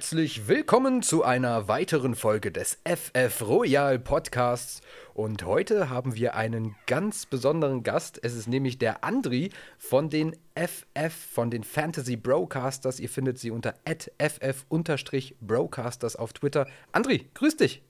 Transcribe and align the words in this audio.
Herzlich 0.00 0.48
willkommen 0.48 1.02
zu 1.02 1.24
einer 1.24 1.68
weiteren 1.68 2.14
Folge 2.14 2.50
des 2.50 2.78
FF 2.86 3.42
Royal 3.42 3.98
Podcasts. 3.98 4.80
Und 5.12 5.44
heute 5.44 5.90
haben 5.90 6.14
wir 6.14 6.36
einen 6.36 6.74
ganz 6.86 7.26
besonderen 7.26 7.82
Gast. 7.82 8.18
Es 8.22 8.34
ist 8.34 8.48
nämlich 8.48 8.78
der 8.78 9.04
Andri 9.04 9.50
von 9.76 10.08
den 10.08 10.34
FF, 10.54 11.12
von 11.12 11.50
den 11.50 11.64
Fantasy 11.64 12.16
Broadcasters. 12.16 12.98
Ihr 12.98 13.10
findet 13.10 13.38
sie 13.38 13.50
unter 13.50 13.74
ff-broadcasters 13.84 16.16
auf 16.16 16.32
Twitter. 16.32 16.66
Andri, 16.92 17.28
grüß 17.34 17.58
dich. 17.58 17.82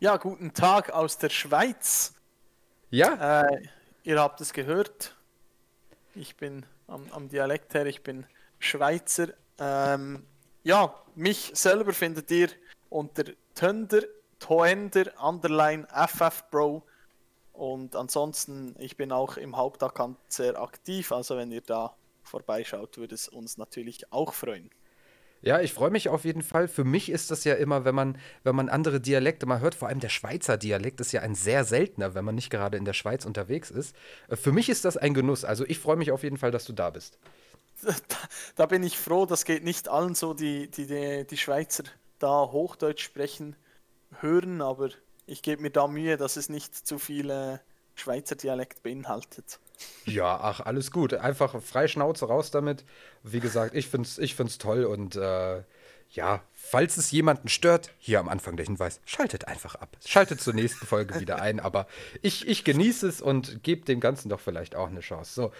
Ja, 0.00 0.16
guten 0.16 0.52
Tag 0.52 0.90
aus 0.90 1.18
der 1.18 1.30
Schweiz. 1.30 2.14
Ja. 2.90 3.42
Äh, 3.42 3.68
ihr 4.02 4.18
habt 4.18 4.40
es 4.40 4.52
gehört. 4.52 5.14
Ich 6.16 6.36
bin 6.36 6.66
am, 6.88 7.04
am 7.12 7.28
Dialekt 7.28 7.72
her, 7.74 7.86
ich 7.86 8.02
bin 8.02 8.26
Schweizer. 8.58 9.28
Ähm, 9.60 10.26
ja, 10.62 10.94
mich 11.14 11.50
selber 11.54 11.92
findet 11.92 12.30
ihr 12.30 12.48
unter 12.88 13.24
Tönder, 13.54 14.02
Toender, 14.38 15.12
Underline, 15.22 15.86
FF 15.88 16.44
Bro. 16.50 16.82
Und 17.52 17.94
ansonsten, 17.94 18.74
ich 18.78 18.96
bin 18.96 19.12
auch 19.12 19.36
im 19.36 19.56
Hauptaccount 19.56 20.16
sehr 20.28 20.60
aktiv, 20.60 21.12
also 21.12 21.36
wenn 21.36 21.52
ihr 21.52 21.60
da 21.60 21.94
vorbeischaut, 22.22 22.96
würde 22.96 23.14
es 23.14 23.28
uns 23.28 23.58
natürlich 23.58 24.12
auch 24.12 24.32
freuen. 24.32 24.70
Ja, 25.42 25.60
ich 25.60 25.72
freue 25.72 25.90
mich 25.90 26.10
auf 26.10 26.24
jeden 26.24 26.42
Fall. 26.42 26.68
Für 26.68 26.84
mich 26.84 27.08
ist 27.10 27.30
das 27.30 27.44
ja 27.44 27.54
immer, 27.54 27.86
wenn 27.86 27.94
man, 27.94 28.18
wenn 28.44 28.54
man 28.54 28.68
andere 28.68 29.00
Dialekte 29.00 29.46
mal 29.46 29.60
hört, 29.60 29.74
vor 29.74 29.88
allem 29.88 30.00
der 30.00 30.10
Schweizer 30.10 30.58
Dialekt 30.58 31.00
ist 31.00 31.12
ja 31.12 31.22
ein 31.22 31.34
sehr 31.34 31.64
seltener, 31.64 32.14
wenn 32.14 32.26
man 32.26 32.34
nicht 32.34 32.50
gerade 32.50 32.76
in 32.76 32.84
der 32.84 32.92
Schweiz 32.92 33.24
unterwegs 33.24 33.70
ist. 33.70 33.96
Äh, 34.28 34.36
für 34.36 34.52
mich 34.52 34.68
ist 34.68 34.84
das 34.84 34.98
ein 34.98 35.14
Genuss. 35.14 35.44
Also 35.44 35.64
ich 35.66 35.78
freue 35.78 35.96
mich 35.96 36.12
auf 36.12 36.24
jeden 36.24 36.36
Fall, 36.36 36.50
dass 36.50 36.66
du 36.66 36.74
da 36.74 36.90
bist. 36.90 37.18
da 38.56 38.66
bin 38.66 38.82
ich 38.82 38.98
froh, 38.98 39.26
das 39.26 39.44
geht 39.44 39.64
nicht 39.64 39.88
allen 39.88 40.14
so, 40.14 40.34
die, 40.34 40.70
die, 40.70 40.86
die, 40.86 41.26
die 41.26 41.36
Schweizer 41.36 41.84
da 42.18 42.48
Hochdeutsch 42.50 43.02
sprechen, 43.02 43.56
hören, 44.20 44.60
aber 44.60 44.90
ich 45.26 45.42
gebe 45.42 45.62
mir 45.62 45.70
da 45.70 45.86
Mühe, 45.86 46.16
dass 46.16 46.36
es 46.36 46.48
nicht 46.48 46.74
zu 46.74 46.98
viele 46.98 47.60
Schweizer 47.94 48.36
Dialekt 48.36 48.82
beinhaltet. 48.82 49.58
Ja, 50.04 50.38
ach, 50.40 50.60
alles 50.60 50.90
gut. 50.90 51.14
Einfach 51.14 51.60
frei 51.62 51.88
Schnauze 51.88 52.26
raus 52.26 52.50
damit. 52.50 52.84
Wie 53.22 53.40
gesagt, 53.40 53.74
ich 53.74 53.88
finde 53.88 54.08
es 54.08 54.18
ich 54.18 54.34
find's 54.34 54.58
toll 54.58 54.84
und 54.84 55.16
äh, 55.16 55.62
ja, 56.12 56.42
falls 56.52 56.96
es 56.96 57.12
jemanden 57.12 57.48
stört, 57.48 57.92
hier 57.98 58.18
am 58.18 58.28
Anfang 58.28 58.56
der 58.56 58.66
Hinweis, 58.66 59.00
schaltet 59.04 59.46
einfach 59.46 59.76
ab. 59.76 59.96
Schaltet 60.04 60.40
zur 60.40 60.54
nächsten 60.54 60.84
Folge 60.84 61.20
wieder 61.20 61.40
ein, 61.40 61.60
aber 61.60 61.86
ich, 62.20 62.48
ich 62.48 62.64
genieße 62.64 63.06
es 63.06 63.20
und 63.20 63.62
gebe 63.62 63.84
dem 63.84 64.00
Ganzen 64.00 64.28
doch 64.28 64.40
vielleicht 64.40 64.74
auch 64.74 64.88
eine 64.88 65.00
Chance. 65.00 65.32
So, 65.32 65.52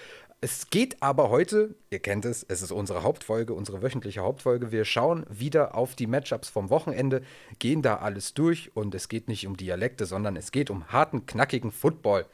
es 0.43 0.71
geht 0.71 1.03
aber 1.03 1.29
heute, 1.29 1.75
ihr 1.91 1.99
kennt 1.99 2.25
es, 2.25 2.45
es 2.49 2.63
ist 2.63 2.73
unsere 2.73 3.03
Hauptfolge, 3.03 3.53
unsere 3.53 3.83
wöchentliche 3.83 4.21
Hauptfolge. 4.21 4.73
Wir 4.73 4.87
schauen 4.87 5.27
wieder 5.29 5.75
auf 5.75 5.95
die 5.95 6.07
Matchups 6.07 6.49
vom 6.49 6.71
Wochenende, 6.71 7.23
gehen 7.59 7.83
da 7.83 7.97
alles 7.97 8.33
durch 8.33 8.75
und 8.75 8.95
es 8.95 9.09
geht 9.09 9.29
nicht 9.29 9.47
um 9.47 9.59
Dialekte, 9.59 10.07
sondern 10.07 10.37
es 10.37 10.51
geht 10.51 10.71
um 10.71 10.89
harten, 10.89 11.27
knackigen 11.27 11.71
Football. 11.71 12.25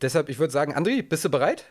Deshalb, 0.00 0.30
ich 0.30 0.38
würde 0.38 0.52
sagen, 0.52 0.74
Andri, 0.74 1.02
bist 1.02 1.26
du 1.26 1.28
bereit? 1.28 1.66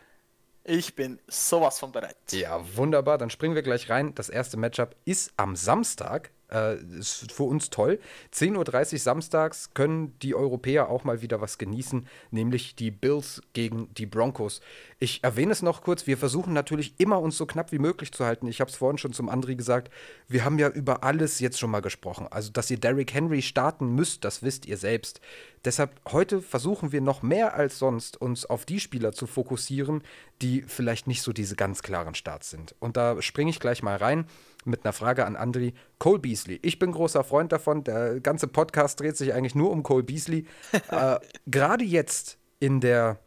Ich 0.62 0.94
bin 0.94 1.18
sowas 1.26 1.80
von 1.80 1.90
bereit. 1.90 2.16
Ja, 2.30 2.60
wunderbar. 2.76 3.18
Dann 3.18 3.30
springen 3.30 3.56
wir 3.56 3.62
gleich 3.62 3.90
rein. 3.90 4.14
Das 4.14 4.28
erste 4.28 4.56
Matchup 4.56 4.94
ist 5.04 5.32
am 5.36 5.56
Samstag. 5.56 6.30
Äh, 6.50 6.76
ist 6.98 7.30
für 7.30 7.44
uns 7.44 7.70
toll. 7.70 8.00
10.30 8.34 8.92
Uhr 8.92 8.98
samstags 8.98 9.72
können 9.72 10.18
die 10.20 10.34
Europäer 10.34 10.88
auch 10.88 11.04
mal 11.04 11.22
wieder 11.22 11.40
was 11.40 11.58
genießen, 11.58 12.06
nämlich 12.32 12.74
die 12.74 12.90
Bills 12.90 13.40
gegen 13.52 13.92
die 13.94 14.06
Broncos. 14.06 14.60
Ich 14.98 15.22
erwähne 15.22 15.52
es 15.52 15.62
noch 15.62 15.82
kurz, 15.82 16.08
wir 16.08 16.18
versuchen 16.18 16.52
natürlich 16.52 16.94
immer 16.98 17.20
uns 17.20 17.36
so 17.36 17.46
knapp 17.46 17.70
wie 17.70 17.78
möglich 17.78 18.12
zu 18.12 18.24
halten. 18.24 18.48
Ich 18.48 18.60
habe 18.60 18.70
es 18.70 18.76
vorhin 18.76 18.98
schon 18.98 19.12
zum 19.12 19.28
Andri 19.28 19.54
gesagt, 19.54 19.92
wir 20.26 20.44
haben 20.44 20.58
ja 20.58 20.68
über 20.68 21.04
alles 21.04 21.38
jetzt 21.38 21.58
schon 21.58 21.70
mal 21.70 21.80
gesprochen. 21.82 22.26
Also, 22.30 22.50
dass 22.50 22.70
ihr 22.70 22.80
Derrick 22.80 23.14
Henry 23.14 23.42
starten 23.42 23.94
müsst, 23.94 24.24
das 24.24 24.42
wisst 24.42 24.66
ihr 24.66 24.76
selbst. 24.76 25.20
Deshalb 25.64 26.00
heute 26.10 26.42
versuchen 26.42 26.90
wir 26.90 27.00
noch 27.00 27.22
mehr 27.22 27.54
als 27.54 27.78
sonst 27.78 28.20
uns 28.20 28.44
auf 28.46 28.64
die 28.64 28.80
Spieler 28.80 29.12
zu 29.12 29.26
fokussieren, 29.26 30.02
die 30.42 30.62
vielleicht 30.62 31.06
nicht 31.06 31.22
so 31.22 31.32
diese 31.32 31.54
ganz 31.54 31.82
klaren 31.82 32.14
Starts 32.14 32.50
sind. 32.50 32.74
Und 32.80 32.96
da 32.96 33.20
springe 33.22 33.50
ich 33.50 33.60
gleich 33.60 33.82
mal 33.82 33.96
rein 33.96 34.26
mit 34.64 34.84
einer 34.84 34.92
Frage 34.92 35.26
an 35.26 35.36
Andri. 35.36 35.74
Cole 35.98 36.18
Beasley. 36.18 36.58
Ich 36.62 36.78
bin 36.78 36.92
großer 36.92 37.24
Freund 37.24 37.52
davon. 37.52 37.84
Der 37.84 38.20
ganze 38.20 38.46
Podcast 38.46 39.00
dreht 39.00 39.16
sich 39.16 39.32
eigentlich 39.32 39.54
nur 39.54 39.70
um 39.70 39.82
Cole 39.82 40.02
Beasley. 40.02 40.46
äh, 40.90 41.18
Gerade 41.46 41.84
jetzt 41.84 42.38
in 42.58 42.80
der, 42.80 43.18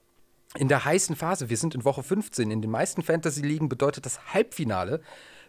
in 0.55 0.67
der 0.67 0.85
heißen 0.85 1.15
Phase, 1.15 1.49
wir 1.49 1.57
sind 1.57 1.75
in 1.75 1.85
Woche 1.85 2.03
15, 2.03 2.51
in 2.51 2.61
den 2.61 2.71
meisten 2.71 3.01
Fantasy-Ligen 3.01 3.69
bedeutet 3.69 4.05
das 4.05 4.33
Halbfinale. 4.33 5.01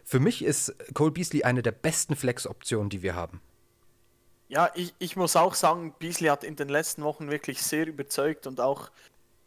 Für 0.03 0.19
mich 0.19 0.43
ist 0.43 0.75
Cole 0.93 1.11
Beasley 1.11 1.43
eine 1.43 1.61
der 1.61 1.71
besten 1.71 2.15
Flex-Optionen, 2.15 2.89
die 2.89 3.01
wir 3.01 3.15
haben. 3.15 3.41
Ja, 4.47 4.69
ich, 4.75 4.93
ich 4.99 5.15
muss 5.15 5.35
auch 5.35 5.55
sagen, 5.55 5.95
Beasley 5.97 6.29
hat 6.29 6.43
in 6.43 6.55
den 6.55 6.69
letzten 6.69 7.03
Wochen 7.03 7.31
wirklich 7.31 7.63
sehr 7.63 7.87
überzeugt 7.87 8.45
und 8.45 8.61
auch 8.61 8.91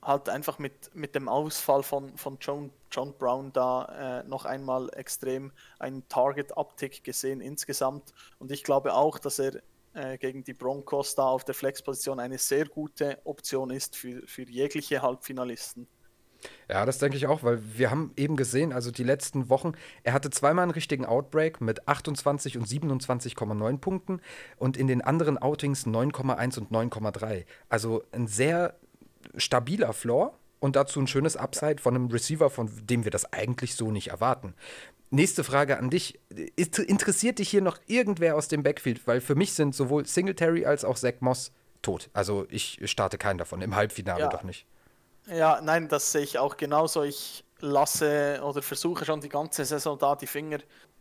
halt 0.03 0.29
einfach 0.29 0.59
mit, 0.59 0.95
mit 0.95 1.15
dem 1.15 1.29
Ausfall 1.29 1.83
von, 1.83 2.17
von 2.17 2.39
John, 2.41 2.71
John 2.91 3.15
Brown 3.17 3.53
da 3.53 4.21
äh, 4.23 4.29
noch 4.29 4.45
einmal 4.45 4.91
extrem 4.95 5.53
einen 5.79 6.09
Target-Uptick 6.09 7.05
gesehen 7.05 7.41
insgesamt. 7.41 8.13
Und 8.39 8.53
ich 8.53 8.65
glaube 8.65 8.95
auch, 8.95 9.19
dass 9.19 9.39
er 9.39 9.63
äh, 9.95 10.19
gegen 10.19 10.45
die 10.45 10.55
Broncos 10.55 11.15
da 11.15 11.25
auf 11.25 11.45
der 11.45 11.55
Flex-Position 11.55 12.21
eine 12.21 12.39
sehr 12.39 12.67
gute 12.67 13.19
Option 13.25 13.71
ist 13.71 13.97
für, 13.97 14.27
für 14.27 14.43
jegliche 14.43 15.03
Halbfinalisten. 15.03 15.89
Ja, 16.69 16.87
das 16.87 16.99
denke 16.99 17.17
ich 17.17 17.27
auch, 17.27 17.43
weil 17.43 17.61
wir 17.77 17.91
haben 17.91 18.13
eben 18.17 18.37
gesehen, 18.37 18.73
also 18.73 18.91
die 18.91 19.03
letzten 19.03 19.49
Wochen, 19.49 19.73
er 20.05 20.13
hatte 20.13 20.31
zweimal 20.31 20.63
einen 20.63 20.71
richtigen 20.71 21.05
Outbreak 21.05 21.61
mit 21.61 21.89
28 21.89 22.59
und 22.59 22.67
27,9 22.67 23.79
Punkten 23.79 24.21
und 24.57 24.77
in 24.77 24.87
den 24.87 25.03
anderen 25.03 25.39
Outings 25.39 25.87
9,1 25.87 26.59
und 26.61 26.71
9,3. 26.71 27.45
Also 27.69 28.05
ein 28.13 28.29
sehr 28.29 28.79
stabiler 29.37 29.93
Floor 29.93 30.39
und 30.61 30.77
dazu 30.77 31.01
ein 31.01 31.07
schönes 31.07 31.37
Upside 31.37 31.81
von 31.81 31.95
einem 31.95 32.09
Receiver, 32.09 32.51
von 32.51 32.71
dem 32.87 33.05
wir 33.05 33.11
das 33.11 33.33
eigentlich 33.33 33.75
so 33.75 33.91
nicht 33.91 34.09
erwarten. 34.09 34.55
Nächste 35.11 35.43
Frage 35.45 35.79
an 35.79 35.89
dich. 35.89 36.21
Interessiert 36.57 37.39
dich 37.39 37.49
hier 37.49 37.63
noch 37.63 37.79
irgendwer 37.87 38.37
aus 38.37 38.49
dem 38.49 38.63
Backfield? 38.63 39.07
Weil 39.07 39.21
für 39.21 39.35
mich 39.35 39.55
sind 39.55 39.75
sowohl 39.75 40.07
Singletary 40.07 40.67
als 40.67 40.85
auch 40.85 40.97
Zach 40.97 41.21
Moss 41.21 41.53
tot. 41.81 42.11
Also 42.13 42.47
ich 42.51 42.81
starte 42.85 43.17
keinen 43.17 43.39
davon. 43.39 43.63
Im 43.63 43.75
Halbfinale 43.75 44.21
ja. 44.21 44.29
doch 44.29 44.43
nicht. 44.43 44.67
Ja, 45.31 45.61
nein, 45.63 45.89
das 45.89 46.13
sehe 46.13 46.23
ich 46.23 46.39
auch 46.39 46.57
genauso. 46.57 47.03
Ich 47.05 47.45
lasse 47.61 48.41
oder 48.43 48.63
versuche 48.63 49.05
schon 49.05 49.21
die 49.21 49.29
ganze 49.29 49.65
Saison 49.65 49.99
da 49.99 50.15
die 50.15 50.27
Finger 50.27 50.59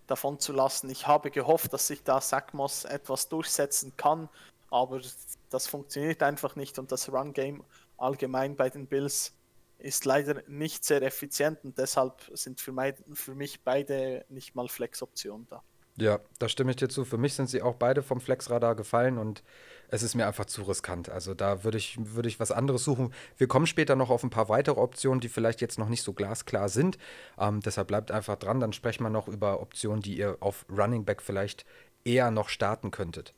davon 0.08 0.40
zu 0.40 0.54
lassen. 0.54 0.90
Ich 0.90 1.06
habe 1.06 1.30
gehofft, 1.32 1.74
dass 1.74 1.88
sich 1.88 2.04
da 2.04 2.22
Zach 2.22 2.54
Moss 2.54 2.86
etwas 2.86 3.30
durchsetzen 3.30 3.94
kann, 3.98 4.30
aber 4.70 5.02
das 5.50 5.68
funktioniert 5.68 6.24
einfach 6.24 6.56
nicht 6.56 6.80
und 6.80 6.92
das 6.92 7.12
Run-Game 7.12 7.64
allgemein 7.98 8.56
bei 8.56 8.70
den 8.70 8.88
Bills 8.88 9.34
ist 9.80 10.06
leider 10.06 10.44
nicht 10.48 10.84
sehr 10.84 11.02
effizient 11.02 11.64
und 11.64 11.78
deshalb 11.78 12.30
sind 12.34 12.62
für, 12.62 12.72
mein, 12.72 12.96
für 13.14 13.36
mich 13.36 13.64
beide 13.64 14.26
nicht 14.30 14.56
mal 14.56 14.68
Flex-Optionen 14.68 15.48
da. 15.50 15.64
Ja, 16.00 16.20
da 16.38 16.48
stimme 16.48 16.70
ich 16.70 16.76
dir 16.76 16.90
zu. 16.90 17.06
Für 17.06 17.18
mich 17.18 17.34
sind 17.34 17.50
sie 17.50 17.64
auch 17.64 17.74
beide 17.74 18.04
vom 18.04 18.22
Flex-Radar 18.22 18.76
gefallen 18.76 19.18
und 19.18 19.42
es 19.90 20.04
ist 20.04 20.14
mir 20.14 20.28
einfach 20.28 20.46
zu 20.46 20.62
riskant. 20.62 21.10
Also 21.10 21.34
da 21.34 21.64
würde 21.64 21.80
ich, 21.80 21.98
würde 22.00 22.30
ich 22.30 22.40
was 22.40 22.52
anderes 22.52 22.84
suchen. 22.84 23.12
Wir 23.38 23.48
kommen 23.48 23.66
später 23.66 23.96
noch 23.96 24.12
auf 24.12 24.24
ein 24.24 24.30
paar 24.30 24.48
weitere 24.48 24.80
Optionen, 24.80 25.22
die 25.22 25.30
vielleicht 25.30 25.60
jetzt 25.60 25.80
noch 25.80 25.90
nicht 25.90 26.04
so 26.04 26.14
glasklar 26.14 26.70
sind. 26.70 27.00
Ähm, 27.40 27.62
deshalb 27.62 27.88
bleibt 27.88 28.12
einfach 28.12 28.36
dran, 28.36 28.60
dann 28.60 28.74
sprechen 28.74 29.04
wir 29.04 29.10
noch 29.10 29.28
über 29.28 29.60
Optionen, 29.60 30.04
die 30.04 30.18
ihr 30.18 30.38
auf 30.40 30.68
Running 30.70 31.04
Back 31.04 31.24
vielleicht 31.24 31.66
eher 32.04 32.30
noch 32.30 32.50
starten 32.50 32.92
könntet. 32.92 33.34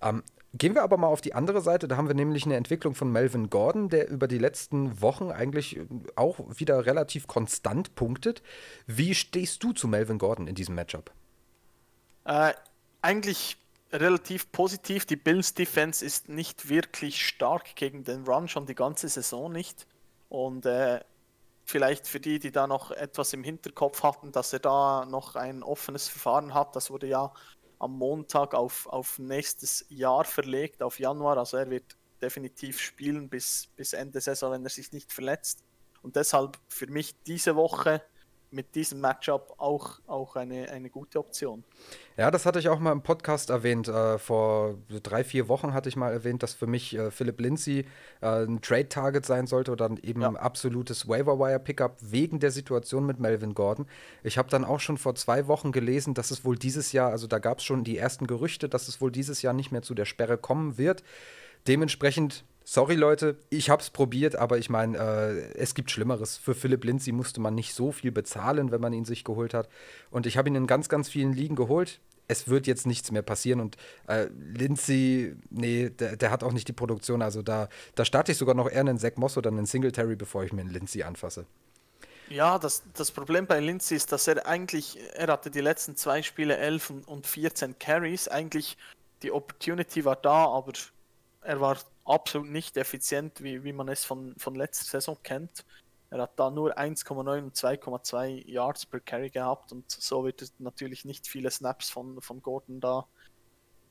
Ähm, 0.00 0.22
Gehen 0.58 0.74
wir 0.74 0.82
aber 0.82 0.96
mal 0.96 1.06
auf 1.06 1.20
die 1.20 1.34
andere 1.34 1.60
Seite. 1.60 1.86
Da 1.86 1.96
haben 1.96 2.08
wir 2.08 2.14
nämlich 2.14 2.44
eine 2.44 2.56
Entwicklung 2.56 2.94
von 2.94 3.12
Melvin 3.12 3.48
Gordon, 3.48 3.88
der 3.88 4.08
über 4.08 4.26
die 4.26 4.38
letzten 4.38 5.00
Wochen 5.00 5.30
eigentlich 5.30 5.76
äh, 5.76 5.86
auch 6.16 6.40
wieder 6.56 6.84
relativ 6.84 7.28
konstant 7.28 7.94
punktet. 7.94 8.42
Wie 8.86 9.14
stehst 9.14 9.62
du 9.62 9.72
zu 9.72 9.86
Melvin 9.86 10.18
Gordon 10.18 10.48
in 10.48 10.56
diesem 10.56 10.74
Matchup? 10.74 11.12
Äh, 12.24 12.54
eigentlich 13.02 13.56
relativ 13.92 14.50
positiv. 14.50 15.06
Die 15.06 15.16
Bills 15.16 15.54
Defense 15.54 16.04
ist 16.04 16.28
nicht 16.28 16.68
wirklich 16.68 17.26
stark 17.26 17.76
gegen 17.76 18.04
den 18.04 18.24
Run, 18.24 18.48
schon 18.48 18.66
die 18.66 18.74
ganze 18.74 19.08
Saison 19.08 19.52
nicht. 19.52 19.86
Und 20.28 20.66
äh, 20.66 21.00
vielleicht 21.64 22.06
für 22.06 22.20
die, 22.20 22.38
die 22.38 22.50
da 22.50 22.66
noch 22.66 22.90
etwas 22.90 23.32
im 23.32 23.44
Hinterkopf 23.44 24.02
hatten, 24.02 24.32
dass 24.32 24.52
er 24.52 24.58
da 24.58 25.06
noch 25.06 25.36
ein 25.36 25.62
offenes 25.62 26.08
Verfahren 26.08 26.54
hat, 26.54 26.74
das 26.74 26.90
wurde 26.90 27.06
ja 27.06 27.32
am 27.78 27.92
Montag 27.96 28.54
auf, 28.54 28.86
auf 28.86 29.18
nächstes 29.18 29.84
Jahr 29.88 30.24
verlegt, 30.24 30.82
auf 30.82 30.98
Januar. 30.98 31.38
Also 31.38 31.56
er 31.56 31.70
wird 31.70 31.96
definitiv 32.20 32.80
spielen 32.80 33.28
bis, 33.28 33.68
bis 33.76 33.92
Ende 33.92 34.20
Saison, 34.20 34.52
wenn 34.52 34.64
er 34.64 34.70
sich 34.70 34.92
nicht 34.92 35.12
verletzt. 35.12 35.64
Und 36.02 36.16
deshalb 36.16 36.58
für 36.68 36.86
mich 36.86 37.22
diese 37.22 37.56
Woche 37.56 38.02
mit 38.50 38.74
diesem 38.74 39.00
Matchup 39.00 39.54
auch, 39.58 40.00
auch 40.06 40.36
eine, 40.36 40.70
eine 40.70 40.90
gute 40.90 41.18
Option. 41.18 41.64
Ja, 42.16 42.30
das 42.30 42.46
hatte 42.46 42.58
ich 42.58 42.68
auch 42.68 42.78
mal 42.78 42.92
im 42.92 43.02
Podcast 43.02 43.50
erwähnt. 43.50 43.88
Äh, 43.88 44.18
vor 44.18 44.76
drei, 45.02 45.22
vier 45.24 45.48
Wochen 45.48 45.74
hatte 45.74 45.88
ich 45.88 45.96
mal 45.96 46.12
erwähnt, 46.12 46.42
dass 46.42 46.54
für 46.54 46.66
mich 46.66 46.96
äh, 46.96 47.10
Philip 47.10 47.40
Lindsay 47.40 47.84
äh, 48.20 48.44
ein 48.44 48.60
Trade-Target 48.60 49.26
sein 49.26 49.46
sollte 49.46 49.70
oder 49.70 49.90
eben 50.02 50.22
ja. 50.22 50.28
ein 50.28 50.36
absolutes 50.36 51.08
Waiver-Wire-Pickup 51.08 51.96
wegen 52.00 52.40
der 52.40 52.50
Situation 52.50 53.06
mit 53.06 53.20
Melvin 53.20 53.54
Gordon. 53.54 53.86
Ich 54.22 54.38
habe 54.38 54.48
dann 54.48 54.64
auch 54.64 54.80
schon 54.80 54.98
vor 54.98 55.14
zwei 55.14 55.46
Wochen 55.46 55.72
gelesen, 55.72 56.14
dass 56.14 56.30
es 56.30 56.44
wohl 56.44 56.56
dieses 56.56 56.92
Jahr, 56.92 57.10
also 57.10 57.26
da 57.26 57.38
gab 57.38 57.58
es 57.58 57.64
schon 57.64 57.84
die 57.84 57.98
ersten 57.98 58.26
Gerüchte, 58.26 58.68
dass 58.68 58.88
es 58.88 59.00
wohl 59.00 59.12
dieses 59.12 59.42
Jahr 59.42 59.52
nicht 59.52 59.72
mehr 59.72 59.82
zu 59.82 59.94
der 59.94 60.06
Sperre 60.06 60.38
kommen 60.38 60.78
wird. 60.78 61.02
Dementsprechend 61.66 62.44
sorry 62.68 62.96
Leute, 62.96 63.38
ich 63.48 63.70
habe 63.70 63.80
es 63.80 63.88
probiert, 63.88 64.36
aber 64.36 64.58
ich 64.58 64.68
meine, 64.68 64.98
äh, 64.98 65.54
es 65.54 65.74
gibt 65.74 65.90
Schlimmeres. 65.90 66.36
Für 66.36 66.54
Philipp 66.54 66.84
Lindsay 66.84 67.12
musste 67.12 67.40
man 67.40 67.54
nicht 67.54 67.72
so 67.72 67.92
viel 67.92 68.12
bezahlen, 68.12 68.70
wenn 68.70 68.80
man 68.80 68.92
ihn 68.92 69.06
sich 69.06 69.24
geholt 69.24 69.54
hat. 69.54 69.70
Und 70.10 70.26
ich 70.26 70.36
habe 70.36 70.48
ihn 70.48 70.54
in 70.54 70.66
ganz, 70.66 70.90
ganz 70.90 71.08
vielen 71.08 71.32
Ligen 71.32 71.56
geholt. 71.56 72.00
Es 72.30 72.48
wird 72.48 72.66
jetzt 72.66 72.86
nichts 72.86 73.10
mehr 73.10 73.22
passieren 73.22 73.60
und 73.60 73.78
äh, 74.06 74.26
Lindsay, 74.52 75.34
nee, 75.48 75.88
der, 75.88 76.16
der, 76.16 76.30
hat 76.30 76.44
auch 76.44 76.52
nicht 76.52 76.68
die 76.68 76.74
Produktion. 76.74 77.22
Also 77.22 77.40
da, 77.40 77.70
da 77.94 78.04
starte 78.04 78.32
ich 78.32 78.38
sogar 78.38 78.54
noch 78.54 78.70
eher 78.70 78.80
einen 78.80 78.98
Zack 78.98 79.16
Moss 79.16 79.38
oder 79.38 79.48
einen 79.48 79.64
Singletary, 79.64 80.14
bevor 80.14 80.44
ich 80.44 80.52
mir 80.52 80.60
einen 80.60 80.70
Lindsay 80.70 81.02
anfasse. 81.02 81.46
Ja, 82.28 82.58
das, 82.58 82.82
das 82.92 83.10
Problem 83.12 83.46
bei 83.46 83.60
Lindsay 83.60 83.96
ist, 83.96 84.12
dass 84.12 84.28
er 84.28 84.46
eigentlich, 84.46 84.98
er 85.14 85.28
hatte 85.28 85.50
die 85.50 85.62
letzten 85.62 85.96
zwei 85.96 86.20
Spiele 86.22 86.58
11 86.58 86.92
und 87.06 87.26
14 87.26 87.78
Carries. 87.78 88.28
Eigentlich 88.28 88.76
die 89.22 89.32
Opportunity 89.32 90.04
war 90.04 90.16
da, 90.16 90.48
aber 90.48 90.74
er 91.40 91.62
war 91.62 91.78
absolut 92.08 92.48
nicht 92.48 92.76
effizient, 92.76 93.42
wie, 93.42 93.64
wie 93.64 93.72
man 93.72 93.88
es 93.88 94.04
von, 94.04 94.34
von 94.38 94.54
letzter 94.54 94.84
Saison 94.84 95.16
kennt. 95.22 95.64
Er 96.10 96.22
hat 96.22 96.38
da 96.38 96.50
nur 96.50 96.78
1,9 96.78 97.42
und 97.42 97.54
2,2 97.54 98.46
Yards 98.48 98.86
per 98.86 99.00
Carry 99.00 99.28
gehabt 99.28 99.72
und 99.72 99.90
so 99.90 100.24
wird 100.24 100.40
es 100.40 100.54
natürlich 100.58 101.04
nicht 101.04 101.26
viele 101.26 101.50
Snaps 101.50 101.90
von, 101.90 102.20
von 102.22 102.40
Gordon 102.40 102.80
da 102.80 103.06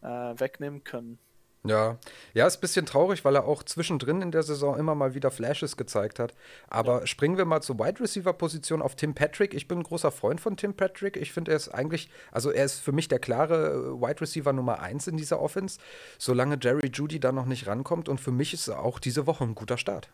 äh, 0.01 0.07
wegnehmen 0.07 0.83
können. 0.83 1.19
Ja, 1.65 1.97
ja, 2.33 2.47
ist 2.47 2.57
ein 2.57 2.61
bisschen 2.61 2.85
traurig, 2.85 3.25
weil 3.25 3.35
er 3.35 3.45
auch 3.45 3.63
zwischendrin 3.63 4.21
in 4.21 4.31
der 4.31 4.43
Saison 4.43 4.77
immer 4.77 4.95
mal 4.95 5.15
wieder 5.15 5.31
Flashes 5.31 5.75
gezeigt 5.75 6.19
hat. 6.19 6.33
Aber 6.69 7.01
ja. 7.01 7.07
springen 7.07 7.37
wir 7.37 7.45
mal 7.45 7.61
zur 7.61 7.77
Wide 7.79 7.99
Receiver 7.99 8.31
Position 8.33 8.81
auf 8.81 8.95
Tim 8.95 9.13
Patrick. 9.13 9.53
Ich 9.53 9.67
bin 9.67 9.79
ein 9.79 9.83
großer 9.83 10.11
Freund 10.11 10.39
von 10.39 10.55
Tim 10.55 10.75
Patrick. 10.75 11.17
Ich 11.17 11.33
finde, 11.33 11.51
er 11.51 11.57
ist 11.57 11.69
eigentlich, 11.69 12.09
also 12.31 12.51
er 12.51 12.65
ist 12.65 12.79
für 12.79 12.91
mich 12.91 13.07
der 13.07 13.19
klare 13.19 13.71
äh, 13.71 14.01
Wide 14.01 14.21
Receiver 14.21 14.53
Nummer 14.53 14.79
1 14.79 15.07
in 15.07 15.17
dieser 15.17 15.41
Offense, 15.41 15.79
solange 16.17 16.57
Jerry 16.61 16.89
Judy 16.93 17.19
da 17.19 17.31
noch 17.31 17.45
nicht 17.45 17.67
rankommt. 17.67 18.07
Und 18.07 18.21
für 18.21 18.31
mich 18.31 18.53
ist 18.53 18.67
er 18.67 18.79
auch 18.81 18.99
diese 18.99 19.27
Woche 19.27 19.43
ein 19.43 19.55
guter 19.55 19.77
Start. 19.77 20.09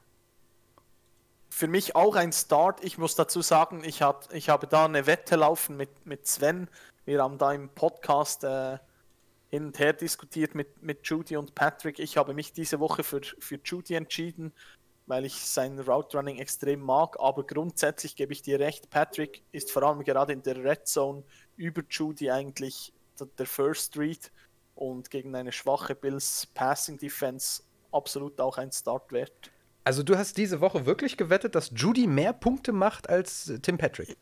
Für 1.49 1.67
mich 1.67 1.95
auch 1.95 2.15
ein 2.15 2.31
Start. 2.31 2.83
Ich 2.83 2.97
muss 2.97 3.15
dazu 3.15 3.41
sagen, 3.41 3.83
ich, 3.83 4.01
hab, 4.01 4.33
ich 4.33 4.49
habe 4.49 4.65
da 4.65 4.85
eine 4.85 5.05
Wette 5.05 5.35
laufen 5.35 5.77
mit, 5.77 6.05
mit 6.05 6.25
Sven. 6.25 6.67
Wir 7.05 7.21
haben 7.21 7.37
da 7.37 7.53
im 7.53 7.69
Podcast. 7.69 8.43
Äh 8.43 8.79
hin 9.53 9.67
und 9.67 9.77
her 9.77 9.93
diskutiert 9.93 10.55
mit, 10.55 10.81
mit 10.81 11.07
Judy 11.07 11.37
und 11.37 11.53
Patrick. 11.53 11.99
Ich 11.99 12.17
habe 12.17 12.33
mich 12.33 12.53
diese 12.53 12.79
Woche 12.79 13.03
für, 13.03 13.21
für 13.37 13.59
Judy 13.63 13.93
entschieden, 13.93 14.51
weil 15.05 15.25
ich 15.25 15.35
sein 15.35 15.79
Route 15.79 16.17
Running 16.17 16.39
extrem 16.39 16.81
mag. 16.81 17.17
Aber 17.19 17.45
grundsätzlich 17.45 18.15
gebe 18.15 18.33
ich 18.33 18.41
dir 18.41 18.59
recht, 18.59 18.89
Patrick 18.89 19.43
ist 19.51 19.69
vor 19.69 19.83
allem 19.83 20.03
gerade 20.03 20.33
in 20.33 20.41
der 20.41 20.63
Red 20.63 20.87
Zone 20.87 21.23
über 21.55 21.83
Judy 21.87 22.31
eigentlich 22.31 22.93
der 23.37 23.45
First 23.45 23.91
Street 23.91 24.31
und 24.73 25.11
gegen 25.11 25.35
eine 25.35 25.51
schwache 25.51 25.93
Bills 25.93 26.47
Passing 26.55 26.97
Defense 26.97 27.61
absolut 27.91 28.41
auch 28.41 28.57
ein 28.57 28.71
Start 28.71 29.11
wert. 29.11 29.51
Also 29.83 30.01
du 30.01 30.17
hast 30.17 30.35
diese 30.35 30.61
Woche 30.61 30.87
wirklich 30.87 31.15
gewettet, 31.15 31.53
dass 31.53 31.71
Judy 31.75 32.07
mehr 32.07 32.33
Punkte 32.33 32.71
macht 32.71 33.07
als 33.07 33.53
Tim 33.61 33.77
Patrick? 33.77 34.17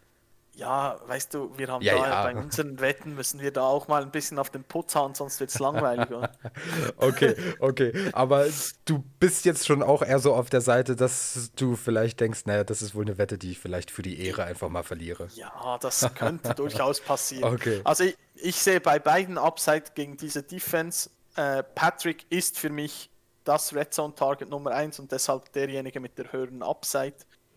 Ja, 0.53 0.99
weißt 1.07 1.33
du, 1.33 1.57
wir 1.57 1.69
haben 1.69 1.81
ja, 1.81 1.95
da 1.95 2.07
ja. 2.07 2.23
bei 2.23 2.35
unseren 2.35 2.79
Wetten 2.81 3.15
müssen 3.15 3.39
wir 3.39 3.51
da 3.51 3.63
auch 3.63 3.87
mal 3.87 4.01
ein 4.01 4.11
bisschen 4.11 4.37
auf 4.37 4.49
den 4.49 4.65
Putz 4.65 4.95
hauen, 4.95 5.15
sonst 5.15 5.39
wird 5.39 5.49
es 5.49 5.59
langweilig. 5.59 6.07
okay, 6.97 7.35
okay. 7.59 7.93
Aber 8.11 8.45
du 8.85 9.03
bist 9.19 9.45
jetzt 9.45 9.65
schon 9.65 9.81
auch 9.81 10.01
eher 10.01 10.19
so 10.19 10.33
auf 10.35 10.49
der 10.49 10.59
Seite, 10.59 10.97
dass 10.97 11.51
du 11.55 11.77
vielleicht 11.77 12.19
denkst, 12.19 12.45
naja, 12.45 12.65
das 12.65 12.81
ist 12.81 12.93
wohl 12.95 13.05
eine 13.05 13.17
Wette, 13.17 13.37
die 13.37 13.51
ich 13.51 13.59
vielleicht 13.59 13.91
für 13.91 14.01
die 14.01 14.25
Ehre 14.25 14.43
einfach 14.43 14.67
mal 14.67 14.83
verliere. 14.83 15.29
Ja, 15.35 15.77
das 15.79 16.07
könnte 16.15 16.53
durchaus 16.53 16.99
passieren. 17.05 17.53
Okay. 17.53 17.79
Also 17.85 18.03
ich, 18.03 18.17
ich, 18.35 18.55
sehe 18.57 18.81
bei 18.81 18.99
beiden 18.99 19.37
Upside 19.37 19.85
gegen 19.95 20.17
diese 20.17 20.43
Defense, 20.43 21.09
äh, 21.37 21.63
Patrick 21.63 22.25
ist 22.29 22.59
für 22.59 22.69
mich 22.69 23.09
das 23.45 23.73
Red 23.73 23.93
Zone 23.93 24.15
Target 24.15 24.49
Nummer 24.49 24.71
1 24.71 24.99
und 24.99 25.11
deshalb 25.11 25.51
derjenige 25.53 25.99
mit 25.99 26.17
der 26.17 26.31
höheren 26.31 26.61
Upside. 26.61 27.15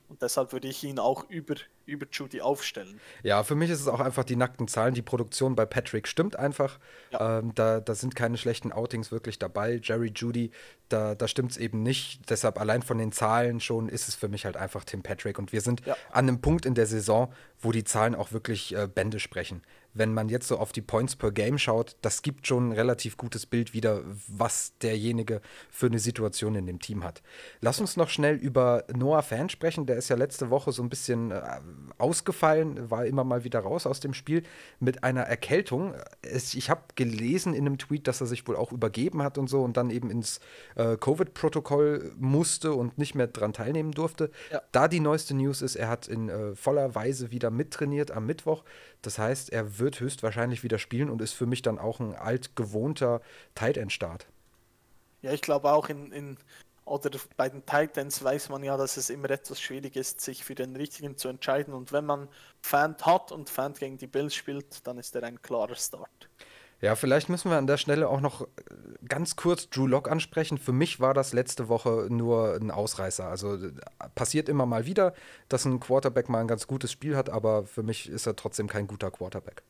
Und 0.08 0.22
deshalb 0.22 0.52
würde 0.52 0.68
ich 0.68 0.84
ihn 0.84 0.98
auch 0.98 1.28
über, 1.28 1.54
über 1.86 2.06
Judy 2.10 2.40
aufstellen. 2.40 3.00
Ja, 3.22 3.42
für 3.42 3.54
mich 3.54 3.70
ist 3.70 3.80
es 3.80 3.88
auch 3.88 4.00
einfach 4.00 4.24
die 4.24 4.36
nackten 4.36 4.68
Zahlen. 4.68 4.94
Die 4.94 5.02
Produktion 5.02 5.54
bei 5.54 5.66
Patrick 5.66 6.08
stimmt 6.08 6.36
einfach. 6.36 6.78
Ja. 7.12 7.38
Ähm, 7.38 7.54
da, 7.54 7.80
da 7.80 7.94
sind 7.94 8.14
keine 8.14 8.36
schlechten 8.36 8.72
Outings 8.72 9.12
wirklich 9.12 9.38
dabei. 9.38 9.80
Jerry 9.82 10.12
Judy, 10.14 10.50
da, 10.88 11.14
da 11.14 11.28
stimmt 11.28 11.52
es 11.52 11.56
eben 11.56 11.82
nicht. 11.82 12.30
Deshalb 12.30 12.60
allein 12.60 12.82
von 12.82 12.98
den 12.98 13.12
Zahlen 13.12 13.60
schon 13.60 13.88
ist 13.88 14.08
es 14.08 14.14
für 14.14 14.28
mich 14.28 14.44
halt 14.44 14.56
einfach 14.56 14.84
Tim 14.84 15.02
Patrick. 15.02 15.38
Und 15.38 15.52
wir 15.52 15.60
sind 15.60 15.84
ja. 15.86 15.96
an 16.10 16.28
einem 16.28 16.40
Punkt 16.40 16.66
in 16.66 16.74
der 16.74 16.86
Saison, 16.86 17.32
wo 17.60 17.72
die 17.72 17.84
Zahlen 17.84 18.14
auch 18.14 18.32
wirklich 18.32 18.74
äh, 18.74 18.86
Bände 18.86 19.20
sprechen 19.20 19.62
wenn 19.94 20.12
man 20.12 20.28
jetzt 20.28 20.48
so 20.48 20.58
auf 20.58 20.72
die 20.72 20.82
Points 20.82 21.16
per 21.16 21.30
Game 21.30 21.56
schaut, 21.56 21.96
das 22.02 22.22
gibt 22.22 22.46
schon 22.46 22.68
ein 22.68 22.72
relativ 22.72 23.16
gutes 23.16 23.46
Bild 23.46 23.72
wieder, 23.72 24.02
was 24.28 24.76
derjenige 24.78 25.40
für 25.70 25.86
eine 25.86 26.00
Situation 26.00 26.56
in 26.56 26.66
dem 26.66 26.80
Team 26.80 27.04
hat. 27.04 27.22
Lass 27.60 27.80
uns 27.80 27.96
noch 27.96 28.08
schnell 28.08 28.34
über 28.34 28.84
Noah 28.94 29.22
Fan 29.22 29.48
sprechen. 29.48 29.86
Der 29.86 29.96
ist 29.96 30.08
ja 30.08 30.16
letzte 30.16 30.50
Woche 30.50 30.72
so 30.72 30.82
ein 30.82 30.88
bisschen 30.88 31.30
äh, 31.30 31.42
ausgefallen, 31.96 32.90
war 32.90 33.06
immer 33.06 33.24
mal 33.24 33.44
wieder 33.44 33.60
raus 33.60 33.86
aus 33.86 34.00
dem 34.00 34.14
Spiel 34.14 34.42
mit 34.80 35.04
einer 35.04 35.22
Erkältung. 35.22 35.94
Es, 36.22 36.54
ich 36.54 36.70
habe 36.70 36.82
gelesen 36.96 37.54
in 37.54 37.66
einem 37.66 37.78
Tweet, 37.78 38.08
dass 38.08 38.20
er 38.20 38.26
sich 38.26 38.46
wohl 38.48 38.56
auch 38.56 38.72
übergeben 38.72 39.22
hat 39.22 39.38
und 39.38 39.48
so 39.48 39.62
und 39.62 39.76
dann 39.76 39.90
eben 39.90 40.10
ins 40.10 40.40
äh, 40.74 40.96
Covid-Protokoll 40.96 42.12
musste 42.18 42.74
und 42.74 42.98
nicht 42.98 43.14
mehr 43.14 43.28
dran 43.28 43.52
teilnehmen 43.52 43.92
durfte. 43.92 44.30
Ja. 44.50 44.60
Da 44.72 44.88
die 44.88 45.00
neueste 45.00 45.34
News 45.34 45.62
ist, 45.62 45.76
er 45.76 45.88
hat 45.88 46.08
in 46.08 46.28
äh, 46.28 46.54
voller 46.56 46.94
Weise 46.96 47.30
wieder 47.30 47.50
mittrainiert 47.50 48.10
am 48.10 48.26
Mittwoch. 48.26 48.64
Das 49.06 49.18
heißt, 49.18 49.52
er 49.52 49.78
wird 49.78 50.00
höchstwahrscheinlich 50.00 50.62
wieder 50.62 50.78
spielen 50.78 51.10
und 51.10 51.20
ist 51.20 51.32
für 51.32 51.46
mich 51.46 51.62
dann 51.62 51.78
auch 51.78 52.00
ein 52.00 52.14
altgewohnter 52.14 53.20
Tight 53.54 53.76
End 53.76 53.92
Start. 53.92 54.26
Ja, 55.22 55.32
ich 55.32 55.40
glaube 55.40 55.72
auch 55.72 55.88
in, 55.88 56.12
in 56.12 56.36
oder 56.84 57.10
bei 57.36 57.48
den 57.48 57.64
Titans 57.64 58.22
weiß 58.22 58.50
man 58.50 58.62
ja, 58.62 58.76
dass 58.76 58.98
es 58.98 59.08
immer 59.08 59.30
etwas 59.30 59.60
schwierig 59.60 59.96
ist, 59.96 60.20
sich 60.20 60.44
für 60.44 60.54
den 60.54 60.76
richtigen 60.76 61.16
zu 61.16 61.28
entscheiden. 61.28 61.72
Und 61.72 61.92
wenn 61.92 62.04
man 62.04 62.28
Fan 62.60 62.96
hat 63.00 63.32
und 63.32 63.48
Fan 63.48 63.72
gegen 63.72 63.96
die 63.96 64.06
Bills 64.06 64.34
spielt, 64.34 64.86
dann 64.86 64.98
ist 64.98 65.14
er 65.16 65.22
ein 65.22 65.40
klarer 65.40 65.76
Start. 65.76 66.28
Ja, 66.84 66.96
vielleicht 66.96 67.30
müssen 67.30 67.50
wir 67.50 67.56
an 67.56 67.66
der 67.66 67.78
Stelle 67.78 68.10
auch 68.10 68.20
noch 68.20 68.42
äh, 68.42 68.46
ganz 69.08 69.36
kurz 69.36 69.70
Drew 69.70 69.86
Lock 69.86 70.10
ansprechen. 70.10 70.58
Für 70.58 70.72
mich 70.72 71.00
war 71.00 71.14
das 71.14 71.32
letzte 71.32 71.70
Woche 71.70 72.08
nur 72.10 72.56
ein 72.56 72.70
Ausreißer. 72.70 73.26
Also 73.26 73.54
äh, 73.54 73.72
passiert 74.14 74.50
immer 74.50 74.66
mal 74.66 74.84
wieder, 74.84 75.14
dass 75.48 75.64
ein 75.64 75.80
Quarterback 75.80 76.28
mal 76.28 76.40
ein 76.40 76.46
ganz 76.46 76.66
gutes 76.66 76.92
Spiel 76.92 77.16
hat, 77.16 77.30
aber 77.30 77.64
für 77.64 77.82
mich 77.82 78.10
ist 78.10 78.26
er 78.26 78.36
trotzdem 78.36 78.68
kein 78.68 78.86
guter 78.86 79.10
Quarterback. 79.10 79.62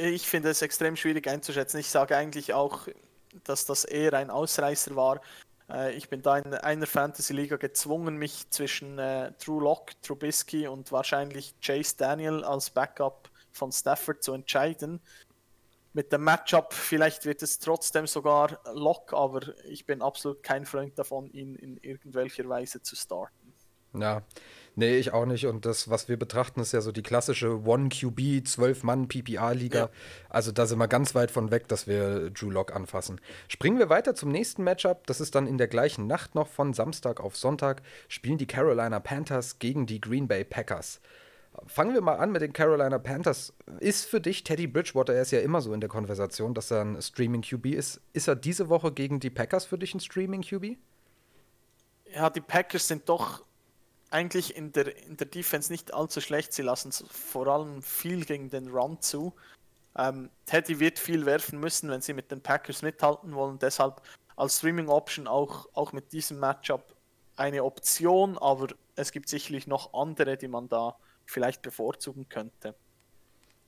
Ich 0.00 0.26
finde 0.26 0.50
es 0.50 0.62
extrem 0.62 0.96
schwierig 0.96 1.28
einzuschätzen. 1.28 1.78
Ich 1.78 1.90
sage 1.90 2.16
eigentlich 2.16 2.52
auch, 2.52 2.88
dass 3.44 3.66
das 3.66 3.84
eher 3.84 4.14
ein 4.14 4.30
Ausreißer 4.30 4.96
war. 4.96 5.20
Äh, 5.70 5.92
ich 5.92 6.08
bin 6.08 6.22
da 6.22 6.38
in 6.38 6.54
einer 6.54 6.88
Fantasy-Liga 6.88 7.54
gezwungen, 7.54 8.16
mich 8.16 8.50
zwischen 8.50 8.96
Drew 8.96 9.60
Lock, 9.60 9.92
Trubisky 10.02 10.66
und 10.66 10.90
wahrscheinlich 10.90 11.54
Chase 11.60 11.94
Daniel 11.96 12.42
als 12.42 12.70
Backup 12.70 13.29
von 13.52 13.72
Stafford 13.72 14.22
zu 14.22 14.32
entscheiden. 14.32 15.00
Mit 15.92 16.12
dem 16.12 16.22
Matchup, 16.22 16.72
vielleicht 16.72 17.24
wird 17.24 17.42
es 17.42 17.58
trotzdem 17.58 18.06
sogar 18.06 18.60
Lock, 18.74 19.12
aber 19.12 19.40
ich 19.64 19.86
bin 19.86 20.02
absolut 20.02 20.42
kein 20.42 20.64
Freund 20.64 20.98
davon, 20.98 21.26
ihn 21.32 21.56
in 21.56 21.78
irgendwelcher 21.78 22.48
Weise 22.48 22.80
zu 22.80 22.94
starten. 22.94 23.52
Ja, 23.92 24.22
nee, 24.76 24.98
ich 24.98 25.12
auch 25.12 25.26
nicht. 25.26 25.46
Und 25.46 25.66
das, 25.66 25.90
was 25.90 26.08
wir 26.08 26.16
betrachten, 26.16 26.60
ist 26.60 26.72
ja 26.72 26.80
so 26.80 26.92
die 26.92 27.02
klassische 27.02 27.64
One-QB, 27.64 28.46
12-Mann-PPR-Liga. 28.46 29.78
Ja. 29.78 29.90
Also 30.28 30.52
da 30.52 30.66
sind 30.66 30.78
wir 30.78 30.88
ganz 30.88 31.14
weit 31.14 31.30
von 31.30 31.50
weg, 31.50 31.66
dass 31.68 31.86
wir 31.86 32.30
Drew 32.30 32.50
Lock 32.50 32.74
anfassen. 32.74 33.20
Springen 33.48 33.78
wir 33.78 33.88
weiter 33.88 34.14
zum 34.14 34.30
nächsten 34.30 34.62
Matchup. 34.62 35.06
Das 35.06 35.20
ist 35.20 35.34
dann 35.34 35.46
in 35.46 35.58
der 35.58 35.68
gleichen 35.68 36.06
Nacht 36.06 36.34
noch 36.34 36.46
von 36.46 36.72
Samstag 36.72 37.20
auf 37.20 37.36
Sonntag. 37.36 37.82
Spielen 38.08 38.38
die 38.38 38.46
Carolina 38.46 39.00
Panthers 39.00 39.58
gegen 39.58 39.86
die 39.86 40.00
Green 40.00 40.28
Bay 40.28 40.44
Packers. 40.44 41.00
Fangen 41.66 41.94
wir 41.94 42.00
mal 42.00 42.16
an 42.16 42.30
mit 42.30 42.42
den 42.42 42.52
Carolina 42.52 42.98
Panthers. 42.98 43.52
Ist 43.80 44.06
für 44.06 44.20
dich 44.20 44.44
Teddy 44.44 44.66
Bridgewater, 44.66 45.14
er 45.14 45.22
ist 45.22 45.32
ja 45.32 45.40
immer 45.40 45.60
so 45.60 45.72
in 45.72 45.80
der 45.80 45.88
Konversation, 45.88 46.54
dass 46.54 46.70
er 46.70 46.82
ein 46.82 47.02
Streaming 47.02 47.42
QB 47.42 47.66
ist. 47.66 48.00
Ist 48.12 48.28
er 48.28 48.36
diese 48.36 48.68
Woche 48.68 48.92
gegen 48.92 49.20
die 49.20 49.30
Packers 49.30 49.64
für 49.64 49.78
dich 49.78 49.94
ein 49.94 50.00
Streaming 50.00 50.42
QB? 50.42 50.76
Ja, 52.12 52.30
die 52.30 52.40
Packers 52.40 52.88
sind 52.88 53.08
doch 53.08 53.44
eigentlich 54.10 54.56
in 54.56 54.72
der, 54.72 54.96
in 55.06 55.16
der 55.16 55.26
Defense 55.26 55.72
nicht 55.72 55.94
allzu 55.94 56.20
schlecht. 56.20 56.52
Sie 56.52 56.62
lassen 56.62 56.92
vor 56.92 57.46
allem 57.46 57.82
viel 57.82 58.24
gegen 58.24 58.50
den 58.50 58.68
Run 58.68 59.00
zu. 59.00 59.34
Ähm, 59.96 60.30
Teddy 60.46 60.78
wird 60.78 60.98
viel 60.98 61.26
werfen 61.26 61.58
müssen, 61.58 61.90
wenn 61.90 62.00
sie 62.00 62.12
mit 62.12 62.30
den 62.30 62.40
Packers 62.40 62.82
mithalten 62.82 63.34
wollen. 63.34 63.58
Deshalb 63.58 64.02
als 64.36 64.58
Streaming 64.58 64.88
Option 64.88 65.26
auch, 65.26 65.68
auch 65.74 65.92
mit 65.92 66.12
diesem 66.12 66.38
Matchup 66.38 66.94
eine 67.36 67.64
Option, 67.64 68.38
aber 68.38 68.68
es 68.96 69.12
gibt 69.12 69.28
sicherlich 69.28 69.66
noch 69.66 69.94
andere, 69.94 70.36
die 70.36 70.48
man 70.48 70.68
da 70.68 70.96
vielleicht 71.30 71.62
bevorzugen 71.62 72.28
könnte. 72.28 72.74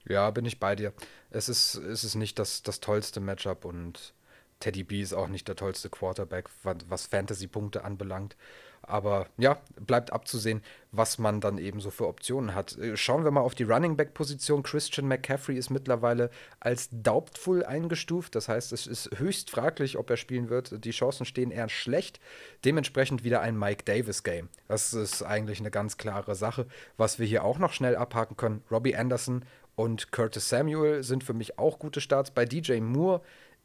Ja, 0.04 0.30
bin 0.30 0.44
ich 0.44 0.58
bei 0.58 0.74
dir. 0.74 0.92
Es 1.30 1.48
ist, 1.48 1.76
es 1.76 2.04
ist 2.04 2.16
nicht 2.16 2.38
das, 2.38 2.62
das 2.62 2.80
tollste 2.80 3.20
Matchup 3.20 3.64
und 3.64 4.14
Teddy 4.60 4.84
B 4.84 5.00
ist 5.00 5.12
auch 5.12 5.28
nicht 5.28 5.48
der 5.48 5.56
tollste 5.56 5.90
Quarterback, 5.90 6.48
was 6.62 7.06
Fantasy-Punkte 7.06 7.84
anbelangt. 7.84 8.36
Aber 8.82 9.26
ja, 9.38 9.58
bleibt 9.80 10.12
abzusehen, 10.12 10.62
was 10.90 11.18
man 11.18 11.40
dann 11.40 11.58
eben 11.58 11.80
so 11.80 11.90
für 11.90 12.08
Optionen 12.08 12.54
hat. 12.54 12.76
Äh, 12.78 12.96
schauen 12.96 13.24
wir 13.24 13.30
mal 13.30 13.40
auf 13.40 13.54
die 13.54 13.62
Running 13.62 13.96
Back-Position. 13.96 14.62
Christian 14.62 15.08
McCaffrey 15.08 15.56
ist 15.56 15.70
mittlerweile 15.70 16.30
als 16.60 16.88
doubtful 16.90 17.64
eingestuft. 17.64 18.34
Das 18.34 18.48
heißt, 18.48 18.72
es 18.72 18.86
ist 18.86 19.10
höchst 19.18 19.50
fraglich, 19.50 19.96
ob 19.98 20.10
er 20.10 20.16
spielen 20.16 20.50
wird. 20.50 20.84
Die 20.84 20.90
Chancen 20.90 21.24
stehen 21.24 21.50
eher 21.50 21.68
schlecht. 21.68 22.20
Dementsprechend 22.64 23.24
wieder 23.24 23.40
ein 23.40 23.58
Mike 23.58 23.84
Davis-Game. 23.84 24.48
Das 24.68 24.92
ist 24.92 25.22
eigentlich 25.22 25.60
eine 25.60 25.70
ganz 25.70 25.96
klare 25.96 26.34
Sache. 26.34 26.66
Was 26.96 27.18
wir 27.18 27.26
hier 27.26 27.44
auch 27.44 27.58
noch 27.58 27.72
schnell 27.72 27.96
abhaken 27.96 28.36
können: 28.36 28.62
Robbie 28.70 28.96
Anderson 28.96 29.44
und 29.74 30.12
Curtis 30.12 30.48
Samuel 30.48 31.02
sind 31.02 31.24
für 31.24 31.34
mich 31.34 31.58
auch 31.58 31.78
gute 31.78 32.00
Starts. 32.00 32.30
Bei 32.30 32.44
DJ 32.44 32.80
Moore 32.80 33.22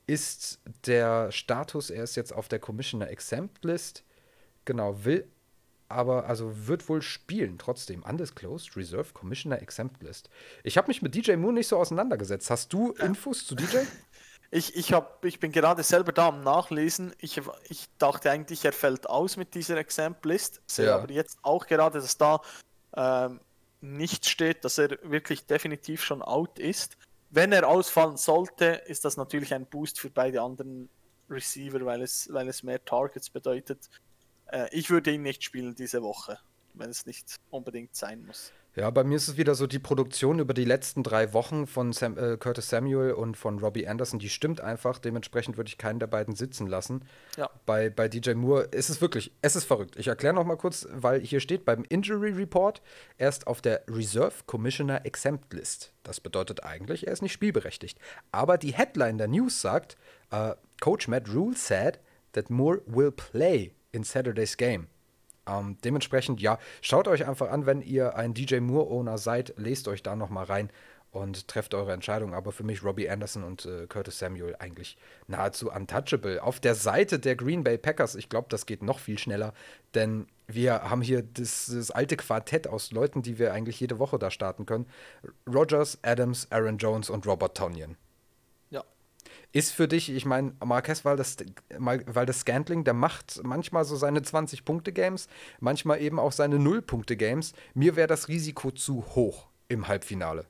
ist 0.08 0.60
der 0.86 1.32
Status, 1.32 1.90
er 1.90 2.04
ist 2.04 2.16
jetzt 2.16 2.34
auf 2.34 2.48
der 2.48 2.60
Commissioner 2.60 3.10
Exempt 3.10 3.64
List. 3.66 4.04
Genau, 4.68 5.06
will 5.06 5.28
aber, 5.90 6.26
also 6.26 6.68
wird 6.68 6.90
wohl 6.90 7.02
spielen 7.02 7.58
trotzdem. 7.58 8.04
Undisclosed 8.04 8.76
Reserve 8.76 9.14
Commissioner 9.14 9.62
Exempt 9.62 10.04
List. 10.04 10.30
Ich 10.64 10.78
habe 10.78 10.90
mich 10.90 11.02
mit 11.02 11.16
DJ 11.16 11.38
Moore 11.38 11.54
nicht 11.54 11.68
so 11.68 11.78
auseinandergesetzt. 11.78 12.50
Hast 12.50 12.74
du 12.74 12.94
ja. 12.98 13.06
Infos 13.06 13.46
zu 13.46 13.56
DJ? 13.56 13.78
Ich, 14.50 14.78
ich, 14.78 14.94
hab, 14.94 15.26
ich 15.26 15.42
bin 15.42 15.52
gerade 15.52 15.84
selber 15.84 16.14
da 16.14 16.30
am 16.30 16.42
Nachlesen. 16.42 17.14
Ich, 17.20 17.42
ich 17.68 17.90
dachte 17.98 18.32
eigentlich, 18.32 18.64
er 18.64 18.72
fällt 18.72 19.10
aus 19.10 19.36
mit 19.36 19.54
dieser 19.54 19.76
Exempt 19.76 20.24
List. 20.24 20.62
Sehe 20.68 20.86
ja. 20.86 20.96
aber 20.96 21.12
jetzt 21.12 21.38
auch 21.42 21.68
gerade, 21.68 22.00
dass 22.00 22.18
da 22.18 22.40
ähm, 22.96 23.42
nicht 23.82 24.26
steht, 24.26 24.64
dass 24.64 24.78
er 24.78 24.98
wirklich 25.04 25.48
definitiv 25.48 26.02
schon 26.02 26.22
out 26.22 26.60
ist. 26.60 26.96
Wenn 27.30 27.52
er 27.52 27.68
ausfallen 27.68 28.16
sollte, 28.16 28.84
ist 28.86 29.04
das 29.04 29.18
natürlich 29.18 29.54
ein 29.54 29.66
Boost 29.66 30.00
für 30.00 30.10
beide 30.10 30.42
anderen 30.42 30.88
Receiver, 31.30 31.86
weil 31.86 32.02
es, 32.02 32.30
weil 32.32 32.48
es 32.48 32.64
mehr 32.64 32.84
Targets 32.86 33.30
bedeutet. 33.30 33.90
Äh, 34.52 34.68
ich 34.72 34.90
würde 34.90 35.12
ihn 35.12 35.24
nicht 35.24 35.44
spielen 35.44 35.76
diese 35.76 36.02
Woche, 36.02 36.40
wenn 36.74 36.90
es 36.90 37.06
nicht 37.06 37.36
unbedingt 37.50 37.96
sein 37.96 38.26
muss. 38.26 38.52
Ja, 38.78 38.92
bei 38.92 39.04
mir 39.04 39.16
ist 39.16 39.28
es 39.28 39.38
wieder 39.38 39.56
so, 39.56 39.66
die 39.66 39.80
Produktion 39.80 40.38
über 40.38 40.54
die 40.54 40.64
letzten 40.64 41.02
drei 41.02 41.34
Wochen 41.34 41.66
von 41.66 41.94
Sam, 41.94 42.16
äh, 42.16 42.38
Curtis 42.38 42.70
Samuel 42.70 43.14
und 43.14 43.36
von 43.36 43.58
Robbie 43.58 43.88
Anderson, 43.88 44.20
die 44.20 44.30
stimmt 44.30 44.62
einfach. 44.62 45.00
Dementsprechend 45.00 45.58
würde 45.58 45.70
ich 45.70 45.80
keinen 45.80 46.00
der 46.00 46.06
beiden 46.06 46.36
sitzen 46.36 46.68
lassen. 46.68 47.04
Ja. 47.38 47.50
Bei, 47.66 47.90
bei 47.90 48.08
DJ 48.08 48.34
Moore 48.34 48.66
ist 48.66 48.90
es 48.90 49.02
wirklich, 49.02 49.32
es 49.42 49.56
ist 49.56 49.64
verrückt. 49.64 49.96
Ich 49.98 50.10
erkläre 50.10 50.36
noch 50.36 50.44
mal 50.44 50.58
kurz, 50.58 50.88
weil 50.92 51.22
hier 51.22 51.40
steht 51.40 51.66
beim 51.66 51.86
Injury 51.90 52.34
Report 52.34 52.84
erst 53.18 53.48
auf 53.48 53.62
der 53.62 53.82
Reserve 53.88 54.44
Commissioner 54.46 55.08
Exempt 55.08 55.52
List. 55.54 55.92
Das 56.04 56.20
bedeutet 56.20 56.64
eigentlich, 56.64 57.08
er 57.08 57.14
ist 57.14 57.24
nicht 57.24 57.34
spielberechtigt. 57.34 57.98
Aber 58.32 58.60
die 58.60 58.76
Headline 58.76 59.18
der 59.18 59.28
News 59.28 59.60
sagt, 59.60 59.98
uh, 60.32 60.52
Coach 60.82 61.08
Matt 61.08 61.34
Rule 61.34 61.56
said 61.56 62.00
that 62.34 62.52
Moore 62.52 62.84
will 62.86 63.12
play 63.12 63.72
in 63.92 64.04
Saturday's 64.04 64.58
game. 64.58 64.88
Ähm, 65.48 65.78
dementsprechend, 65.84 66.42
ja, 66.42 66.60
schaut 66.82 67.08
euch 67.08 67.28
einfach 67.28 67.50
an, 67.50 67.66
wenn 67.66 67.82
ihr 67.82 68.16
ein 68.16 68.34
DJ 68.34 68.60
Moore-Owner 68.60 69.18
seid, 69.18 69.54
lest 69.58 69.88
euch 69.88 70.04
da 70.04 70.16
nochmal 70.16 70.46
rein 70.46 70.70
und 71.12 71.48
trefft 71.48 71.74
eure 71.74 71.94
Entscheidung. 71.94 72.34
Aber 72.34 72.52
für 72.52 72.64
mich 72.64 72.84
Robbie 72.84 73.10
Anderson 73.10 73.44
und 73.44 73.66
äh, 73.66 73.88
Curtis 73.88 74.20
Samuel 74.20 74.56
eigentlich 74.60 74.98
nahezu 75.28 75.72
untouchable. 75.72 76.42
Auf 76.44 76.60
der 76.60 76.76
Seite 76.76 77.20
der 77.20 77.36
Green 77.36 77.64
Bay 77.64 77.78
Packers, 77.78 78.16
ich 78.16 78.30
glaube, 78.30 78.48
das 78.50 78.66
geht 78.66 78.84
noch 78.84 79.00
viel 79.00 79.18
schneller, 79.18 79.54
denn 79.96 80.28
wir 80.48 80.90
haben 80.90 81.02
hier 81.02 81.24
das, 81.24 81.72
das, 81.74 81.92
alte 81.92 82.18
Quartett 82.18 82.68
aus 82.68 82.92
Leuten, 82.92 83.22
die 83.22 83.38
wir 83.38 83.54
eigentlich 83.54 83.80
jede 83.80 84.00
Woche 84.00 84.20
da 84.20 84.32
starten 84.32 84.66
können. 84.66 84.88
Rogers, 85.48 86.00
Adams, 86.04 86.48
Aaron 86.52 86.78
Jones 86.78 87.10
und 87.10 87.26
Robert 87.26 87.58
Tonyan. 87.58 87.98
Ist 89.54 89.72
für 89.72 89.88
dich, 89.88 90.10
ich 90.10 90.26
meine, 90.26 90.54
Marquez 90.64 91.06
weil 91.06 91.16
das, 91.16 91.38
Scantling, 92.40 92.84
der 92.84 92.94
macht 92.94 93.42
manchmal 93.44 93.86
so 93.86 93.96
seine 93.96 94.20
20-Punkte-Games, 94.20 95.28
manchmal 95.60 96.02
eben 96.02 96.20
auch 96.20 96.32
seine 96.32 96.58
0-Punkte-Games. 96.58 97.54
Mir 97.74 97.96
wäre 97.96 98.08
das 98.08 98.28
Risiko 98.28 98.72
zu 98.72 99.06
hoch 99.16 99.48
im 99.70 99.88
Halbfinale. 99.88 100.46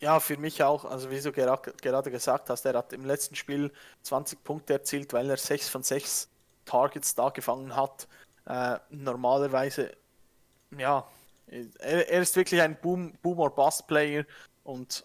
Ja, 0.00 0.20
für 0.20 0.36
mich 0.36 0.62
auch. 0.62 0.84
Also 0.84 1.10
wie 1.10 1.20
du 1.20 1.32
gerade 1.32 2.10
gesagt 2.10 2.50
hast, 2.50 2.64
er 2.64 2.74
hat 2.74 2.92
im 2.92 3.04
letzten 3.04 3.34
Spiel 3.34 3.72
20 4.02 4.44
Punkte 4.44 4.74
erzielt, 4.74 5.12
weil 5.12 5.28
er 5.28 5.36
6 5.36 5.68
von 5.68 5.82
6 5.82 6.28
Targets 6.64 7.14
da 7.14 7.30
gefangen 7.30 7.74
hat. 7.74 8.06
Äh, 8.46 8.78
normalerweise, 8.90 9.92
ja, 10.76 11.06
er, 11.46 12.08
er, 12.08 12.22
ist 12.22 12.36
wirklich 12.36 12.60
ein 12.60 12.76
Boom, 12.80 13.12
Boom 13.22 13.40
or 13.40 13.54
Bust 13.54 13.86
Player 13.86 14.24
und 14.64 15.04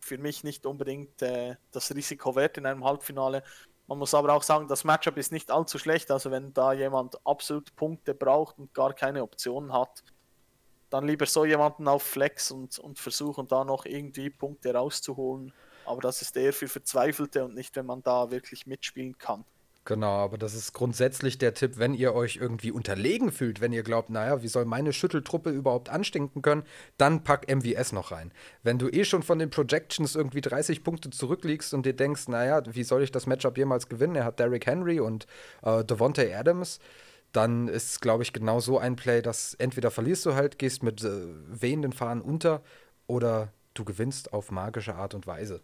für 0.00 0.18
mich 0.18 0.44
nicht 0.44 0.66
unbedingt 0.66 1.22
äh, 1.22 1.56
das 1.70 1.94
Risiko 1.94 2.34
wert 2.36 2.58
in 2.58 2.66
einem 2.66 2.84
Halbfinale. 2.84 3.42
Man 3.86 3.98
muss 3.98 4.14
aber 4.14 4.34
auch 4.34 4.42
sagen, 4.42 4.68
das 4.68 4.84
Matchup 4.84 5.16
ist 5.16 5.32
nicht 5.32 5.50
allzu 5.50 5.78
schlecht. 5.78 6.10
Also 6.10 6.30
wenn 6.30 6.52
da 6.52 6.72
jemand 6.72 7.24
absolut 7.26 7.74
Punkte 7.76 8.14
braucht 8.14 8.58
und 8.58 8.72
gar 8.72 8.94
keine 8.94 9.22
Optionen 9.22 9.72
hat, 9.72 10.02
dann 10.90 11.06
lieber 11.06 11.26
so 11.26 11.44
jemanden 11.44 11.88
auf 11.88 12.02
Flex 12.02 12.50
und, 12.50 12.78
und 12.78 12.98
versuchen 12.98 13.48
da 13.48 13.64
noch 13.64 13.84
irgendwie 13.84 14.30
Punkte 14.30 14.74
rauszuholen. 14.74 15.52
Aber 15.86 16.00
das 16.00 16.22
ist 16.22 16.36
eher 16.36 16.52
für 16.52 16.68
Verzweifelte 16.68 17.44
und 17.44 17.54
nicht, 17.54 17.74
wenn 17.76 17.86
man 17.86 18.02
da 18.02 18.30
wirklich 18.30 18.66
mitspielen 18.66 19.18
kann. 19.18 19.44
Genau, 19.86 20.18
aber 20.18 20.36
das 20.36 20.54
ist 20.54 20.74
grundsätzlich 20.74 21.38
der 21.38 21.54
Tipp, 21.54 21.78
wenn 21.78 21.94
ihr 21.94 22.14
euch 22.14 22.36
irgendwie 22.36 22.70
unterlegen 22.70 23.32
fühlt, 23.32 23.62
wenn 23.62 23.72
ihr 23.72 23.82
glaubt, 23.82 24.10
naja, 24.10 24.42
wie 24.42 24.48
soll 24.48 24.66
meine 24.66 24.92
Schütteltruppe 24.92 25.50
überhaupt 25.50 25.88
anstinken 25.88 26.42
können, 26.42 26.64
dann 26.98 27.24
pack 27.24 27.50
MVS 27.50 27.92
noch 27.92 28.12
rein. 28.12 28.30
Wenn 28.62 28.78
du 28.78 28.88
eh 28.90 29.04
schon 29.04 29.22
von 29.22 29.38
den 29.38 29.48
Projections 29.48 30.14
irgendwie 30.14 30.42
30 30.42 30.84
Punkte 30.84 31.08
zurückliegst 31.08 31.72
und 31.72 31.86
dir 31.86 31.94
denkst, 31.94 32.28
naja, 32.28 32.62
wie 32.70 32.84
soll 32.84 33.02
ich 33.02 33.10
das 33.10 33.26
Matchup 33.26 33.56
jemals 33.56 33.88
gewinnen? 33.88 34.16
Er 34.16 34.26
hat 34.26 34.38
Derrick 34.38 34.66
Henry 34.66 35.00
und 35.00 35.26
äh, 35.62 35.82
Devontae 35.82 36.34
Adams. 36.34 36.78
Dann 37.32 37.68
ist, 37.68 38.02
glaube 38.02 38.22
ich, 38.22 38.34
genau 38.34 38.60
so 38.60 38.78
ein 38.78 38.96
Play, 38.96 39.22
dass 39.22 39.54
entweder 39.54 39.90
verlierst 39.90 40.26
du 40.26 40.34
halt, 40.34 40.58
gehst 40.58 40.82
mit 40.82 41.02
äh, 41.02 41.26
wehenden 41.48 41.92
Fahnen 41.92 42.20
unter 42.20 42.62
oder 43.06 43.52
du 43.74 43.84
gewinnst 43.84 44.34
auf 44.34 44.50
magische 44.50 44.94
Art 44.94 45.14
und 45.14 45.26
Weise. 45.26 45.62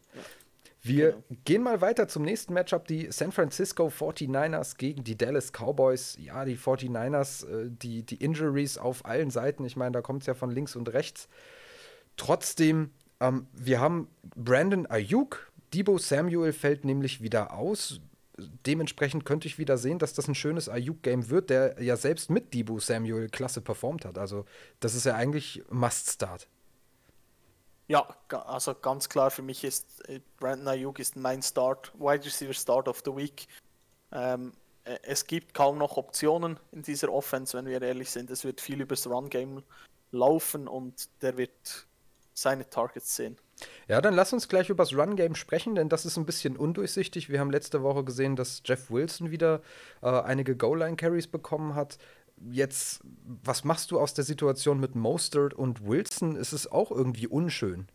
Wir 0.87 1.13
genau. 1.13 1.25
gehen 1.45 1.63
mal 1.63 1.81
weiter 1.81 2.07
zum 2.09 2.23
nächsten 2.23 2.55
Matchup. 2.55 2.87
Die 2.87 3.11
San 3.11 3.33
Francisco 3.33 3.89
49ers 3.89 4.77
gegen 4.77 5.05
die 5.05 5.17
Dallas 5.17 5.51
Cowboys. 5.53 6.17
Ja, 6.21 6.45
die 6.45 6.57
49ers, 6.57 7.47
äh, 7.47 7.71
die, 7.71 8.05
die 8.05 8.17
Injuries 8.17 8.79
auf 8.79 9.05
allen 9.05 9.31
Seiten. 9.31 9.65
Ich 9.65 9.77
meine, 9.77 9.93
da 9.93 10.03
kommt 10.03 10.23
es 10.23 10.27
ja 10.27 10.35
von 10.35 10.51
links 10.51 10.77
und 10.77 10.93
rechts. 10.93 11.29
Trotzdem, 12.17 12.91
ähm, 13.21 13.47
wir 13.53 13.81
haben 13.81 14.09
Brandon 14.37 14.87
Ayuk. 14.87 15.51
Debo 15.75 15.99
Samuel 15.99 16.53
fällt 16.53 16.85
nämlich 16.85 17.21
wieder 17.21 17.53
aus. 17.53 18.01
Dementsprechend 18.67 19.25
könnte 19.25 19.49
ich 19.49 19.59
wieder 19.59 19.79
sehen, 19.79 19.99
dass 19.99 20.13
das 20.13 20.29
ein 20.29 20.35
schönes 20.35 20.69
Ayuk-Game 20.69 21.31
wird, 21.31 21.51
der 21.51 21.83
ja 21.83 21.97
selbst 21.97 22.31
mit 22.31 22.55
Debo 22.55 22.79
Samuel 22.79 23.29
klasse 23.29 23.61
performt 23.61 24.05
hat. 24.05 24.19
Also, 24.19 24.45
das 24.79 24.95
ist 24.95 25.07
ja 25.07 25.15
eigentlich 25.15 25.63
Must-Start. 25.71 26.47
Ja, 27.89 28.09
also 28.31 28.75
ganz 28.75 29.09
klar 29.09 29.31
für 29.31 29.43
mich 29.43 29.63
ist 29.63 30.09
äh, 30.09 30.21
Brandon 30.39 30.69
Ayuk 30.69 30.99
ist 30.99 31.17
mein 31.17 31.43
Start, 31.43 31.93
Wide 31.99 32.25
Receiver 32.25 32.53
Start 32.55 32.89
of 32.89 33.03
the 33.05 33.15
Week. 33.15 33.47
Ähm, 34.13 34.53
äh, 34.85 34.99
es 35.03 35.27
gibt 35.27 35.55
kaum 35.55 35.79
noch 35.79 35.97
Optionen 35.97 36.59
in 36.73 36.83
dieser 36.83 37.13
Offense, 37.13 37.57
wenn 37.57 37.67
wir 37.67 37.81
ehrlich 37.81 38.11
sind. 38.11 38.31
Es 38.31 38.45
wird 38.45 38.61
viel 38.61 38.81
übers 38.81 39.07
Run-Game 39.07 39.63
laufen 40.11 40.67
und 40.67 41.09
der 41.23 41.37
wird 41.37 41.87
seine 42.35 42.69
Targets 42.69 43.17
sehen. 43.17 43.37
Ja, 43.89 44.01
dann 44.01 44.15
lass 44.15 44.33
uns 44.33 44.49
gleich 44.49 44.69
über 44.69 44.85
das 44.85 44.93
Run-Game 44.93 45.35
sprechen, 45.35 45.77
denn 45.77 45.89
das 45.89 46.05
ist 46.05 46.17
ein 46.19 46.27
bisschen 46.27 46.57
undurchsichtig. 46.57 47.31
Wir 47.31 47.41
haben 47.41 47.51
letzte 47.51 47.83
Woche 47.83 48.05
gesehen, 48.05 48.37
dass 48.37 48.63
Jeff 48.65 48.91
Wilson 48.91 49.31
wieder 49.31 49.63
äh, 50.03 50.09
einige 50.09 50.57
Goal-Line-Carries 50.57 51.29
bekommen 51.29 51.75
hat 51.75 51.99
jetzt, 52.51 53.01
was 53.43 53.65
machst 53.65 53.91
du 53.91 54.01
aus 54.01 54.15
der 54.15 54.25
Situation 54.25 54.81
mit 54.81 54.95
Mostert 54.95 55.55
und 55.55 55.87
Wilson? 55.87 56.37
Ist 56.37 56.53
es 56.53 56.71
auch 56.71 56.91
irgendwie 56.91 57.27
unschön? 57.27 57.89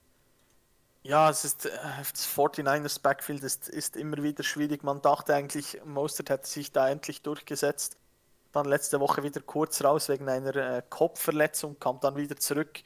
Ja, 1.04 1.30
es 1.30 1.46
ist 1.46 1.66
äh, 1.66 1.72
das 1.98 2.28
49ers 2.28 3.02
Backfield 3.02 3.44
ist, 3.44 3.70
ist 3.70 3.96
immer 3.96 4.22
wieder 4.22 4.44
schwierig. 4.44 4.84
Man 4.84 5.02
dachte 5.02 5.34
eigentlich, 5.34 5.82
Mostert 5.84 6.30
hätte 6.30 6.48
sich 6.48 6.72
da 6.72 6.90
endlich 6.90 7.22
durchgesetzt. 7.24 7.98
Dann 8.52 8.66
letzte 8.66 9.00
Woche 9.00 9.24
wieder 9.24 9.42
kurz 9.42 9.84
raus 9.84 10.10
wegen 10.10 10.30
einer 10.30 10.56
äh, 10.56 10.84
Kopfverletzung, 10.90 11.80
kam 11.80 12.00
dann 12.02 12.18
wieder 12.18 12.36
zurück. 12.36 12.82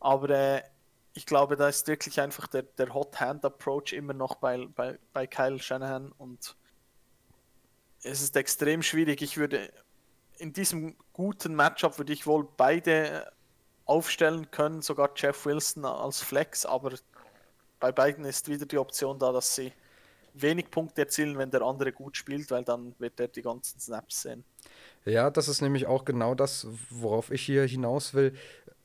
Aber 0.00 0.30
äh, 0.30 0.62
ich 1.14 1.26
glaube, 1.26 1.56
da 1.56 1.68
ist 1.68 1.88
wirklich 1.88 2.20
einfach 2.20 2.46
der, 2.46 2.62
der 2.62 2.94
Hot 2.94 3.20
Hand 3.20 3.44
Approach 3.44 3.92
immer 3.92 4.14
noch 4.14 4.36
bei, 4.36 4.66
bei, 4.74 4.98
bei 5.12 5.26
Kyle 5.26 5.58
Shanahan 5.58 6.10
und 6.12 6.56
es 8.02 8.22
ist 8.22 8.36
extrem 8.36 8.82
schwierig. 8.82 9.22
Ich 9.22 9.36
würde 9.36 9.70
in 10.42 10.52
diesem 10.52 10.96
guten 11.12 11.54
Matchup 11.54 11.98
würde 11.98 12.12
ich 12.12 12.26
wohl 12.26 12.48
beide 12.56 13.30
aufstellen 13.84 14.50
können, 14.50 14.82
sogar 14.82 15.10
Jeff 15.14 15.46
Wilson 15.46 15.84
als 15.84 16.20
Flex, 16.20 16.66
aber 16.66 16.94
bei 17.78 17.92
beiden 17.92 18.24
ist 18.24 18.48
wieder 18.48 18.66
die 18.66 18.78
Option 18.78 19.20
da, 19.20 19.30
dass 19.30 19.54
sie 19.54 19.72
wenig 20.34 20.70
Punkte 20.70 21.02
erzielen, 21.02 21.38
wenn 21.38 21.50
der 21.50 21.62
andere 21.62 21.92
gut 21.92 22.16
spielt, 22.16 22.50
weil 22.50 22.64
dann 22.64 22.94
wird 22.98 23.20
er 23.20 23.28
die 23.28 23.42
ganzen 23.42 23.78
Snaps 23.78 24.22
sehen. 24.22 24.44
Ja, 25.04 25.30
das 25.30 25.46
ist 25.46 25.60
nämlich 25.60 25.86
auch 25.86 26.04
genau 26.04 26.34
das, 26.34 26.66
worauf 26.90 27.30
ich 27.30 27.42
hier 27.42 27.64
hinaus 27.64 28.14
will. 28.14 28.34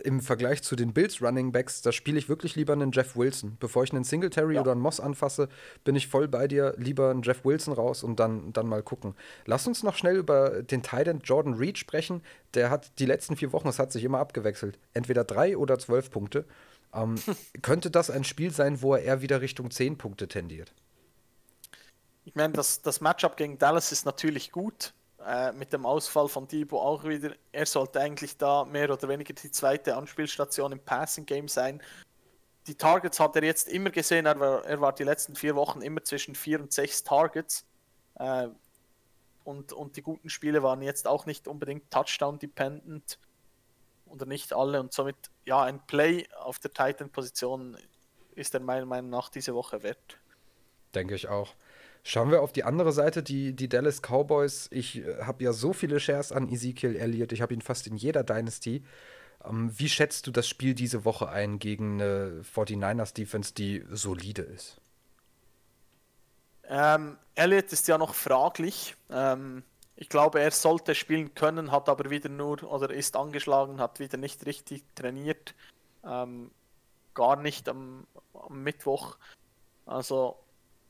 Im 0.03 0.21
Vergleich 0.21 0.61
zu 0.61 0.75
den 0.75 0.93
Bills 0.93 1.21
Running 1.21 1.51
Backs, 1.51 1.81
da 1.81 1.91
spiele 1.91 2.19
ich 2.19 2.29
wirklich 2.29 2.55
lieber 2.55 2.73
einen 2.73 2.91
Jeff 2.91 3.15
Wilson. 3.15 3.57
Bevor 3.59 3.83
ich 3.83 3.91
einen 3.91 4.03
Singletary 4.03 4.55
ja. 4.55 4.61
oder 4.61 4.73
einen 4.73 4.81
Moss 4.81 4.99
anfasse, 4.99 5.49
bin 5.83 5.95
ich 5.95 6.07
voll 6.07 6.27
bei 6.27 6.47
dir. 6.47 6.75
Lieber 6.77 7.09
einen 7.09 7.23
Jeff 7.23 7.43
Wilson 7.43 7.73
raus 7.73 8.03
und 8.03 8.19
dann, 8.19 8.53
dann 8.53 8.67
mal 8.67 8.83
gucken. 8.83 9.15
Lass 9.45 9.65
uns 9.65 9.81
noch 9.81 9.95
schnell 9.95 10.17
über 10.17 10.61
den 10.61 10.83
Titan 10.83 11.21
Jordan 11.23 11.55
Reed 11.55 11.77
sprechen. 11.77 12.21
Der 12.53 12.69
hat 12.69 12.99
die 12.99 13.05
letzten 13.05 13.35
vier 13.35 13.51
Wochen, 13.53 13.67
es 13.67 13.79
hat 13.79 13.91
sich 13.91 14.03
immer 14.03 14.19
abgewechselt, 14.19 14.77
entweder 14.93 15.23
drei 15.23 15.57
oder 15.57 15.79
zwölf 15.79 16.11
Punkte. 16.11 16.45
Ähm, 16.93 17.15
könnte 17.63 17.89
das 17.89 18.11
ein 18.11 18.23
Spiel 18.23 18.51
sein, 18.51 18.81
wo 18.81 18.93
er 18.93 19.01
eher 19.01 19.21
wieder 19.21 19.41
Richtung 19.41 19.71
zehn 19.71 19.97
Punkte 19.97 20.27
tendiert? 20.27 20.73
Ich 22.23 22.35
meine, 22.35 22.53
das, 22.53 22.81
das 22.81 23.01
Matchup 23.01 23.37
gegen 23.37 23.57
Dallas 23.57 23.91
ist 23.91 24.05
natürlich 24.05 24.51
gut 24.51 24.93
äh, 25.25 25.51
mit 25.51 25.73
dem 25.73 25.85
Ausfall 25.85 26.27
von 26.27 26.47
Debo 26.47 26.79
auch 26.79 27.03
wieder. 27.03 27.35
Er 27.51 27.65
sollte 27.65 27.99
eigentlich 27.99 28.37
da 28.37 28.65
mehr 28.65 28.91
oder 28.91 29.07
weniger 29.07 29.33
die 29.33 29.51
zweite 29.51 29.95
Anspielstation 29.95 30.71
im 30.71 30.79
Passing 30.79 31.25
Game 31.25 31.47
sein. 31.47 31.81
Die 32.67 32.75
Targets 32.75 33.19
hat 33.19 33.35
er 33.35 33.43
jetzt 33.43 33.67
immer 33.67 33.89
gesehen. 33.89 34.25
Er 34.25 34.39
war, 34.39 34.65
er 34.65 34.81
war 34.81 34.93
die 34.93 35.03
letzten 35.03 35.35
vier 35.35 35.55
Wochen 35.55 35.81
immer 35.81 36.03
zwischen 36.03 36.35
vier 36.35 36.59
und 36.59 36.71
sechs 36.71 37.03
Targets. 37.03 37.65
Äh, 38.15 38.49
und, 39.43 39.71
und 39.71 39.95
die 39.95 40.01
guten 40.01 40.29
Spiele 40.29 40.61
waren 40.61 40.81
jetzt 40.81 41.07
auch 41.07 41.25
nicht 41.25 41.47
unbedingt 41.47 41.89
Touchdown-dependent 41.89 43.17
oder 44.05 44.25
nicht 44.25 44.53
alle. 44.53 44.79
Und 44.81 44.93
somit, 44.93 45.15
ja, 45.45 45.63
ein 45.63 45.85
Play 45.87 46.27
auf 46.39 46.59
der 46.59 46.73
Titan-Position 46.73 47.77
ist 48.35 48.53
er 48.53 48.59
meiner 48.59 48.85
Meinung 48.85 49.09
nach 49.09 49.29
diese 49.29 49.55
Woche 49.55 49.81
wert. 49.83 50.19
Denke 50.93 51.15
ich 51.15 51.27
auch. 51.27 51.53
Schauen 52.09 52.31
wir 52.31 52.41
auf 52.41 52.53
die 52.53 52.63
andere 52.63 52.93
Seite, 52.93 53.21
die, 53.21 53.53
die 53.53 53.67
Dallas 53.67 54.01
Cowboys. 54.01 54.69
Ich 54.71 54.99
äh, 54.99 55.23
habe 55.23 55.43
ja 55.43 55.51
so 55.51 55.73
viele 55.73 55.99
Shares 55.99 56.31
an 56.31 56.47
Ezekiel 56.47 56.95
Elliott. 56.95 57.33
Ich 57.33 57.41
habe 57.41 57.53
ihn 57.53 57.61
fast 57.61 57.85
in 57.85 57.97
jeder 57.97 58.23
Dynasty. 58.23 58.85
Ähm, 59.43 59.77
wie 59.77 59.89
schätzt 59.89 60.25
du 60.25 60.31
das 60.31 60.47
Spiel 60.47 60.73
diese 60.73 61.03
Woche 61.03 61.27
ein 61.27 61.59
gegen 61.59 62.01
eine 62.01 62.43
49ers 62.55 63.13
Defense, 63.13 63.53
die 63.53 63.83
solide 63.91 64.43
ist? 64.43 64.79
Ähm, 66.69 67.17
Elliott 67.35 67.73
ist 67.73 67.89
ja 67.89 67.97
noch 67.97 68.15
fraglich. 68.15 68.95
Ähm, 69.09 69.63
ich 69.97 70.07
glaube, 70.07 70.39
er 70.39 70.51
sollte 70.51 70.95
spielen 70.95 71.35
können, 71.35 71.73
hat 71.73 71.89
aber 71.89 72.09
wieder 72.09 72.29
nur 72.29 72.63
oder 72.63 72.89
ist 72.89 73.17
angeschlagen, 73.17 73.81
hat 73.81 73.99
wieder 73.99 74.15
nicht 74.15 74.45
richtig 74.45 74.85
trainiert. 74.95 75.55
Ähm, 76.05 76.51
gar 77.13 77.35
nicht 77.35 77.67
am, 77.67 78.07
am 78.33 78.63
Mittwoch. 78.63 79.17
Also 79.85 80.37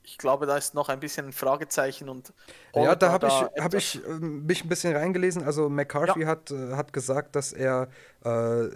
ich 0.08 0.18
glaube, 0.18 0.46
da 0.46 0.56
ist 0.56 0.74
noch 0.74 0.88
ein 0.88 1.02
bisschen 1.02 1.28
ein 1.28 1.34
Fragezeichen 1.34 2.08
und 2.08 2.34
ja, 2.74 2.96
da 2.96 3.12
habe 3.12 3.28
ich, 3.28 3.62
hab 3.62 3.74
ich 3.74 4.04
äh, 4.06 4.10
mich 4.20 4.64
ein 4.64 4.70
bisschen 4.70 4.96
reingelesen. 4.96 5.44
Also 5.44 5.68
McCarthy 5.68 6.22
ja. 6.22 6.28
hat, 6.28 6.50
äh, 6.50 6.76
hat 6.76 6.94
gesagt, 6.94 7.36
dass 7.36 7.52
er 7.52 7.90
äh, 8.24 8.70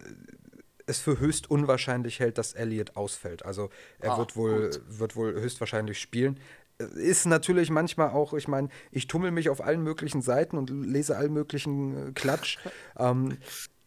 es 0.87 0.99
für 0.99 1.19
höchst 1.19 1.49
unwahrscheinlich 1.49 2.19
hält, 2.19 2.37
dass 2.37 2.51
Elliott 2.51 2.97
ausfällt. 2.97 3.45
Also 3.45 3.69
er 3.99 4.13
ah, 4.13 4.17
wird, 4.17 4.35
wohl, 4.35 4.71
wird 4.89 5.15
wohl 5.15 5.33
höchstwahrscheinlich 5.33 5.99
spielen. 5.99 6.37
Äh, 6.79 6.83
ist 6.99 7.25
natürlich 7.25 7.69
manchmal 7.69 8.09
auch, 8.09 8.33
ich 8.33 8.49
meine, 8.49 8.67
ich 8.91 9.07
tummel 9.07 9.31
mich 9.31 9.49
auf 9.49 9.61
allen 9.61 9.83
möglichen 9.83 10.21
Seiten 10.21 10.57
und 10.57 10.69
lese 10.69 11.15
allen 11.15 11.31
möglichen 11.31 12.09
äh, 12.09 12.11
Klatsch. 12.11 12.57
ähm, 12.99 13.37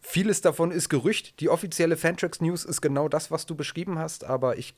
Vieles 0.07 0.41
davon 0.41 0.69
ist 0.69 0.89
Gerücht. 0.89 1.39
Die 1.39 1.49
offizielle 1.49 1.97
Fantrax 1.97 2.39
News 2.39 2.63
ist 2.63 2.79
genau 2.79 3.07
das, 3.07 3.31
was 3.31 3.47
du 3.47 3.55
beschrieben 3.55 3.97
hast, 3.97 4.23
aber 4.23 4.55
ich, 4.57 4.75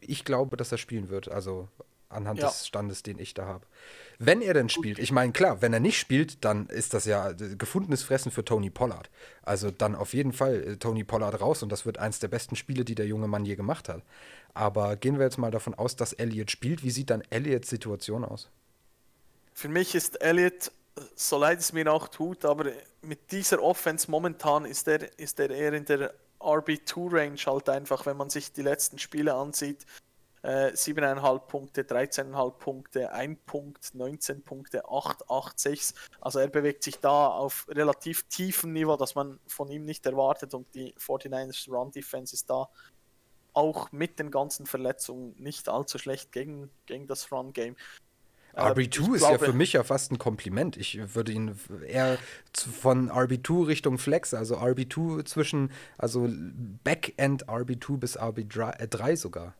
ich 0.00 0.24
glaube, 0.24 0.56
dass 0.56 0.70
er 0.70 0.78
spielen 0.78 1.08
wird. 1.08 1.28
Also 1.28 1.68
anhand 2.08 2.40
ja. 2.40 2.48
des 2.48 2.66
Standes, 2.66 3.02
den 3.02 3.18
ich 3.18 3.34
da 3.34 3.46
habe. 3.46 3.66
Wenn 4.18 4.42
er 4.42 4.54
denn 4.54 4.68
spielt, 4.68 4.98
ich 4.98 5.12
meine, 5.12 5.32
klar, 5.32 5.62
wenn 5.62 5.72
er 5.72 5.80
nicht 5.80 5.98
spielt, 5.98 6.44
dann 6.44 6.66
ist 6.66 6.94
das 6.94 7.04
ja 7.04 7.32
gefundenes 7.32 8.02
Fressen 8.02 8.32
für 8.32 8.44
Tony 8.44 8.70
Pollard. 8.70 9.10
Also 9.42 9.70
dann 9.70 9.94
auf 9.94 10.14
jeden 10.14 10.32
Fall 10.32 10.62
äh, 10.62 10.76
Tony 10.76 11.04
Pollard 11.04 11.40
raus 11.40 11.62
und 11.62 11.70
das 11.70 11.86
wird 11.86 11.98
eins 11.98 12.18
der 12.18 12.28
besten 12.28 12.56
Spiele, 12.56 12.84
die 12.84 12.94
der 12.94 13.06
junge 13.06 13.28
Mann 13.28 13.44
je 13.44 13.56
gemacht 13.56 13.88
hat. 13.88 14.02
Aber 14.54 14.96
gehen 14.96 15.18
wir 15.18 15.24
jetzt 15.24 15.38
mal 15.38 15.50
davon 15.50 15.74
aus, 15.74 15.94
dass 15.96 16.12
Elliott 16.12 16.50
spielt. 16.50 16.82
Wie 16.82 16.90
sieht 16.90 17.10
dann 17.10 17.22
Elliots 17.30 17.68
Situation 17.68 18.24
aus? 18.24 18.48
Für 19.54 19.68
mich 19.68 19.94
ist 19.94 20.20
Elliott, 20.20 20.72
so 21.14 21.38
leid 21.38 21.60
es 21.60 21.72
mir 21.72 21.92
auch 21.92 22.08
tut, 22.08 22.44
aber 22.44 22.72
mit 23.02 23.30
dieser 23.30 23.62
Offense 23.62 24.10
momentan 24.10 24.64
ist 24.64 24.88
er, 24.88 25.18
ist 25.18 25.38
er 25.38 25.50
eher 25.50 25.74
in 25.74 25.84
der 25.84 26.12
RB2-Range 26.40 27.38
halt 27.46 27.68
einfach, 27.68 28.06
wenn 28.06 28.16
man 28.16 28.30
sich 28.30 28.52
die 28.52 28.62
letzten 28.62 28.98
Spiele 28.98 29.34
ansieht 29.34 29.84
äh, 30.42 30.72
7,5 30.72 31.38
Punkte, 31.40 31.82
13,5 31.82 32.50
Punkte, 32.58 33.12
1 33.12 33.38
Punkt, 33.46 33.94
19 33.94 34.42
Punkte, 34.42 34.88
8, 34.88 35.30
8, 35.30 35.58
6. 35.58 35.94
Also 36.20 36.38
er 36.38 36.48
bewegt 36.48 36.82
sich 36.82 36.98
da 37.00 37.28
auf 37.28 37.66
relativ 37.68 38.24
tiefem 38.24 38.72
Niveau, 38.72 38.96
das 38.96 39.14
man 39.14 39.38
von 39.46 39.70
ihm 39.70 39.84
nicht 39.84 40.06
erwartet 40.06 40.54
und 40.54 40.74
die 40.74 40.94
49ers 40.94 41.70
Run 41.70 41.90
Defense 41.90 42.34
ist 42.34 42.50
da 42.50 42.68
auch 43.52 43.90
mit 43.90 44.18
den 44.18 44.30
ganzen 44.30 44.66
Verletzungen 44.66 45.34
nicht 45.38 45.68
allzu 45.68 45.98
schlecht 45.98 46.32
gegen, 46.32 46.70
gegen 46.86 47.06
das 47.06 47.32
Run 47.32 47.52
Game. 47.52 47.76
Äh, 48.52 48.60
RB2 48.60 49.14
ist 49.14 49.18
glaube, 49.18 49.32
ja 49.32 49.38
für 49.38 49.52
mich 49.52 49.72
ja 49.72 49.82
fast 49.82 50.12
ein 50.12 50.18
Kompliment. 50.18 50.76
Ich 50.76 51.14
würde 51.14 51.32
ihn 51.32 51.56
eher 51.86 52.18
von 52.52 53.10
RB2 53.10 53.66
Richtung 53.66 53.98
Flex, 53.98 54.34
also 54.34 54.56
RB2 54.56 55.24
zwischen, 55.24 55.72
also 55.96 56.28
Backend 56.84 57.48
RB2 57.48 57.96
bis 57.98 58.18
RB3 58.18 59.16
sogar 59.16 59.54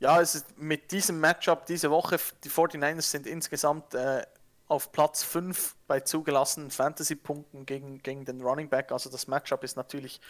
ja, 0.00 0.20
es 0.20 0.34
ist 0.36 0.58
mit 0.58 0.92
diesem 0.92 1.20
Matchup 1.20 1.66
diese 1.66 1.90
Woche, 1.90 2.18
die 2.44 2.50
49ers 2.50 3.02
sind 3.02 3.26
insgesamt 3.26 3.94
äh, 3.94 4.22
auf 4.68 4.92
Platz 4.92 5.22
5 5.24 5.76
bei 5.86 6.00
zugelassenen 6.00 6.70
Fantasy-Punkten 6.70 7.66
gegen, 7.66 8.02
gegen 8.02 8.24
den 8.24 8.40
Running 8.42 8.68
Back. 8.68 8.92
Also 8.92 9.10
das 9.10 9.26
Matchup 9.26 9.64
ist 9.64 9.76
natürlich 9.76 10.20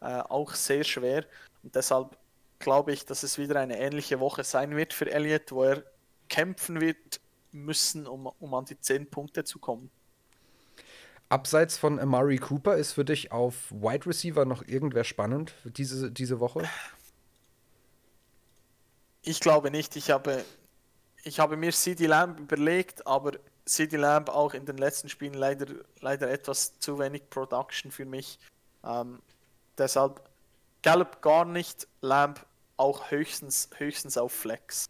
äh, 0.00 0.20
auch 0.20 0.54
sehr 0.54 0.84
schwer. 0.84 1.24
Und 1.62 1.74
deshalb 1.74 2.16
glaube 2.58 2.92
ich, 2.92 3.04
dass 3.04 3.22
es 3.22 3.38
wieder 3.38 3.60
eine 3.60 3.78
ähnliche 3.78 4.20
Woche 4.20 4.44
sein 4.44 4.76
wird 4.76 4.92
für 4.92 5.10
Elliott, 5.10 5.52
wo 5.52 5.64
er 5.64 5.82
kämpfen 6.28 6.80
wird 6.80 7.20
müssen, 7.52 8.06
um, 8.06 8.26
um 8.26 8.54
an 8.54 8.64
die 8.64 8.78
10 8.80 9.10
Punkte 9.10 9.44
zu 9.44 9.58
kommen. 9.58 9.90
Abseits 11.28 11.76
von 11.76 11.98
Amari 11.98 12.38
Cooper 12.38 12.76
ist 12.76 12.92
für 12.92 13.04
dich 13.04 13.32
auf 13.32 13.70
Wide 13.70 14.06
Receiver 14.06 14.46
noch 14.46 14.66
irgendwer 14.66 15.04
spannend 15.04 15.52
diese, 15.64 16.10
diese 16.10 16.40
Woche? 16.40 16.66
Ich 19.28 19.40
glaube 19.40 19.70
nicht. 19.70 19.94
Ich 19.96 20.10
habe, 20.10 20.42
ich 21.22 21.38
habe 21.38 21.58
mir 21.58 21.70
CD 21.72 22.06
Lamb 22.06 22.40
überlegt, 22.40 23.06
aber 23.06 23.32
CD 23.66 23.98
Lamb 23.98 24.30
auch 24.30 24.54
in 24.54 24.64
den 24.64 24.78
letzten 24.78 25.10
Spielen 25.10 25.34
leider, 25.34 25.66
leider 26.00 26.30
etwas 26.30 26.78
zu 26.78 26.98
wenig 26.98 27.28
Production 27.28 27.90
für 27.92 28.06
mich. 28.06 28.38
Ähm, 28.82 29.20
deshalb 29.76 30.22
Gallup 30.80 31.20
gar 31.20 31.44
nicht, 31.44 31.86
Lamb 32.00 32.46
auch 32.78 33.10
höchstens, 33.10 33.68
höchstens 33.76 34.16
auf 34.16 34.32
Flex. 34.32 34.86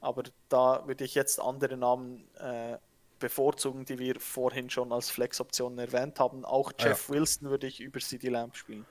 Aber 0.00 0.22
da 0.48 0.86
würde 0.86 1.02
ich 1.02 1.16
jetzt 1.16 1.40
andere 1.40 1.76
Namen 1.76 2.28
äh, 2.36 2.78
bevorzugen, 3.18 3.84
die 3.84 3.98
wir 3.98 4.20
vorhin 4.20 4.70
schon 4.70 4.92
als 4.92 5.10
Flex-Optionen 5.10 5.80
erwähnt 5.80 6.20
haben. 6.20 6.44
Auch 6.44 6.70
Jeff 6.78 7.08
ja. 7.08 7.14
Wilson 7.16 7.50
würde 7.50 7.66
ich 7.66 7.80
über 7.80 7.98
CD 7.98 8.28
Lamb 8.28 8.54
spielen. 8.54 8.86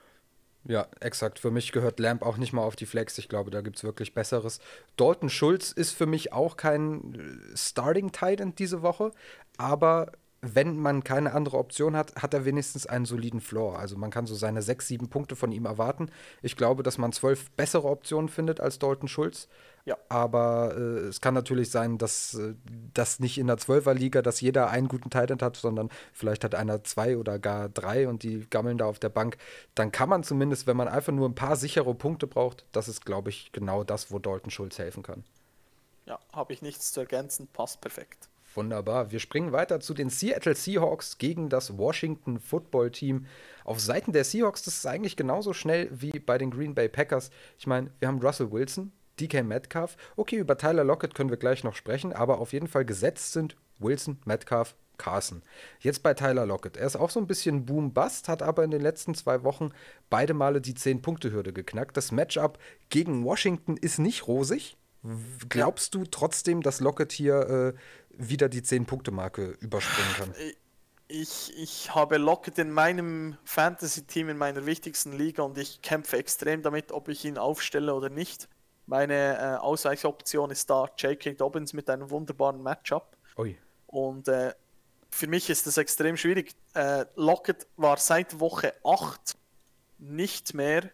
Ja, 0.66 0.86
exakt. 1.00 1.38
Für 1.38 1.50
mich 1.50 1.72
gehört 1.72 2.00
Lamp 2.00 2.22
auch 2.22 2.38
nicht 2.38 2.54
mal 2.54 2.62
auf 2.62 2.74
die 2.74 2.86
Flex. 2.86 3.18
Ich 3.18 3.28
glaube, 3.28 3.50
da 3.50 3.60
gibt 3.60 3.76
es 3.76 3.84
wirklich 3.84 4.14
Besseres. 4.14 4.60
Dalton 4.96 5.28
Schulz 5.28 5.72
ist 5.72 5.92
für 5.92 6.06
mich 6.06 6.32
auch 6.32 6.56
kein 6.56 7.14
äh, 7.14 7.56
Starting 7.56 8.12
Titan 8.12 8.54
diese 8.54 8.80
Woche, 8.80 9.12
aber 9.58 10.12
wenn 10.44 10.76
man 10.76 11.04
keine 11.04 11.32
andere 11.32 11.58
Option 11.58 11.96
hat, 11.96 12.14
hat 12.16 12.34
er 12.34 12.44
wenigstens 12.44 12.86
einen 12.86 13.06
soliden 13.06 13.40
Floor. 13.40 13.78
Also 13.78 13.96
man 13.96 14.10
kann 14.10 14.26
so 14.26 14.34
seine 14.34 14.62
sechs, 14.62 14.88
sieben 14.88 15.08
Punkte 15.08 15.36
von 15.36 15.52
ihm 15.52 15.64
erwarten. 15.64 16.10
Ich 16.42 16.56
glaube, 16.56 16.82
dass 16.82 16.98
man 16.98 17.12
zwölf 17.12 17.50
bessere 17.52 17.88
Optionen 17.88 18.28
findet 18.28 18.60
als 18.60 18.78
Dalton 18.78 19.08
Schulz. 19.08 19.48
Ja. 19.86 19.98
Aber 20.08 20.74
äh, 20.76 21.08
es 21.08 21.20
kann 21.20 21.34
natürlich 21.34 21.70
sein, 21.70 21.98
dass 21.98 22.34
äh, 22.34 22.54
das 22.94 23.20
nicht 23.20 23.36
in 23.38 23.46
der 23.46 23.58
Zwölferliga, 23.58 24.22
dass 24.22 24.40
jeder 24.40 24.70
einen 24.70 24.88
guten 24.88 25.10
Titan 25.10 25.40
hat, 25.40 25.56
sondern 25.56 25.90
vielleicht 26.12 26.42
hat 26.44 26.54
einer 26.54 26.84
zwei 26.84 27.18
oder 27.18 27.38
gar 27.38 27.68
drei 27.68 28.08
und 28.08 28.22
die 28.22 28.46
gammeln 28.48 28.78
da 28.78 28.86
auf 28.86 28.98
der 28.98 29.10
Bank. 29.10 29.36
Dann 29.74 29.92
kann 29.92 30.08
man 30.08 30.24
zumindest, 30.24 30.66
wenn 30.66 30.76
man 30.76 30.88
einfach 30.88 31.12
nur 31.12 31.28
ein 31.28 31.34
paar 31.34 31.56
sichere 31.56 31.94
Punkte 31.94 32.26
braucht, 32.26 32.64
das 32.72 32.88
ist, 32.88 33.04
glaube 33.04 33.30
ich, 33.30 33.52
genau 33.52 33.84
das, 33.84 34.10
wo 34.10 34.18
Dalton 34.18 34.50
Schulz 34.50 34.78
helfen 34.78 35.02
kann. 35.02 35.22
Ja, 36.06 36.18
habe 36.32 36.52
ich 36.52 36.62
nichts 36.62 36.92
zu 36.92 37.00
ergänzen, 37.00 37.46
passt 37.52 37.80
perfekt. 37.80 38.28
Wunderbar. 38.56 39.10
Wir 39.10 39.20
springen 39.20 39.52
weiter 39.52 39.80
zu 39.80 39.94
den 39.94 40.10
Seattle 40.10 40.54
Seahawks 40.54 41.18
gegen 41.18 41.48
das 41.48 41.76
Washington 41.76 42.38
Football 42.38 42.90
Team. 42.90 43.26
Auf 43.64 43.80
Seiten 43.80 44.12
der 44.12 44.24
Seahawks, 44.24 44.62
das 44.62 44.76
ist 44.78 44.86
eigentlich 44.86 45.16
genauso 45.16 45.52
schnell 45.52 45.88
wie 45.92 46.18
bei 46.18 46.38
den 46.38 46.50
Green 46.50 46.74
Bay 46.74 46.88
Packers. 46.88 47.30
Ich 47.58 47.66
meine, 47.66 47.90
wir 47.98 48.08
haben 48.08 48.20
Russell 48.20 48.52
Wilson, 48.52 48.92
DK 49.20 49.42
Metcalf. 49.42 49.96
Okay, 50.16 50.36
über 50.36 50.56
Tyler 50.56 50.84
Lockett 50.84 51.14
können 51.14 51.30
wir 51.30 51.36
gleich 51.36 51.64
noch 51.64 51.74
sprechen, 51.74 52.12
aber 52.12 52.38
auf 52.38 52.52
jeden 52.52 52.68
Fall 52.68 52.84
gesetzt 52.84 53.32
sind 53.32 53.56
Wilson, 53.78 54.18
Metcalf, 54.24 54.74
Carson. 54.98 55.42
Jetzt 55.80 56.02
bei 56.02 56.14
Tyler 56.14 56.46
Lockett. 56.46 56.76
Er 56.76 56.86
ist 56.86 56.96
auch 56.96 57.10
so 57.10 57.20
ein 57.20 57.26
bisschen 57.26 57.66
Boom-Bust, 57.66 58.28
hat 58.28 58.42
aber 58.42 58.64
in 58.64 58.70
den 58.70 58.80
letzten 58.80 59.14
zwei 59.14 59.42
Wochen 59.42 59.70
beide 60.10 60.34
Male 60.34 60.60
die 60.60 60.74
10-Punkte-Hürde 60.74 61.52
geknackt. 61.52 61.96
Das 61.96 62.12
Matchup 62.12 62.58
gegen 62.90 63.24
Washington 63.24 63.76
ist 63.76 63.98
nicht 63.98 64.28
rosig. 64.28 64.76
Glaubst 65.48 65.94
du 65.94 66.04
trotzdem, 66.04 66.62
dass 66.62 66.80
Lockett 66.80 67.12
hier 67.12 67.74
äh, 67.74 67.78
wieder 68.18 68.48
die 68.48 68.62
10-Punkte-Marke 68.62 69.56
überspringen 69.60 70.14
kann? 70.16 70.34
ich, 71.08 71.52
ich 71.56 71.94
habe 71.94 72.16
Lockett 72.16 72.58
in 72.58 72.70
meinem 72.70 73.36
Fantasy-Team 73.44 74.30
in 74.30 74.38
meiner 74.38 74.66
wichtigsten 74.66 75.12
Liga 75.12 75.42
und 75.42 75.58
ich 75.58 75.82
kämpfe 75.82 76.16
extrem 76.16 76.62
damit, 76.62 76.92
ob 76.92 77.08
ich 77.08 77.24
ihn 77.24 77.38
aufstelle 77.38 77.94
oder 77.94 78.08
nicht. 78.08 78.48
Meine 78.86 79.38
äh, 79.38 79.56
Ausweichoption 79.56 80.50
ist 80.50 80.68
da 80.70 80.88
J.K. 80.96 81.34
Dobbins 81.34 81.72
mit 81.72 81.88
einem 81.88 82.10
wunderbaren 82.10 82.62
Matchup. 82.62 83.16
Ui. 83.36 83.56
Und 83.86 84.28
äh, 84.28 84.54
für 85.10 85.26
mich 85.26 85.50
ist 85.50 85.66
das 85.66 85.76
extrem 85.76 86.16
schwierig. 86.16 86.52
Äh, 86.74 87.06
Lockett 87.14 87.66
war 87.76 87.96
seit 87.96 88.40
Woche 88.40 88.74
8 88.84 89.36
nicht 89.98 90.54
mehr 90.54 90.90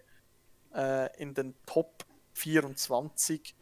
äh, 0.75 1.17
in 1.21 1.35
den 1.35 1.55
Top 1.67 2.05
24 2.35 3.55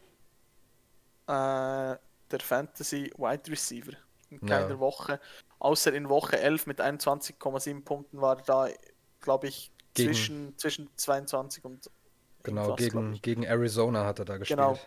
äh, 1.27 1.97
der 2.33 2.41
Fantasy 2.41 3.13
Wide 3.17 3.51
Receiver. 3.51 3.93
In 4.31 4.41
keiner 4.41 4.71
ja. 4.71 4.79
Woche. 4.79 5.21
Außer 5.59 5.93
in 5.93 6.09
Woche 6.09 6.39
11 6.39 6.67
mit 6.67 6.81
21,7 6.81 7.85
Punkten 7.85 8.21
war 8.21 8.37
er 8.39 8.43
da, 8.45 8.69
glaube 9.21 9.49
ich, 9.49 9.73
gegen, 9.95 10.13
zwischen, 10.13 10.59
zwischen 10.59 10.91
22 10.97 11.65
und. 11.65 11.91
Genau, 12.43 12.77
gegen, 12.77 13.21
gegen 13.21 13.43
Arizona 13.43 14.05
hat 14.05 14.21
er 14.21 14.25
da 14.25 14.37
gespielt. 14.37 14.59
Genau. 14.59 14.79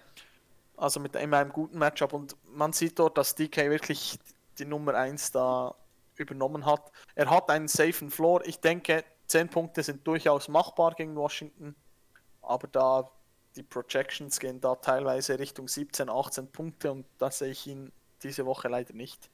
Also 0.77 0.99
mit 0.99 1.15
immer 1.15 1.37
einem 1.37 1.51
guten 1.51 1.77
Matchup 1.77 2.13
und 2.13 2.35
man 2.45 2.73
sieht 2.73 2.97
dort, 2.97 3.17
dass 3.17 3.35
DK 3.35 3.69
wirklich 3.69 4.17
die 4.57 4.65
Nummer 4.65 4.95
1 4.95 5.31
da 5.31 5.75
übernommen 6.15 6.65
hat. 6.65 6.91
Er 7.15 7.29
hat 7.29 7.49
einen 7.49 7.67
safen 7.67 8.09
Floor. 8.09 8.45
Ich 8.45 8.59
denke, 8.59 9.03
10 9.27 9.49
Punkte 9.49 9.83
sind 9.83 10.05
durchaus 10.07 10.47
machbar 10.47 10.93
gegen 10.95 11.15
Washington, 11.15 11.75
aber 12.41 12.67
da 12.67 13.11
die 13.55 13.63
Projections 13.63 14.39
gehen 14.39 14.61
da 14.61 14.75
teilweise 14.75 15.39
Richtung 15.39 15.67
17, 15.67 16.09
18 16.09 16.47
Punkte 16.47 16.91
und 16.91 17.05
da 17.17 17.31
sehe 17.31 17.51
ich 17.51 17.67
ihn 17.67 17.91
diese 18.23 18.45
Woche 18.45 18.67
leider 18.67 18.93
nicht. 18.93 19.29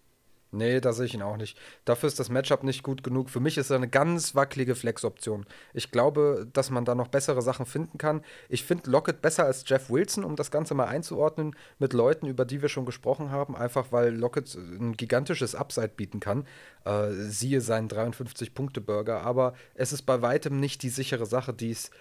Nee, 0.52 0.80
da 0.80 0.94
sehe 0.94 1.06
ich 1.08 1.14
ihn 1.14 1.22
auch 1.22 1.36
nicht. 1.36 1.58
Dafür 1.84 2.08
ist 2.08 2.20
das 2.20 2.30
Matchup 2.30 2.64
nicht 2.64 2.82
gut 2.82 3.04
genug. 3.04 3.30
Für 3.30 3.42
mich 3.42 3.58
ist 3.58 3.70
er 3.70 3.76
eine 3.76 3.90
ganz 3.90 4.34
wackelige 4.34 4.76
Flex-Option. 4.76 5.46
Ich 5.74 5.92
glaube, 5.92 6.48
dass 6.54 6.70
man 6.70 6.86
da 6.86 6.96
noch 6.96 7.10
bessere 7.10 7.42
Sachen 7.42 7.66
finden 7.66 7.98
kann. 7.98 8.24
Ich 8.48 8.64
finde 8.64 8.90
Lockett 8.90 9.22
besser 9.22 9.44
als 9.44 9.66
Jeff 9.68 9.90
Wilson, 9.90 10.24
um 10.24 10.38
das 10.38 10.50
Ganze 10.50 10.74
mal 10.74 10.86
einzuordnen, 10.86 11.54
mit 11.80 11.92
Leuten, 11.92 12.28
über 12.28 12.46
die 12.46 12.62
wir 12.62 12.70
schon 12.70 12.86
gesprochen 12.86 13.30
haben, 13.30 13.58
einfach 13.58 13.92
weil 13.92 14.16
Lockett 14.16 14.56
ein 14.56 14.96
gigantisches 14.96 15.54
Upside 15.54 15.90
bieten 15.90 16.22
kann. 16.22 16.48
Äh, 16.86 17.12
siehe 17.12 17.60
seinen 17.60 17.90
53-Punkte-Burger. 17.90 19.24
Aber 19.24 19.54
es 19.76 19.92
ist 19.92 20.04
bei 20.04 20.22
weitem 20.22 20.62
nicht 20.62 20.82
die 20.82 20.90
sichere 20.90 21.26
Sache, 21.26 21.54
die 21.54 21.72
es 21.72 21.90
äh, 21.90 21.92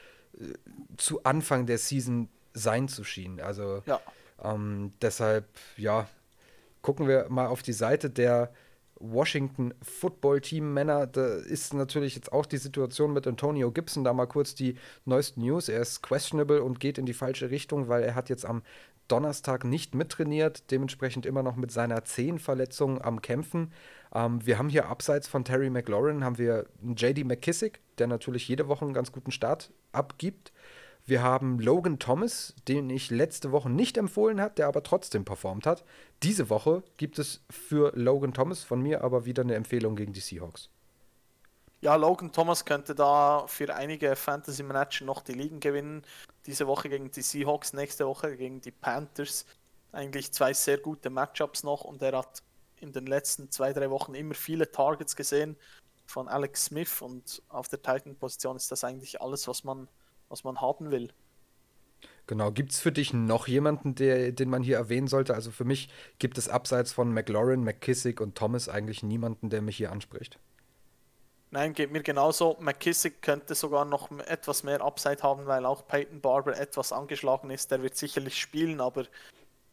zu 0.97 1.23
Anfang 1.25 1.67
der 1.67 1.79
Season 1.79 2.29
sein 2.55 2.89
zu 2.89 3.05
schien. 3.05 3.41
Also 3.41 3.83
ja. 3.87 4.01
ähm, 4.43 4.93
deshalb, 5.03 5.47
ja, 5.77 6.09
gucken 6.83 7.09
wir 7.09 7.27
mal 7.29 7.47
auf 7.47 7.63
die 7.63 7.73
Seite 7.73 8.11
der 8.11 8.53
Washington 8.99 9.75
Football 9.83 10.41
Team 10.41 10.73
Männer. 10.73 11.07
Da 11.07 11.27
ist 11.37 11.75
natürlich 11.75 12.15
jetzt 12.15 12.33
auch 12.33 12.47
die 12.47 12.57
Situation 12.57 13.13
mit 13.13 13.27
Antonio 13.27 13.71
Gibson. 13.71 14.05
Da 14.05 14.13
mal 14.13 14.27
kurz 14.27 14.55
die 14.55 14.77
neuesten 15.05 15.43
News. 15.43 15.69
Er 15.69 15.81
ist 15.81 16.03
questionable 16.03 16.63
und 16.63 16.81
geht 16.81 16.99
in 16.99 17.07
die 17.07 17.13
falsche 17.13 17.51
Richtung, 17.51 17.89
weil 17.89 18.03
er 18.03 18.15
hat 18.15 18.29
jetzt 18.29 18.47
am 18.47 18.63
Donnerstag 19.09 19.65
nicht 19.65 19.95
mittrainiert, 19.95 20.71
dementsprechend 20.71 21.27
immer 21.27 21.43
noch 21.43 21.57
mit 21.57 21.71
seiner 21.71 22.05
Zehenverletzung 22.05 23.01
am 23.01 23.23
Kämpfen. 23.23 23.73
Ähm, 24.17 24.45
wir 24.47 24.57
haben 24.57 24.71
hier 24.71 24.89
abseits 24.89 25.29
von 25.29 25.45
Terry 25.45 25.69
McLaurin 25.69 26.25
haben 26.25 26.39
wir 26.39 26.67
JD 26.83 27.25
McKissick, 27.27 27.81
der 27.99 28.07
natürlich 28.07 28.49
jede 28.49 28.67
Woche 28.67 28.87
einen 28.87 28.95
ganz 28.95 29.13
guten 29.13 29.31
Start 29.31 29.71
abgibt. 29.93 30.53
Wir 31.05 31.23
haben 31.23 31.61
Logan 31.61 31.99
Thomas, 31.99 32.55
den 32.67 32.89
ich 32.89 33.11
letzte 33.11 33.53
Woche 33.53 33.69
nicht 33.69 33.99
empfohlen 33.99 34.41
habe, 34.41 34.55
der 34.55 34.69
aber 34.69 34.83
trotzdem 34.83 35.27
performt 35.27 35.67
hat. 35.67 35.85
Diese 36.23 36.49
Woche 36.49 36.83
gibt 36.97 37.19
es 37.19 37.45
für 37.51 37.93
Logan 37.95 38.33
Thomas 38.33 38.65
von 38.65 38.81
mir 38.81 39.05
aber 39.05 39.27
wieder 39.27 39.43
eine 39.43 39.55
Empfehlung 39.55 39.97
gegen 39.97 40.15
die 40.15 40.21
Seahawks. 40.21 40.71
Ja, 41.83 41.95
Logan 41.95 42.33
Thomas 42.33 42.65
könnte 42.65 42.95
da 42.95 43.47
für 43.47 43.73
einige 43.75 44.17
Fantasy-Manager 44.17 45.05
noch 45.05 45.21
die 45.21 45.35
Ligen 45.35 45.61
gewinnen. 45.61 46.03
Diese 46.47 46.67
Woche 46.67 46.89
gegen 46.89 47.11
die 47.11 47.21
Seahawks, 47.23 47.75
nächste 47.75 48.07
Woche 48.07 48.35
gegen 48.35 48.63
die 48.63 48.73
Panthers. 48.73 49.45
Eigentlich 49.93 50.33
zwei 50.33 50.55
sehr 50.55 50.79
gute 50.79 51.11
Matchups 51.11 51.63
noch 51.63 51.83
und 51.85 52.01
er 52.01 52.17
hat 52.17 52.43
in 52.81 52.93
den 52.93 53.07
letzten 53.07 53.51
zwei, 53.51 53.73
drei 53.73 53.91
Wochen 53.91 54.15
immer 54.15 54.35
viele 54.35 54.71
Targets 54.71 55.17
gesehen 55.17 55.57
von 56.07 56.29
Alex 56.29 56.67
Smith 56.67 57.03
und 57.03 57.43
auf 57.49 57.69
der 57.69 57.83
Titan-Position 57.83 58.57
ist 58.57 58.71
das 58.71 58.85
eigentlich 58.85 59.21
alles, 59.21 59.49
was 59.49 59.65
man 59.65 59.89
was 60.29 60.45
man 60.45 60.61
haben 60.61 60.91
will. 60.91 61.13
Genau, 62.27 62.51
gibt 62.51 62.73
es 62.73 62.81
für 62.81 62.93
dich 62.93 63.13
noch 63.13 63.47
jemanden, 63.47 63.95
der, 63.95 64.33
den 64.33 64.51
man 64.51 64.63
hier 64.63 64.77
erwähnen 64.77 65.07
sollte? 65.07 65.35
Also 65.35 65.53
für 65.53 65.65
mich 65.65 65.89
gibt 66.19 66.39
es 66.39 66.49
abseits 66.49 66.93
von 66.93 67.13
McLaurin, 67.13 67.63
McKissick 67.63 68.21
und 68.21 68.37
Thomas 68.37 68.69
eigentlich 68.69 69.03
niemanden, 69.03 69.49
der 69.49 69.63
mich 69.63 69.77
hier 69.77 69.93
anspricht. 69.93 70.39
Nein, 71.53 71.73
geht 71.73 71.93
mir 71.93 72.03
genauso. 72.03 72.57
McKissick 72.59 73.23
könnte 73.23 73.55
sogar 73.55 73.85
noch 73.85 74.11
etwas 74.19 74.65
mehr 74.65 74.83
Upside 74.83 75.23
haben, 75.23 75.47
weil 75.47 75.65
auch 75.65 75.87
Peyton 75.87 76.21
Barber 76.21 76.59
etwas 76.59 76.91
angeschlagen 76.91 77.51
ist. 77.51 77.71
Der 77.71 77.83
wird 77.83 77.97
sicherlich 77.97 78.39
spielen, 78.39 78.81
aber 78.81 79.07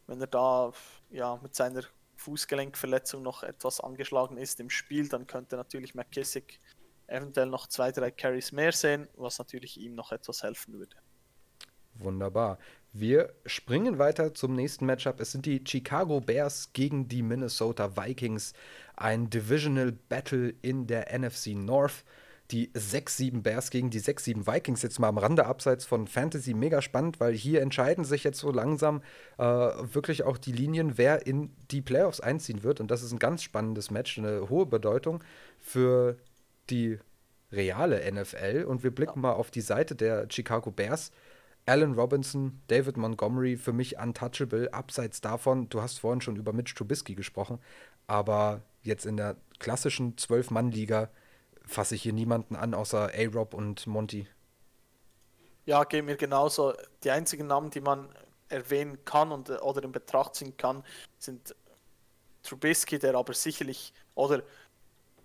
wenn 0.06 0.20
er 0.20 0.28
da 0.28 0.72
ja, 1.10 1.38
mit 1.42 1.56
seiner 1.56 1.82
Fußgelenkverletzung 2.24 3.22
noch 3.22 3.42
etwas 3.42 3.80
angeschlagen 3.80 4.38
ist 4.38 4.58
im 4.60 4.70
Spiel, 4.70 5.08
dann 5.08 5.26
könnte 5.26 5.56
natürlich 5.56 5.94
McKissick 5.94 6.58
eventuell 7.06 7.46
noch 7.46 7.66
zwei, 7.66 7.92
drei 7.92 8.10
Carries 8.10 8.50
mehr 8.52 8.72
sehen, 8.72 9.08
was 9.14 9.38
natürlich 9.38 9.78
ihm 9.78 9.94
noch 9.94 10.10
etwas 10.10 10.42
helfen 10.42 10.74
würde. 10.74 10.96
Wunderbar. 11.94 12.58
Wir 12.92 13.34
springen 13.44 13.98
weiter 13.98 14.34
zum 14.34 14.54
nächsten 14.54 14.86
Matchup. 14.86 15.20
Es 15.20 15.32
sind 15.32 15.46
die 15.46 15.62
Chicago 15.66 16.20
Bears 16.20 16.72
gegen 16.72 17.08
die 17.08 17.22
Minnesota 17.22 17.96
Vikings. 17.96 18.52
Ein 18.96 19.28
Divisional 19.28 19.92
Battle 19.92 20.54
in 20.62 20.86
der 20.86 21.16
NFC 21.16 21.48
North. 21.48 22.04
Die 22.50 22.70
6-7 22.72 23.42
Bears 23.42 23.70
gegen 23.70 23.90
die 23.90 24.00
6-7 24.00 24.46
Vikings. 24.46 24.82
Jetzt 24.82 24.98
mal 24.98 25.08
am 25.08 25.18
Rande 25.18 25.46
abseits 25.46 25.84
von 25.84 26.06
Fantasy. 26.06 26.52
Mega 26.54 26.82
spannend, 26.82 27.18
weil 27.18 27.32
hier 27.32 27.62
entscheiden 27.62 28.04
sich 28.04 28.22
jetzt 28.22 28.38
so 28.38 28.50
langsam 28.50 29.02
äh, 29.38 29.44
wirklich 29.44 30.24
auch 30.24 30.36
die 30.36 30.52
Linien, 30.52 30.98
wer 30.98 31.26
in 31.26 31.50
die 31.70 31.80
Playoffs 31.80 32.20
einziehen 32.20 32.62
wird. 32.62 32.80
Und 32.80 32.90
das 32.90 33.02
ist 33.02 33.12
ein 33.12 33.18
ganz 33.18 33.42
spannendes 33.42 33.90
Match, 33.90 34.18
eine 34.18 34.48
hohe 34.50 34.66
Bedeutung 34.66 35.24
für 35.58 36.18
die 36.68 36.98
reale 37.54 38.00
NFL 38.12 38.64
und 38.66 38.82
wir 38.82 38.90
blicken 38.90 39.20
mal 39.20 39.32
auf 39.32 39.50
die 39.50 39.60
Seite 39.60 39.94
der 39.94 40.26
Chicago 40.30 40.70
Bears. 40.70 41.12
Allen 41.66 41.94
Robinson, 41.94 42.60
David 42.66 42.98
Montgomery, 42.98 43.56
für 43.56 43.72
mich 43.72 43.98
untouchable. 43.98 44.72
Abseits 44.74 45.22
davon, 45.22 45.68
du 45.70 45.80
hast 45.80 45.98
vorhin 45.98 46.20
schon 46.20 46.36
über 46.36 46.52
Mitch 46.52 46.74
Trubisky 46.74 47.14
gesprochen, 47.14 47.58
aber 48.06 48.60
jetzt 48.82 49.06
in 49.06 49.16
der 49.16 49.36
klassischen 49.60 50.18
Zwölf-Mann-Liga 50.18 51.08
fasse 51.66 51.94
ich 51.94 52.02
hier 52.02 52.12
niemanden 52.12 52.56
an, 52.56 52.74
außer 52.74 53.10
A-Rob 53.14 53.54
und 53.54 53.86
Monty. 53.86 54.26
Ja, 55.66 55.84
geht 55.84 56.04
mir 56.04 56.16
genauso. 56.16 56.74
Die 57.02 57.10
einzigen 57.10 57.46
Namen, 57.46 57.70
die 57.70 57.80
man 57.80 58.08
erwähnen 58.48 59.04
kann 59.04 59.32
und, 59.32 59.50
oder 59.50 59.82
in 59.82 59.92
Betracht 59.92 60.34
ziehen 60.34 60.56
kann, 60.56 60.84
sind 61.18 61.54
Trubisky, 62.42 62.98
der 62.98 63.14
aber 63.14 63.32
sicherlich, 63.32 63.94
oder 64.14 64.42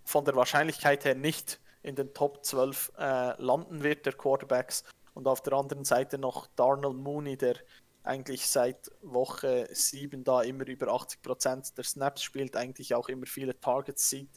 von 0.06 0.26
der 0.26 0.36
Wahrscheinlichkeit 0.36 1.06
her 1.06 1.16
nicht 1.16 1.60
in 1.84 1.96
den 1.96 2.14
Top 2.14 2.46
12 2.46 2.94
äh, 2.98 3.42
landen 3.42 3.84
wird, 3.84 4.06
der 4.06 4.14
Quarterbacks. 4.14 4.84
Und 5.14 5.28
auf 5.28 5.42
der 5.44 5.54
anderen 5.54 5.84
Seite 5.84 6.18
noch 6.18 6.48
Darnell 6.56 6.94
Mooney, 6.94 7.38
der 7.38 7.56
eigentlich 8.04 8.48
seit 8.48 8.90
Woche 9.02 9.68
7 9.72 10.24
da 10.24 10.42
immer 10.42 10.66
über 10.68 10.88
80% 10.88 11.76
der 11.76 11.84
Snaps 11.84 12.24
spielt, 12.24 12.56
eigentlich 12.56 12.96
auch 12.96 13.10
immer 13.10 13.26
viele 13.26 13.60
Targets 13.60 14.10
sieht. 14.10 14.32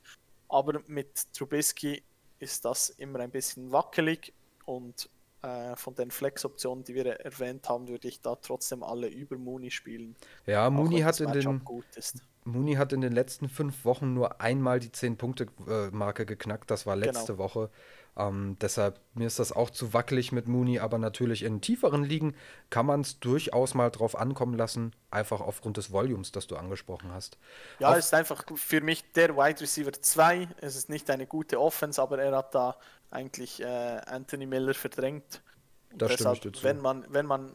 Aber 0.52 0.82
mit 0.86 1.32
Trubisky 1.32 2.02
ist 2.38 2.64
das 2.66 2.90
immer 2.90 3.20
ein 3.20 3.30
bisschen 3.30 3.72
wackelig 3.72 4.34
und 4.66 5.08
äh, 5.40 5.74
von 5.76 5.94
den 5.94 6.10
Flex-Optionen, 6.10 6.84
die 6.84 6.94
wir 6.94 7.06
erwähnt 7.06 7.68
haben, 7.70 7.88
würde 7.88 8.06
ich 8.06 8.20
da 8.20 8.36
trotzdem 8.36 8.82
alle 8.82 9.08
über 9.08 9.38
Mooney 9.38 9.70
spielen. 9.70 10.14
Ja, 10.44 10.68
Mooney 10.68 11.00
hat 11.00 11.20
in 11.20 11.32
den 11.32 11.64
gut 11.64 11.86
ist. 11.96 12.18
Mooney 12.44 12.74
hat 12.74 12.92
in 12.92 13.00
den 13.00 13.12
letzten 13.12 13.48
fünf 13.48 13.84
Wochen 13.86 14.12
nur 14.12 14.40
einmal 14.42 14.78
die 14.78 14.90
10-Punkte-Marke 14.90 16.26
geknackt. 16.26 16.70
Das 16.70 16.84
war 16.84 16.96
letzte 16.96 17.32
genau. 17.32 17.38
Woche. 17.38 17.70
Ähm, 18.14 18.56
deshalb, 18.60 19.00
mir 19.14 19.26
ist 19.26 19.38
das 19.38 19.52
auch 19.52 19.70
zu 19.70 19.94
wackelig 19.94 20.32
mit 20.32 20.46
Mooney, 20.46 20.80
aber 20.80 20.98
natürlich 20.98 21.42
in 21.42 21.62
tieferen 21.62 22.04
Ligen 22.04 22.34
kann 22.68 22.84
man 22.84 23.00
es 23.00 23.18
durchaus 23.20 23.72
mal 23.74 23.90
drauf 23.90 24.16
ankommen 24.16 24.54
lassen, 24.54 24.94
einfach 25.10 25.40
aufgrund 25.40 25.78
des 25.78 25.92
Volumes, 25.92 26.30
das 26.30 26.46
du 26.46 26.56
angesprochen 26.56 27.12
hast. 27.12 27.38
Ja, 27.78 27.96
es 27.96 28.06
ist 28.06 28.14
einfach 28.14 28.44
für 28.56 28.82
mich 28.82 29.10
der 29.12 29.36
Wide 29.36 29.60
Receiver 29.60 29.92
2. 29.92 30.48
Es 30.60 30.76
ist 30.76 30.90
nicht 30.90 31.08
eine 31.10 31.26
gute 31.26 31.58
Offense, 31.58 32.02
aber 32.02 32.22
er 32.22 32.36
hat 32.36 32.54
da 32.54 32.76
eigentlich 33.10 33.62
äh, 33.62 33.66
Anthony 33.66 34.46
Miller 34.46 34.74
verdrängt. 34.74 35.42
Und 35.90 36.02
das 36.02 36.16
deshalb, 36.16 36.36
stimmt 36.38 36.62
wenn 36.62 36.80
man, 36.80 37.06
wenn 37.08 37.26
man 37.26 37.54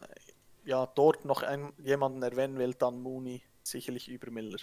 ja 0.64 0.86
dort 0.86 1.24
noch 1.24 1.42
einen, 1.42 1.72
jemanden 1.78 2.22
erwähnen 2.22 2.58
will, 2.58 2.74
dann 2.74 3.00
Mooney 3.00 3.42
sicherlich 3.62 4.08
über 4.08 4.30
Miller. 4.30 4.58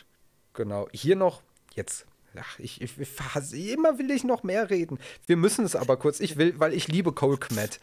Genau. 0.54 0.88
Hier 0.92 1.16
noch, 1.16 1.42
jetzt 1.74 2.06
ach, 2.40 2.60
ich, 2.60 2.82
ich, 2.82 3.00
ich, 3.00 3.74
immer 3.74 3.98
will 4.00 4.12
ich 4.12 4.24
noch 4.24 4.44
mehr 4.44 4.70
reden. 4.70 5.00
Wir 5.26 5.38
müssen 5.38 5.66
es 5.66 5.76
aber 5.76 5.98
kurz. 5.98 6.20
Ich 6.20 6.38
will, 6.38 6.60
weil 6.60 6.74
ich 6.74 6.88
liebe 6.88 7.12
Cole 7.12 7.38
Kmet. 7.38 7.80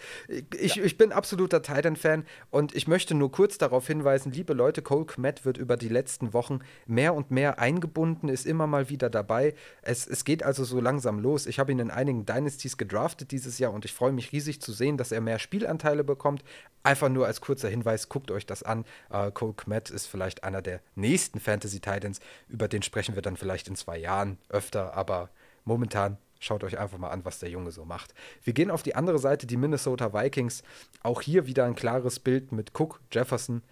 Ich, 0.59 0.77
ja. 0.77 0.85
ich 0.85 0.97
bin 0.97 1.13
absoluter 1.13 1.63
Titan-Fan 1.63 2.25
und 2.51 2.75
ich 2.75 2.89
möchte 2.89 3.15
nur 3.15 3.31
kurz 3.31 3.59
darauf 3.59 3.87
hinweisen, 3.87 4.33
liebe 4.33 4.53
Leute, 4.53 4.83
Cole 4.83 5.07
Kmet 5.07 5.45
wird 5.45 5.59
über 5.59 5.77
die 5.77 5.89
letzten 5.89 6.33
Wochen 6.33 6.61
mehr 6.87 7.15
und 7.15 7.31
mehr 7.31 7.59
eingebunden, 7.59 8.29
ist 8.29 8.47
immer 8.47 8.67
mal 8.67 8.89
wieder 8.89 9.11
dabei. 9.11 9.55
Es, 9.83 10.07
es 10.07 10.25
geht 10.25 10.43
also 10.43 10.65
so 10.65 10.81
langsam 10.81 11.19
los. 11.19 11.47
Ich 11.47 11.59
habe 11.59 11.73
ihn 11.73 11.79
in 11.79 11.91
einigen 11.91 12.27
Dynasties 12.27 12.77
gedraftet 12.77 13.33
dieses 13.33 13.59
Jahr 13.59 13.73
und 13.73 13.85
ich 13.85 13.93
freue 13.93 14.13
mich 14.13 14.33
riesig 14.33 14.61
zu 14.61 14.73
sehen, 14.73 14.97
dass 14.97 15.13
er 15.13 15.21
mehr 15.21 15.39
Spielanteile 15.39 16.05
bekommt. 16.05 16.45
Einfach 16.85 17.09
nur 17.09 17.27
als 17.27 17.41
kurzer 17.41 17.69
Hinweis, 17.69 18.09
guckt 18.09 18.31
euch 18.31 18.45
das 18.45 18.63
an. 18.63 18.85
Uh, 19.13 19.31
Cole 19.31 19.55
Kmet 19.55 19.91
ist 19.91 20.07
vielleicht 20.07 20.43
einer 20.43 20.63
der 20.63 20.81
nächsten 20.97 21.39
Fantasy 21.39 21.81
Titans. 21.81 22.21
Über 22.49 22.67
den 22.67 22.83
sprechen 22.83 23.15
wir 23.15 23.23
dann 23.23 23.37
vielleicht 23.37 23.69
in 23.69 23.77
zwei 23.77 23.99
Jahren 23.99 24.39
öfter, 24.49 24.95
aber 24.95 25.31
momentan 25.65 26.19
schaut 26.41 26.65
euch 26.65 26.79
einfach 26.79 26.99
mal 26.99 27.11
an, 27.11 27.25
was 27.25 27.39
der 27.39 27.51
Junge 27.51 27.71
so 27.71 27.85
macht. 27.85 28.15
Wir 28.43 28.53
gehen 28.53 28.71
auf 28.71 28.83
die 28.83 28.95
andere 28.95 29.19
Seite, 29.19 29.47
die 29.47 29.57
Minnesota 29.57 30.13
Vikings. 30.13 30.63
Auch 31.03 31.21
hier 31.21 31.47
wieder 31.47 31.65
ein 31.65 31.75
klares 31.75 32.19
Bild 32.19 32.53
mit 32.53 32.79
Cook, 32.79 33.01
Jefferson, 33.13 33.63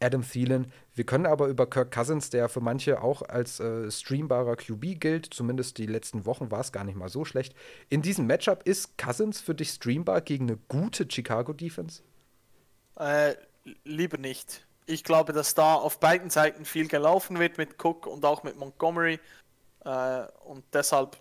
Adam 0.00 0.22
Thielen. 0.22 0.72
Wir 0.94 1.04
können 1.04 1.26
aber 1.26 1.48
über 1.48 1.68
Kirk 1.68 1.92
Cousins, 1.92 2.30
der 2.30 2.48
für 2.48 2.60
manche 2.60 3.02
auch 3.02 3.22
als 3.22 3.60
äh, 3.60 3.90
streambarer 3.90 4.56
QB 4.56 4.98
gilt, 4.98 5.26
zumindest 5.32 5.78
die 5.78 5.86
letzten 5.86 6.24
Wochen 6.26 6.50
war 6.50 6.60
es 6.60 6.72
gar 6.72 6.84
nicht 6.84 6.96
mal 6.96 7.08
so 7.08 7.24
schlecht. 7.24 7.54
In 7.90 8.02
diesem 8.02 8.26
Matchup 8.26 8.62
ist 8.64 8.96
Cousins 8.96 9.40
für 9.40 9.54
dich 9.54 9.70
streambar 9.70 10.20
gegen 10.22 10.48
eine 10.48 10.58
gute 10.68 11.06
Chicago 11.10 11.52
Defense? 11.52 12.02
Äh, 12.96 13.34
lieber 13.84 14.18
nicht. 14.18 14.66
Ich 14.86 15.04
glaube, 15.04 15.32
dass 15.32 15.54
da 15.54 15.74
auf 15.74 16.00
beiden 16.00 16.30
Seiten 16.30 16.64
viel 16.64 16.88
gelaufen 16.88 17.38
wird 17.38 17.58
mit 17.58 17.82
Cook 17.82 18.06
und 18.06 18.24
auch 18.24 18.42
mit 18.42 18.56
Montgomery. 18.56 19.20
Äh, 19.84 20.26
und 20.44 20.64
deshalb, 20.72 21.16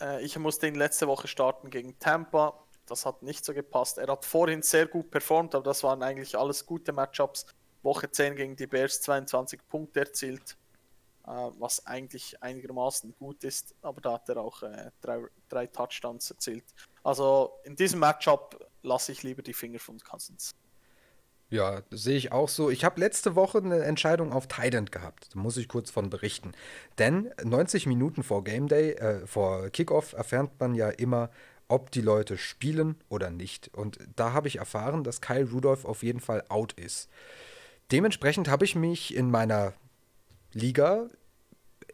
äh, 0.00 0.22
ich 0.24 0.38
musste 0.38 0.66
ihn 0.66 0.74
letzte 0.74 1.06
Woche 1.06 1.28
starten 1.28 1.70
gegen 1.70 1.98
Tampa. 1.98 2.58
Das 2.86 3.06
hat 3.06 3.22
nicht 3.22 3.44
so 3.44 3.54
gepasst. 3.54 3.98
Er 3.98 4.08
hat 4.08 4.24
vorhin 4.24 4.62
sehr 4.62 4.86
gut 4.86 5.10
performt, 5.10 5.54
aber 5.54 5.64
das 5.64 5.82
waren 5.82 6.02
eigentlich 6.02 6.36
alles 6.36 6.66
gute 6.66 6.92
Matchups. 6.92 7.46
Woche 7.82 8.10
10 8.10 8.36
gegen 8.36 8.56
die 8.56 8.66
Bears 8.66 9.00
22 9.00 9.60
Punkte 9.68 10.00
erzielt, 10.00 10.56
äh, 11.26 11.30
was 11.58 11.84
eigentlich 11.86 12.40
einigermaßen 12.42 13.14
gut 13.18 13.42
ist, 13.44 13.74
aber 13.82 14.00
da 14.00 14.12
hat 14.14 14.28
er 14.28 14.36
auch 14.38 14.62
äh, 14.62 14.90
drei, 15.00 15.24
drei 15.48 15.66
Touchdowns 15.66 16.30
erzielt. 16.30 16.64
Also 17.02 17.58
in 17.64 17.74
diesem 17.74 18.00
Matchup 18.00 18.70
lasse 18.82 19.12
ich 19.12 19.22
lieber 19.22 19.42
die 19.42 19.54
Finger 19.54 19.80
von 19.80 19.98
Cousins. 19.98 20.52
Ja, 21.52 21.82
sehe 21.90 22.16
ich 22.16 22.32
auch 22.32 22.48
so. 22.48 22.70
Ich 22.70 22.82
habe 22.82 22.98
letzte 22.98 23.34
Woche 23.36 23.58
eine 23.58 23.82
Entscheidung 23.82 24.32
auf 24.32 24.48
Tident 24.48 24.90
gehabt. 24.90 25.28
Da 25.34 25.38
muss 25.38 25.58
ich 25.58 25.68
kurz 25.68 25.90
von 25.90 26.08
berichten. 26.08 26.52
Denn 26.96 27.30
90 27.44 27.84
Minuten 27.84 28.22
vor 28.22 28.42
Game 28.42 28.68
Day, 28.68 28.92
äh, 28.92 29.26
vor 29.26 29.68
Kickoff, 29.68 30.14
erfährt 30.14 30.58
man 30.58 30.74
ja 30.74 30.88
immer, 30.88 31.28
ob 31.68 31.90
die 31.90 32.00
Leute 32.00 32.38
spielen 32.38 32.96
oder 33.10 33.28
nicht. 33.28 33.68
Und 33.74 33.98
da 34.16 34.32
habe 34.32 34.48
ich 34.48 34.56
erfahren, 34.56 35.04
dass 35.04 35.20
Kyle 35.20 35.46
Rudolph 35.50 35.84
auf 35.84 36.02
jeden 36.02 36.20
Fall 36.20 36.42
out 36.48 36.72
ist. 36.72 37.10
Dementsprechend 37.90 38.48
habe 38.48 38.64
ich 38.64 38.74
mich 38.74 39.14
in 39.14 39.30
meiner 39.30 39.74
Liga 40.54 41.08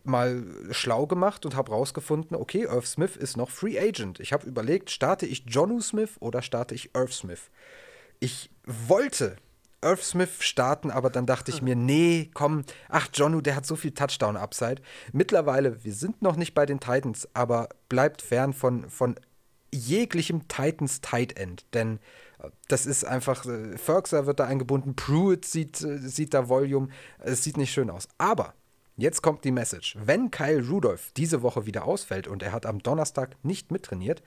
mal 0.04 0.44
schlau 0.70 1.08
gemacht 1.08 1.44
und 1.44 1.56
habe 1.56 1.72
rausgefunden, 1.72 2.36
okay, 2.36 2.62
Irv 2.62 2.86
Smith 2.86 3.16
ist 3.16 3.36
noch 3.36 3.50
Free 3.50 3.76
Agent. 3.76 4.20
Ich 4.20 4.32
habe 4.32 4.46
überlegt, 4.46 4.92
starte 4.92 5.26
ich 5.26 5.46
Jonu 5.48 5.80
Smith 5.80 6.12
oder 6.20 6.42
starte 6.42 6.76
ich 6.76 6.94
Irv 6.94 7.12
Smith? 7.12 7.50
Ich 8.20 8.50
wollte 8.64 9.36
Irv 9.82 10.02
Smith 10.02 10.42
starten, 10.42 10.90
aber 10.90 11.10
dann 11.10 11.26
dachte 11.26 11.50
ich 11.50 11.62
mir, 11.62 11.76
nee, 11.76 12.30
komm, 12.34 12.64
ach, 12.88 13.08
Jonu, 13.14 13.40
der 13.40 13.54
hat 13.54 13.66
so 13.66 13.76
viel 13.76 13.92
Touchdown-Upside. 13.92 14.82
Mittlerweile, 15.12 15.84
wir 15.84 15.92
sind 15.92 16.20
noch 16.20 16.36
nicht 16.36 16.54
bei 16.54 16.66
den 16.66 16.80
Titans, 16.80 17.28
aber 17.34 17.68
bleibt 17.88 18.22
fern 18.22 18.52
von, 18.52 18.90
von 18.90 19.14
jeglichem 19.72 20.48
Titans 20.48 21.00
Tight 21.00 21.38
End, 21.38 21.64
denn 21.74 22.00
äh, 22.40 22.48
das 22.68 22.86
ist 22.86 23.04
einfach, 23.04 23.46
äh, 23.46 23.76
Ferguson 23.76 24.26
wird 24.26 24.40
da 24.40 24.46
eingebunden, 24.46 24.96
Pruitt 24.96 25.44
sieht, 25.44 25.80
äh, 25.82 25.98
sieht 25.98 26.34
da 26.34 26.48
Volume, 26.48 26.88
es 27.18 27.44
sieht 27.44 27.56
nicht 27.56 27.72
schön 27.72 27.90
aus. 27.90 28.08
Aber 28.18 28.54
jetzt 28.96 29.22
kommt 29.22 29.44
die 29.44 29.52
Message. 29.52 29.96
Wenn 30.00 30.30
Kyle 30.30 30.66
Rudolph 30.66 31.12
diese 31.16 31.42
Woche 31.42 31.66
wieder 31.66 31.84
ausfällt 31.84 32.26
und 32.26 32.42
er 32.42 32.52
hat 32.52 32.66
am 32.66 32.82
Donnerstag 32.82 33.36
nicht 33.44 33.70
mittrainiert, 33.70 34.22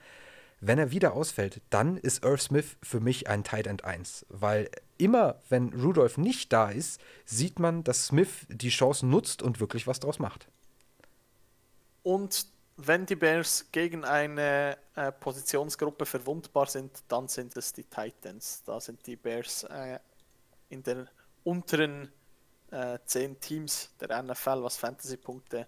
wenn 0.64 0.78
er 0.78 0.92
wieder 0.92 1.14
ausfällt, 1.14 1.60
dann 1.70 1.96
ist 1.96 2.24
Irv 2.24 2.40
Smith 2.40 2.76
für 2.84 3.00
mich 3.00 3.28
ein 3.28 3.42
Tight 3.42 3.66
End 3.66 3.84
1. 3.84 4.26
Weil 4.28 4.70
immer, 4.96 5.40
wenn 5.48 5.72
Rudolph 5.72 6.18
nicht 6.18 6.52
da 6.52 6.70
ist, 6.70 7.00
sieht 7.24 7.58
man, 7.58 7.82
dass 7.82 8.06
Smith 8.06 8.46
die 8.48 8.68
Chance 8.68 9.04
nutzt 9.04 9.42
und 9.42 9.58
wirklich 9.58 9.88
was 9.88 9.98
draus 9.98 10.20
macht. 10.20 10.46
Und 12.04 12.46
wenn 12.76 13.06
die 13.06 13.16
Bears 13.16 13.66
gegen 13.72 14.04
eine 14.04 14.78
äh, 14.94 15.10
Positionsgruppe 15.10 16.06
verwundbar 16.06 16.66
sind, 16.66 17.02
dann 17.08 17.26
sind 17.26 17.56
es 17.56 17.72
die 17.72 17.84
Titans. 17.84 18.62
Da 18.64 18.80
sind 18.80 19.04
die 19.04 19.16
Bears 19.16 19.64
äh, 19.64 19.98
in 20.68 20.84
den 20.84 21.08
unteren 21.42 22.12
äh, 22.70 23.00
zehn 23.04 23.40
Teams 23.40 23.90
der 24.00 24.22
NFL, 24.22 24.62
was 24.62 24.76
Fantasy-Punkte 24.76 25.66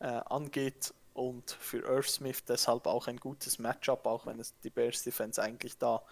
äh, 0.00 0.06
angeht 0.06 0.92
und 1.16 1.50
für 1.50 1.78
Irv 1.78 2.08
Smith 2.08 2.44
deshalb 2.44 2.86
auch 2.86 3.08
ein 3.08 3.16
gutes 3.16 3.58
Matchup, 3.58 4.06
auch 4.06 4.26
wenn 4.26 4.38
es 4.38 4.54
die 4.62 4.70
Bears 4.70 5.02
Defense 5.02 5.42
eigentlich 5.42 5.78
da 5.78 6.02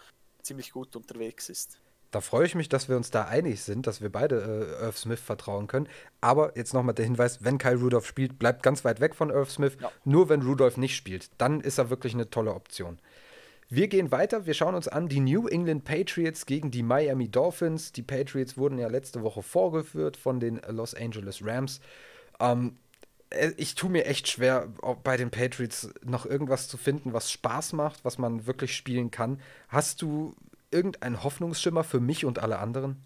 ziemlich 0.43 0.73
gut 0.73 0.97
unterwegs 0.97 1.49
ist. 1.51 1.79
Da 2.11 2.21
freue 2.21 2.47
ich 2.47 2.55
mich, 2.55 2.69
dass 2.69 2.89
wir 2.89 2.97
uns 2.97 3.11
da 3.11 3.25
einig 3.25 3.63
sind, 3.63 3.87
dass 3.87 4.01
wir 4.01 4.11
beide 4.11 4.77
äh, 4.81 4.85
Irv 4.85 4.97
Smith 4.97 5.21
vertrauen 5.21 5.67
können. 5.67 5.89
Aber 6.21 6.57
jetzt 6.57 6.73
nochmal 6.73 6.95
der 6.95 7.05
Hinweis, 7.05 7.45
wenn 7.45 7.59
Kyle 7.59 7.77
Rudolph 7.77 8.07
spielt, 8.07 8.39
bleibt 8.39 8.63
ganz 8.63 8.85
weit 8.85 9.01
weg 9.01 9.15
von 9.15 9.31
Irv 9.31 9.51
Smith. 9.51 9.77
Ja. 9.81 9.91
Nur 10.05 10.29
wenn 10.29 10.43
Rudolph 10.43 10.77
nicht 10.77 10.97
spielt, 10.97 11.29
dann 11.39 11.61
ist 11.61 11.79
er 11.79 11.91
wirklich 11.91 12.15
eine 12.15 12.31
tolle 12.31 12.55
Option. 12.55 12.99
Wir 13.69 13.89
gehen 13.89 14.13
weiter, 14.13 14.47
wir 14.47 14.55
schauen 14.55 14.75
uns 14.75 14.89
an 14.89 15.09
die 15.09 15.21
New 15.21 15.49
England 15.49 15.85
Patriots 15.85 16.47
gegen 16.47 16.71
die 16.71 16.83
Miami 16.83 17.29
Dolphins. 17.29 17.93
Die 17.93 18.03
Patriots 18.03 18.57
wurden 18.57 18.79
ja 18.79 18.89
letzte 18.89 19.23
Woche 19.23 19.43
vorgeführt 19.43 20.17
von 20.17 20.39
den 20.39 20.61
Los 20.69 20.95
Angeles 20.95 21.45
Rams. 21.45 21.81
Ähm, 22.39 22.69
äh, 22.69 22.84
ich 23.57 23.75
tue 23.75 23.91
mir 23.91 24.07
echt 24.07 24.29
schwer, 24.29 24.69
bei 25.03 25.17
den 25.17 25.31
Patriots 25.31 25.91
noch 26.03 26.27
irgendwas 26.27 26.69
zu 26.69 26.77
finden, 26.77 27.13
was 27.13 27.31
Spaß 27.31 27.73
macht, 27.73 28.05
was 28.05 28.19
man 28.19 28.47
wirklich 28.47 28.77
spielen 28.77 29.11
kann. 29.11 29.41
Hast 29.69 30.03
du 30.03 30.35
irgendeinen 30.71 31.23
Hoffnungsschimmer 31.23 31.85
für 31.85 32.01
mich 32.01 32.25
und 32.25 32.39
alle 32.39 32.59
anderen? 32.59 33.03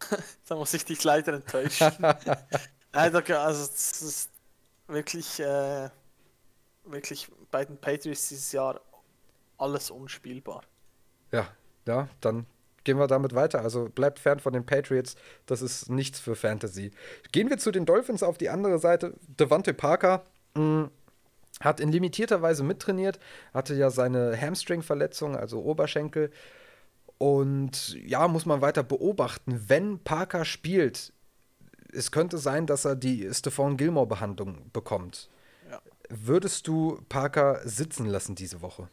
da 0.48 0.56
muss 0.56 0.74
ich 0.74 0.84
dich 0.84 1.02
leider 1.04 1.34
enttäuschen. 1.34 2.04
also, 2.92 3.18
es 3.18 4.02
ist 4.02 4.30
wirklich, 4.86 5.40
äh, 5.40 5.90
wirklich 6.84 7.28
bei 7.50 7.64
den 7.64 7.78
Patriots 7.78 8.28
dieses 8.28 8.52
Jahr 8.52 8.80
alles 9.58 9.90
unspielbar. 9.90 10.62
Ja, 11.32 11.48
ja, 11.86 12.08
dann 12.20 12.46
gehen 12.84 12.98
wir 12.98 13.06
damit 13.06 13.34
weiter. 13.34 13.62
Also 13.62 13.88
bleibt 13.88 14.18
fern 14.18 14.40
von 14.40 14.52
den 14.52 14.66
Patriots. 14.66 15.16
Das 15.46 15.62
ist 15.62 15.90
nichts 15.90 16.20
für 16.20 16.36
Fantasy. 16.36 16.90
Gehen 17.32 17.50
wir 17.50 17.58
zu 17.58 17.70
den 17.70 17.86
Dolphins 17.86 18.22
auf 18.22 18.38
die 18.38 18.50
andere 18.50 18.78
Seite. 18.78 19.14
Devante 19.26 19.74
Parker 19.74 20.24
mh, 20.54 20.62
mm, 20.62 20.90
hat 21.60 21.80
in 21.80 21.92
limitierter 21.92 22.42
Weise 22.42 22.64
mittrainiert, 22.64 23.18
hatte 23.52 23.74
ja 23.74 23.90
seine 23.90 24.38
Hamstring-Verletzung, 24.40 25.36
also 25.36 25.62
Oberschenkel. 25.62 26.30
Und 27.18 27.94
ja, 27.94 28.26
muss 28.28 28.44
man 28.44 28.60
weiter 28.60 28.82
beobachten. 28.82 29.62
Wenn 29.68 29.98
Parker 30.00 30.44
spielt, 30.44 31.12
es 31.92 32.10
könnte 32.10 32.38
sein, 32.38 32.66
dass 32.66 32.84
er 32.84 32.96
die 32.96 33.32
Stephon 33.32 33.76
Gilmore-Behandlung 33.76 34.70
bekommt. 34.72 35.30
Ja. 35.70 35.80
Würdest 36.10 36.66
du 36.66 37.00
Parker 37.08 37.60
sitzen 37.64 38.06
lassen 38.06 38.34
diese 38.34 38.60
Woche? 38.60 38.88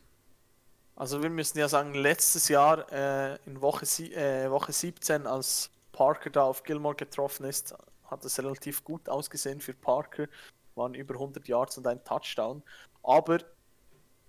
Also 1.02 1.24
wir 1.24 1.32
müssen 1.32 1.58
ja 1.58 1.68
sagen, 1.68 1.96
letztes 1.96 2.48
Jahr 2.48 2.86
äh, 2.92 3.36
in 3.48 3.60
Woche, 3.60 3.86
äh, 4.14 4.52
Woche 4.52 4.72
17, 4.72 5.26
als 5.26 5.72
Parker 5.92 6.30
da 6.30 6.44
auf 6.44 6.62
Gilmore 6.62 6.94
getroffen 6.94 7.44
ist, 7.48 7.74
hat 8.06 8.24
es 8.24 8.38
relativ 8.38 8.84
gut 8.84 9.10
ausgesehen 9.10 9.62
für 9.62 9.74
Parker. 9.74 10.28
Waren 10.76 10.94
über 10.94 11.16
100 11.16 11.48
Yards 11.48 11.80
und 11.80 11.88
ein 11.88 12.04
Touchdown. 12.04 12.62
Aber 13.02 13.40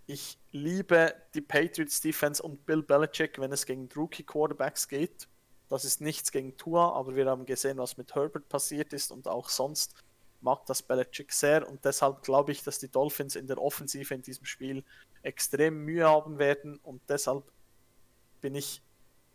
ich 0.06 0.38
liebe 0.52 1.14
die 1.34 1.42
Patriots 1.42 2.00
Defense 2.00 2.42
und 2.42 2.64
Bill 2.64 2.82
Belichick, 2.82 3.38
wenn 3.38 3.52
es 3.52 3.66
gegen 3.66 3.90
Rookie 3.94 4.24
Quarterbacks 4.24 4.88
geht. 4.88 5.28
Das 5.68 5.84
ist 5.84 6.00
nichts 6.00 6.32
gegen 6.32 6.56
Tua, 6.56 6.92
aber 6.92 7.14
wir 7.14 7.26
haben 7.26 7.44
gesehen, 7.44 7.76
was 7.76 7.98
mit 7.98 8.14
Herbert 8.14 8.48
passiert 8.48 8.94
ist 8.94 9.12
und 9.12 9.28
auch 9.28 9.50
sonst 9.50 9.94
mag 10.40 10.64
das 10.64 10.80
Belichick 10.80 11.32
sehr 11.32 11.68
und 11.68 11.84
deshalb 11.84 12.22
glaube 12.22 12.52
ich, 12.52 12.64
dass 12.64 12.78
die 12.78 12.88
Dolphins 12.88 13.36
in 13.36 13.46
der 13.46 13.58
Offensive 13.58 14.14
in 14.14 14.22
diesem 14.22 14.46
Spiel 14.46 14.82
extrem 15.22 15.84
Mühe 15.84 16.08
haben 16.08 16.38
werden 16.38 16.78
und 16.82 17.00
deshalb 17.08 17.44
bin 18.40 18.54
ich 18.54 18.82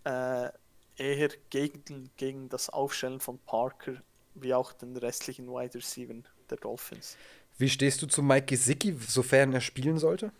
äh, 0.03 0.49
eher 0.97 1.29
gegen, 1.49 2.09
gegen 2.17 2.49
das 2.49 2.69
Aufstellen 2.69 3.19
von 3.19 3.39
Parker 3.39 3.93
wie 4.35 4.53
auch 4.53 4.73
den 4.73 4.95
restlichen 4.97 5.47
Wide 5.47 5.75
Receiver 5.75 6.15
der 6.49 6.57
Dolphins. 6.57 7.17
Wie 7.57 7.69
stehst 7.69 8.01
du 8.01 8.07
zu 8.07 8.21
Mike 8.21 8.45
Gesicki, 8.45 8.95
sofern 8.99 9.53
er 9.53 9.61
spielen 9.61 9.97
sollte? 9.97 10.31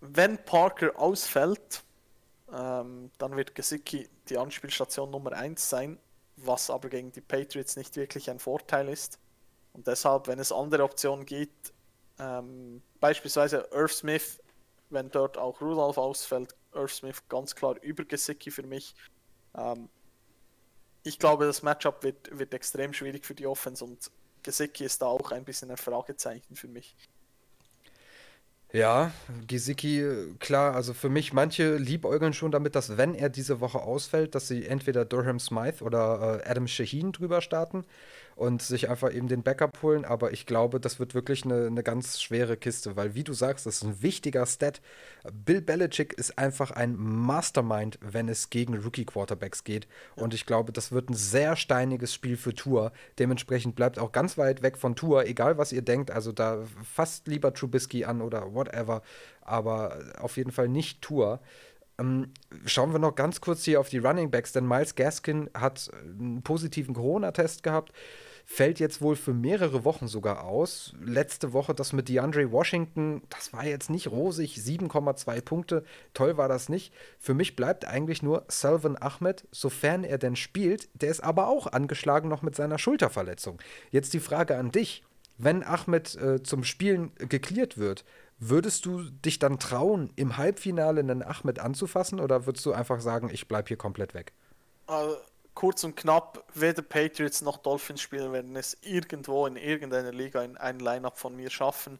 Wenn 0.00 0.38
Parker 0.44 0.98
ausfällt, 0.98 1.82
ähm, 2.52 3.10
dann 3.18 3.36
wird 3.36 3.54
Gesicki 3.54 4.08
die 4.28 4.38
Anspielstation 4.38 5.10
Nummer 5.10 5.32
1 5.32 5.68
sein, 5.68 5.98
was 6.36 6.70
aber 6.70 6.88
gegen 6.88 7.10
die 7.12 7.20
Patriots 7.20 7.76
nicht 7.76 7.96
wirklich 7.96 8.30
ein 8.30 8.38
Vorteil 8.38 8.88
ist. 8.88 9.18
Und 9.72 9.86
deshalb, 9.86 10.28
wenn 10.28 10.38
es 10.38 10.52
andere 10.52 10.84
Optionen 10.84 11.24
gibt, 11.24 11.72
ähm, 12.18 12.82
beispielsweise 13.00 13.70
Earth 13.72 13.92
Smith, 13.92 14.40
wenn 14.90 15.10
dort 15.10 15.38
auch 15.38 15.60
Rudolph 15.60 15.98
ausfällt, 15.98 16.54
Earth 16.72 16.90
Smith 16.90 17.22
ganz 17.28 17.54
klar 17.54 17.76
über 17.82 18.04
Gesicki 18.04 18.50
für 18.50 18.62
mich. 18.62 18.94
Ähm, 19.56 19.88
ich 21.04 21.18
glaube, 21.18 21.46
das 21.46 21.62
Matchup 21.62 22.02
wird, 22.02 22.38
wird 22.38 22.52
extrem 22.54 22.92
schwierig 22.92 23.24
für 23.24 23.34
die 23.34 23.46
Offense 23.46 23.84
und 23.84 24.10
Gesicki 24.42 24.84
ist 24.84 25.02
da 25.02 25.06
auch 25.06 25.30
ein 25.32 25.44
bisschen 25.44 25.70
ein 25.70 25.76
Fragezeichen 25.76 26.54
für 26.54 26.68
mich. 26.68 26.94
Ja, 28.70 29.12
Gesicki, 29.46 30.04
klar, 30.40 30.74
also 30.74 30.92
für 30.92 31.08
mich, 31.08 31.32
manche 31.32 31.76
liebäugeln 31.76 32.34
schon 32.34 32.50
damit, 32.50 32.74
dass 32.74 32.98
wenn 32.98 33.14
er 33.14 33.30
diese 33.30 33.60
Woche 33.60 33.80
ausfällt, 33.80 34.34
dass 34.34 34.46
sie 34.46 34.66
entweder 34.66 35.06
Durham 35.06 35.40
Smythe 35.40 35.82
oder 35.82 36.42
äh, 36.44 36.50
Adam 36.50 36.66
Shaheen 36.66 37.12
drüber 37.12 37.40
starten 37.40 37.86
und 38.38 38.62
sich 38.62 38.88
einfach 38.88 39.12
eben 39.12 39.26
den 39.26 39.42
Backup 39.42 39.82
holen. 39.82 40.04
Aber 40.04 40.32
ich 40.32 40.46
glaube, 40.46 40.78
das 40.78 41.00
wird 41.00 41.12
wirklich 41.12 41.44
eine, 41.44 41.66
eine 41.66 41.82
ganz 41.82 42.22
schwere 42.22 42.56
Kiste, 42.56 42.94
weil, 42.94 43.16
wie 43.16 43.24
du 43.24 43.32
sagst, 43.32 43.66
das 43.66 43.78
ist 43.78 43.82
ein 43.82 44.00
wichtiger 44.00 44.46
Stat. 44.46 44.80
Bill 45.44 45.60
Belichick 45.60 46.12
ist 46.12 46.38
einfach 46.38 46.70
ein 46.70 46.94
Mastermind, 46.96 47.98
wenn 48.00 48.28
es 48.28 48.48
gegen 48.48 48.78
Rookie-Quarterbacks 48.78 49.64
geht. 49.64 49.88
Und 50.14 50.34
ich 50.34 50.46
glaube, 50.46 50.70
das 50.70 50.92
wird 50.92 51.10
ein 51.10 51.14
sehr 51.14 51.56
steiniges 51.56 52.14
Spiel 52.14 52.36
für 52.36 52.54
Tour. 52.54 52.92
Dementsprechend 53.18 53.74
bleibt 53.74 53.98
auch 53.98 54.12
ganz 54.12 54.38
weit 54.38 54.62
weg 54.62 54.78
von 54.78 54.94
Tour, 54.94 55.26
egal 55.26 55.58
was 55.58 55.72
ihr 55.72 55.82
denkt. 55.82 56.12
Also 56.12 56.30
da 56.30 56.62
fasst 56.94 57.26
lieber 57.26 57.52
Trubisky 57.52 58.04
an 58.04 58.22
oder 58.22 58.54
whatever. 58.54 59.02
Aber 59.40 59.98
auf 60.16 60.36
jeden 60.36 60.52
Fall 60.52 60.68
nicht 60.68 61.02
Tour. 61.02 61.40
Ähm, 61.98 62.32
schauen 62.66 62.92
wir 62.92 63.00
noch 63.00 63.16
ganz 63.16 63.40
kurz 63.40 63.64
hier 63.64 63.80
auf 63.80 63.88
die 63.88 63.98
Running 63.98 64.30
Backs, 64.30 64.52
denn 64.52 64.68
Miles 64.68 64.94
Gaskin 64.94 65.50
hat 65.54 65.90
einen 66.04 66.42
positiven 66.42 66.94
Corona-Test 66.94 67.64
gehabt 67.64 67.92
fällt 68.50 68.80
jetzt 68.80 69.02
wohl 69.02 69.14
für 69.14 69.34
mehrere 69.34 69.84
Wochen 69.84 70.08
sogar 70.08 70.42
aus. 70.44 70.94
Letzte 71.04 71.52
Woche 71.52 71.74
das 71.74 71.92
mit 71.92 72.08
DeAndre 72.08 72.50
Washington, 72.50 73.20
das 73.28 73.52
war 73.52 73.66
jetzt 73.66 73.90
nicht 73.90 74.10
rosig, 74.10 74.56
7,2 74.56 75.42
Punkte, 75.42 75.84
toll 76.14 76.38
war 76.38 76.48
das 76.48 76.70
nicht. 76.70 76.94
Für 77.18 77.34
mich 77.34 77.56
bleibt 77.56 77.84
eigentlich 77.84 78.22
nur 78.22 78.46
Salvan 78.48 78.96
Ahmed, 78.96 79.46
sofern 79.52 80.02
er 80.02 80.16
denn 80.16 80.34
spielt. 80.34 80.88
Der 80.94 81.10
ist 81.10 81.22
aber 81.22 81.46
auch 81.46 81.66
angeschlagen 81.66 82.30
noch 82.30 82.40
mit 82.40 82.56
seiner 82.56 82.78
Schulterverletzung. 82.78 83.60
Jetzt 83.90 84.14
die 84.14 84.18
Frage 84.18 84.56
an 84.56 84.72
dich. 84.72 85.04
Wenn 85.36 85.62
Ahmed 85.62 86.16
äh, 86.16 86.42
zum 86.42 86.64
Spielen 86.64 87.12
geklärt 87.16 87.76
wird, 87.76 88.06
würdest 88.38 88.86
du 88.86 89.02
dich 89.02 89.38
dann 89.38 89.58
trauen, 89.58 90.10
im 90.16 90.38
Halbfinale 90.38 91.00
einen 91.00 91.22
Ahmed 91.22 91.58
anzufassen 91.58 92.18
oder 92.18 92.46
würdest 92.46 92.64
du 92.64 92.72
einfach 92.72 93.00
sagen, 93.00 93.28
ich 93.30 93.46
bleibe 93.46 93.68
hier 93.68 93.76
komplett 93.76 94.14
weg? 94.14 94.32
Also 94.86 95.18
kurz 95.58 95.82
und 95.82 95.96
knapp, 95.96 96.44
weder 96.54 96.82
Patriots 96.82 97.42
noch 97.42 97.56
Dolphins 97.56 98.00
Spieler 98.00 98.30
werden 98.30 98.54
es 98.54 98.76
irgendwo 98.80 99.44
in 99.44 99.56
irgendeiner 99.56 100.12
Liga 100.12 100.44
in 100.44 100.56
ein 100.56 100.78
Lineup 100.78 101.18
von 101.18 101.34
mir 101.34 101.50
schaffen. 101.50 101.98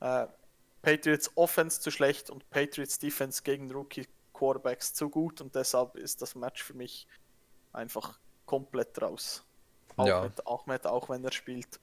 Äh, 0.00 0.26
Patriots 0.82 1.30
Offense 1.34 1.80
zu 1.80 1.90
schlecht 1.90 2.28
und 2.28 2.50
Patriots 2.50 2.98
Defense 2.98 3.42
gegen 3.42 3.70
Rookie 3.70 4.06
Quarterbacks 4.34 4.92
zu 4.92 5.08
gut 5.08 5.40
und 5.40 5.54
deshalb 5.54 5.96
ist 5.96 6.20
das 6.20 6.34
Match 6.34 6.62
für 6.62 6.74
mich 6.74 7.06
einfach 7.72 8.20
komplett 8.44 9.00
raus. 9.00 9.46
Auch 9.96 10.06
ja. 10.06 10.20
mit 10.20 10.46
Ahmed, 10.46 10.86
auch 10.86 11.08
wenn 11.08 11.24
er 11.24 11.32
spielt, 11.32 11.80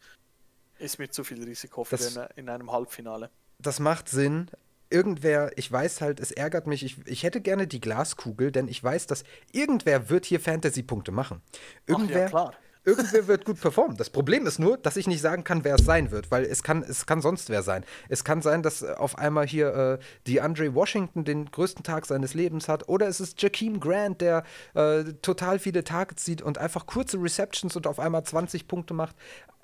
ist 0.77 0.99
mir 0.99 1.09
zu 1.09 1.23
viel 1.23 1.43
Risiko 1.43 1.83
für 1.83 1.97
das, 1.97 2.15
in 2.35 2.47
einem 2.47 2.71
Halbfinale. 2.71 3.31
Das 3.57 3.79
macht 3.79 4.07
Sinn, 4.07 4.51
irgendwer, 4.89 5.51
ich 5.57 5.71
weiß 5.71 6.01
halt, 6.01 6.19
es 6.19 6.31
ärgert 6.31 6.67
mich, 6.67 6.83
ich, 6.83 6.97
ich 7.05 7.23
hätte 7.23 7.41
gerne 7.41 7.67
die 7.67 7.81
Glaskugel, 7.81 8.51
denn 8.51 8.67
ich 8.67 8.83
weiß, 8.83 9.07
dass 9.07 9.23
irgendwer 9.51 10.09
wird 10.09 10.25
hier 10.25 10.39
Fantasy-Punkte 10.39 11.11
machen. 11.11 11.41
Irgendwer, 11.85 12.17
Ach 12.17 12.21
ja, 12.21 12.29
klar. 12.29 12.53
Irgendwer 12.87 13.27
wird 13.27 13.43
gut 13.43 13.59
performen. 13.59 13.97
Das 13.97 14.09
Problem 14.09 14.47
ist 14.47 14.59
nur, 14.59 14.77
dass 14.77 14.95
ich 14.95 15.07
nicht 15.07 15.19
sagen 15.19 15.43
kann, 15.43 15.65
wer 15.65 15.75
es 15.75 15.83
sein 15.83 16.09
wird, 16.09 16.31
weil 16.31 16.45
es 16.45 16.63
kann, 16.63 16.83
es 16.83 17.05
kann 17.05 17.21
sonst 17.21 17.49
wer 17.49 17.61
sein. 17.61 17.83
Es 18.07 18.23
kann 18.23 18.41
sein, 18.41 18.63
dass 18.63 18.81
auf 18.81 19.17
einmal 19.17 19.45
hier 19.45 19.75
äh, 19.75 19.99
die 20.25 20.39
Andre 20.39 20.73
Washington 20.73 21.25
den 21.25 21.51
größten 21.51 21.83
Tag 21.83 22.05
seines 22.05 22.33
Lebens 22.33 22.69
hat, 22.69 22.87
oder 22.87 23.09
es 23.09 23.19
ist 23.19 23.41
Jakeem 23.41 23.81
Grant, 23.81 24.21
der 24.21 24.45
äh, 24.73 25.03
total 25.21 25.59
viele 25.59 25.83
Targets 25.83 26.23
sieht 26.23 26.41
und 26.41 26.59
einfach 26.59 26.85
kurze 26.85 27.21
Receptions 27.21 27.75
und 27.75 27.87
auf 27.87 27.99
einmal 27.99 28.23
20 28.23 28.69
Punkte 28.69 28.93
macht. 28.93 29.17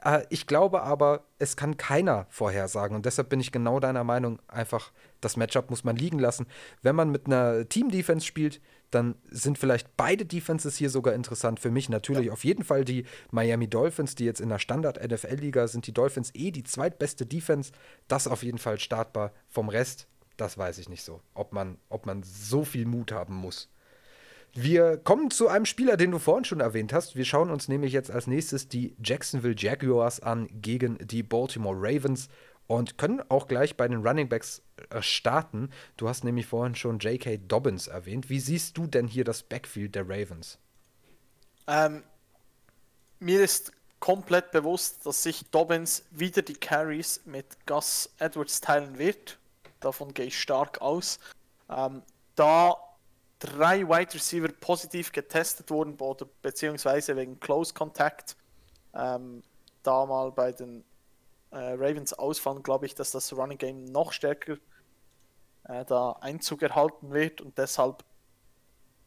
Äh, 0.03 0.25
ich 0.29 0.45
glaube 0.45 0.83
aber, 0.83 1.23
es 1.39 1.55
kann 1.55 1.77
keiner 1.77 2.25
vorhersagen 2.29 2.93
und 2.93 3.05
deshalb 3.05 3.29
bin 3.29 3.39
ich 3.39 3.53
genau 3.53 3.79
deiner 3.79 4.03
Meinung, 4.03 4.39
einfach 4.49 4.91
das 5.21 5.38
Matchup 5.38 5.69
muss 5.69 5.86
man 5.86 5.95
liegen 5.95 6.19
lassen. 6.19 6.45
Wenn 6.81 6.97
man 6.97 7.09
mit 7.09 7.27
einer 7.27 7.69
Team-Defense 7.69 8.25
spielt, 8.25 8.59
dann 8.93 9.15
sind 9.29 9.58
vielleicht 9.58 9.95
beide 9.97 10.25
Defenses 10.25 10.77
hier 10.77 10.89
sogar 10.89 11.13
interessant. 11.13 11.60
Für 11.60 11.71
mich 11.71 11.89
natürlich 11.89 12.27
ja. 12.27 12.34
auf 12.34 12.43
jeden 12.43 12.63
Fall 12.63 12.86
die 12.86 13.06
Miami 13.32 13.67
Dolphins, 13.67 14.15
die 14.15 14.25
jetzt 14.25 14.41
in 14.41 14.49
der 14.49 14.60
Standard-NFL-Liga 14.60 15.67
sind. 15.67 15.88
Die 15.88 15.93
Dolphins 15.93 16.32
eh 16.34 16.51
die 16.51 16.63
zweitbeste 16.63 17.25
Defense. 17.25 17.71
Das 18.08 18.27
auf 18.27 18.43
jeden 18.43 18.58
Fall 18.58 18.79
startbar. 18.79 19.32
Vom 19.49 19.69
Rest, 19.69 20.08
das 20.38 20.58
weiß 20.58 20.77
ich 20.77 20.89
nicht 20.89 21.03
so. 21.03 21.21
Ob 21.34 21.53
man, 21.53 21.77
ob 21.89 22.06
man 22.06 22.23
so 22.23 22.63
viel 22.63 22.86
Mut 22.86 23.12
haben 23.12 23.36
muss. 23.36 23.69
Wir 24.56 24.97
kommen 24.97 25.32
zu 25.32 25.47
einem 25.47 25.65
Spieler, 25.65 25.97
den 25.97 26.12
du 26.12 26.19
vorhin 26.19 26.45
schon 26.45 26.60
erwähnt 26.60 26.93
hast. 26.93 27.15
Wir 27.15 27.25
schauen 27.25 27.49
uns 27.49 27.67
nämlich 27.67 27.91
jetzt 27.91 28.12
als 28.12 28.27
nächstes 28.27 28.67
die 28.67 28.95
Jacksonville 29.03 29.56
Jaguars 29.58 30.19
an 30.19 30.47
gegen 30.51 30.99
die 30.99 31.23
Baltimore 31.23 31.75
Ravens 31.75 32.29
und 32.67 32.97
können 32.97 33.21
auch 33.30 33.47
gleich 33.47 33.78
bei 33.78 33.88
den 33.88 34.06
Running 34.06 34.30
Backs 34.30 34.62
äh, 34.89 35.02
starten. 35.02 35.69
Du 35.97 36.08
hast 36.08 36.23
nämlich 36.23 36.45
vorhin 36.45 36.76
schon 36.76 36.99
J.K. 36.99 37.38
Dobbins 37.47 37.88
erwähnt. 37.88 38.30
Wie 38.30 38.39
siehst 38.39 38.78
du 38.78 38.88
denn 38.88 39.08
hier 39.08 39.23
das 39.23 39.43
Backfield 39.43 39.95
der 39.95 40.08
Ravens? 40.08 40.58
Ähm, 41.67 42.04
mir 43.19 43.43
ist 43.43 43.71
komplett 43.99 44.52
bewusst, 44.52 45.06
dass 45.06 45.23
sich 45.23 45.49
Dobbins 45.49 46.04
wieder 46.12 46.41
die 46.41 46.56
Carries 46.56 47.21
mit 47.26 47.65
Gus 47.65 48.10
Edwards 48.19 48.60
teilen 48.60 48.97
wird. 48.97 49.39
Davon 49.80 50.13
gehe 50.13 50.26
ich 50.26 50.39
stark 50.39 50.82
aus. 50.82 51.19
Ähm, 51.69 52.02
da 52.36 52.76
drei 53.39 53.88
Wide 53.88 54.13
Receiver 54.13 54.49
positiv 54.60 55.12
getestet 55.12 55.69
wurden, 55.69 55.95
oder 55.95 56.26
beziehungsweise 56.41 57.15
wegen 57.15 57.39
Close 57.39 57.73
Contact, 57.73 58.36
ähm, 58.93 59.43
da 59.84 60.06
mal 60.06 60.32
bei 60.32 60.52
den 60.52 60.84
äh, 61.54 61.74
Ravens 61.74 62.13
ausfallen, 62.13 62.63
glaube 62.63 62.86
ich, 62.86 62.96
dass 62.96 63.12
das 63.12 63.32
Running 63.34 63.58
Game 63.58 63.86
noch 63.86 64.12
stärker 64.12 64.58
äh, 65.66 65.86
da 65.86 66.13
Einzug 66.13 66.62
erhalten 66.62 67.12
wird 67.12 67.42
und 67.42 67.58
deshalb 67.58 68.04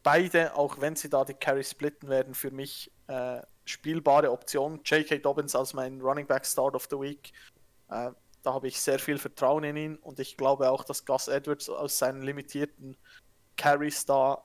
beide, 0.03 0.55
auch 0.55 0.79
wenn 0.79 0.95
sie 0.95 1.09
da 1.09 1.25
die 1.25 1.33
Carry 1.33 1.63
splitten 1.63 2.09
werden, 2.09 2.33
für 2.33 2.51
mich 2.51 2.91
äh, 3.07 3.41
spielbare 3.65 4.31
Optionen. 4.31 4.81
J.K. 4.85 5.19
Dobbins 5.19 5.55
als 5.55 5.73
mein 5.73 5.99
Running 6.01 6.25
Back 6.25 6.45
Start 6.45 6.75
of 6.75 6.87
the 6.89 6.97
Week. 6.97 7.33
Äh, 7.89 8.11
da 8.43 8.53
habe 8.53 8.67
ich 8.67 8.79
sehr 8.79 8.99
viel 8.99 9.17
Vertrauen 9.17 9.65
in 9.65 9.75
ihn 9.75 9.95
und 9.97 10.19
ich 10.19 10.37
glaube 10.37 10.69
auch, 10.71 10.85
dass 10.85 11.05
Gus 11.05 11.27
Edwards 11.27 11.69
aus 11.69 11.97
seinen 11.97 12.21
limitierten 12.21 12.95
Carries 13.57 14.05
da 14.05 14.41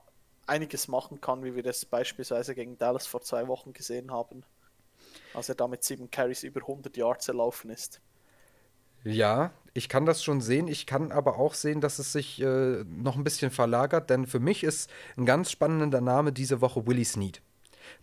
einiges 0.47 0.89
machen 0.89 1.21
kann, 1.21 1.45
wie 1.45 1.55
wir 1.55 1.63
das 1.63 1.85
beispielsweise 1.85 2.57
gegen 2.57 2.79
Dallas 2.79 3.07
vor 3.07 3.21
zwei 3.21 3.47
Wochen 3.47 3.73
gesehen 3.73 4.11
haben 4.11 4.45
als 5.35 5.49
er 5.49 5.55
da 5.55 5.69
mit 5.69 5.85
sieben 5.85 6.11
Carries 6.11 6.43
über 6.43 6.61
100 6.61 6.97
Yards 6.97 7.29
erlaufen 7.29 7.71
ist. 7.71 8.01
Ja, 9.05 9.53
ich 9.75 9.89
kann 9.89 10.07
das 10.07 10.23
schon 10.23 10.41
sehen. 10.41 10.69
Ich 10.69 10.87
kann 10.87 11.11
aber 11.11 11.39
auch 11.39 11.55
sehen, 11.55 11.81
dass 11.81 11.99
es 11.99 12.13
sich 12.13 12.41
äh, 12.41 12.85
noch 12.85 13.17
ein 13.17 13.25
bisschen 13.25 13.51
verlagert, 13.51 14.11
denn 14.11 14.27
für 14.27 14.39
mich 14.39 14.63
ist 14.63 14.91
ein 15.17 15.27
ganz 15.27 15.51
spannender 15.51 16.01
Name 16.01 16.33
diese 16.33 16.61
Woche 16.61 16.87
Willie 16.87 17.05
Snead. 17.05 17.43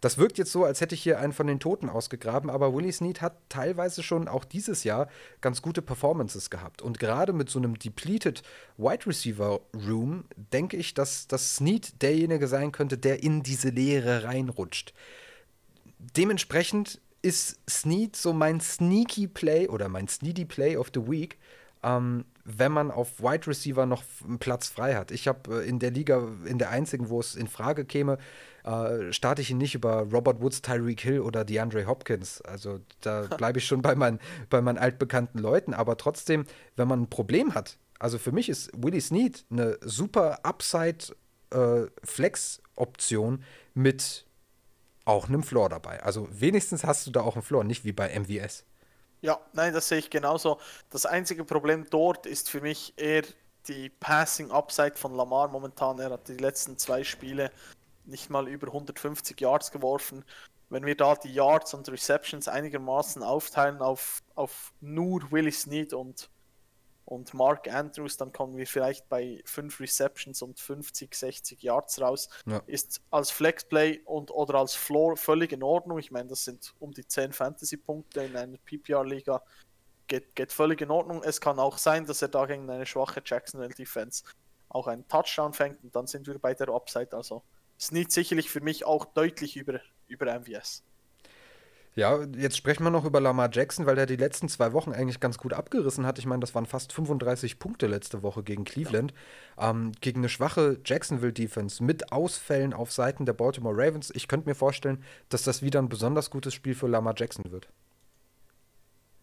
Das 0.02 0.18
wirkt 0.18 0.38
jetzt 0.38 0.52
so, 0.52 0.66
als 0.66 0.82
hätte 0.82 0.96
ich 0.96 1.04
hier 1.04 1.20
einen 1.20 1.34
von 1.34 1.48
den 1.48 1.60
Toten 1.60 1.90
ausgegraben, 1.90 2.50
aber 2.50 2.74
Willie 2.74 2.92
Snead 2.92 3.22
hat 3.22 3.38
teilweise 3.50 4.04
schon 4.04 4.28
auch 4.28 4.46
dieses 4.46 4.84
Jahr 4.84 5.08
ganz 5.42 5.62
gute 5.62 5.82
Performances 5.82 6.50
gehabt. 6.50 6.82
Und 6.82 7.00
gerade 7.00 7.34
mit 7.34 7.50
so 7.50 7.60
einem 7.60 7.78
depleted 7.78 8.44
Wide 8.78 9.06
Receiver 9.06 9.62
Room 9.74 10.26
denke 10.36 10.78
ich, 10.78 10.94
dass, 10.94 11.28
dass 11.28 11.56
Snead 11.56 12.02
derjenige 12.02 12.48
sein 12.48 12.72
könnte, 12.72 12.98
der 12.98 13.24
in 13.24 13.44
diese 13.44 13.70
Leere 13.70 14.24
reinrutscht. 14.24 14.94
Dementsprechend 16.16 17.02
ist 17.22 17.60
Snead 17.70 18.16
so 18.16 18.34
mein 18.34 18.60
sneaky 18.60 19.28
Play 19.28 19.68
oder 19.68 19.90
mein 19.90 20.08
sneedy 20.08 20.46
Play 20.46 20.78
of 20.78 20.90
the 20.94 21.08
Week, 21.08 21.38
ähm, 21.84 22.26
wenn 22.44 22.72
man 22.72 22.92
auf 22.92 23.22
Wide 23.22 23.48
Receiver 23.48 23.86
noch 23.86 24.04
einen 24.26 24.40
Platz 24.40 24.68
frei 24.68 24.96
hat. 24.96 25.12
Ich 25.12 25.28
habe 25.28 25.64
äh, 25.64 25.68
in 25.68 25.80
der 25.80 25.92
Liga, 25.92 26.28
in 26.46 26.58
der 26.58 26.70
einzigen, 26.70 27.10
wo 27.10 27.20
es 27.20 27.36
in 27.36 27.48
Frage 27.48 27.86
käme, 27.86 28.18
äh, 28.64 29.14
starte 29.14 29.42
ich 29.42 29.52
ihn 29.52 29.58
nicht 29.58 29.76
über 29.76 30.08
Robert 30.12 30.42
Woods, 30.42 30.62
Tyreek 30.62 31.02
Hill 31.02 31.22
oder 31.22 31.46
DeAndre 31.46 31.86
Hopkins. 31.86 32.42
Also 32.42 32.80
da 33.02 33.22
bleibe 33.38 33.60
ich 33.60 33.66
schon 33.66 33.82
bei, 33.82 33.96
mein, 33.96 34.20
bei 34.50 34.62
meinen 34.62 34.78
altbekannten 34.78 35.40
Leuten. 35.40 35.74
Aber 35.74 35.98
trotzdem, 35.98 36.46
wenn 36.76 36.88
man 36.88 37.04
ein 37.04 37.10
Problem 37.10 37.56
hat, 37.56 37.78
also 38.00 38.18
für 38.18 38.32
mich 38.32 38.50
ist 38.50 38.72
Willie 38.76 39.02
Snead 39.02 39.46
eine 39.52 39.78
super 39.82 40.40
Upside-Flex-Option 40.44 43.36
äh, 43.36 43.40
mit 43.74 44.26
auch 45.10 45.28
einem 45.28 45.44
Floor 45.44 45.70
dabei. 45.70 46.02
Also 46.04 46.28
wenigstens 46.32 46.84
hast 46.84 47.06
du 47.08 47.12
da 47.12 47.22
auch 47.22 47.36
einen 47.36 47.44
Floor, 47.44 47.64
nicht 47.64 47.84
wie 47.86 47.92
bei 47.92 48.18
MVS. 48.18 48.66
Ja, 49.22 49.40
nein, 49.54 49.74
das 49.74 49.90
sehe 49.90 49.98
ich 50.00 50.10
genauso. 50.10 50.60
Das 50.90 51.06
einzige 51.06 51.44
Problem 51.44 51.86
dort 51.90 52.26
ist 52.26 52.50
für 52.50 52.62
mich 52.62 52.94
eher 52.98 53.24
die 53.68 53.90
Passing 53.90 54.52
Upside 54.52 54.96
von 54.96 55.14
Lamar 55.14 55.50
momentan. 55.50 56.00
Er 56.00 56.12
hat 56.12 56.28
die 56.28 56.38
letzten 56.38 56.78
zwei 56.78 57.04
Spiele 57.04 57.52
nicht 58.06 58.30
mal 58.30 58.48
über 58.48 58.68
150 58.68 59.40
Yards 59.42 59.72
geworfen. 59.72 60.24
wenn 60.70 60.86
wir 60.86 60.96
da 60.96 61.16
die 61.16 61.34
Yards 61.34 61.74
und 61.74 61.90
Receptions 61.90 62.48
einigermaßen 62.48 63.24
aufteilen 63.24 63.82
auf, 63.82 64.22
auf 64.36 64.74
nur 64.82 65.32
Willie 65.32 65.52
Snead 65.52 65.94
und, 65.94 66.30
und 67.10 67.34
Mark 67.34 67.68
Andrews, 67.68 68.18
dann 68.18 68.32
kommen 68.32 68.56
wir 68.56 68.68
vielleicht 68.68 69.10
bei 69.10 69.42
5 69.46 69.80
Receptions 69.80 70.44
und 70.44 70.60
50, 70.60 71.16
60 71.16 71.64
Yards 71.64 72.00
raus. 72.00 72.30
Ja. 72.46 72.62
Ist 72.68 73.02
als 73.10 73.32
Flexplay 73.32 74.02
und 74.06 74.30
oder 74.30 74.60
als 74.60 74.76
Floor 74.76 75.18
völlig 75.18 75.52
in 75.52 75.64
Ordnung. 75.64 75.98
Ich 75.98 76.12
meine, 76.12 76.30
das 76.30 76.44
sind 76.44 76.76
um 76.80 76.94
die 76.94 77.08
10 77.08 77.34
Fantasy-Punkte 77.34 78.22
in 78.22 78.36
einer 78.38 78.58
PPR-Liga. 78.60 79.42
Geht, 80.06 80.36
geht 80.36 80.54
völlig 80.54 80.82
in 80.82 80.92
Ordnung. 80.92 81.24
Es 81.24 81.42
kann 81.42 81.58
auch 81.58 81.80
sein, 81.80 82.06
dass 82.06 82.22
er 82.22 82.28
da 82.28 82.46
gegen 82.46 82.70
eine 82.70 82.86
schwache 82.86 83.24
Jacksonville-Defense 83.26 84.26
auch 84.70 84.86
einen 84.86 85.08
Touchdown 85.08 85.54
fängt 85.54 85.84
und 85.84 85.96
dann 85.96 86.06
sind 86.06 86.28
wir 86.28 86.38
bei 86.38 86.54
der 86.54 86.70
Upside. 86.70 87.14
Also 87.14 87.42
Snead 87.80 88.12
sicherlich 88.12 88.52
für 88.52 88.62
mich 88.62 88.86
auch 88.86 89.06
deutlich 89.06 89.58
über, 89.58 89.80
über 90.08 90.40
MVS. 90.40 90.84
Ja, 91.96 92.24
jetzt 92.38 92.56
sprechen 92.56 92.84
wir 92.84 92.92
noch 92.92 93.04
über 93.04 93.20
Lamar 93.20 93.50
Jackson, 93.52 93.86
weil 93.86 93.96
der 93.96 94.06
die 94.06 94.16
letzten 94.16 94.48
zwei 94.48 94.74
Wochen 94.74 94.94
eigentlich 94.94 95.20
ganz 95.20 95.38
gut 95.38 95.54
abgerissen 95.54 96.06
hat. 96.06 96.20
Ich 96.20 96.26
meine, 96.26 96.40
das 96.40 96.54
waren 96.56 96.66
fast 96.66 96.94
35 96.94 97.60
Punkte 97.60 97.88
letzte 97.88 98.22
Woche 98.22 98.44
gegen 98.44 98.64
Cleveland. 98.64 99.14
Ja. 99.58 99.72
Ähm, 99.72 99.92
gegen 100.00 100.20
eine 100.20 100.30
schwache 100.30 100.80
Jacksonville-Defense 100.86 101.84
mit 101.84 102.12
Ausfällen 102.12 102.74
auf 102.74 102.92
Seiten 102.92 103.26
der 103.26 103.34
Baltimore 103.34 103.76
Ravens. 103.76 104.12
Ich 104.14 104.28
könnte 104.28 104.48
mir 104.48 104.56
vorstellen, 104.56 105.04
dass 105.30 105.44
das 105.44 105.62
wieder 105.62 105.80
ein 105.80 105.90
besonders 105.90 106.30
gutes 106.30 106.54
Spiel 106.54 106.76
für 106.76 106.88
Lamar 106.88 107.16
Jackson 107.18 107.52
wird. 107.52 107.68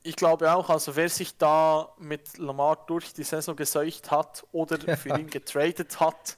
Ich 0.03 0.17
glaube 0.17 0.53
auch, 0.53 0.69
also 0.69 0.95
wer 0.97 1.09
sich 1.09 1.37
da 1.37 1.93
mit 1.99 2.39
Lamar 2.39 2.85
durch 2.87 3.13
die 3.13 3.25
Saison 3.25 3.57
geseucht 3.57 4.11
hat 4.11 4.45
oder 4.53 4.79
für 4.97 5.19
ihn 5.19 5.31
getradet 5.31 5.99
hat, 5.99 6.37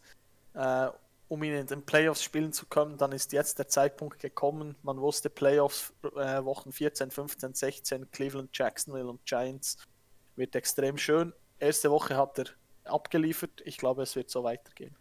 äh, 0.55 0.89
um 1.29 1.43
ihn 1.43 1.55
in 1.55 1.66
den 1.66 1.83
Playoffs 1.83 2.22
spielen 2.22 2.53
zu 2.53 2.66
können, 2.66 2.97
dann 2.97 3.12
ist 3.12 3.33
jetzt 3.33 3.59
der 3.59 3.68
Zeitpunkt 3.68 4.18
gekommen. 4.18 4.74
Man 4.83 4.99
wusste 4.99 5.29
Playoffs 5.31 5.93
äh, 6.03 6.43
Wochen 6.45 6.72
14, 6.72 7.11
15, 7.11 7.55
16, 7.55 8.11
Cleveland, 8.11 8.51
Jacksonville 8.53 9.09
und 9.09 9.24
Giants 9.24 9.76
wird 10.37 10.57
extrem 10.57 10.97
schön. 10.97 11.33
Erste 11.59 11.91
Woche 11.91 12.16
hat 12.16 12.39
er 12.39 12.47
abgeliefert. 12.85 13.61
Ich 13.64 13.76
glaube, 13.76 14.03
es 14.03 14.16
wird 14.16 14.31
so 14.31 14.45
weitergehen. 14.45 14.97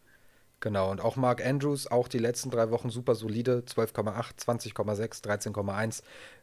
Genau, 0.60 0.90
und 0.90 1.02
auch 1.02 1.16
Mark 1.16 1.46
Andrews, 1.46 1.86
auch 1.86 2.08
die 2.08 2.18
letzten 2.18 2.50
drei 2.50 2.72
Wochen 2.72 2.90
super 2.90 3.14
solide. 3.14 3.64
12,8, 3.68 4.74
20,6, 4.74 5.24
13,1. 5.24 6.02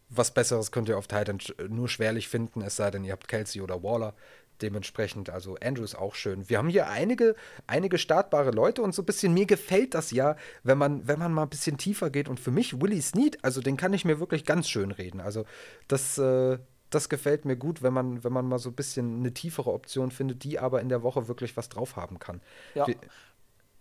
Was 0.08 0.32
Besseres 0.32 0.70
könnt 0.70 0.88
ihr 0.88 0.96
auf 0.96 1.08
Titan 1.08 1.38
nur 1.68 1.88
schwerlich 1.88 2.28
finden, 2.28 2.62
es 2.62 2.76
sei 2.76 2.90
denn, 2.90 3.04
ihr 3.04 3.12
habt 3.12 3.26
Kelsey 3.26 3.60
oder 3.60 3.82
Waller 3.82 4.14
dementsprechend, 4.62 5.30
also 5.30 5.56
Andrews 5.62 5.94
auch 5.94 6.14
schön. 6.14 6.48
Wir 6.48 6.58
haben 6.58 6.68
hier 6.68 6.88
einige, 6.88 7.34
einige 7.66 7.98
startbare 7.98 8.50
Leute 8.50 8.82
und 8.82 8.94
so 8.94 9.02
ein 9.02 9.06
bisschen, 9.06 9.34
mir 9.34 9.46
gefällt 9.46 9.94
das 9.94 10.10
ja, 10.10 10.36
wenn 10.62 10.78
man, 10.78 11.06
wenn 11.06 11.18
man 11.18 11.32
mal 11.32 11.42
ein 11.42 11.48
bisschen 11.48 11.78
tiefer 11.78 12.10
geht 12.10 12.28
und 12.28 12.40
für 12.40 12.50
mich 12.50 12.80
Willie 12.80 13.02
Snead, 13.02 13.38
also 13.42 13.60
den 13.60 13.76
kann 13.76 13.92
ich 13.92 14.04
mir 14.04 14.20
wirklich 14.20 14.44
ganz 14.44 14.68
schön 14.68 14.90
reden. 14.90 15.20
Also 15.20 15.44
das, 15.88 16.18
äh, 16.18 16.58
das 16.90 17.08
gefällt 17.08 17.44
mir 17.44 17.56
gut, 17.56 17.82
wenn 17.82 17.92
man, 17.92 18.24
wenn 18.24 18.32
man 18.32 18.46
mal 18.46 18.58
so 18.58 18.70
ein 18.70 18.74
bisschen 18.74 19.18
eine 19.20 19.34
tiefere 19.34 19.72
Option 19.72 20.10
findet, 20.10 20.44
die 20.44 20.58
aber 20.58 20.80
in 20.80 20.88
der 20.88 21.02
Woche 21.02 21.28
wirklich 21.28 21.56
was 21.56 21.68
drauf 21.68 21.96
haben 21.96 22.18
kann. 22.18 22.40
Ja. 22.74 22.86
Wie, 22.86 22.96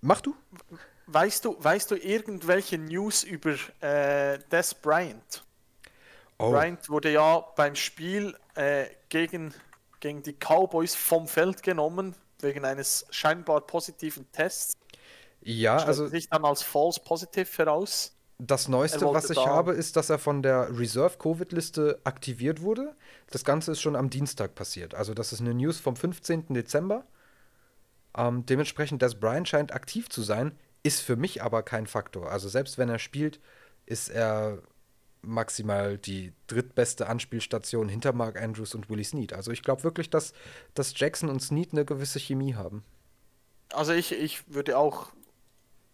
mach 0.01 0.21
du? 0.21 0.35
Weißt 1.07 1.45
du, 1.45 1.55
weißt 1.59 1.91
du 1.91 1.95
irgendwelche 1.95 2.77
News 2.77 3.23
über 3.23 3.55
äh, 3.81 4.39
Des 4.51 4.73
Bryant? 4.73 5.43
Oh. 6.39 6.51
Bryant 6.51 6.89
wurde 6.89 7.11
ja 7.11 7.39
beim 7.55 7.75
Spiel 7.75 8.35
äh, 8.55 8.85
gegen 9.09 9.53
gegen 10.03 10.21
die 10.21 10.33
Cowboys 10.33 10.95
vom 10.95 11.27
Feld 11.27 11.63
genommen, 11.63 12.13
wegen 12.41 12.65
eines 12.65 13.05
scheinbar 13.09 13.61
positiven 13.61 14.29
Tests. 14.33 14.73
Ja, 15.41 15.79
Stellt 15.79 15.87
also. 15.87 16.07
sich 16.07 16.29
dann 16.29 16.43
als 16.43 16.61
false 16.61 16.99
positive 16.99 17.49
heraus. 17.57 18.13
Das 18.37 18.67
Neueste, 18.67 19.05
was 19.05 19.29
ich 19.29 19.45
habe, 19.45 19.71
ist, 19.71 19.95
dass 19.95 20.09
er 20.09 20.19
von 20.19 20.41
der 20.41 20.77
Reserve-Covid-Liste 20.77 22.01
aktiviert 22.03 22.61
wurde. 22.61 22.95
Das 23.29 23.45
Ganze 23.45 23.71
ist 23.71 23.79
schon 23.79 23.95
am 23.95 24.09
Dienstag 24.09 24.55
passiert. 24.55 24.93
Also, 24.93 25.13
das 25.13 25.31
ist 25.31 25.39
eine 25.39 25.53
News 25.53 25.79
vom 25.79 25.95
15. 25.95 26.47
Dezember. 26.49 27.05
Ähm, 28.17 28.45
dementsprechend, 28.45 29.01
dass 29.01 29.15
Brian 29.15 29.45
scheint 29.45 29.73
aktiv 29.73 30.09
zu 30.09 30.21
sein, 30.21 30.57
ist 30.83 30.99
für 30.99 31.15
mich 31.15 31.41
aber 31.41 31.63
kein 31.63 31.87
Faktor. 31.87 32.29
Also, 32.29 32.49
selbst 32.49 32.77
wenn 32.77 32.89
er 32.89 32.99
spielt, 32.99 33.39
ist 33.85 34.09
er 34.09 34.59
maximal 35.23 35.97
die 35.97 36.33
drittbeste 36.47 37.07
Anspielstation 37.07 37.89
hinter 37.89 38.13
Mark 38.13 38.39
Andrews 38.39 38.75
und 38.75 38.89
Willie 38.89 39.03
Snead. 39.03 39.33
Also 39.33 39.51
ich 39.51 39.63
glaube 39.63 39.83
wirklich, 39.83 40.09
dass, 40.09 40.33
dass 40.73 40.97
Jackson 40.97 41.29
und 41.29 41.41
Snead 41.41 41.71
eine 41.71 41.85
gewisse 41.85 42.19
Chemie 42.19 42.55
haben. 42.55 42.83
Also 43.71 43.93
ich, 43.93 44.11
ich 44.11 44.53
würde 44.53 44.77
auch 44.77 45.11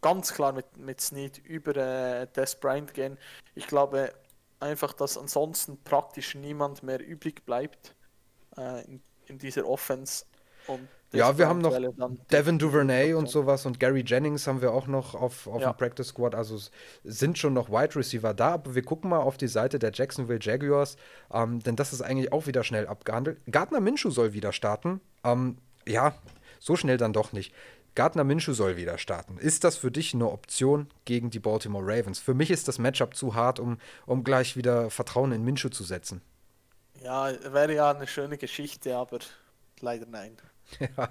ganz 0.02 0.34
klar 0.34 0.52
mit, 0.52 0.78
mit 0.78 1.02
Snead 1.02 1.38
über 1.40 1.76
äh, 1.76 2.28
Des 2.28 2.56
Bryant 2.56 2.94
gehen. 2.94 3.18
Ich 3.56 3.68
glaube 3.68 4.14
einfach, 4.60 4.94
dass 4.94 5.18
ansonsten 5.18 5.82
praktisch 5.84 6.36
niemand 6.36 6.84
mehr 6.84 7.06
übrig 7.06 7.46
bleibt 7.46 7.96
äh, 8.58 8.84
in, 8.86 9.02
in 9.28 9.38
dieser 9.38 9.66
Offense. 9.68 10.26
Und 10.68 10.88
ja, 11.12 11.38
wir 11.38 11.48
haben 11.48 11.60
noch 11.60 11.78
Devin 12.32 12.60
Duvernay 12.60 13.14
und 13.14 13.30
sowas 13.30 13.66
und 13.66 13.80
Gary 13.80 14.04
Jennings 14.06 14.46
haben 14.46 14.62
wir 14.62 14.72
auch 14.72 14.88
noch 14.88 15.16
auf, 15.16 15.48
auf 15.48 15.62
ja. 15.62 15.72
dem 15.72 15.78
Practice 15.78 16.08
Squad. 16.10 16.36
Also 16.36 16.56
es 16.56 16.72
sind 17.04 17.38
schon 17.38 17.54
noch 17.54 17.70
Wide 17.70 17.96
Receiver 17.96 18.34
da, 18.34 18.54
aber 18.54 18.76
wir 18.76 18.84
gucken 18.84 19.10
mal 19.10 19.20
auf 19.20 19.38
die 19.38 19.48
Seite 19.48 19.80
der 19.80 19.92
Jacksonville 19.92 20.40
Jaguars, 20.42 20.98
ähm, 21.34 21.60
denn 21.62 21.76
das 21.76 21.94
ist 21.94 22.02
eigentlich 22.02 22.32
auch 22.32 22.48
wieder 22.48 22.64
schnell 22.64 22.88
abgehandelt. 22.88 23.40
Gardner 23.50 23.80
Minshew 23.80 24.12
soll 24.12 24.34
wieder 24.34 24.54
starten. 24.54 25.02
Ähm, 25.24 25.58
ja, 25.88 26.14
so 26.60 26.76
schnell 26.76 26.98
dann 26.98 27.14
doch 27.14 27.34
nicht. 27.34 27.54
Gardner 27.96 28.24
Minshew 28.24 28.54
soll 28.54 28.78
wieder 28.78 28.98
starten. 28.98 29.38
Ist 29.38 29.64
das 29.64 29.78
für 29.78 29.92
dich 29.92 30.14
eine 30.14 30.30
Option 30.30 30.88
gegen 31.06 31.32
die 31.32 31.40
Baltimore 31.40 31.84
Ravens? 31.86 32.20
Für 32.20 32.34
mich 32.34 32.52
ist 32.52 32.68
das 32.68 32.78
Matchup 32.78 33.16
zu 33.16 33.36
hart, 33.36 33.60
um, 33.60 33.78
um 34.06 34.24
gleich 34.24 34.56
wieder 34.56 34.90
Vertrauen 34.90 35.32
in 35.32 35.44
Minshew 35.44 35.70
zu 35.70 35.84
setzen. 35.84 36.22
Ja, 37.04 37.32
wäre 37.52 37.74
ja 37.74 37.92
eine 37.92 38.08
schöne 38.08 38.38
Geschichte, 38.38 38.96
aber 38.96 39.20
leider 39.82 40.06
nein. 40.06 40.38
Ja. 40.80 41.10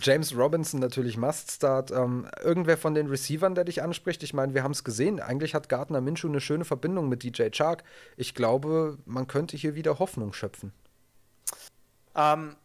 James 0.00 0.36
Robinson 0.36 0.80
natürlich 0.80 1.16
Must-Start. 1.16 1.90
Ähm, 1.90 2.28
irgendwer 2.42 2.76
von 2.76 2.94
den 2.94 3.08
Receivern, 3.08 3.54
der 3.54 3.64
dich 3.64 3.82
anspricht? 3.82 4.22
Ich 4.22 4.34
meine, 4.34 4.54
wir 4.54 4.62
haben 4.62 4.72
es 4.72 4.84
gesehen. 4.84 5.20
Eigentlich 5.20 5.54
hat 5.54 5.68
Gardner 5.68 6.00
Minshew 6.00 6.28
eine 6.28 6.40
schöne 6.40 6.64
Verbindung 6.64 7.08
mit 7.08 7.22
DJ 7.22 7.50
Chark. 7.50 7.84
Ich 8.16 8.34
glaube, 8.34 8.98
man 9.04 9.26
könnte 9.26 9.56
hier 9.56 9.74
wieder 9.74 9.98
Hoffnung 9.98 10.32
schöpfen. 10.32 10.72
Ähm, 12.14 12.56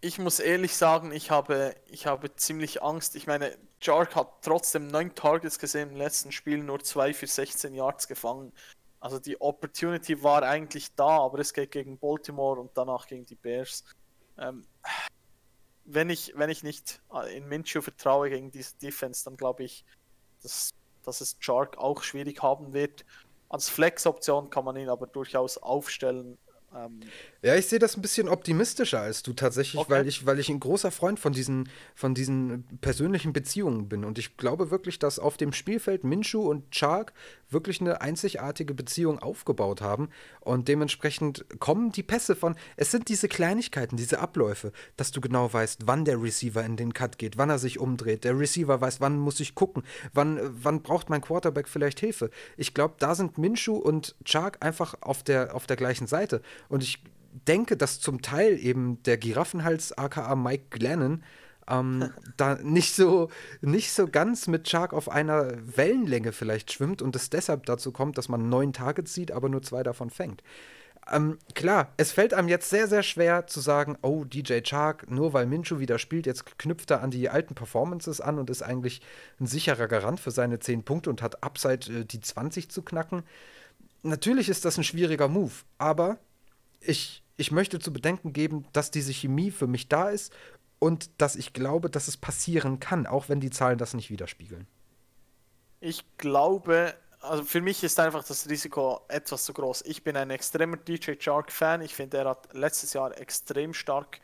ich 0.00 0.18
muss 0.18 0.40
ehrlich 0.40 0.74
sagen, 0.76 1.12
ich 1.12 1.30
habe, 1.30 1.74
ich 1.86 2.06
habe 2.06 2.34
ziemlich 2.36 2.82
Angst. 2.82 3.16
Ich 3.16 3.26
meine, 3.26 3.56
Chark 3.80 4.16
hat 4.16 4.42
trotzdem 4.42 4.88
neun 4.88 5.14
Targets 5.14 5.58
gesehen 5.58 5.90
im 5.90 5.96
letzten 5.96 6.32
Spiel, 6.32 6.58
nur 6.58 6.80
zwei 6.80 7.12
für 7.12 7.26
16 7.26 7.74
Yards 7.74 8.08
gefangen. 8.08 8.52
Also 9.00 9.18
die 9.18 9.40
Opportunity 9.40 10.22
war 10.22 10.42
eigentlich 10.42 10.94
da, 10.94 11.20
aber 11.20 11.38
es 11.38 11.54
geht 11.54 11.70
gegen 11.70 11.98
Baltimore 11.98 12.60
und 12.60 12.70
danach 12.74 13.06
gegen 13.06 13.24
die 13.24 13.34
Bears. 13.34 13.84
Ähm, 14.38 14.66
wenn 15.92 16.10
ich, 16.10 16.32
wenn 16.36 16.50
ich 16.50 16.62
nicht 16.62 17.00
äh, 17.12 17.36
in 17.36 17.48
Minshew 17.48 17.80
vertraue 17.80 18.30
gegen 18.30 18.50
diese 18.50 18.76
Defense, 18.78 19.24
dann 19.24 19.36
glaube 19.36 19.64
ich, 19.64 19.84
dass, 20.42 20.70
dass 21.02 21.20
es 21.20 21.36
Shark 21.40 21.78
auch 21.78 22.02
schwierig 22.02 22.42
haben 22.42 22.72
wird. 22.72 23.04
Als 23.48 23.68
Flex-Option 23.68 24.50
kann 24.50 24.64
man 24.64 24.76
ihn 24.76 24.88
aber 24.88 25.06
durchaus 25.06 25.58
aufstellen, 25.58 26.38
ähm, 26.74 27.00
ja, 27.42 27.54
ich 27.54 27.66
sehe 27.66 27.78
das 27.78 27.96
ein 27.96 28.02
bisschen 28.02 28.28
optimistischer 28.28 29.00
als 29.00 29.22
du 29.22 29.32
tatsächlich, 29.32 29.80
okay. 29.80 29.90
weil, 29.90 30.06
ich, 30.06 30.26
weil 30.26 30.38
ich 30.38 30.50
ein 30.50 30.60
großer 30.60 30.90
Freund 30.90 31.18
von 31.18 31.32
diesen, 31.32 31.70
von 31.94 32.14
diesen 32.14 32.64
persönlichen 32.82 33.32
Beziehungen 33.32 33.88
bin. 33.88 34.04
Und 34.04 34.18
ich 34.18 34.36
glaube 34.36 34.70
wirklich, 34.70 34.98
dass 34.98 35.18
auf 35.18 35.38
dem 35.38 35.54
Spielfeld 35.54 36.04
Minshu 36.04 36.42
und 36.42 36.70
Chark 36.70 37.14
wirklich 37.48 37.80
eine 37.80 38.02
einzigartige 38.02 38.74
Beziehung 38.74 39.18
aufgebaut 39.18 39.80
haben. 39.80 40.10
Und 40.40 40.68
dementsprechend 40.68 41.46
kommen 41.60 41.92
die 41.92 42.02
Pässe 42.02 42.36
von, 42.36 42.56
es 42.76 42.90
sind 42.90 43.08
diese 43.08 43.28
Kleinigkeiten, 43.28 43.96
diese 43.96 44.18
Abläufe, 44.18 44.72
dass 44.98 45.10
du 45.10 45.22
genau 45.22 45.50
weißt, 45.50 45.86
wann 45.86 46.04
der 46.04 46.22
Receiver 46.22 46.62
in 46.62 46.76
den 46.76 46.92
Cut 46.92 47.16
geht, 47.16 47.38
wann 47.38 47.48
er 47.48 47.58
sich 47.58 47.78
umdreht. 47.78 48.24
Der 48.24 48.38
Receiver 48.38 48.80
weiß, 48.80 49.00
wann 49.00 49.18
muss 49.18 49.40
ich 49.40 49.54
gucken, 49.54 49.82
wann, 50.12 50.38
wann 50.62 50.82
braucht 50.82 51.08
mein 51.08 51.22
Quarterback 51.22 51.68
vielleicht 51.68 52.00
Hilfe. 52.00 52.30
Ich 52.58 52.74
glaube, 52.74 52.96
da 52.98 53.14
sind 53.14 53.38
Minshu 53.38 53.76
und 53.76 54.14
Chark 54.24 54.58
einfach 54.60 54.94
auf 55.00 55.22
der, 55.22 55.54
auf 55.54 55.66
der 55.66 55.76
gleichen 55.76 56.06
Seite. 56.06 56.42
Und 56.68 56.82
ich 56.82 57.02
denke, 57.32 57.76
dass 57.76 58.00
zum 58.00 58.22
Teil 58.22 58.58
eben 58.58 59.02
der 59.04 59.18
Giraffenhals 59.18 59.96
aka 59.96 60.34
Mike 60.34 60.66
Glennon 60.70 61.22
ähm, 61.68 62.10
da 62.36 62.56
nicht 62.56 62.94
so, 62.94 63.28
nicht 63.60 63.92
so 63.92 64.08
ganz 64.08 64.46
mit 64.46 64.68
Shark 64.68 64.92
auf 64.92 65.08
einer 65.08 65.52
Wellenlänge 65.76 66.32
vielleicht 66.32 66.72
schwimmt 66.72 67.02
und 67.02 67.16
es 67.16 67.30
deshalb 67.30 67.66
dazu 67.66 67.92
kommt, 67.92 68.18
dass 68.18 68.28
man 68.28 68.48
neun 68.48 68.72
Targets 68.72 69.14
sieht, 69.14 69.32
aber 69.32 69.48
nur 69.48 69.62
zwei 69.62 69.82
davon 69.82 70.10
fängt. 70.10 70.42
Ähm, 71.10 71.38
klar, 71.54 71.92
es 71.96 72.12
fällt 72.12 72.34
einem 72.34 72.48
jetzt 72.48 72.70
sehr, 72.70 72.86
sehr 72.86 73.02
schwer 73.02 73.46
zu 73.46 73.60
sagen, 73.60 73.96
oh, 74.02 74.24
DJ 74.24 74.60
Chark, 74.60 75.10
nur 75.10 75.32
weil 75.32 75.46
Minshu 75.46 75.78
wieder 75.78 75.98
spielt, 75.98 76.26
jetzt 76.26 76.58
knüpft 76.58 76.90
er 76.90 77.02
an 77.02 77.10
die 77.10 77.28
alten 77.28 77.54
Performances 77.54 78.20
an 78.20 78.38
und 78.38 78.50
ist 78.50 78.62
eigentlich 78.62 79.00
ein 79.40 79.46
sicherer 79.46 79.88
Garant 79.88 80.20
für 80.20 80.30
seine 80.30 80.58
10 80.60 80.84
Punkte 80.84 81.10
und 81.10 81.22
hat 81.22 81.42
Upside, 81.42 82.00
äh, 82.00 82.04
die 82.04 82.20
20 82.20 82.70
zu 82.70 82.82
knacken. 82.82 83.22
Natürlich 84.02 84.48
ist 84.48 84.64
das 84.64 84.78
ein 84.78 84.84
schwieriger 84.84 85.28
Move, 85.28 85.52
aber 85.78 86.18
ich, 86.80 87.22
ich 87.36 87.50
möchte 87.50 87.78
zu 87.78 87.92
bedenken 87.92 88.32
geben, 88.32 88.66
dass 88.72 88.90
diese 88.90 89.12
Chemie 89.12 89.50
für 89.50 89.66
mich 89.66 89.88
da 89.88 90.08
ist 90.08 90.32
und 90.78 91.10
dass 91.20 91.36
ich 91.36 91.52
glaube, 91.52 91.90
dass 91.90 92.08
es 92.08 92.16
passieren 92.16 92.80
kann, 92.80 93.06
auch 93.06 93.28
wenn 93.28 93.40
die 93.40 93.50
Zahlen 93.50 93.78
das 93.78 93.94
nicht 93.94 94.10
widerspiegeln. 94.10 94.66
Ich 95.80 96.04
glaube, 96.16 96.94
also 97.20 97.44
für 97.44 97.60
mich 97.60 97.82
ist 97.84 98.00
einfach 98.00 98.24
das 98.24 98.48
Risiko 98.48 99.00
etwas 99.08 99.44
zu 99.44 99.52
groß. 99.52 99.82
Ich 99.82 100.02
bin 100.02 100.16
ein 100.16 100.30
extremer 100.30 100.76
DJ 100.76 101.12
Shark-Fan. 101.18 101.82
Ich 101.82 101.94
finde, 101.94 102.18
er 102.18 102.30
hat 102.30 102.52
letztes 102.54 102.92
Jahr 102.94 103.18
extrem 103.18 103.74
stark 103.74 104.20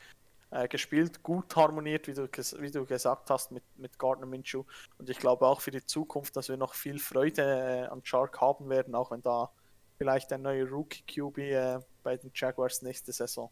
äh, 0.50 0.68
gespielt, 0.68 1.22
gut 1.22 1.54
harmoniert, 1.56 2.08
wie 2.08 2.14
du, 2.14 2.28
wie 2.58 2.70
du 2.70 2.86
gesagt 2.86 3.30
hast, 3.30 3.52
mit, 3.52 3.64
mit 3.76 3.98
Gardner 3.98 4.26
Minshew. 4.26 4.64
Und 4.98 5.10
ich 5.10 5.18
glaube 5.18 5.46
auch 5.46 5.60
für 5.60 5.70
die 5.70 5.84
Zukunft, 5.84 6.36
dass 6.36 6.48
wir 6.48 6.56
noch 6.56 6.74
viel 6.74 6.98
Freude 6.98 7.42
äh, 7.42 7.86
an 7.86 8.00
Shark 8.04 8.40
haben 8.40 8.70
werden, 8.70 8.94
auch 8.94 9.10
wenn 9.10 9.22
da 9.22 9.50
vielleicht 9.98 10.32
ein 10.32 10.42
neuer 10.42 10.66
Rookie-QB 10.68 11.38
äh, 11.38 11.80
bei 12.06 12.16
den 12.16 12.30
Jaguars 12.32 12.82
nächste 12.82 13.10
Saison 13.10 13.50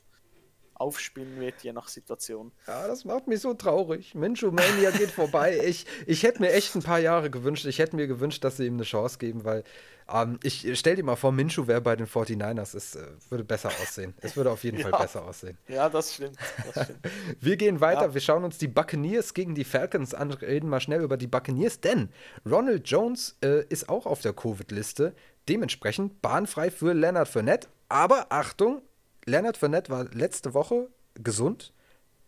aufspielen 0.74 1.40
wird, 1.40 1.62
je 1.62 1.72
nach 1.72 1.88
Situation. 1.88 2.52
Ja, 2.68 2.86
das 2.86 3.04
macht 3.04 3.26
mich 3.26 3.40
so 3.40 3.52
traurig. 3.54 4.14
Minshew 4.14 4.52
Mania 4.52 4.92
geht 4.92 5.10
vorbei. 5.10 5.60
Ich, 5.64 5.86
ich 6.06 6.22
hätte 6.22 6.40
mir 6.40 6.52
echt 6.52 6.76
ein 6.76 6.82
paar 6.82 7.00
Jahre 7.00 7.30
gewünscht. 7.30 7.64
Ich 7.64 7.80
hätte 7.80 7.96
mir 7.96 8.06
gewünscht, 8.06 8.44
dass 8.44 8.58
sie 8.58 8.66
ihm 8.66 8.74
eine 8.74 8.84
Chance 8.84 9.18
geben, 9.18 9.44
weil 9.44 9.64
ähm, 10.12 10.38
ich 10.42 10.68
stell 10.78 10.94
dir 10.94 11.02
mal 11.02 11.16
vor, 11.16 11.32
Minshew 11.32 11.66
wäre 11.66 11.80
bei 11.80 11.96
den 11.96 12.06
49ers. 12.06 12.76
Es 12.76 12.94
äh, 12.94 13.06
würde 13.28 13.42
besser 13.42 13.70
aussehen. 13.82 14.14
Es 14.20 14.36
würde 14.36 14.52
auf 14.52 14.62
jeden 14.62 14.78
ja. 14.80 14.88
Fall 14.88 15.00
besser 15.00 15.24
aussehen. 15.24 15.58
Ja, 15.66 15.88
das 15.88 16.14
stimmt. 16.14 16.36
Das 16.72 16.84
stimmt. 16.84 17.00
Wir 17.40 17.56
gehen 17.56 17.80
weiter. 17.80 18.06
Ja. 18.06 18.14
Wir 18.14 18.20
schauen 18.20 18.44
uns 18.44 18.58
die 18.58 18.68
Buccaneers 18.68 19.34
gegen 19.34 19.56
die 19.56 19.64
Falcons 19.64 20.14
an. 20.14 20.30
Reden 20.30 20.68
mal 20.68 20.80
schnell 20.80 21.02
über 21.02 21.16
die 21.16 21.26
Buccaneers, 21.26 21.80
denn 21.80 22.10
Ronald 22.48 22.88
Jones 22.88 23.36
äh, 23.42 23.64
ist 23.68 23.88
auch 23.88 24.06
auf 24.06 24.20
der 24.20 24.32
Covid-Liste. 24.32 25.14
Dementsprechend 25.48 26.22
bahnfrei 26.22 26.70
für 26.70 26.92
Leonard 26.92 27.28
Fournette. 27.28 27.68
Aber 27.94 28.26
Achtung, 28.30 28.82
Leonard 29.24 29.56
Fournette 29.56 29.88
war 29.88 30.06
letzte 30.06 30.52
Woche 30.52 30.88
gesund, 31.14 31.72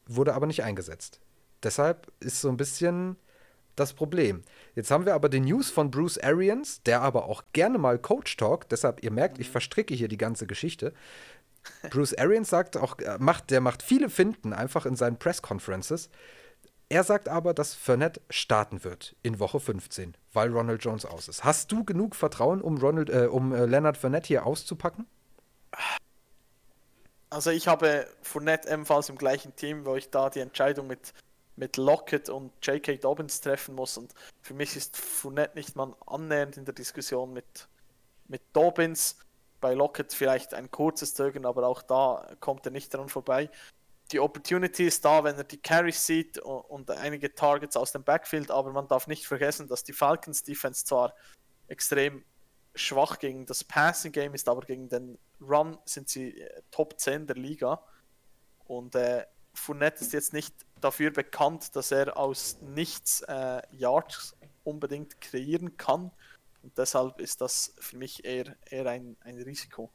wurde 0.06 0.32
aber 0.34 0.46
nicht 0.46 0.62
eingesetzt. 0.62 1.18
Deshalb 1.64 2.12
ist 2.20 2.40
so 2.40 2.48
ein 2.48 2.56
bisschen 2.56 3.16
das 3.74 3.92
Problem. 3.92 4.42
Jetzt 4.76 4.92
haben 4.92 5.06
wir 5.06 5.14
aber 5.14 5.28
die 5.28 5.40
News 5.40 5.68
von 5.68 5.90
Bruce 5.90 6.18
Arians, 6.18 6.84
der 6.84 7.02
aber 7.02 7.24
auch 7.24 7.42
gerne 7.52 7.78
mal 7.78 7.98
Coach 7.98 8.36
Talk, 8.36 8.68
deshalb 8.68 9.02
ihr 9.02 9.10
merkt, 9.10 9.40
ich 9.40 9.50
verstricke 9.50 9.92
hier 9.92 10.06
die 10.06 10.16
ganze 10.16 10.46
Geschichte. 10.46 10.92
Bruce 11.90 12.14
Arians 12.16 12.48
sagt 12.48 12.76
auch, 12.76 13.00
äh, 13.00 13.18
macht, 13.18 13.50
der 13.50 13.60
macht 13.60 13.82
viele 13.82 14.08
Finden 14.08 14.52
einfach 14.52 14.86
in 14.86 14.94
seinen 14.94 15.18
Press 15.18 15.42
Conferences. 15.42 16.10
Er 16.88 17.02
sagt 17.02 17.28
aber, 17.28 17.54
dass 17.54 17.74
Fournette 17.74 18.20
starten 18.30 18.84
wird 18.84 19.16
in 19.24 19.40
Woche 19.40 19.58
15, 19.58 20.16
weil 20.32 20.52
Ronald 20.52 20.84
Jones 20.84 21.04
aus 21.04 21.26
ist. 21.26 21.42
Hast 21.42 21.72
du 21.72 21.82
genug 21.82 22.14
Vertrauen, 22.14 22.60
um, 22.62 22.78
Ronald, 22.78 23.10
äh, 23.10 23.26
um 23.26 23.52
äh, 23.52 23.66
Leonard 23.66 23.96
Fournette 23.96 24.28
hier 24.28 24.46
auszupacken? 24.46 25.06
Also 27.31 27.51
ich 27.51 27.68
habe 27.68 28.07
Fournette 28.22 28.68
ebenfalls 28.68 29.09
im 29.09 29.18
gleichen 29.18 29.55
Team, 29.57 29.85
wo 29.85 29.97
ich 29.97 30.11
da 30.11 30.31
die 30.31 30.41
Entscheidung 30.41 30.87
mit, 30.87 31.12
mit 31.57 31.77
Lockett 31.77 32.29
und 32.29 32.53
J.K. 32.62 32.99
Dobbins 32.99 33.41
treffen 33.41 33.74
muss. 33.74 33.99
Und 33.99 34.14
für 34.43 34.55
mich 34.55 34.77
ist 34.77 34.97
Fournette 34.97 35.57
nicht 35.57 35.74
mal 35.77 35.95
annähernd 36.07 36.57
in 36.57 36.64
der 36.64 36.74
Diskussion 36.74 37.33
mit, 37.33 37.68
mit 38.29 38.43
Dobbins. 38.53 39.18
Bei 39.61 39.74
Lockett 39.74 40.12
vielleicht 40.12 40.55
ein 40.55 40.70
kurzes 40.70 41.14
Zögern, 41.14 41.47
aber 41.47 41.66
auch 41.66 41.83
da 41.83 42.27
kommt 42.41 42.66
er 42.66 42.72
nicht 42.72 42.95
dran 42.95 43.09
vorbei. 43.09 43.51
Die 44.12 44.20
Opportunity 44.20 44.87
ist 44.87 45.05
da, 45.05 45.24
wenn 45.24 45.37
er 45.37 45.45
die 45.45 45.57
Carries 45.57 46.07
sieht 46.07 46.39
und, 46.39 46.61
und 46.61 46.91
einige 46.91 47.35
Targets 47.35 47.77
aus 47.77 47.91
dem 47.91 48.05
Backfield, 48.05 48.53
aber 48.53 48.70
man 48.70 48.87
darf 48.87 49.09
nicht 49.09 49.27
vergessen, 49.27 49.66
dass 49.66 49.83
die 49.83 49.93
Falcons 49.93 50.45
Defense 50.45 50.85
zwar 50.85 51.14
extrem 51.66 52.24
schwach 52.77 53.18
gegen 53.18 53.47
das 53.47 53.64
Passing 53.64 54.12
Game 54.12 54.35
ist, 54.35 54.49
aber 54.49 54.62
gegen 54.62 54.89
den 54.89 55.18
Run 55.41 55.79
sind 55.85 56.09
sie 56.09 56.41
äh, 56.41 56.62
Top 56.70 56.99
10 56.99 57.27
der 57.27 57.37
Liga. 57.37 57.83
Und 58.66 58.95
äh, 58.95 59.24
Fournette 59.55 60.03
ist 60.03 60.12
jetzt 60.12 60.33
nicht 60.33 60.55
dafür 60.81 61.11
bekannt, 61.11 61.74
dass 61.74 61.91
er 61.91 62.16
aus 62.16 62.59
nichts 62.61 63.22
äh, 63.22 63.62
Yards 63.72 64.37
unbedingt 64.64 65.20
kreieren 65.20 65.77
kann. 65.77 66.11
Und 66.62 66.77
deshalb 66.77 67.20
ist 67.20 67.41
das 67.41 67.74
für 67.79 67.97
mich 67.97 68.24
eher, 68.24 68.57
eher 68.66 68.87
ein, 68.87 69.16
ein 69.20 69.37
Risiko. 69.37 69.91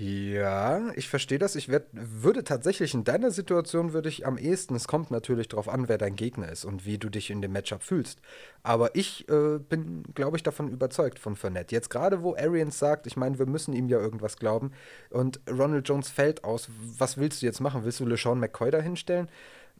Ja, 0.00 0.92
ich 0.94 1.08
verstehe 1.08 1.40
das. 1.40 1.56
Ich 1.56 1.68
werd, 1.68 1.88
würde 1.92 2.44
tatsächlich 2.44 2.94
in 2.94 3.02
deiner 3.02 3.32
Situation 3.32 3.92
würde 3.92 4.08
ich 4.08 4.24
am 4.24 4.38
ehesten, 4.38 4.76
es 4.76 4.86
kommt 4.86 5.10
natürlich 5.10 5.48
darauf 5.48 5.68
an, 5.68 5.88
wer 5.88 5.98
dein 5.98 6.14
Gegner 6.14 6.52
ist 6.52 6.64
und 6.64 6.86
wie 6.86 6.98
du 6.98 7.08
dich 7.08 7.30
in 7.30 7.42
dem 7.42 7.50
Matchup 7.50 7.82
fühlst. 7.82 8.20
Aber 8.62 8.94
ich 8.94 9.28
äh, 9.28 9.58
bin, 9.58 10.04
glaube 10.14 10.36
ich, 10.36 10.44
davon 10.44 10.68
überzeugt 10.68 11.18
von 11.18 11.34
Fournette. 11.34 11.74
Jetzt 11.74 11.90
gerade, 11.90 12.22
wo 12.22 12.36
Arians 12.36 12.78
sagt, 12.78 13.08
ich 13.08 13.16
meine, 13.16 13.40
wir 13.40 13.46
müssen 13.46 13.72
ihm 13.74 13.88
ja 13.88 13.98
irgendwas 13.98 14.36
glauben 14.36 14.70
und 15.10 15.40
Ronald 15.50 15.88
Jones 15.88 16.10
fällt 16.10 16.44
aus, 16.44 16.68
was 16.96 17.16
willst 17.16 17.42
du 17.42 17.46
jetzt 17.46 17.60
machen? 17.60 17.84
Willst 17.84 17.98
du 17.98 18.06
LeSean 18.06 18.38
McCoy 18.38 18.70
da 18.70 18.80
hinstellen? 18.80 19.28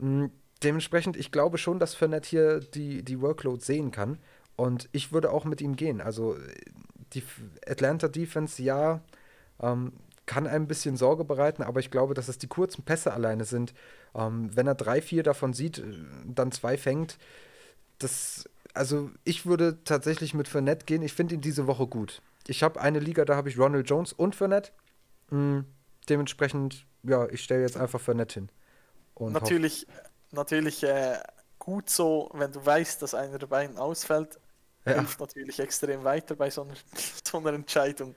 Hm, 0.01 0.33
dementsprechend, 0.65 1.17
ich 1.17 1.31
glaube 1.31 1.59
schon, 1.59 1.79
dass 1.79 1.95
Fournette 1.95 2.29
hier 2.29 2.59
die, 2.59 3.05
die 3.05 3.21
Workload 3.21 3.65
sehen 3.65 3.93
kann 3.93 4.19
und 4.57 4.89
ich 4.91 5.13
würde 5.13 5.31
auch 5.31 5.45
mit 5.45 5.61
ihm 5.61 5.77
gehen. 5.77 6.01
Also 6.01 6.37
die 7.15 7.23
Atlanta 7.69 8.09
Defense, 8.09 8.61
ja, 8.61 9.01
ähm, 9.61 9.93
kann 10.29 10.47
ein 10.47 10.69
bisschen 10.69 10.97
Sorge 10.97 11.25
bereiten, 11.25 11.63
aber 11.63 11.81
ich 11.81 11.91
glaube, 11.91 12.13
dass 12.13 12.29
es 12.29 12.37
die 12.39 12.47
kurzen 12.47 12.85
Pässe 12.85 13.13
alleine 13.13 13.45
sind. 13.45 13.73
Ähm, 14.15 14.55
wenn 14.55 14.67
er 14.67 14.75
drei, 14.75 15.01
vier 15.01 15.23
davon 15.25 15.55
sieht, 15.55 15.79
äh, 15.79 15.83
dann 16.27 16.53
zwei 16.53 16.77
fängt, 16.77 17.19
das, 17.99 18.49
also 18.75 19.11
ich 19.25 19.47
würde 19.47 19.83
tatsächlich 19.85 20.35
mit 20.35 20.47
Fournette 20.47 20.85
gehen. 20.85 21.03
Ich 21.03 21.15
finde 21.15 21.35
ihn 21.35 21.41
diese 21.41 21.67
Woche 21.67 21.87
gut. 21.87 22.21
Ich 22.47 22.63
habe 22.63 22.81
eine 22.81 23.01
Liga, 23.01 23.25
da 23.25 23.35
habe 23.37 23.49
ich 23.49 23.59
Ronald 23.59 23.89
Jones 23.89 24.13
und 24.13 24.37
Fournette. 24.37 24.71
Mhm, 25.31 25.65
dementsprechend, 26.09 26.87
ja, 27.03 27.27
ich 27.31 27.43
stelle 27.43 27.63
jetzt 27.63 27.79
einfach 27.79 28.01
Fournette 28.01 28.35
hin. 28.35 28.49
Und 29.15 29.33
natürlich, 29.33 29.87
natürlich 30.31 30.85
äh, 30.85 31.19
gut 31.59 31.89
so, 31.89 32.31
wenn 32.35 32.53
du 32.53 32.65
weißt, 32.65 33.01
dass 33.01 33.15
einer 33.15 33.39
der 33.39 33.47
beiden 33.47 33.79
ausfällt, 33.79 34.39
ja. 34.85 34.93
hilft 34.93 35.21
natürlich 35.21 35.59
extrem 35.59 36.05
weiter 36.05 36.37
bei 36.37 36.51
so 36.51 36.63
einer, 36.63 36.75
so 37.25 37.39
einer 37.39 37.55
Entscheidung. 37.55 38.15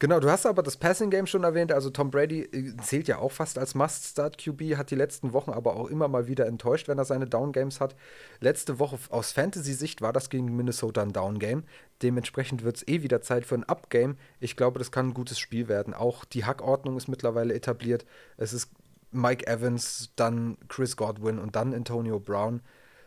Genau, 0.00 0.20
du 0.20 0.30
hast 0.30 0.46
aber 0.46 0.62
das 0.62 0.76
Passing 0.76 1.10
Game 1.10 1.26
schon 1.26 1.42
erwähnt. 1.42 1.72
Also 1.72 1.90
Tom 1.90 2.12
Brady 2.12 2.42
äh, 2.42 2.76
zählt 2.76 3.08
ja 3.08 3.18
auch 3.18 3.32
fast 3.32 3.58
als 3.58 3.74
Must-Start-QB, 3.74 4.76
hat 4.76 4.92
die 4.92 4.94
letzten 4.94 5.32
Wochen 5.32 5.50
aber 5.50 5.74
auch 5.74 5.88
immer 5.88 6.06
mal 6.06 6.28
wieder 6.28 6.46
enttäuscht, 6.46 6.86
wenn 6.86 6.98
er 6.98 7.04
seine 7.04 7.26
Down-Games 7.26 7.80
hat. 7.80 7.96
Letzte 8.38 8.78
Woche 8.78 8.96
aus 9.10 9.32
Fantasy-Sicht 9.32 10.00
war 10.00 10.12
das 10.12 10.30
gegen 10.30 10.54
Minnesota 10.54 11.02
ein 11.02 11.12
Down-Game. 11.12 11.64
Dementsprechend 12.02 12.62
wird 12.62 12.76
es 12.76 12.86
eh 12.86 13.02
wieder 13.02 13.22
Zeit 13.22 13.44
für 13.44 13.56
ein 13.56 13.64
Up-Game. 13.64 14.16
Ich 14.38 14.56
glaube, 14.56 14.78
das 14.78 14.92
kann 14.92 15.08
ein 15.08 15.14
gutes 15.14 15.40
Spiel 15.40 15.66
werden. 15.66 15.94
Auch 15.94 16.24
die 16.24 16.44
Hackordnung 16.44 16.96
ist 16.96 17.08
mittlerweile 17.08 17.54
etabliert. 17.54 18.06
Es 18.36 18.52
ist 18.52 18.70
Mike 19.10 19.48
Evans, 19.48 20.12
dann 20.14 20.58
Chris 20.68 20.96
Godwin 20.96 21.40
und 21.40 21.56
dann 21.56 21.74
Antonio 21.74 22.20
Brown. 22.20 22.60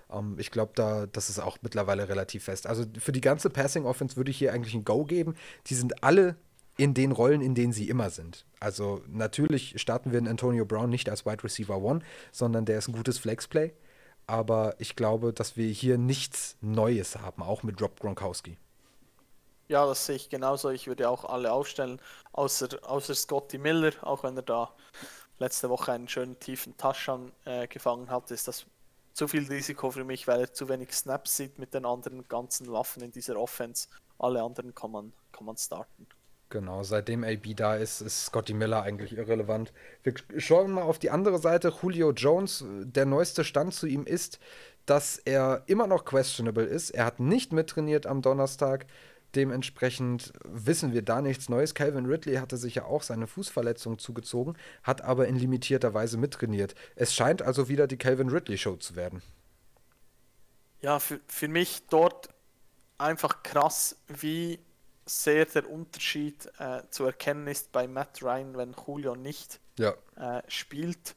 Um, 0.09 0.33
ähm, 0.33 0.39
ich 0.39 0.51
glaube, 0.51 0.73
da, 0.75 1.05
das 1.05 1.29
ist 1.29 1.39
auch 1.39 1.57
mittlerweile 1.61 2.09
relativ 2.09 2.43
fest. 2.43 2.67
Also 2.67 2.83
für 2.99 3.13
die 3.13 3.21
ganze 3.21 3.49
Passing 3.49 3.85
Offense 3.85 4.17
würde 4.17 4.31
ich 4.31 4.37
hier 4.37 4.51
eigentlich 4.51 4.73
ein 4.73 4.83
Go 4.83 5.05
geben. 5.05 5.35
Die 5.67 5.75
sind 5.75 6.03
alle 6.03 6.35
in 6.81 6.95
den 6.95 7.11
Rollen, 7.11 7.41
in 7.41 7.53
denen 7.53 7.73
sie 7.73 7.89
immer 7.89 8.09
sind. 8.09 8.43
Also 8.59 9.03
natürlich 9.07 9.79
starten 9.79 10.11
wir 10.11 10.17
in 10.17 10.27
Antonio 10.27 10.65
Brown 10.65 10.89
nicht 10.89 11.09
als 11.09 11.27
Wide 11.27 11.43
Receiver 11.43 11.79
One, 11.79 11.99
sondern 12.31 12.65
der 12.65 12.79
ist 12.79 12.87
ein 12.87 12.93
gutes 12.93 13.19
Flexplay. 13.19 13.71
Aber 14.25 14.73
ich 14.79 14.95
glaube, 14.95 15.31
dass 15.31 15.55
wir 15.55 15.69
hier 15.69 15.99
nichts 15.99 16.57
Neues 16.59 17.19
haben, 17.19 17.43
auch 17.43 17.61
mit 17.61 17.79
Rob 17.79 17.99
Gronkowski. 17.99 18.57
Ja, 19.67 19.85
das 19.85 20.07
sehe 20.07 20.15
ich 20.15 20.29
genauso. 20.29 20.71
Ich 20.71 20.87
würde 20.87 21.07
auch 21.07 21.23
alle 21.23 21.51
aufstellen, 21.51 22.01
außer, 22.31 22.69
außer 22.81 23.13
Scotty 23.13 23.59
Miller, 23.59 23.91
auch 24.01 24.23
wenn 24.23 24.35
er 24.35 24.41
da 24.41 24.73
letzte 25.37 25.69
Woche 25.69 25.91
einen 25.91 26.07
schönen 26.07 26.39
tiefen 26.39 26.75
Touchdown 26.77 27.31
äh, 27.45 27.67
gefangen 27.67 28.09
hat, 28.09 28.31
ist 28.31 28.47
das 28.47 28.65
zu 29.13 29.27
viel 29.27 29.45
Risiko 29.47 29.91
für 29.91 30.03
mich, 30.03 30.27
weil 30.27 30.41
er 30.41 30.51
zu 30.51 30.67
wenig 30.67 30.93
Snaps 30.93 31.37
sieht 31.37 31.59
mit 31.59 31.75
den 31.75 31.85
anderen 31.85 32.27
ganzen 32.27 32.71
Waffen 32.71 33.03
in 33.03 33.11
dieser 33.11 33.37
Offense. 33.37 33.87
Alle 34.17 34.41
anderen 34.41 34.73
kann 34.73 34.89
man, 34.89 35.13
kann 35.31 35.45
man 35.45 35.57
starten. 35.57 36.07
Genau, 36.51 36.83
seitdem 36.83 37.23
AB 37.23 37.55
da 37.55 37.75
ist, 37.75 38.01
ist 38.01 38.25
Scotty 38.25 38.53
Miller 38.53 38.83
eigentlich 38.83 39.17
irrelevant. 39.17 39.71
Wir 40.03 40.13
schauen 40.37 40.73
mal 40.73 40.83
auf 40.83 40.99
die 40.99 41.09
andere 41.09 41.39
Seite. 41.39 41.73
Julio 41.81 42.11
Jones, 42.11 42.65
der 42.67 43.05
neueste 43.05 43.45
Stand 43.45 43.73
zu 43.73 43.87
ihm 43.87 44.05
ist, 44.05 44.37
dass 44.85 45.17
er 45.17 45.63
immer 45.67 45.87
noch 45.87 46.03
questionable 46.03 46.65
ist. 46.65 46.89
Er 46.89 47.05
hat 47.05 47.21
nicht 47.21 47.53
mittrainiert 47.53 48.05
am 48.05 48.21
Donnerstag. 48.21 48.85
Dementsprechend 49.33 50.33
wissen 50.43 50.91
wir 50.91 51.03
da 51.03 51.21
nichts 51.21 51.47
Neues. 51.47 51.73
Calvin 51.73 52.05
Ridley 52.05 52.35
hatte 52.35 52.57
sich 52.57 52.75
ja 52.75 52.83
auch 52.83 53.01
seine 53.01 53.27
Fußverletzung 53.27 53.97
zugezogen, 53.97 54.57
hat 54.83 55.01
aber 55.01 55.29
in 55.29 55.37
limitierter 55.37 55.93
Weise 55.93 56.17
mittrainiert. 56.17 56.75
Es 56.97 57.15
scheint 57.15 57.41
also 57.41 57.69
wieder 57.69 57.87
die 57.87 57.97
Calvin 57.97 58.29
Ridley 58.29 58.57
Show 58.57 58.75
zu 58.75 58.97
werden. 58.97 59.21
Ja, 60.81 60.99
für, 60.99 61.21
für 61.27 61.47
mich 61.47 61.87
dort 61.89 62.27
einfach 62.97 63.41
krass, 63.41 63.95
wie 64.09 64.59
sehr 65.11 65.45
der 65.45 65.69
Unterschied 65.69 66.49
äh, 66.57 66.81
zu 66.89 67.05
erkennen 67.05 67.47
ist 67.47 67.71
bei 67.71 67.87
Matt 67.87 68.21
Ryan, 68.21 68.57
wenn 68.57 68.75
Julio 68.87 69.15
nicht 69.15 69.59
ja. 69.77 69.93
äh, 70.15 70.41
spielt. 70.47 71.15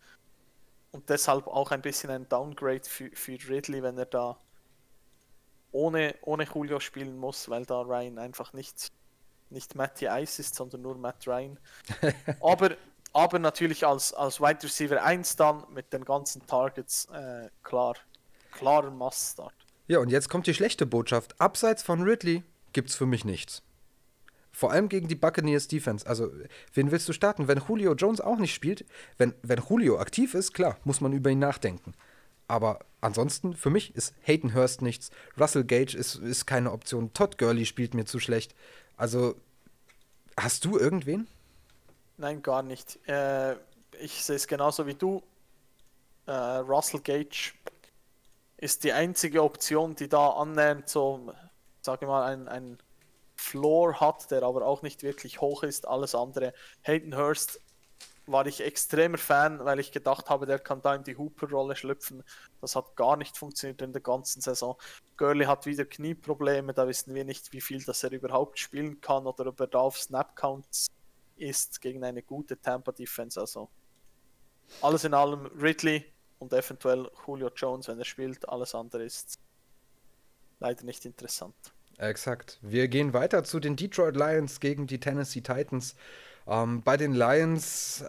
Und 0.90 1.08
deshalb 1.10 1.46
auch 1.46 1.70
ein 1.70 1.82
bisschen 1.82 2.10
ein 2.10 2.28
Downgrade 2.28 2.84
für, 2.84 3.10
für 3.14 3.32
Ridley, 3.48 3.82
wenn 3.82 3.98
er 3.98 4.06
da 4.06 4.38
ohne, 5.72 6.14
ohne 6.22 6.44
Julio 6.44 6.78
spielen 6.78 7.16
muss, 7.16 7.48
weil 7.48 7.66
da 7.66 7.80
Ryan 7.80 8.18
einfach 8.18 8.52
nicht, 8.52 8.92
nicht 9.50 9.74
Matty 9.74 10.06
Ice 10.06 10.40
ist, 10.40 10.54
sondern 10.54 10.82
nur 10.82 10.96
Matt 10.96 11.26
Ryan. 11.26 11.58
aber, 12.40 12.76
aber 13.12 13.38
natürlich 13.38 13.84
als, 13.84 14.12
als 14.12 14.40
Wide 14.40 14.62
Receiver 14.62 15.02
1 15.02 15.36
dann 15.36 15.64
mit 15.70 15.92
den 15.92 16.04
ganzen 16.04 16.46
Targets 16.46 17.06
äh, 17.06 17.48
klar, 17.62 17.96
klarer 18.52 18.90
Must-Start. 18.90 19.54
Ja, 19.88 19.98
und 19.98 20.10
jetzt 20.10 20.28
kommt 20.28 20.46
die 20.46 20.54
schlechte 20.54 20.86
Botschaft. 20.86 21.40
Abseits 21.40 21.82
von 21.82 22.02
Ridley 22.02 22.44
gibt 22.72 22.90
es 22.90 22.96
für 22.96 23.06
mich 23.06 23.24
nichts. 23.24 23.62
Vor 24.54 24.70
allem 24.70 24.88
gegen 24.88 25.08
die 25.08 25.16
Buccaneers 25.16 25.66
Defense. 25.66 26.06
Also, 26.06 26.30
wen 26.72 26.92
willst 26.92 27.08
du 27.08 27.12
starten? 27.12 27.48
Wenn 27.48 27.60
Julio 27.66 27.94
Jones 27.94 28.20
auch 28.20 28.38
nicht 28.38 28.54
spielt, 28.54 28.86
wenn, 29.18 29.34
wenn 29.42 29.60
Julio 29.68 29.98
aktiv 29.98 30.32
ist, 30.32 30.54
klar, 30.54 30.78
muss 30.84 31.00
man 31.00 31.12
über 31.12 31.28
ihn 31.28 31.40
nachdenken. 31.40 31.92
Aber 32.46 32.78
ansonsten, 33.00 33.56
für 33.56 33.70
mich 33.70 33.96
ist 33.96 34.14
Hayden 34.22 34.54
Hurst 34.54 34.80
nichts. 34.80 35.10
Russell 35.40 35.64
Gage 35.64 35.96
ist, 35.96 36.14
ist 36.14 36.46
keine 36.46 36.70
Option. 36.70 37.12
Todd 37.12 37.36
Gurley 37.36 37.66
spielt 37.66 37.94
mir 37.94 38.04
zu 38.04 38.20
schlecht. 38.20 38.54
Also, 38.96 39.34
hast 40.36 40.64
du 40.64 40.78
irgendwen? 40.78 41.26
Nein, 42.16 42.40
gar 42.40 42.62
nicht. 42.62 43.00
Äh, 43.08 43.54
ich 43.98 44.24
sehe 44.24 44.36
es 44.36 44.46
genauso 44.46 44.86
wie 44.86 44.94
du. 44.94 45.20
Äh, 46.26 46.30
Russell 46.30 47.00
Gage 47.00 47.54
ist 48.58 48.84
die 48.84 48.92
einzige 48.92 49.42
Option, 49.42 49.96
die 49.96 50.08
da 50.08 50.28
annähernd 50.28 50.88
so, 50.88 51.32
sage 51.80 52.04
ich 52.04 52.08
mal, 52.08 52.24
ein, 52.24 52.46
ein 52.46 52.78
Floor 53.36 54.00
hat, 54.00 54.30
der 54.30 54.42
aber 54.42 54.66
auch 54.66 54.82
nicht 54.82 55.02
wirklich 55.02 55.40
hoch 55.40 55.62
ist. 55.62 55.86
Alles 55.86 56.14
andere. 56.14 56.52
Hayden 56.82 57.16
Hurst 57.16 57.60
war 58.26 58.46
ich 58.46 58.62
extremer 58.62 59.18
Fan, 59.18 59.64
weil 59.64 59.78
ich 59.78 59.92
gedacht 59.92 60.30
habe, 60.30 60.46
der 60.46 60.58
kann 60.58 60.80
da 60.80 60.94
in 60.94 61.04
die 61.04 61.16
Hooper-Rolle 61.16 61.76
schlüpfen. 61.76 62.22
Das 62.60 62.74
hat 62.74 62.96
gar 62.96 63.16
nicht 63.16 63.36
funktioniert 63.36 63.82
in 63.82 63.92
der 63.92 64.00
ganzen 64.00 64.40
Saison. 64.40 64.76
Gurley 65.16 65.44
hat 65.44 65.66
wieder 65.66 65.84
Knieprobleme, 65.84 66.72
da 66.72 66.88
wissen 66.88 67.14
wir 67.14 67.24
nicht, 67.24 67.52
wie 67.52 67.60
viel 67.60 67.84
das 67.84 68.02
er 68.02 68.12
überhaupt 68.12 68.58
spielen 68.58 69.00
kann 69.00 69.26
oder 69.26 69.46
ob 69.46 69.60
er 69.60 69.66
da 69.66 69.80
auf 69.80 69.98
Snap-Counts 69.98 70.86
ist 71.36 71.80
gegen 71.80 72.02
eine 72.04 72.22
gute 72.22 72.60
Tampa-Defense. 72.60 73.38
Also 73.40 73.68
alles 74.80 75.04
in 75.04 75.12
allem 75.12 75.46
Ridley 75.60 76.10
und 76.38 76.52
eventuell 76.52 77.10
Julio 77.26 77.50
Jones, 77.54 77.88
wenn 77.88 77.98
er 77.98 78.04
spielt. 78.04 78.48
Alles 78.48 78.74
andere 78.74 79.04
ist 79.04 79.38
leider 80.60 80.84
nicht 80.84 81.04
interessant. 81.04 81.73
Exakt. 81.98 82.58
Wir 82.62 82.88
gehen 82.88 83.12
weiter 83.12 83.44
zu 83.44 83.60
den 83.60 83.76
Detroit 83.76 84.16
Lions 84.16 84.60
gegen 84.60 84.86
die 84.86 84.98
Tennessee 84.98 85.40
Titans. 85.40 85.94
Ähm, 86.46 86.82
bei 86.82 86.96
den 86.96 87.14
Lions, 87.14 88.04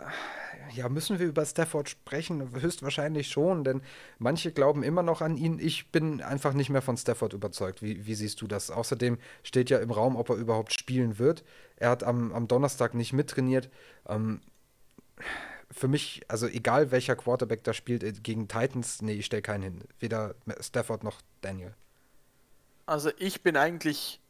ja, 0.73 0.89
müssen 0.89 1.19
wir 1.19 1.27
über 1.27 1.45
Stafford 1.45 1.89
sprechen? 1.89 2.59
Höchstwahrscheinlich 2.59 3.29
schon, 3.29 3.63
denn 3.63 3.81
manche 4.17 4.51
glauben 4.51 4.83
immer 4.83 5.03
noch 5.03 5.21
an 5.21 5.37
ihn. 5.37 5.59
Ich 5.59 5.91
bin 5.91 6.21
einfach 6.21 6.53
nicht 6.53 6.69
mehr 6.69 6.81
von 6.81 6.97
Stafford 6.97 7.33
überzeugt. 7.33 7.81
Wie, 7.81 8.05
wie 8.05 8.15
siehst 8.15 8.41
du 8.41 8.47
das? 8.47 8.71
Außerdem 8.71 9.17
steht 9.43 9.69
ja 9.69 9.77
im 9.77 9.91
Raum, 9.91 10.15
ob 10.15 10.29
er 10.29 10.35
überhaupt 10.35 10.73
spielen 10.73 11.19
wird. 11.19 11.43
Er 11.77 11.89
hat 11.89 12.03
am, 12.03 12.33
am 12.33 12.47
Donnerstag 12.47 12.93
nicht 12.93 13.13
mittrainiert. 13.13 13.69
Ähm, 14.07 14.41
für 15.71 15.87
mich, 15.87 16.21
also 16.27 16.47
egal 16.47 16.91
welcher 16.91 17.15
Quarterback 17.15 17.63
da 17.63 17.73
spielt, 17.73 18.03
äh, 18.03 18.13
gegen 18.13 18.47
Titans, 18.47 19.01
nee, 19.01 19.13
ich 19.13 19.27
stelle 19.27 19.41
keinen 19.41 19.63
hin. 19.63 19.83
Weder 19.99 20.35
Stafford 20.59 21.03
noch 21.03 21.21
Daniel. 21.41 21.73
Also 22.85 23.11
ich 23.17 23.41
bin 23.41 23.57
eigentlich 23.57 24.21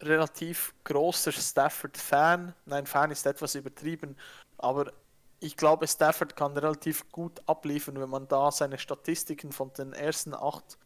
relativ 0.00 0.74
großer 0.84 1.32
Stafford-Fan. 1.32 2.54
Nein, 2.66 2.86
Fan 2.86 3.10
ist 3.10 3.26
etwas 3.26 3.54
übertrieben, 3.54 4.16
aber 4.58 4.92
ich 5.40 5.56
glaube, 5.56 5.86
Stafford 5.86 6.36
kann 6.36 6.56
relativ 6.56 7.10
gut 7.10 7.40
abliefern, 7.46 8.00
wenn 8.00 8.08
man 8.08 8.26
da 8.28 8.50
seine 8.50 8.78
Statistiken 8.78 9.52
von 9.52 9.72
den 9.74 9.92
ersten 9.92 10.34
acht 10.34 10.78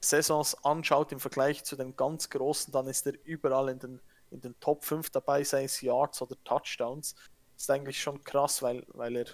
Saisons 0.00 0.64
anschaut 0.64 1.12
im 1.12 1.20
Vergleich 1.20 1.64
zu 1.64 1.76
den 1.76 1.94
ganz 1.96 2.28
großen, 2.30 2.72
dann 2.72 2.86
ist 2.86 3.06
er 3.06 3.14
überall 3.24 3.68
in 3.68 3.78
den, 3.78 4.00
in 4.30 4.40
den 4.40 4.58
Top 4.60 4.84
5 4.84 5.10
dabei, 5.10 5.44
sei 5.44 5.64
es 5.64 5.80
Yards 5.80 6.22
oder 6.22 6.36
Touchdowns. 6.44 7.14
Das 7.54 7.62
ist 7.64 7.70
eigentlich 7.70 8.00
schon 8.02 8.22
krass, 8.24 8.62
weil, 8.62 8.84
weil 8.88 9.16
er, 9.16 9.26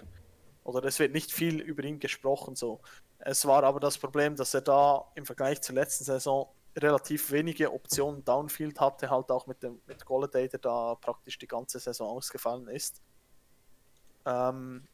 oder 0.63 0.83
es 0.85 0.99
wird 0.99 1.13
nicht 1.13 1.31
viel 1.31 1.61
über 1.61 1.83
ihn 1.83 1.99
gesprochen 1.99 2.55
so. 2.55 2.81
Es 3.19 3.45
war 3.45 3.63
aber 3.63 3.79
das 3.79 3.97
Problem, 3.97 4.35
dass 4.35 4.53
er 4.53 4.61
da 4.61 5.09
im 5.15 5.25
Vergleich 5.25 5.61
zur 5.61 5.75
letzten 5.75 6.03
Saison 6.03 6.53
relativ 6.77 7.31
wenige 7.31 7.73
Optionen 7.73 8.23
Downfield 8.23 8.79
hatte, 8.79 9.09
halt 9.09 9.31
auch 9.31 9.47
mit 9.47 9.63
dem 9.63 9.81
mit 9.87 10.05
Golladay, 10.05 10.47
der 10.47 10.59
da 10.59 10.95
praktisch 10.95 11.37
die 11.37 11.47
ganze 11.47 11.79
Saison 11.79 12.09
ausgefallen 12.09 12.67
ist. 12.67 13.01
Ähm, 14.25 14.87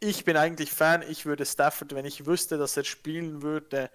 ich 0.00 0.24
bin 0.24 0.36
eigentlich 0.36 0.70
Fan, 0.70 1.02
ich 1.02 1.26
würde 1.26 1.46
Stafford, 1.46 1.94
wenn 1.94 2.04
ich 2.04 2.26
wüsste, 2.26 2.58
dass 2.58 2.76
er 2.76 2.84
spielen 2.84 3.42
würde, 3.42 3.90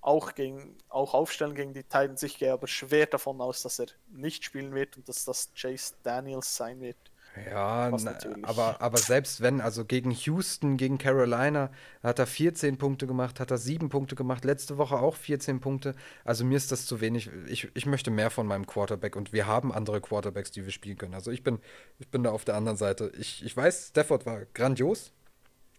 auch, 0.00 0.34
gegen, 0.34 0.76
auch 0.88 1.14
aufstellen 1.14 1.54
gegen 1.54 1.74
die 1.74 1.82
Titans. 1.82 2.22
Ich 2.22 2.38
gehe 2.38 2.52
aber 2.52 2.68
schwer 2.68 3.06
davon 3.06 3.40
aus, 3.40 3.62
dass 3.62 3.80
er 3.80 3.86
nicht 4.08 4.44
spielen 4.44 4.72
wird 4.74 4.96
und 4.96 5.08
dass 5.08 5.24
das 5.24 5.52
Chase 5.54 5.94
Daniels 6.02 6.54
sein 6.56 6.80
wird. 6.80 6.96
Ja, 7.44 7.90
na, 7.90 8.18
aber, 8.42 8.80
aber 8.80 8.96
selbst 8.96 9.42
wenn, 9.42 9.60
also 9.60 9.84
gegen 9.84 10.10
Houston, 10.10 10.76
gegen 10.76 10.96
Carolina, 10.96 11.70
hat 12.02 12.18
er 12.18 12.26
14 12.26 12.78
Punkte 12.78 13.06
gemacht, 13.06 13.40
hat 13.40 13.50
er 13.50 13.58
7 13.58 13.88
Punkte 13.90 14.14
gemacht, 14.14 14.44
letzte 14.44 14.78
Woche 14.78 14.96
auch 14.96 15.16
14 15.16 15.60
Punkte. 15.60 15.94
Also 16.24 16.44
mir 16.44 16.56
ist 16.56 16.72
das 16.72 16.86
zu 16.86 17.00
wenig. 17.00 17.30
Ich, 17.46 17.68
ich 17.74 17.84
möchte 17.84 18.10
mehr 18.10 18.30
von 18.30 18.46
meinem 18.46 18.66
Quarterback 18.66 19.16
und 19.16 19.32
wir 19.32 19.46
haben 19.46 19.72
andere 19.72 20.00
Quarterbacks, 20.00 20.50
die 20.50 20.64
wir 20.64 20.72
spielen 20.72 20.96
können. 20.96 21.14
Also 21.14 21.30
ich 21.30 21.42
bin, 21.42 21.58
ich 21.98 22.08
bin 22.08 22.22
da 22.22 22.30
auf 22.30 22.44
der 22.44 22.56
anderen 22.56 22.78
Seite. 22.78 23.12
Ich, 23.18 23.44
ich 23.44 23.54
weiß, 23.54 23.88
Stafford 23.88 24.24
war 24.24 24.46
grandios, 24.54 25.12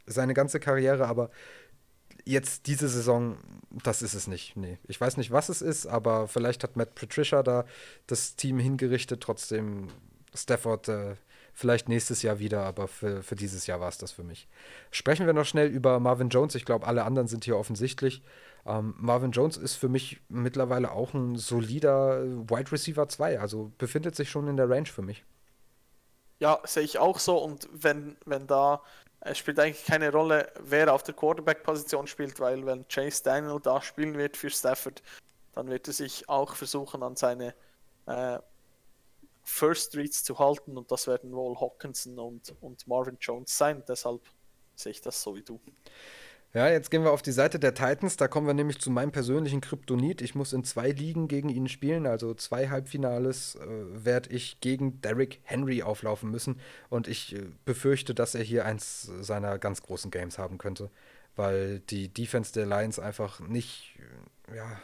seine 0.05 0.35
ganze 0.35 0.59
Karriere, 0.59 1.07
aber 1.07 1.31
jetzt 2.23 2.67
diese 2.67 2.87
Saison, 2.87 3.37
das 3.83 4.03
ist 4.03 4.13
es 4.13 4.27
nicht. 4.27 4.55
Nee. 4.57 4.77
Ich 4.87 5.01
weiß 5.01 5.17
nicht, 5.17 5.31
was 5.31 5.49
es 5.49 5.63
ist, 5.63 5.87
aber 5.87 6.27
vielleicht 6.27 6.63
hat 6.63 6.75
Matt 6.75 6.93
Patricia 6.93 7.41
da 7.41 7.65
das 8.05 8.35
Team 8.35 8.59
hingerichtet. 8.59 9.21
Trotzdem, 9.21 9.87
Stafford. 10.35 10.89
Äh, 10.89 11.15
Vielleicht 11.59 11.89
nächstes 11.89 12.21
Jahr 12.21 12.37
wieder, 12.37 12.61
aber 12.61 12.87
für, 12.87 13.23
für 13.23 13.35
dieses 13.35 13.65
Jahr 13.65 13.79
war 13.79 13.89
es 13.89 13.97
das 13.97 14.11
für 14.11 14.21
mich. 14.21 14.47
Sprechen 14.91 15.25
wir 15.25 15.33
noch 15.33 15.43
schnell 15.43 15.67
über 15.67 15.99
Marvin 15.99 16.29
Jones. 16.29 16.53
Ich 16.53 16.65
glaube, 16.65 16.85
alle 16.85 17.03
anderen 17.03 17.27
sind 17.27 17.45
hier 17.45 17.57
offensichtlich. 17.57 18.21
Ähm, 18.67 18.93
Marvin 18.99 19.31
Jones 19.31 19.57
ist 19.57 19.73
für 19.73 19.89
mich 19.89 20.21
mittlerweile 20.29 20.91
auch 20.91 21.15
ein 21.15 21.35
solider 21.35 22.23
Wide 22.47 22.71
Receiver 22.71 23.09
2, 23.09 23.39
also 23.39 23.71
befindet 23.79 24.15
sich 24.15 24.29
schon 24.29 24.47
in 24.47 24.55
der 24.55 24.69
Range 24.69 24.85
für 24.85 25.01
mich. 25.01 25.25
Ja, 26.37 26.59
sehe 26.63 26.83
ich 26.83 26.99
auch 26.99 27.17
so. 27.17 27.39
Und 27.39 27.67
wenn, 27.71 28.17
wenn 28.25 28.45
da, 28.45 28.83
es 29.21 29.39
spielt 29.39 29.59
eigentlich 29.59 29.83
keine 29.83 30.11
Rolle, 30.11 30.51
wer 30.59 30.93
auf 30.93 31.01
der 31.01 31.15
Quarterback-Position 31.15 32.05
spielt, 32.05 32.39
weil 32.39 32.67
wenn 32.67 32.87
Chase 32.87 33.23
Daniel 33.23 33.59
da 33.59 33.81
spielen 33.81 34.15
wird 34.15 34.37
für 34.37 34.51
Stafford, 34.51 35.01
dann 35.53 35.69
wird 35.69 35.87
er 35.87 35.93
sich 35.93 36.29
auch 36.29 36.53
versuchen, 36.53 37.01
an 37.01 37.15
seine 37.15 37.55
äh, 38.05 38.37
First 39.47 39.91
Streets 39.91 40.23
zu 40.25 40.37
halten 40.37 40.77
und 40.77 40.91
das 40.91 41.07
werden 41.07 41.31
wohl 41.31 41.55
Hawkinson 41.55 42.19
und, 42.19 42.53
und 42.59 42.85
Marvin 42.85 43.17
Jones 43.19 43.57
sein. 43.57 43.81
Deshalb 43.87 44.21
sehe 44.75 44.91
ich 44.91 45.01
das 45.01 45.21
so 45.21 45.35
wie 45.35 45.41
du. 45.41 45.57
Ja, 46.53 46.67
jetzt 46.67 46.91
gehen 46.91 47.03
wir 47.03 47.11
auf 47.11 47.21
die 47.21 47.31
Seite 47.31 47.57
der 47.57 47.73
Titans. 47.73 48.17
Da 48.17 48.27
kommen 48.27 48.45
wir 48.45 48.53
nämlich 48.53 48.79
zu 48.79 48.91
meinem 48.91 49.11
persönlichen 49.11 49.61
Kryptonit. 49.61 50.21
Ich 50.21 50.35
muss 50.35 50.51
in 50.51 50.65
zwei 50.65 50.91
Ligen 50.91 51.29
gegen 51.29 51.47
ihn 51.47 51.69
spielen, 51.69 52.05
also 52.05 52.33
zwei 52.33 52.67
Halbfinales 52.69 53.55
äh, 53.55 54.05
werde 54.05 54.31
ich 54.31 54.59
gegen 54.59 54.99
Derrick 55.01 55.39
Henry 55.43 55.81
auflaufen 55.81 56.29
müssen. 56.29 56.59
Und 56.89 57.07
ich 57.07 57.33
äh, 57.33 57.45
befürchte, 57.63 58.13
dass 58.13 58.35
er 58.35 58.43
hier 58.43 58.65
eins 58.65 59.09
seiner 59.21 59.59
ganz 59.59 59.81
großen 59.81 60.11
Games 60.11 60.37
haben 60.37 60.57
könnte, 60.57 60.89
weil 61.37 61.79
die 61.79 62.09
Defense 62.09 62.51
der 62.51 62.65
Lions 62.65 62.99
einfach 62.99 63.39
nicht, 63.39 63.97
äh, 64.51 64.57
ja, 64.57 64.81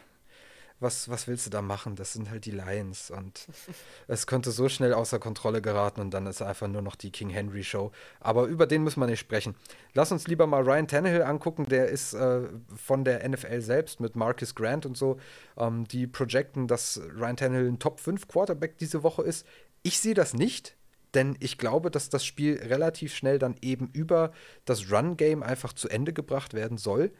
was, 0.84 1.08
was 1.08 1.26
willst 1.26 1.46
du 1.46 1.50
da 1.50 1.62
machen? 1.62 1.96
Das 1.96 2.12
sind 2.12 2.30
halt 2.30 2.44
die 2.44 2.52
Lions 2.52 3.10
und 3.10 3.48
es 4.06 4.28
könnte 4.28 4.52
so 4.52 4.68
schnell 4.68 4.94
außer 4.94 5.18
Kontrolle 5.18 5.60
geraten 5.60 6.00
und 6.00 6.12
dann 6.12 6.28
ist 6.28 6.40
einfach 6.40 6.68
nur 6.68 6.82
noch 6.82 6.94
die 6.94 7.10
King 7.10 7.30
Henry 7.30 7.64
Show. 7.64 7.90
Aber 8.20 8.44
über 8.44 8.68
den 8.68 8.84
müssen 8.84 9.00
wir 9.00 9.06
nicht 9.06 9.18
sprechen. 9.18 9.56
Lass 9.94 10.12
uns 10.12 10.28
lieber 10.28 10.46
mal 10.46 10.62
Ryan 10.62 10.86
Tannehill 10.86 11.22
angucken, 11.22 11.66
der 11.66 11.88
ist 11.88 12.14
äh, 12.14 12.42
von 12.76 13.04
der 13.04 13.28
NFL 13.28 13.60
selbst 13.60 13.98
mit 13.98 14.14
Marcus 14.14 14.54
Grant 14.54 14.86
und 14.86 14.96
so. 14.96 15.18
Ähm, 15.56 15.88
die 15.88 16.06
projecten, 16.06 16.68
dass 16.68 17.00
Ryan 17.18 17.36
Tannehill 17.36 17.68
ein 17.68 17.80
Top 17.80 17.98
5 17.98 18.28
Quarterback 18.28 18.78
diese 18.78 19.02
Woche 19.02 19.22
ist. 19.22 19.44
Ich 19.82 19.98
sehe 19.98 20.14
das 20.14 20.34
nicht, 20.34 20.76
denn 21.14 21.36
ich 21.40 21.58
glaube, 21.58 21.90
dass 21.90 22.10
das 22.10 22.24
Spiel 22.24 22.60
relativ 22.62 23.14
schnell 23.14 23.38
dann 23.38 23.56
eben 23.62 23.88
über 23.92 24.32
das 24.64 24.90
Run-Game 24.90 25.42
einfach 25.42 25.72
zu 25.72 25.88
Ende 25.88 26.12
gebracht 26.12 26.54
werden 26.54 26.78
soll. 26.78 27.10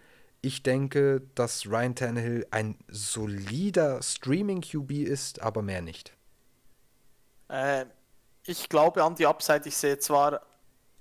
Ich 0.45 0.63
denke, 0.63 1.23
dass 1.35 1.65
Ryan 1.65 1.95
Tannehill 1.95 2.47
ein 2.51 2.77
solider 2.89 4.03
Streaming-QB 4.03 4.91
ist, 4.91 5.41
aber 5.41 5.63
mehr 5.63 5.81
nicht. 5.81 6.13
Äh, 7.49 7.87
ich 8.45 8.69
glaube 8.69 9.05
an 9.05 9.15
die 9.15 9.25
Upside. 9.25 9.67
Ich 9.67 9.75
sehe 9.75 9.99
zwar 9.99 10.43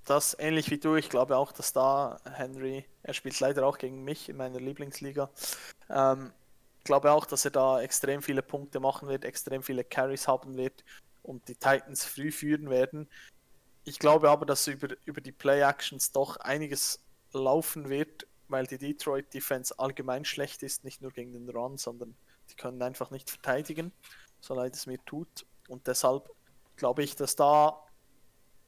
das 0.06 0.34
ähnlich 0.40 0.70
wie 0.70 0.78
du. 0.78 0.96
Ich 0.96 1.10
glaube 1.10 1.36
auch, 1.36 1.52
dass 1.52 1.74
da 1.74 2.22
Henry, 2.24 2.86
er 3.02 3.12
spielt 3.12 3.38
leider 3.38 3.66
auch 3.66 3.76
gegen 3.76 4.02
mich 4.02 4.30
in 4.30 4.38
meiner 4.38 4.60
Lieblingsliga. 4.60 5.28
Ähm, 5.90 6.32
ich 6.78 6.84
glaube 6.84 7.12
auch, 7.12 7.26
dass 7.26 7.44
er 7.44 7.50
da 7.50 7.82
extrem 7.82 8.22
viele 8.22 8.40
Punkte 8.40 8.80
machen 8.80 9.08
wird, 9.10 9.26
extrem 9.26 9.62
viele 9.62 9.84
Carries 9.84 10.26
haben 10.26 10.56
wird 10.56 10.84
und 11.22 11.48
die 11.48 11.54
Titans 11.54 12.06
früh 12.06 12.32
führen 12.32 12.70
werden. 12.70 13.10
Ich 13.84 13.98
glaube 13.98 14.30
aber, 14.30 14.46
dass 14.46 14.66
über, 14.68 14.88
über 15.04 15.20
die 15.20 15.32
Play-Actions 15.32 16.12
doch 16.12 16.38
einiges 16.38 17.00
laufen 17.34 17.90
wird 17.90 18.26
weil 18.48 18.66
die 18.66 18.78
Detroit 18.78 19.32
Defense 19.32 19.78
allgemein 19.78 20.24
schlecht 20.24 20.62
ist, 20.62 20.84
nicht 20.84 21.02
nur 21.02 21.10
gegen 21.10 21.32
den 21.32 21.48
Run, 21.48 21.78
sondern 21.78 22.14
die 22.50 22.56
können 22.56 22.82
einfach 22.82 23.10
nicht 23.10 23.30
verteidigen, 23.30 23.92
so 24.40 24.54
leid 24.54 24.74
es 24.74 24.86
mir 24.86 25.02
tut. 25.04 25.46
Und 25.68 25.86
deshalb 25.86 26.30
glaube 26.76 27.02
ich, 27.02 27.16
dass 27.16 27.36
da 27.36 27.80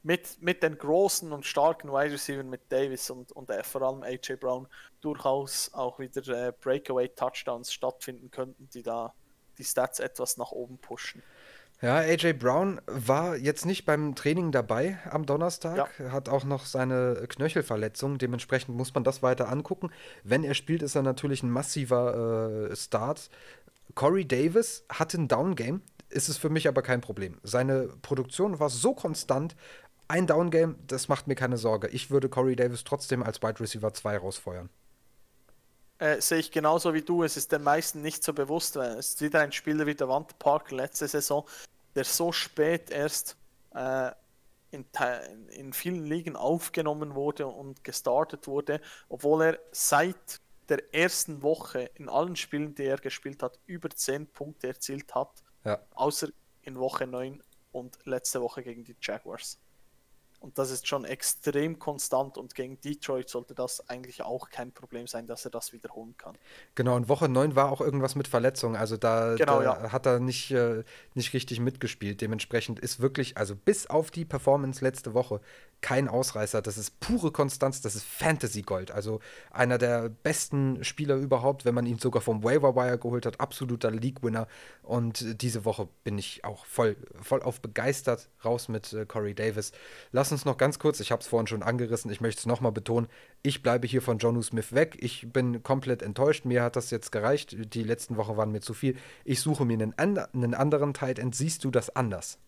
mit, 0.02 0.40
mit 0.40 0.62
den 0.62 0.78
großen 0.78 1.32
und 1.32 1.44
starken 1.44 1.90
Wide 1.90 2.12
Receivers 2.12 2.46
mit 2.46 2.70
Davis 2.70 3.10
und, 3.10 3.32
und 3.32 3.50
äh, 3.50 3.64
vor 3.64 3.82
allem 3.82 4.02
AJ 4.02 4.36
Brown 4.36 4.68
durchaus 5.00 5.74
auch 5.74 5.98
wieder 5.98 6.22
äh, 6.28 6.52
Breakaway-Touchdowns 6.52 7.72
stattfinden 7.72 8.30
könnten, 8.30 8.68
die 8.70 8.82
da 8.82 9.14
die 9.58 9.64
Stats 9.64 9.98
etwas 9.98 10.36
nach 10.36 10.52
oben 10.52 10.78
pushen. 10.78 11.22
Ja, 11.82 11.96
AJ 11.96 12.34
Brown 12.34 12.80
war 12.86 13.36
jetzt 13.36 13.66
nicht 13.66 13.84
beim 13.84 14.14
Training 14.14 14.50
dabei 14.50 14.98
am 15.10 15.26
Donnerstag, 15.26 15.90
ja. 15.98 16.10
hat 16.10 16.30
auch 16.30 16.44
noch 16.44 16.64
seine 16.64 17.26
Knöchelverletzung. 17.28 18.16
Dementsprechend 18.16 18.74
muss 18.76 18.94
man 18.94 19.04
das 19.04 19.22
weiter 19.22 19.50
angucken. 19.50 19.90
Wenn 20.24 20.42
er 20.42 20.54
spielt, 20.54 20.82
ist 20.82 20.94
er 20.94 21.02
natürlich 21.02 21.42
ein 21.42 21.50
massiver 21.50 22.70
äh, 22.70 22.76
Start. 22.76 23.28
Corey 23.94 24.26
Davis 24.26 24.84
hatte 24.88 25.18
ein 25.18 25.28
Down-Game, 25.28 25.82
ist 26.08 26.28
es 26.28 26.38
für 26.38 26.48
mich 26.48 26.66
aber 26.66 26.80
kein 26.80 27.02
Problem. 27.02 27.38
Seine 27.42 27.88
Produktion 28.00 28.58
war 28.58 28.70
so 28.70 28.94
konstant. 28.94 29.54
Ein 30.08 30.26
Down-Game, 30.26 30.76
das 30.86 31.08
macht 31.08 31.26
mir 31.26 31.34
keine 31.34 31.58
Sorge. 31.58 31.88
Ich 31.88 32.10
würde 32.10 32.28
Corey 32.28 32.56
Davis 32.56 32.84
trotzdem 32.84 33.22
als 33.22 33.42
Wide 33.42 33.60
Receiver 33.60 33.92
2 33.92 34.16
rausfeuern. 34.18 34.70
Äh, 35.98 36.20
sehe 36.20 36.38
ich 36.38 36.50
genauso 36.50 36.92
wie 36.92 37.02
du. 37.02 37.22
Es 37.22 37.36
ist 37.36 37.52
den 37.52 37.62
meisten 37.62 38.02
nicht 38.02 38.22
so 38.22 38.32
bewusst. 38.32 38.76
Es 38.76 39.10
ist 39.10 39.22
wieder 39.22 39.40
ein 39.40 39.52
Spieler 39.52 39.86
wie 39.86 39.94
der 39.94 40.08
Wand 40.08 40.38
Park 40.38 40.70
letzte 40.70 41.08
Saison, 41.08 41.46
der 41.94 42.04
so 42.04 42.32
spät 42.32 42.90
erst 42.90 43.36
äh, 43.74 44.10
in, 44.70 44.84
in 45.50 45.72
vielen 45.72 46.04
Ligen 46.04 46.36
aufgenommen 46.36 47.14
wurde 47.14 47.46
und 47.46 47.82
gestartet 47.82 48.46
wurde, 48.46 48.80
obwohl 49.08 49.42
er 49.42 49.58
seit 49.72 50.40
der 50.68 50.94
ersten 50.94 51.42
Woche 51.42 51.90
in 51.94 52.08
allen 52.08 52.36
Spielen, 52.36 52.74
die 52.74 52.84
er 52.84 52.98
gespielt 52.98 53.42
hat, 53.42 53.58
über 53.66 53.88
10 53.88 54.26
Punkte 54.26 54.68
erzielt 54.68 55.14
hat. 55.14 55.30
Ja. 55.64 55.80
Außer 55.94 56.28
in 56.62 56.78
Woche 56.78 57.06
9 57.06 57.42
und 57.72 57.98
letzte 58.04 58.40
Woche 58.40 58.62
gegen 58.62 58.84
die 58.84 58.96
Jaguars. 59.00 59.58
Und 60.46 60.56
das 60.58 60.70
ist 60.70 60.86
schon 60.86 61.04
extrem 61.04 61.80
konstant 61.80 62.38
und 62.38 62.54
gegen 62.54 62.80
Detroit 62.80 63.28
sollte 63.28 63.52
das 63.52 63.88
eigentlich 63.88 64.22
auch 64.22 64.48
kein 64.48 64.70
Problem 64.70 65.08
sein, 65.08 65.26
dass 65.26 65.44
er 65.44 65.50
das 65.50 65.72
wiederholen 65.72 66.14
kann. 66.16 66.38
Genau, 66.76 66.94
und 66.94 67.08
Woche 67.08 67.28
9 67.28 67.56
war 67.56 67.72
auch 67.72 67.80
irgendwas 67.80 68.14
mit 68.14 68.28
Verletzungen. 68.28 68.76
Also 68.76 68.96
da, 68.96 69.34
genau, 69.34 69.60
da 69.60 69.82
ja. 69.82 69.92
hat 69.92 70.06
er 70.06 70.20
nicht, 70.20 70.52
äh, 70.52 70.84
nicht 71.14 71.34
richtig 71.34 71.58
mitgespielt. 71.58 72.20
Dementsprechend 72.20 72.78
ist 72.78 73.00
wirklich, 73.00 73.36
also 73.36 73.56
bis 73.56 73.88
auf 73.88 74.12
die 74.12 74.24
Performance 74.24 74.84
letzte 74.84 75.14
Woche, 75.14 75.40
kein 75.86 76.08
Ausreißer. 76.08 76.62
Das 76.62 76.78
ist 76.78 76.98
pure 76.98 77.30
Konstanz, 77.30 77.80
das 77.80 77.94
ist 77.94 78.04
Fantasy 78.04 78.62
Gold. 78.62 78.90
Also 78.90 79.20
einer 79.52 79.78
der 79.78 80.08
besten 80.08 80.82
Spieler 80.82 81.14
überhaupt, 81.14 81.64
wenn 81.64 81.76
man 81.76 81.86
ihn 81.86 82.00
sogar 82.00 82.20
vom 82.20 82.42
Waiver 82.42 82.74
Wire 82.74 82.98
geholt 82.98 83.24
hat, 83.24 83.38
absoluter 83.38 83.92
League 83.92 84.20
Winner. 84.20 84.48
Und 84.82 85.40
diese 85.40 85.64
Woche 85.64 85.88
bin 86.02 86.18
ich 86.18 86.44
auch 86.44 86.66
voll, 86.66 86.96
voll 87.22 87.40
auf 87.40 87.60
begeistert 87.60 88.30
raus 88.44 88.68
mit 88.68 88.92
äh, 88.94 89.06
Corey 89.06 89.32
Davis. 89.32 89.70
Lass 90.10 90.32
uns 90.32 90.44
noch 90.44 90.56
ganz 90.56 90.80
kurz, 90.80 90.98
ich 90.98 91.12
habe 91.12 91.22
es 91.22 91.28
vorhin 91.28 91.46
schon 91.46 91.62
angerissen, 91.62 92.10
ich 92.10 92.20
möchte 92.20 92.40
es 92.40 92.46
nochmal 92.46 92.72
betonen, 92.72 93.06
ich 93.42 93.62
bleibe 93.62 93.86
hier 93.86 94.02
von 94.02 94.18
Jonu 94.18 94.42
Smith 94.42 94.72
weg. 94.72 94.96
Ich 94.98 95.32
bin 95.32 95.62
komplett 95.62 96.02
enttäuscht. 96.02 96.46
Mir 96.46 96.64
hat 96.64 96.74
das 96.74 96.90
jetzt 96.90 97.12
gereicht. 97.12 97.54
Die 97.74 97.84
letzten 97.84 98.16
Wochen 98.16 98.36
waren 98.36 98.50
mir 98.50 98.60
zu 98.60 98.74
viel. 98.74 98.96
Ich 99.24 99.40
suche 99.40 99.64
mir 99.64 99.74
einen, 99.74 100.18
einen 100.18 100.54
anderen 100.54 100.94
Tight 100.94 101.20
End. 101.20 101.36
Siehst 101.36 101.62
du 101.62 101.70
das 101.70 101.94
anders? 101.94 102.40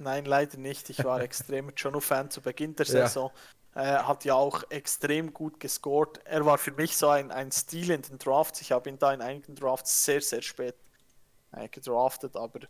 Nein, 0.00 0.24
leider 0.24 0.58
nicht. 0.58 0.90
Ich 0.90 1.04
war 1.04 1.20
extrem 1.22 1.70
Jono-Fan 1.76 2.30
zu 2.30 2.40
Beginn 2.40 2.74
der 2.76 2.86
Saison. 2.86 3.30
Ja. 3.74 4.06
Hat 4.06 4.24
ja 4.24 4.34
auch 4.34 4.62
extrem 4.70 5.34
gut 5.34 5.58
gescored. 5.58 6.20
Er 6.24 6.46
war 6.46 6.58
für 6.58 6.70
mich 6.70 6.96
so 6.96 7.08
ein, 7.08 7.32
ein 7.32 7.50
Stil 7.50 7.90
in 7.90 8.02
den 8.02 8.18
Drafts. 8.18 8.60
Ich 8.60 8.70
habe 8.70 8.88
ihn 8.88 9.00
da 9.00 9.12
in 9.12 9.20
einigen 9.20 9.56
Drafts 9.56 10.04
sehr, 10.04 10.20
sehr 10.20 10.42
spät 10.42 10.76
äh, 11.50 11.68
gedraftet, 11.68 12.36
aber 12.36 12.60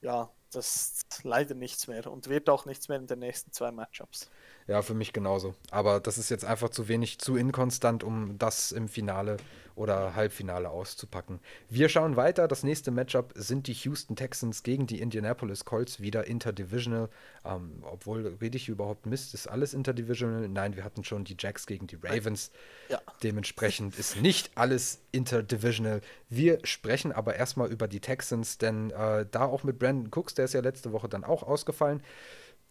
ja, 0.00 0.28
das 0.50 0.76
ist 0.76 1.24
leider 1.24 1.54
nichts 1.54 1.86
mehr 1.86 2.10
und 2.10 2.28
wird 2.28 2.48
auch 2.48 2.64
nichts 2.64 2.88
mehr 2.88 2.98
in 2.98 3.06
den 3.06 3.20
nächsten 3.20 3.52
zwei 3.52 3.70
Matchups. 3.70 4.30
Ja, 4.66 4.80
für 4.82 4.94
mich 4.94 5.12
genauso. 5.12 5.54
Aber 5.70 6.00
das 6.00 6.16
ist 6.16 6.30
jetzt 6.30 6.44
einfach 6.44 6.70
zu 6.70 6.88
wenig, 6.88 7.18
zu 7.18 7.36
inkonstant, 7.36 8.02
um 8.02 8.38
das 8.38 8.72
im 8.72 8.88
Finale 8.88 9.36
oder 9.76 10.14
Halbfinale 10.14 10.70
auszupacken. 10.70 11.40
Wir 11.68 11.88
schauen 11.88 12.16
weiter. 12.16 12.46
Das 12.48 12.62
nächste 12.62 12.90
Matchup 12.90 13.32
sind 13.34 13.66
die 13.66 13.72
Houston 13.72 14.14
Texans 14.14 14.62
gegen 14.62 14.86
die 14.86 15.00
Indianapolis 15.00 15.64
Colts, 15.64 16.00
wieder 16.00 16.26
interdivisional. 16.26 17.08
Ähm, 17.44 17.82
obwohl, 17.82 18.38
rede 18.40 18.56
ich 18.56 18.68
überhaupt 18.68 19.06
Mist, 19.06 19.34
ist 19.34 19.48
alles 19.48 19.74
interdivisional? 19.74 20.48
Nein, 20.48 20.76
wir 20.76 20.84
hatten 20.84 21.04
schon 21.04 21.24
die 21.24 21.36
Jacks 21.38 21.66
gegen 21.66 21.86
die 21.86 21.98
Ravens. 22.02 22.52
Ja. 22.88 23.00
Dementsprechend 23.22 23.98
ist 23.98 24.20
nicht 24.20 24.52
alles 24.54 25.00
interdivisional. 25.10 26.00
Wir 26.28 26.58
sprechen 26.64 27.12
aber 27.12 27.34
erstmal 27.34 27.70
über 27.70 27.88
die 27.88 28.00
Texans, 28.00 28.58
denn 28.58 28.90
äh, 28.90 29.26
da 29.30 29.44
auch 29.44 29.64
mit 29.64 29.78
Brandon 29.78 30.10
Cooks, 30.14 30.34
der 30.34 30.44
ist 30.44 30.54
ja 30.54 30.60
letzte 30.60 30.92
Woche 30.92 31.08
dann 31.08 31.24
auch 31.24 31.42
ausgefallen 31.42 32.02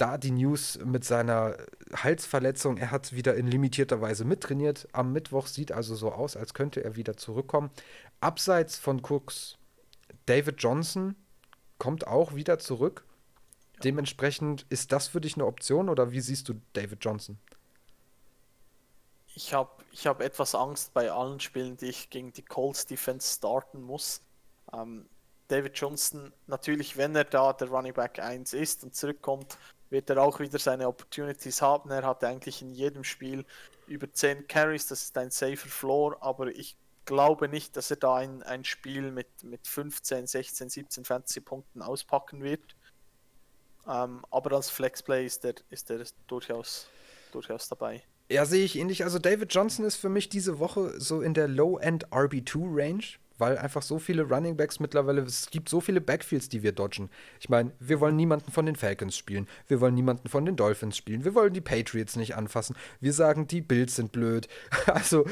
da 0.04 0.18
die 0.18 0.32
News 0.32 0.78
mit 0.84 1.06
seiner 1.06 1.56
Halsverletzung. 1.96 2.76
Er 2.76 2.92
hat 2.92 3.14
wieder 3.14 3.36
in 3.36 3.48
limitierter 3.48 4.02
Weise 4.02 4.26
mittrainiert. 4.26 4.86
Am 4.92 5.14
Mittwoch 5.14 5.48
sieht 5.48 5.72
also 5.72 5.96
so 5.96 6.12
aus, 6.12 6.36
als 6.36 6.54
könnte 6.54 6.84
er 6.84 6.98
wieder 6.98 7.16
zurückkommen. 7.16 7.72
Abseits 8.20 8.78
von 8.78 9.02
Cooks, 9.02 9.58
David 10.26 10.62
Johnson 10.62 11.16
kommt 11.78 12.06
auch 12.06 12.36
wieder 12.36 12.60
zurück. 12.60 13.06
Ja. 13.76 13.80
Dementsprechend 13.86 14.66
ist 14.68 14.92
das 14.92 15.08
für 15.08 15.22
dich 15.22 15.36
eine 15.36 15.46
Option 15.46 15.88
oder 15.88 16.12
wie 16.12 16.20
siehst 16.20 16.50
du 16.50 16.56
David 16.74 17.00
Johnson? 17.00 17.38
Ich 19.36 19.54
habe 19.54 19.72
ich 19.94 20.06
hab 20.06 20.22
etwas 20.22 20.54
Angst 20.54 20.94
bei 20.94 21.10
allen 21.14 21.40
Spielen, 21.40 21.78
die 21.78 21.88
ich 21.88 22.10
gegen 22.10 22.34
die 22.34 22.44
Colts 22.44 22.86
Defense 22.86 23.38
starten 23.38 23.82
muss. 23.82 24.20
Ähm, 24.74 25.06
David 25.48 25.78
Johnson, 25.78 26.34
natürlich, 26.48 26.98
wenn 26.98 27.16
er 27.16 27.24
da 27.24 27.54
der 27.54 27.70
Running 27.70 27.94
Back 27.94 28.20
1 28.20 28.52
ist 28.52 28.84
und 28.84 28.96
zurückkommt, 28.96 29.58
wird 29.94 30.10
er 30.10 30.22
auch 30.22 30.40
wieder 30.40 30.60
seine 30.60 30.88
Opportunities 30.88 31.62
haben. 31.62 31.90
Er 31.92 32.04
hatte 32.04 32.28
eigentlich 32.28 32.62
in 32.62 32.74
jedem 32.74 33.06
Spiel 33.06 33.46
über 33.88 34.12
10 34.12 34.48
Carries, 34.48 34.88
das 34.88 35.04
ist 35.04 35.18
ein 35.18 35.32
safer 35.32 35.70
Floor, 35.70 36.18
aber 36.20 36.48
ich 36.48 36.76
glaube 37.06 37.48
nicht, 37.48 37.78
dass 37.78 37.92
er 37.92 37.98
da 37.98 38.16
ein, 38.16 38.44
ein 38.44 38.66
Spiel 38.66 39.12
mit, 39.12 39.28
mit 39.44 39.68
15, 39.68 40.28
16, 40.28 40.70
17 40.70 41.06
Fantasy-Punkten 41.06 41.82
auspacken 41.82 42.44
wird. 42.44 42.76
Ähm, 43.88 44.26
aber 44.32 44.56
als 44.56 44.70
Flexplay 44.70 45.26
ist 45.26 45.46
er, 45.46 45.56
ist 45.70 45.92
er 45.92 46.04
durchaus, 46.28 46.88
durchaus 47.32 47.68
dabei. 47.68 48.04
Ja, 48.30 48.46
sehe 48.46 48.64
ich 48.64 48.78
ähnlich. 48.78 49.04
Also 49.04 49.20
David 49.20 49.54
Johnson 49.54 49.86
ist 49.86 49.98
für 49.98 50.10
mich 50.10 50.30
diese 50.30 50.58
Woche 50.60 51.00
so 51.00 51.22
in 51.22 51.34
der 51.34 51.48
Low-End 51.48 52.08
RB2-Range 52.08 53.04
weil 53.44 53.58
einfach 53.58 53.82
so 53.82 54.00
viele 54.00 54.24
Running 54.24 54.56
Backs 54.56 54.80
mittlerweile, 54.80 55.22
es 55.22 55.50
gibt 55.50 55.68
so 55.68 55.82
viele 55.82 56.00
Backfields, 56.00 56.48
die 56.48 56.64
wir 56.64 56.72
dodgen. 56.72 57.10
Ich 57.42 57.50
meine, 57.50 57.74
wir 57.78 58.00
wollen 58.00 58.16
niemanden 58.16 58.52
von 58.54 58.66
den 58.66 58.78
Falcons 58.78 59.18
spielen, 59.18 59.50
wir 59.68 59.82
wollen 59.82 59.96
niemanden 59.96 60.30
von 60.30 60.46
den 60.46 60.56
Dolphins 60.56 60.96
spielen, 60.96 61.26
wir 61.26 61.36
wollen 61.36 61.52
die 61.52 61.60
Patriots 61.60 62.16
nicht 62.16 62.38
anfassen, 62.38 62.78
wir 63.02 63.12
sagen, 63.12 63.46
die 63.46 63.60
Bills 63.60 63.96
sind 63.98 64.14
blöd. 64.14 64.48
Also, 64.94 65.26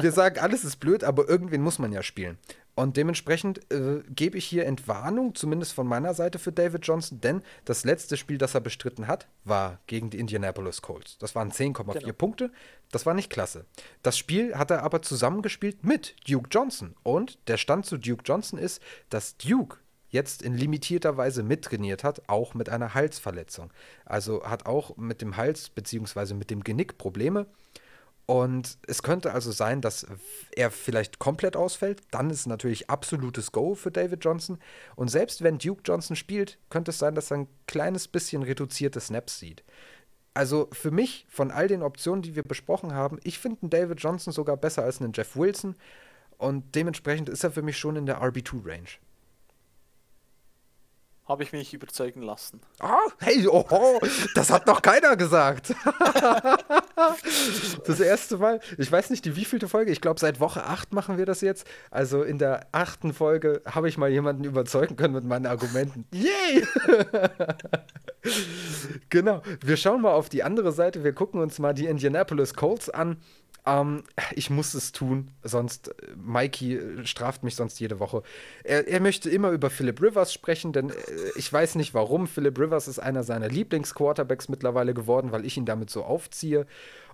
wir 0.00 0.10
sagen, 0.10 0.38
alles 0.38 0.64
ist 0.64 0.76
blöd, 0.76 1.04
aber 1.04 1.28
irgendwen 1.28 1.60
muss 1.60 1.78
man 1.78 1.92
ja 1.92 2.02
spielen. 2.02 2.38
Und 2.76 2.98
dementsprechend 2.98 3.72
äh, 3.72 4.02
gebe 4.10 4.36
ich 4.36 4.44
hier 4.44 4.66
Entwarnung, 4.66 5.34
zumindest 5.34 5.72
von 5.72 5.86
meiner 5.86 6.12
Seite 6.12 6.38
für 6.38 6.52
David 6.52 6.86
Johnson, 6.86 7.22
denn 7.22 7.42
das 7.64 7.84
letzte 7.84 8.18
Spiel, 8.18 8.36
das 8.36 8.54
er 8.54 8.60
bestritten 8.60 9.08
hat, 9.08 9.28
war 9.44 9.80
gegen 9.86 10.10
die 10.10 10.18
Indianapolis 10.18 10.82
Colts. 10.82 11.16
Das 11.16 11.34
waren 11.34 11.50
10,4 11.50 12.00
genau. 12.00 12.12
Punkte. 12.12 12.52
Das 12.92 13.06
war 13.06 13.14
nicht 13.14 13.30
klasse. 13.30 13.64
Das 14.02 14.18
Spiel 14.18 14.54
hat 14.54 14.70
er 14.70 14.82
aber 14.82 15.00
zusammengespielt 15.00 15.84
mit 15.84 16.16
Duke 16.28 16.50
Johnson. 16.50 16.94
Und 17.02 17.38
der 17.48 17.56
Stand 17.56 17.86
zu 17.86 17.96
Duke 17.96 18.22
Johnson 18.26 18.58
ist, 18.58 18.82
dass 19.08 19.38
Duke 19.38 19.78
jetzt 20.10 20.42
in 20.42 20.54
limitierter 20.54 21.16
Weise 21.16 21.42
mittrainiert 21.42 22.04
hat, 22.04 22.28
auch 22.28 22.52
mit 22.52 22.68
einer 22.68 22.92
Halsverletzung. 22.92 23.70
Also 24.04 24.44
hat 24.44 24.66
auch 24.66 24.98
mit 24.98 25.22
dem 25.22 25.38
Hals 25.38 25.70
bzw. 25.70 26.34
mit 26.34 26.50
dem 26.50 26.62
Genick 26.62 26.98
Probleme. 26.98 27.46
Und 28.26 28.78
es 28.88 29.04
könnte 29.04 29.32
also 29.32 29.52
sein, 29.52 29.80
dass 29.80 30.04
er 30.50 30.72
vielleicht 30.72 31.20
komplett 31.20 31.56
ausfällt. 31.56 32.02
Dann 32.10 32.28
ist 32.28 32.46
natürlich 32.46 32.90
absolutes 32.90 33.52
Go 33.52 33.76
für 33.76 33.92
David 33.92 34.24
Johnson. 34.24 34.58
Und 34.96 35.08
selbst 35.08 35.42
wenn 35.44 35.58
Duke 35.58 35.82
Johnson 35.84 36.16
spielt, 36.16 36.58
könnte 36.68 36.90
es 36.90 36.98
sein, 36.98 37.14
dass 37.14 37.30
er 37.30 37.38
ein 37.38 37.48
kleines 37.68 38.08
bisschen 38.08 38.42
reduzierte 38.42 38.98
Snaps 38.98 39.38
sieht. 39.38 39.62
Also 40.34 40.68
für 40.72 40.90
mich, 40.90 41.24
von 41.28 41.52
all 41.52 41.68
den 41.68 41.82
Optionen, 41.82 42.22
die 42.22 42.34
wir 42.34 42.42
besprochen 42.42 42.92
haben, 42.92 43.18
ich 43.22 43.38
finde 43.38 43.62
einen 43.62 43.70
David 43.70 44.00
Johnson 44.00 44.32
sogar 44.32 44.56
besser 44.56 44.82
als 44.82 45.00
einen 45.00 45.12
Jeff 45.14 45.36
Wilson. 45.36 45.76
Und 46.36 46.74
dementsprechend 46.74 47.28
ist 47.28 47.44
er 47.44 47.52
für 47.52 47.62
mich 47.62 47.78
schon 47.78 47.94
in 47.94 48.06
der 48.06 48.20
RB2-Range 48.20 48.88
habe 51.26 51.42
ich 51.42 51.52
mich 51.52 51.74
überzeugen 51.74 52.22
lassen. 52.22 52.60
Ah, 52.78 52.98
hey, 53.18 53.46
oh, 53.48 53.98
das 54.34 54.50
hat 54.50 54.66
noch 54.66 54.80
keiner 54.80 55.16
gesagt. 55.16 55.74
das 57.86 58.00
erste 58.00 58.38
Mal, 58.38 58.60
ich 58.78 58.90
weiß 58.90 59.10
nicht, 59.10 59.24
die 59.24 59.34
wievielte 59.34 59.68
Folge, 59.68 59.90
ich 59.90 60.00
glaube, 60.00 60.20
seit 60.20 60.38
Woche 60.38 60.64
8 60.64 60.92
machen 60.92 61.18
wir 61.18 61.26
das 61.26 61.40
jetzt. 61.40 61.66
Also 61.90 62.22
in 62.22 62.38
der 62.38 62.68
achten 62.70 63.12
Folge 63.12 63.62
habe 63.66 63.88
ich 63.88 63.98
mal 63.98 64.10
jemanden 64.10 64.44
überzeugen 64.44 64.96
können 64.96 65.14
mit 65.14 65.24
meinen 65.24 65.46
Argumenten. 65.46 66.06
Yay! 66.12 66.64
genau, 69.10 69.42
wir 69.64 69.76
schauen 69.76 70.02
mal 70.02 70.12
auf 70.12 70.28
die 70.28 70.44
andere 70.44 70.70
Seite. 70.70 71.02
Wir 71.02 71.12
gucken 71.12 71.40
uns 71.40 71.58
mal 71.58 71.74
die 71.74 71.86
Indianapolis 71.86 72.54
Colts 72.54 72.88
an. 72.88 73.16
Ähm, 73.66 74.04
ich 74.34 74.48
muss 74.48 74.74
es 74.74 74.92
tun, 74.92 75.32
sonst 75.42 75.88
äh, 75.88 76.14
Mikey 76.16 76.76
äh, 76.76 77.06
straft 77.06 77.42
mich 77.42 77.56
sonst 77.56 77.78
jede 77.80 77.98
Woche. 77.98 78.22
Er, 78.64 78.86
er, 78.86 79.00
möchte 79.00 79.28
immer 79.28 79.50
über 79.50 79.70
Philip 79.70 80.00
Rivers 80.00 80.32
sprechen, 80.32 80.72
denn 80.72 80.90
äh, 80.90 80.94
ich 81.34 81.52
weiß 81.52 81.74
nicht 81.74 81.92
warum. 81.92 82.28
Philip 82.28 82.58
Rivers 82.58 82.88
ist 82.88 83.00
einer 83.00 83.24
seiner 83.24 83.48
Lieblingsquarterbacks 83.48 84.48
mittlerweile 84.48 84.94
geworden, 84.94 85.32
weil 85.32 85.44
ich 85.44 85.56
ihn 85.56 85.66
damit 85.66 85.90
so 85.90 86.04
aufziehe. 86.04 86.66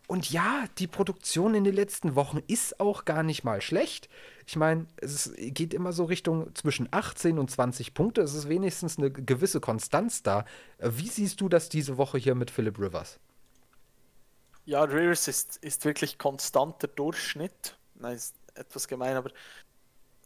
Und 0.09 0.31
ja, 0.31 0.65
die 0.79 0.89
Produktion 0.89 1.55
in 1.55 1.65
den 1.65 1.75
letzten 1.75 2.17
Wochen 2.17 2.41
ist 2.47 2.81
auch 2.81 3.05
gar 3.05 3.23
nicht 3.23 3.45
mal 3.45 3.63
schlecht. 3.63 4.11
Ich 4.47 4.57
meine, 4.57 4.87
es 4.97 5.33
geht 5.39 5.73
immer 5.73 5.93
so 5.93 6.05
Richtung 6.05 6.55
zwischen 6.55 6.89
18 6.91 7.39
und 7.39 7.51
20 7.51 7.95
Punkte. 7.95 8.21
Es 8.21 8.35
ist 8.35 8.49
wenigstens 8.49 8.99
eine 8.99 9.11
gewisse 9.11 9.61
Konstanz 9.61 10.23
da. 10.23 10.45
Wie 10.81 11.09
siehst 11.09 11.41
du 11.41 11.49
das 11.49 11.69
diese 11.69 11.97
Woche 11.97 12.19
hier 12.19 12.35
mit 12.35 12.51
Philip 12.51 12.79
Rivers? 12.79 13.21
Ja, 14.65 14.85
Rivers 14.85 15.27
ist, 15.29 15.57
ist 15.59 15.85
wirklich 15.85 16.19
konstanter 16.19 16.89
Durchschnitt. 16.89 17.77
Nein, 17.95 18.15
ist 18.15 18.35
etwas 18.55 18.87
gemein, 18.87 19.17
aber 19.17 19.31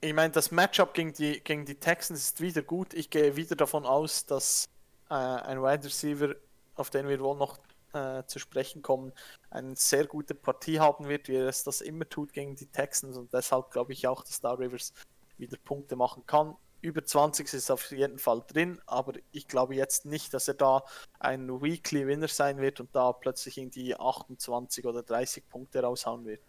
ich 0.00 0.12
meine, 0.12 0.32
das 0.32 0.50
Matchup 0.50 0.92
gegen 0.92 1.12
die, 1.14 1.40
gegen 1.40 1.64
die 1.64 1.76
Texans 1.76 2.20
ist 2.20 2.40
wieder 2.40 2.62
gut. 2.62 2.92
Ich 2.92 3.08
gehe 3.08 3.36
wieder 3.36 3.56
davon 3.56 3.86
aus, 3.86 4.26
dass 4.26 4.68
äh, 5.08 5.14
ein 5.14 5.62
Wide 5.62 5.84
Receiver, 5.84 6.34
auf 6.74 6.90
den 6.90 7.08
wir 7.08 7.18
wohl 7.20 7.36
noch 7.36 7.58
äh, 7.94 8.24
zu 8.26 8.38
sprechen 8.38 8.82
kommen, 8.82 9.12
eine 9.50 9.74
sehr 9.74 10.06
gute 10.06 10.34
Partie 10.34 10.80
haben 10.80 11.08
wird, 11.08 11.28
wie 11.28 11.36
er 11.36 11.48
es 11.48 11.64
das 11.64 11.80
immer 11.80 12.06
tut 12.08 12.32
gegen 12.34 12.56
die 12.56 12.66
Texans. 12.66 13.16
Und 13.16 13.32
deshalb 13.32 13.70
glaube 13.70 13.94
ich 13.94 14.06
auch, 14.06 14.22
dass 14.22 14.40
da 14.40 14.52
Rivers 14.52 14.92
wieder 15.38 15.56
Punkte 15.64 15.96
machen 15.96 16.26
kann. 16.26 16.56
Über 16.86 17.04
20 17.04 17.52
ist 17.52 17.68
auf 17.72 17.90
jeden 17.90 18.20
Fall 18.20 18.44
drin, 18.46 18.80
aber 18.86 19.14
ich 19.32 19.48
glaube 19.48 19.74
jetzt 19.74 20.04
nicht, 20.04 20.32
dass 20.32 20.46
er 20.46 20.54
da 20.54 20.84
ein 21.18 21.60
Weekly 21.60 22.06
Winner 22.06 22.28
sein 22.28 22.58
wird 22.58 22.78
und 22.78 22.94
da 22.94 23.12
plötzlich 23.12 23.58
in 23.58 23.72
die 23.72 23.96
28 23.96 24.84
oder 24.84 25.02
30 25.02 25.48
Punkte 25.48 25.82
raushauen 25.82 26.24
wird. 26.26 26.40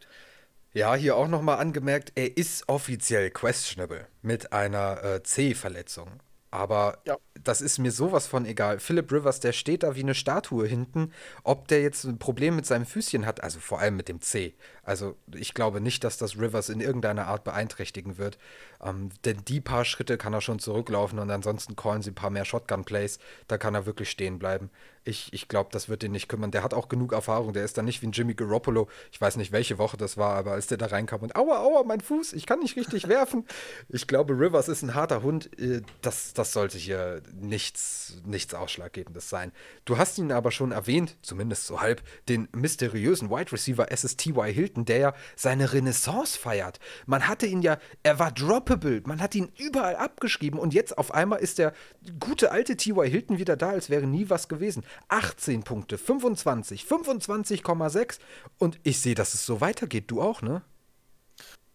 Ja, 0.73 0.93
hier 0.93 1.15
auch 1.15 1.27
nochmal 1.27 1.57
angemerkt, 1.57 2.11
er 2.13 2.37
ist 2.37 2.69
offiziell 2.69 3.31
questionable 3.31 4.05
mit 4.21 4.53
einer 4.53 5.03
äh, 5.03 5.23
C-Verletzung. 5.23 6.21
Aber 6.49 6.99
ja. 7.05 7.17
das 7.43 7.61
ist 7.61 7.77
mir 7.77 7.91
sowas 7.91 8.25
von 8.25 8.45
egal. 8.45 8.79
Philip 8.79 9.11
Rivers, 9.11 9.41
der 9.41 9.51
steht 9.51 9.83
da 9.83 9.95
wie 9.95 10.01
eine 10.01 10.15
Statue 10.15 10.65
hinten. 10.65 11.11
Ob 11.43 11.67
der 11.67 11.81
jetzt 11.81 12.05
ein 12.05 12.19
Problem 12.19 12.55
mit 12.55 12.65
seinem 12.65 12.85
Füßchen 12.85 13.25
hat, 13.25 13.43
also 13.43 13.59
vor 13.59 13.79
allem 13.79 13.97
mit 13.97 14.07
dem 14.07 14.21
C. 14.21 14.55
Also 14.81 15.17
ich 15.35 15.53
glaube 15.53 15.81
nicht, 15.81 16.03
dass 16.03 16.17
das 16.17 16.37
Rivers 16.37 16.69
in 16.69 16.79
irgendeiner 16.79 17.27
Art 17.27 17.43
beeinträchtigen 17.43 18.17
wird. 18.17 18.37
Ähm, 18.83 19.09
denn 19.25 19.37
die 19.47 19.61
paar 19.61 19.85
Schritte 19.85 20.17
kann 20.17 20.33
er 20.33 20.41
schon 20.41 20.59
zurücklaufen 20.59 21.19
und 21.19 21.29
ansonsten 21.31 21.75
callen 21.75 22.01
sie 22.01 22.11
ein 22.11 22.15
paar 22.15 22.29
mehr 22.29 22.45
Shotgun-Plays. 22.45 23.19
Da 23.47 23.57
kann 23.57 23.75
er 23.75 23.85
wirklich 23.85 24.09
stehen 24.09 24.39
bleiben. 24.39 24.69
Ich, 25.07 25.31
ich 25.31 25.47
glaube, 25.47 25.69
das 25.71 25.87
wird 25.87 26.03
ihn 26.03 26.11
nicht 26.11 26.27
kümmern. 26.27 26.51
Der 26.51 26.63
hat 26.63 26.73
auch 26.73 26.89
genug 26.89 27.13
Erfahrung. 27.13 27.53
Der 27.53 27.63
ist 27.63 27.77
dann 27.77 27.85
nicht 27.85 28.01
wie 28.01 28.07
ein 28.07 28.11
Jimmy 28.11 28.33
Garoppolo. 28.33 28.89
Ich 29.11 29.21
weiß 29.21 29.37
nicht, 29.37 29.53
welche 29.53 29.77
Woche 29.77 29.95
das 29.95 30.17
war, 30.17 30.35
aber 30.35 30.51
als 30.51 30.67
der 30.67 30.77
da 30.77 30.87
reinkam 30.87 31.21
und 31.21 31.35
aua, 31.35 31.59
aua, 31.59 31.83
mein 31.83 32.01
Fuß, 32.01 32.33
ich 32.33 32.45
kann 32.45 32.59
nicht 32.59 32.75
richtig 32.75 33.07
werfen. 33.07 33.45
Ich 33.89 34.05
glaube, 34.05 34.33
Rivers 34.33 34.67
ist 34.67 34.83
ein 34.83 34.95
harter 34.95 35.23
Hund. 35.23 35.49
Äh, 35.59 35.81
das, 36.01 36.33
das 36.33 36.51
sollte 36.51 36.77
hier 36.77 37.21
nichts, 37.33 38.21
nichts 38.25 38.53
Ausschlaggebendes 38.53 39.29
sein. 39.29 39.51
Du 39.85 39.97
hast 39.97 40.17
ihn 40.17 40.31
aber 40.31 40.51
schon 40.51 40.71
erwähnt, 40.71 41.15
zumindest 41.21 41.67
so 41.67 41.79
halb, 41.79 42.01
den 42.27 42.49
mysteriösen 42.53 43.29
Wide 43.29 43.51
Receiver 43.51 43.87
SSTY 43.89 44.53
Hilton, 44.53 44.85
der 44.85 44.97
ja 44.97 45.13
seine 45.35 45.71
Renaissance 45.71 46.37
feiert. 46.37 46.79
Man 47.05 47.27
hatte 47.27 47.45
ihn 47.45 47.61
ja, 47.61 47.77
er 48.03 48.19
war 48.19 48.31
droppable, 48.67 49.01
man 49.05 49.21
hat 49.21 49.35
ihn 49.35 49.51
überall 49.57 49.95
abgeschrieben 49.95 50.59
und 50.59 50.73
jetzt 50.73 50.97
auf 50.97 51.13
einmal 51.13 51.39
ist 51.39 51.57
der 51.57 51.73
gute 52.19 52.51
alte 52.51 52.77
TY 52.77 53.09
Hilton 53.09 53.37
wieder 53.37 53.55
da, 53.55 53.69
als 53.69 53.89
wäre 53.89 54.05
nie 54.05 54.29
was 54.29 54.47
gewesen. 54.47 54.83
18 55.09 55.63
Punkte, 55.63 55.97
25, 55.97 56.83
25,6 56.83 58.19
und 58.57 58.79
ich 58.83 59.01
sehe, 59.01 59.15
dass 59.15 59.33
es 59.33 59.45
so 59.45 59.61
weitergeht. 59.61 60.05
Du 60.11 60.21
auch, 60.21 60.41
ne? 60.41 60.61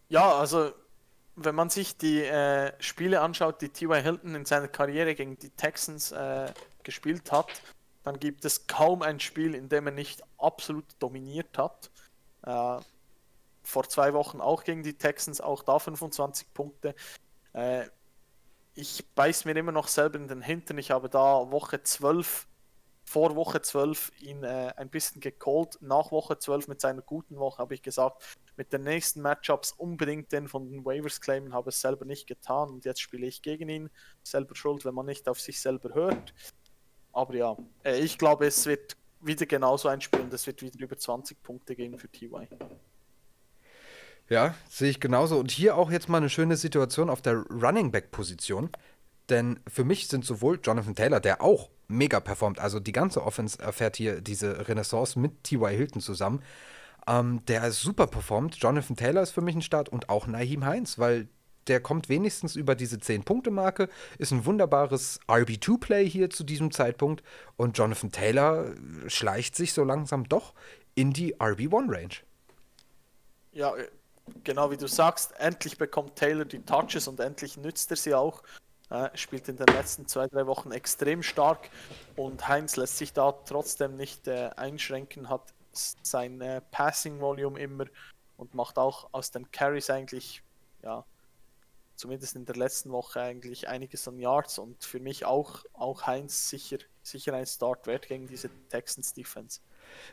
Ja, 0.09 0.33
also 0.39 0.73
wenn 1.37 1.55
man 1.55 1.71
sich 1.71 1.97
die 1.97 2.21
äh, 2.21 2.73
Spiele 2.81 3.21
anschaut, 3.21 3.63
die 3.63 3.71
T.Y. 3.71 4.03
Hilton 4.03 4.35
in 4.35 4.45
seiner 4.45 4.69
Karriere 4.69 5.15
gegen 5.15 5.39
die 5.39 5.51
Texans 5.51 6.13
äh, 6.13 6.53
gespielt 6.83 7.33
hat, 7.33 7.63
dann 8.05 8.19
gibt 8.19 8.45
es 8.45 8.67
kaum 8.67 9.03
ein 9.03 9.21
Spiel, 9.21 9.55
in 9.55 9.69
dem 9.69 9.87
er 9.87 9.93
nicht 9.93 10.23
absolut 10.37 10.85
dominiert 10.99 11.57
hat. 11.57 11.91
Äh, 12.45 12.81
vor 13.63 13.89
zwei 13.89 14.13
Wochen 14.15 14.41
auch 14.41 14.65
gegen 14.65 14.83
die 14.83 14.99
Texans, 14.99 15.41
auch 15.41 15.63
da 15.63 15.79
25 15.79 16.53
Punkte. 16.53 16.95
Äh, 17.53 17.87
ich 18.75 19.05
beiß 19.15 19.45
mir 19.45 19.57
immer 19.57 19.73
noch 19.73 19.89
selber 19.89 20.19
in 20.19 20.29
den 20.29 20.43
Hintern. 20.43 20.79
Ich 20.79 20.91
habe 20.91 21.09
da 21.09 21.51
Woche 21.51 21.83
12 21.83 22.47
vor 23.05 23.37
Woche 23.37 23.61
12 23.61 24.13
ihn 24.21 24.43
äh, 24.45 24.73
ein 24.77 24.89
bisschen 24.89 25.21
gecallt. 25.21 25.79
Nach 25.81 26.13
Woche 26.13 26.39
12 26.39 26.69
mit 26.69 26.81
seiner 26.81 27.03
guten 27.03 27.37
Woche 27.37 27.59
habe 27.59 27.75
ich 27.75 27.83
gesagt, 27.83 28.39
mit 28.57 28.73
den 28.73 28.83
nächsten 28.83 29.21
Matchups 29.21 29.73
unbedingt 29.73 30.33
den 30.33 30.49
von 30.49 30.71
den 30.71 30.85
Waivers 30.85 31.21
claimen, 31.21 31.53
habe 31.53 31.71
es 31.71 31.81
selber 31.81 32.05
nicht 32.05 32.27
getan 32.27 32.71
und 32.71 32.85
jetzt 32.85 33.01
spiele 33.01 33.27
ich 33.27 33.43
gegen 33.43 33.69
ihn. 33.69 33.91
Selber 34.23 34.55
schuld, 34.55 34.85
wenn 34.85 34.95
man 34.95 35.07
nicht 35.07 35.29
auf 35.29 35.41
sich 35.41 35.61
selber 35.61 35.95
hört. 35.95 36.33
Aber 37.13 37.35
ja, 37.35 37.57
äh, 37.85 37.99
ich 37.99 38.19
glaube, 38.19 38.47
es 38.47 38.67
wird 38.67 38.97
wieder 39.21 39.47
genauso 39.47 39.89
ein 39.89 40.01
Spiel 40.01 40.21
und 40.21 40.33
es 40.33 40.47
wird 40.47 40.63
wieder 40.63 40.79
über 40.81 40.97
20 40.97 41.43
Punkte 41.43 41.77
geben 41.77 41.99
für 41.99 42.09
TY. 42.09 42.49
Ja, 44.29 44.55
sehe 44.69 44.91
ich 44.91 45.01
genauso. 45.01 45.39
Und 45.39 45.51
hier 45.51 45.77
auch 45.77 45.91
jetzt 45.91 46.09
mal 46.09 46.19
eine 46.19 46.31
schöne 46.31 46.57
Situation 46.57 47.11
auf 47.11 47.23
der 47.23 47.45
Running 47.51 47.91
Back 47.91 48.11
Position. 48.11 48.71
Denn 49.29 49.61
für 49.69 49.85
mich 49.85 50.09
sind 50.09 50.25
sowohl 50.25 50.59
Jonathan 50.63 50.95
Taylor, 50.95 51.21
der 51.21 51.43
auch 51.43 51.71
mega 51.89 52.21
performt. 52.21 52.59
Also 52.59 52.81
die 52.81 52.93
ganze 52.93 53.23
Offense 53.23 53.59
erfährt 53.59 53.97
hier 53.97 54.21
diese 54.21 54.69
Renaissance 54.69 55.19
mit 55.19 55.45
T.Y. 55.45 55.71
Hilton 55.71 56.01
zusammen. 56.01 56.43
Ähm, 57.07 57.45
der 57.47 57.71
super 57.73 58.07
performt. 58.07 58.57
Jonathan 58.57 58.97
Taylor 58.97 59.23
ist 59.23 59.33
für 59.33 59.41
mich 59.41 59.55
ein 59.55 59.63
Start 59.63 59.89
und 59.89 60.09
auch 60.09 60.27
Naheem 60.27 60.65
Heinz, 60.65 60.99
weil 60.99 61.29
der 61.69 61.81
kommt 61.81 62.09
wenigstens 62.09 62.57
über 62.57 62.75
diese 62.75 62.97
10-Punkte-Marke, 62.97 63.89
ist 64.19 64.33
ein 64.33 64.45
wunderbares 64.47 65.21
RB2-Play 65.29 66.09
hier 66.09 66.31
zu 66.31 66.45
diesem 66.45 66.71
Zeitpunkt 66.71 67.23
und 67.57 67.79
Jonathan 67.79 68.11
Taylor 68.11 68.73
schleicht 69.07 69.55
sich 69.55 69.73
so 69.73 69.85
langsam 69.85 70.29
doch 70.29 70.55
in 70.95 71.13
die 71.13 71.37
RB1-Range. 71.37 72.15
Ja, 73.53 73.75
genau 74.45 74.71
wie 74.71 74.77
du 74.77 74.87
sagst, 74.87 75.33
endlich 75.39 75.79
bekommt 75.79 76.17
Taylor 76.17 76.45
die 76.45 76.63
Touches 76.65 77.09
und 77.09 77.21
endlich 77.21 77.57
nützt 77.57 77.91
er 77.91 77.97
sie 77.97 78.15
auch. 78.15 78.43
Äh, 78.91 79.09
spielt 79.17 79.49
in 79.49 79.57
den 79.57 79.69
letzten 79.69 80.07
zwei, 80.07 80.27
drei 80.27 80.47
Wochen 80.47 80.71
extrem 80.71 81.23
stark 81.23 81.71
und 82.15 82.47
Heinz 82.47 82.77
lässt 82.77 82.99
sich 82.99 83.15
da 83.15 83.33
trotzdem 83.33 83.97
nicht 83.97 84.29
äh, 84.29 84.51
einschränken, 84.57 85.31
hat 85.31 85.55
sein 85.73 86.43
äh, 86.43 86.61
Passing 86.71 87.19
Volume 87.21 87.59
immer 87.59 87.87
und 88.37 88.55
macht 88.55 88.77
auch 88.77 89.09
aus 89.13 89.31
den 89.31 89.51
Carries 89.51 89.89
eigentlich, 89.89 90.43
ja, 90.83 91.07
zumindest 91.97 92.37
in 92.37 92.45
der 92.45 92.57
letzten 92.57 92.91
Woche 92.91 93.23
eigentlich 93.23 93.67
einiges 93.67 94.07
an 94.09 94.19
Yards 94.19 94.59
und 94.59 94.85
für 94.85 95.01
mich 95.01 95.25
auch, 95.25 95.65
auch 95.73 96.07
Heinz 96.07 96.51
sicher, 96.51 96.79
sicher 97.03 97.33
ein 97.33 97.47
Start 97.47 97.87
wert 97.87 98.09
gegen 98.09 98.27
diese 98.27 98.51
Texans 98.69 99.15
Defense. 99.15 99.61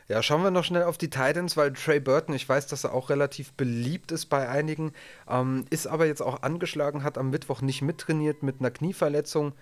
Ja, 0.08 0.22
schauen 0.22 0.42
wir 0.42 0.50
noch 0.50 0.64
schnell 0.64 0.82
auf 0.84 0.98
die 0.98 1.10
Titans, 1.10 1.56
weil 1.56 1.72
Trey 1.72 2.00
Burton, 2.00 2.34
ich 2.34 2.48
weiß, 2.48 2.66
dass 2.66 2.84
er 2.84 2.92
auch 2.92 3.10
relativ 3.10 3.52
beliebt 3.52 4.12
ist 4.12 4.26
bei 4.26 4.48
einigen, 4.48 4.92
ähm, 5.28 5.66
ist 5.70 5.86
aber 5.86 6.06
jetzt 6.06 6.22
auch 6.22 6.42
angeschlagen, 6.42 7.04
hat 7.04 7.18
am 7.18 7.30
Mittwoch 7.30 7.60
nicht 7.60 7.82
mittrainiert 7.82 8.42
mit 8.42 8.60
einer 8.60 8.70
Knieverletzung. 8.70 9.52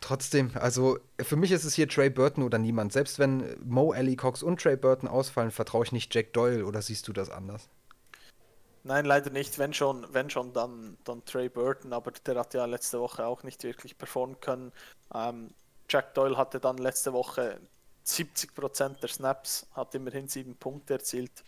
Trotzdem, 0.00 0.52
also 0.54 0.98
für 1.20 1.36
mich 1.36 1.52
ist 1.52 1.64
es 1.64 1.74
hier 1.74 1.88
Trey 1.88 2.10
Burton 2.10 2.42
oder 2.42 2.58
niemand. 2.58 2.92
Selbst 2.92 3.18
wenn 3.18 3.56
Mo 3.64 3.92
Alley 3.92 4.16
Cox 4.16 4.42
und 4.42 4.60
Trey 4.60 4.76
Burton 4.76 5.08
ausfallen, 5.08 5.50
vertraue 5.50 5.84
ich 5.84 5.92
nicht 5.92 6.14
Jack 6.14 6.32
Doyle 6.32 6.64
oder 6.64 6.80
siehst 6.80 7.06
du 7.08 7.12
das 7.12 7.30
anders? 7.30 7.68
Nein, 8.84 9.04
leider 9.04 9.30
nicht. 9.30 9.58
Wenn 9.58 9.74
schon, 9.74 10.06
wenn 10.12 10.30
schon 10.30 10.52
dann, 10.52 10.96
dann 11.04 11.24
Trey 11.24 11.48
Burton, 11.48 11.92
aber 11.92 12.12
der 12.12 12.36
hat 12.36 12.54
ja 12.54 12.64
letzte 12.64 13.00
Woche 13.00 13.26
auch 13.26 13.42
nicht 13.42 13.62
wirklich 13.64 13.98
performen 13.98 14.40
können. 14.40 14.72
Ähm, 15.14 15.50
Jack 15.90 16.14
Doyle 16.14 16.36
hatte 16.36 16.60
dann 16.60 16.78
letzte 16.78 17.12
Woche 17.12 17.60
70% 18.08 19.00
der 19.00 19.08
Snaps, 19.08 19.66
hat 19.72 19.94
immerhin 19.94 20.28
7 20.28 20.56
Punkte 20.56 20.94
erzielt. 20.94 21.44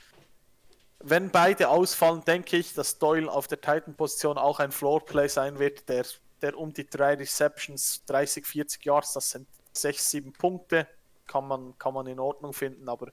Wenn 0.99 1.31
beide 1.31 1.71
ausfallen, 1.71 2.23
denke 2.25 2.59
ich, 2.59 2.75
dass 2.75 2.99
Doyle 2.99 3.31
auf 3.31 3.49
der 3.49 3.61
Titan-Position 3.61 4.37
auch 4.37 4.61
ein 4.61 4.71
Floorplay 4.71 5.29
sein 5.29 5.59
wird, 5.59 5.89
der, 5.89 6.05
der 6.43 6.59
um 6.59 6.73
die 6.73 6.87
drei 6.87 7.15
Receptions, 7.15 8.05
30, 8.07 8.47
40 8.47 8.85
Yards, 8.85 9.15
das 9.15 9.31
sind 9.31 9.49
6, 9.73 10.11
7 10.11 10.33
Punkte, 10.35 10.87
kann 11.27 11.49
man, 11.49 11.79
kann 11.79 11.95
man 11.95 12.07
in 12.07 12.21
Ordnung 12.21 12.53
finden, 12.53 12.89
aber 12.89 13.13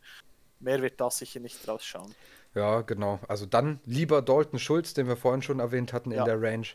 mehr 0.60 0.82
wird 0.82 1.00
da 1.00 1.10
sicher 1.10 1.40
nicht 1.40 1.66
rausschauen. 1.68 2.14
Ja, 2.56 2.82
genau. 2.82 3.20
Also 3.28 3.46
dann 3.46 3.80
lieber 3.86 4.22
Dalton 4.22 4.60
Schulz, 4.60 4.94
den 4.94 5.08
wir 5.08 5.16
vorhin 5.16 5.42
schon 5.42 5.60
erwähnt 5.60 5.94
hatten 5.94 6.12
in 6.12 6.18
ja. 6.18 6.26
der 6.26 6.42
Range. 6.42 6.68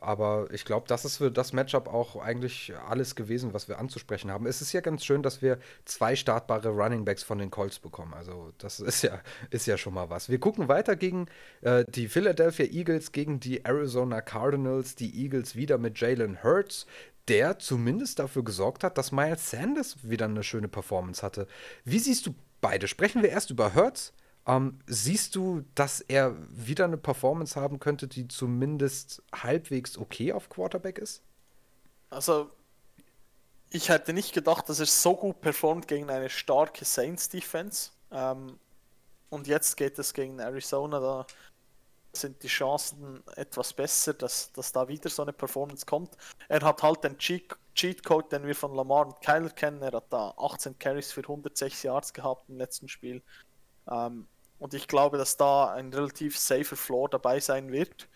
Aber 0.00 0.48
ich 0.52 0.64
glaube, 0.64 0.86
das 0.88 1.04
ist 1.04 1.18
für 1.18 1.30
das 1.30 1.52
Matchup 1.52 1.88
auch 1.88 2.16
eigentlich 2.16 2.72
alles 2.88 3.14
gewesen, 3.14 3.52
was 3.52 3.68
wir 3.68 3.78
anzusprechen 3.78 4.30
haben. 4.30 4.46
Es 4.46 4.62
ist 4.62 4.72
ja 4.72 4.80
ganz 4.80 5.04
schön, 5.04 5.22
dass 5.22 5.42
wir 5.42 5.58
zwei 5.84 6.16
startbare 6.16 6.68
Running 6.70 7.04
Backs 7.04 7.22
von 7.22 7.38
den 7.38 7.50
Colts 7.50 7.78
bekommen. 7.78 8.14
Also 8.14 8.52
das 8.58 8.80
ist 8.80 9.02
ja, 9.02 9.20
ist 9.50 9.66
ja 9.66 9.76
schon 9.76 9.94
mal 9.94 10.10
was. 10.10 10.28
Wir 10.28 10.38
gucken 10.38 10.68
weiter 10.68 10.96
gegen 10.96 11.26
äh, 11.62 11.84
die 11.88 12.08
Philadelphia 12.08 12.66
Eagles, 12.66 13.12
gegen 13.12 13.40
die 13.40 13.64
Arizona 13.64 14.20
Cardinals. 14.20 14.94
Die 14.94 15.22
Eagles 15.22 15.56
wieder 15.56 15.78
mit 15.78 16.00
Jalen 16.00 16.42
Hurts, 16.42 16.86
der 17.28 17.58
zumindest 17.58 18.18
dafür 18.18 18.44
gesorgt 18.44 18.84
hat, 18.84 18.98
dass 18.98 19.12
Miles 19.12 19.50
Sanders 19.50 19.96
wieder 20.02 20.26
eine 20.26 20.42
schöne 20.42 20.68
Performance 20.68 21.22
hatte. 21.22 21.46
Wie 21.84 21.98
siehst 21.98 22.26
du 22.26 22.34
beide? 22.60 22.88
Sprechen 22.88 23.22
wir 23.22 23.30
erst 23.30 23.50
über 23.50 23.74
Hurts 23.74 24.12
ähm, 24.48 24.80
siehst 24.86 25.36
du, 25.36 25.62
dass 25.74 26.00
er 26.00 26.34
wieder 26.48 26.86
eine 26.86 26.96
Performance 26.96 27.60
haben 27.60 27.78
könnte, 27.78 28.08
die 28.08 28.26
zumindest 28.28 29.22
halbwegs 29.32 29.98
okay 29.98 30.32
auf 30.32 30.48
Quarterback 30.48 30.96
ist? 30.96 31.22
Also, 32.08 32.50
ich 33.68 33.90
hätte 33.90 34.14
nicht 34.14 34.32
gedacht, 34.32 34.68
dass 34.70 34.80
er 34.80 34.86
so 34.86 35.14
gut 35.14 35.42
performt 35.42 35.86
gegen 35.86 36.08
eine 36.08 36.30
starke 36.30 36.86
Saints-Defense. 36.86 37.90
Ähm, 38.10 38.58
und 39.28 39.46
jetzt 39.46 39.76
geht 39.76 39.98
es 39.98 40.14
gegen 40.14 40.38
Arizona, 40.38 40.98
da 40.98 41.26
sind 42.14 42.42
die 42.42 42.48
Chancen 42.48 43.22
etwas 43.36 43.74
besser, 43.74 44.14
dass, 44.14 44.50
dass 44.52 44.72
da 44.72 44.88
wieder 44.88 45.10
so 45.10 45.20
eine 45.20 45.34
Performance 45.34 45.84
kommt. 45.84 46.16
Er 46.48 46.62
hat 46.62 46.82
halt 46.82 47.04
den 47.04 47.18
Cheat, 47.18 47.54
den 47.76 48.46
wir 48.46 48.54
von 48.54 48.74
Lamar 48.74 49.06
und 49.08 49.20
Kyler 49.20 49.50
kennen. 49.50 49.82
Er 49.82 49.92
hat 49.92 50.10
da 50.10 50.32
18 50.38 50.78
Carries 50.78 51.12
für 51.12 51.20
106 51.20 51.82
Yards 51.82 52.14
gehabt 52.14 52.48
im 52.48 52.56
letzten 52.56 52.88
Spiel. 52.88 53.22
Ähm, 53.90 54.26
und 54.58 54.74
ich 54.74 54.88
glaube, 54.88 55.18
dass 55.18 55.36
da 55.36 55.72
ein 55.72 55.92
relativ 55.92 56.38
safer 56.38 56.76
Floor 56.76 57.08
dabei 57.08 57.40
sein 57.40 57.72
wird. 57.72 58.08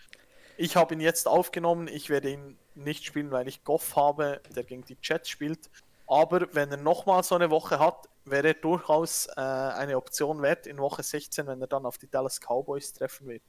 Ich 0.57 0.77
habe 0.77 0.95
ihn 0.95 1.01
jetzt 1.01 1.27
aufgenommen. 1.29 1.89
Ich 1.89 2.11
werde 2.11 2.31
ihn 2.31 2.59
nicht 2.75 3.05
spielen, 3.05 3.31
weil 3.31 3.49
ich 3.49 3.65
Goff 3.65 3.97
habe, 3.97 4.41
der 4.55 4.65
gegen 4.65 4.85
die 4.85 4.97
Jets 5.03 5.29
spielt. 5.29 5.71
Aber 6.07 6.47
wenn 6.53 6.71
er 6.71 6.77
nochmal 6.77 7.23
so 7.23 7.35
eine 7.35 7.51
Woche 7.51 7.79
hat, 7.79 8.09
wäre 8.25 8.49
er 8.49 8.55
durchaus 8.55 9.27
äh, 9.37 9.41
eine 9.41 9.97
Option 9.97 10.43
wert 10.43 10.67
in 10.67 10.79
Woche 10.79 11.03
16, 11.03 11.47
wenn 11.47 11.61
er 11.61 11.67
dann 11.67 11.87
auf 11.87 11.99
die 11.99 12.09
Dallas 12.09 12.41
Cowboys 12.41 12.93
treffen 12.93 13.29
wird. 13.29 13.43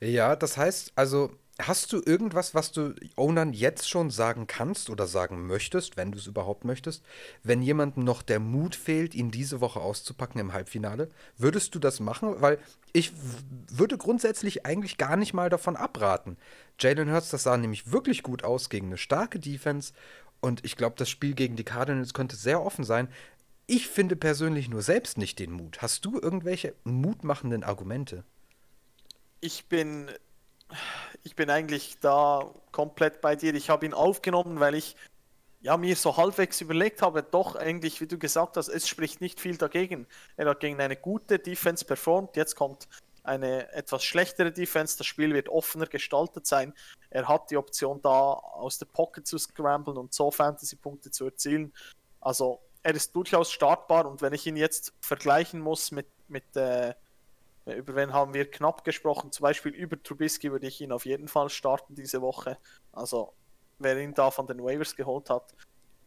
Ja, 0.00 0.34
das 0.34 0.56
heißt, 0.56 0.92
also 0.96 1.30
hast 1.60 1.92
du 1.92 2.02
irgendwas, 2.04 2.54
was 2.54 2.72
du 2.72 2.94
Ownern 3.16 3.52
jetzt 3.52 3.88
schon 3.88 4.10
sagen 4.10 4.46
kannst 4.46 4.90
oder 4.90 5.06
sagen 5.06 5.46
möchtest, 5.46 5.96
wenn 5.96 6.10
du 6.10 6.18
es 6.18 6.26
überhaupt 6.26 6.64
möchtest, 6.64 7.04
wenn 7.42 7.62
jemandem 7.62 8.02
noch 8.04 8.22
der 8.22 8.40
Mut 8.40 8.74
fehlt, 8.74 9.14
ihn 9.14 9.30
diese 9.30 9.60
Woche 9.60 9.80
auszupacken 9.80 10.40
im 10.40 10.52
Halbfinale? 10.52 11.08
Würdest 11.38 11.74
du 11.74 11.78
das 11.78 12.00
machen? 12.00 12.40
Weil 12.40 12.58
ich 12.92 13.12
würde 13.70 13.96
grundsätzlich 13.98 14.66
eigentlich 14.66 14.98
gar 14.98 15.16
nicht 15.16 15.32
mal 15.32 15.48
davon 15.48 15.76
abraten. 15.76 16.36
Jalen 16.80 17.12
Hurts, 17.12 17.30
das 17.30 17.44
sah 17.44 17.56
nämlich 17.56 17.92
wirklich 17.92 18.22
gut 18.22 18.42
aus 18.42 18.68
gegen 18.68 18.86
eine 18.86 18.98
starke 18.98 19.38
Defense 19.38 19.92
und 20.40 20.64
ich 20.64 20.76
glaube, 20.76 20.96
das 20.98 21.08
Spiel 21.08 21.34
gegen 21.34 21.56
die 21.56 21.64
Cardinals 21.64 22.14
könnte 22.14 22.36
sehr 22.36 22.62
offen 22.62 22.84
sein. 22.84 23.08
Ich 23.66 23.88
finde 23.88 24.16
persönlich 24.16 24.68
nur 24.68 24.82
selbst 24.82 25.16
nicht 25.16 25.38
den 25.38 25.52
Mut. 25.52 25.80
Hast 25.80 26.04
du 26.04 26.20
irgendwelche 26.20 26.74
mutmachenden 26.84 27.64
Argumente? 27.64 28.24
Ich 29.40 29.66
bin, 29.66 30.10
ich 31.22 31.36
bin 31.36 31.50
eigentlich 31.50 31.98
da 32.00 32.50
komplett 32.72 33.20
bei 33.20 33.36
dir. 33.36 33.54
Ich 33.54 33.70
habe 33.70 33.86
ihn 33.86 33.94
aufgenommen, 33.94 34.60
weil 34.60 34.74
ich 34.74 34.96
ja, 35.60 35.78
mir 35.78 35.96
so 35.96 36.16
halbwegs 36.16 36.60
überlegt 36.60 37.00
habe, 37.00 37.22
doch 37.22 37.56
eigentlich, 37.56 38.00
wie 38.00 38.06
du 38.06 38.18
gesagt 38.18 38.58
hast, 38.58 38.68
es 38.68 38.86
spricht 38.86 39.22
nicht 39.22 39.40
viel 39.40 39.56
dagegen. 39.56 40.06
Er 40.36 40.46
hat 40.50 40.60
gegen 40.60 40.78
eine 40.78 40.96
gute 40.96 41.38
Defense 41.38 41.86
performt. 41.86 42.36
Jetzt 42.36 42.54
kommt 42.54 42.86
eine 43.22 43.72
etwas 43.72 44.04
schlechtere 44.04 44.52
Defense. 44.52 44.98
Das 44.98 45.06
Spiel 45.06 45.32
wird 45.32 45.48
offener 45.48 45.86
gestaltet 45.86 46.46
sein. 46.46 46.74
Er 47.08 47.28
hat 47.28 47.50
die 47.50 47.56
Option 47.56 48.02
da, 48.02 48.10
aus 48.10 48.78
der 48.78 48.86
Pocket 48.86 49.26
zu 49.26 49.38
scramblen 49.38 49.96
und 49.96 50.12
so 50.12 50.30
Fantasy-Punkte 50.30 51.10
zu 51.10 51.24
erzielen. 51.24 51.72
Also 52.20 52.60
er 52.82 52.94
ist 52.94 53.16
durchaus 53.16 53.50
startbar 53.50 54.04
und 54.04 54.20
wenn 54.20 54.34
ich 54.34 54.46
ihn 54.46 54.56
jetzt 54.56 54.92
vergleichen 55.00 55.60
muss 55.60 55.90
mit, 55.90 56.06
mit 56.28 56.54
äh, 56.56 56.94
über 57.66 57.96
wen 57.96 58.12
haben 58.12 58.34
wir 58.34 58.50
knapp 58.50 58.84
gesprochen, 58.84 59.32
zum 59.32 59.44
Beispiel 59.44 59.72
über 59.72 60.02
Trubisky 60.02 60.52
würde 60.52 60.66
ich 60.66 60.80
ihn 60.80 60.92
auf 60.92 61.06
jeden 61.06 61.28
Fall 61.28 61.48
starten 61.48 61.94
diese 61.94 62.20
Woche. 62.20 62.58
Also 62.92 63.32
wer 63.78 63.98
ihn 63.98 64.14
da 64.14 64.30
von 64.30 64.46
den 64.46 64.62
Waivers 64.62 64.96
geholt 64.96 65.30
hat, 65.30 65.54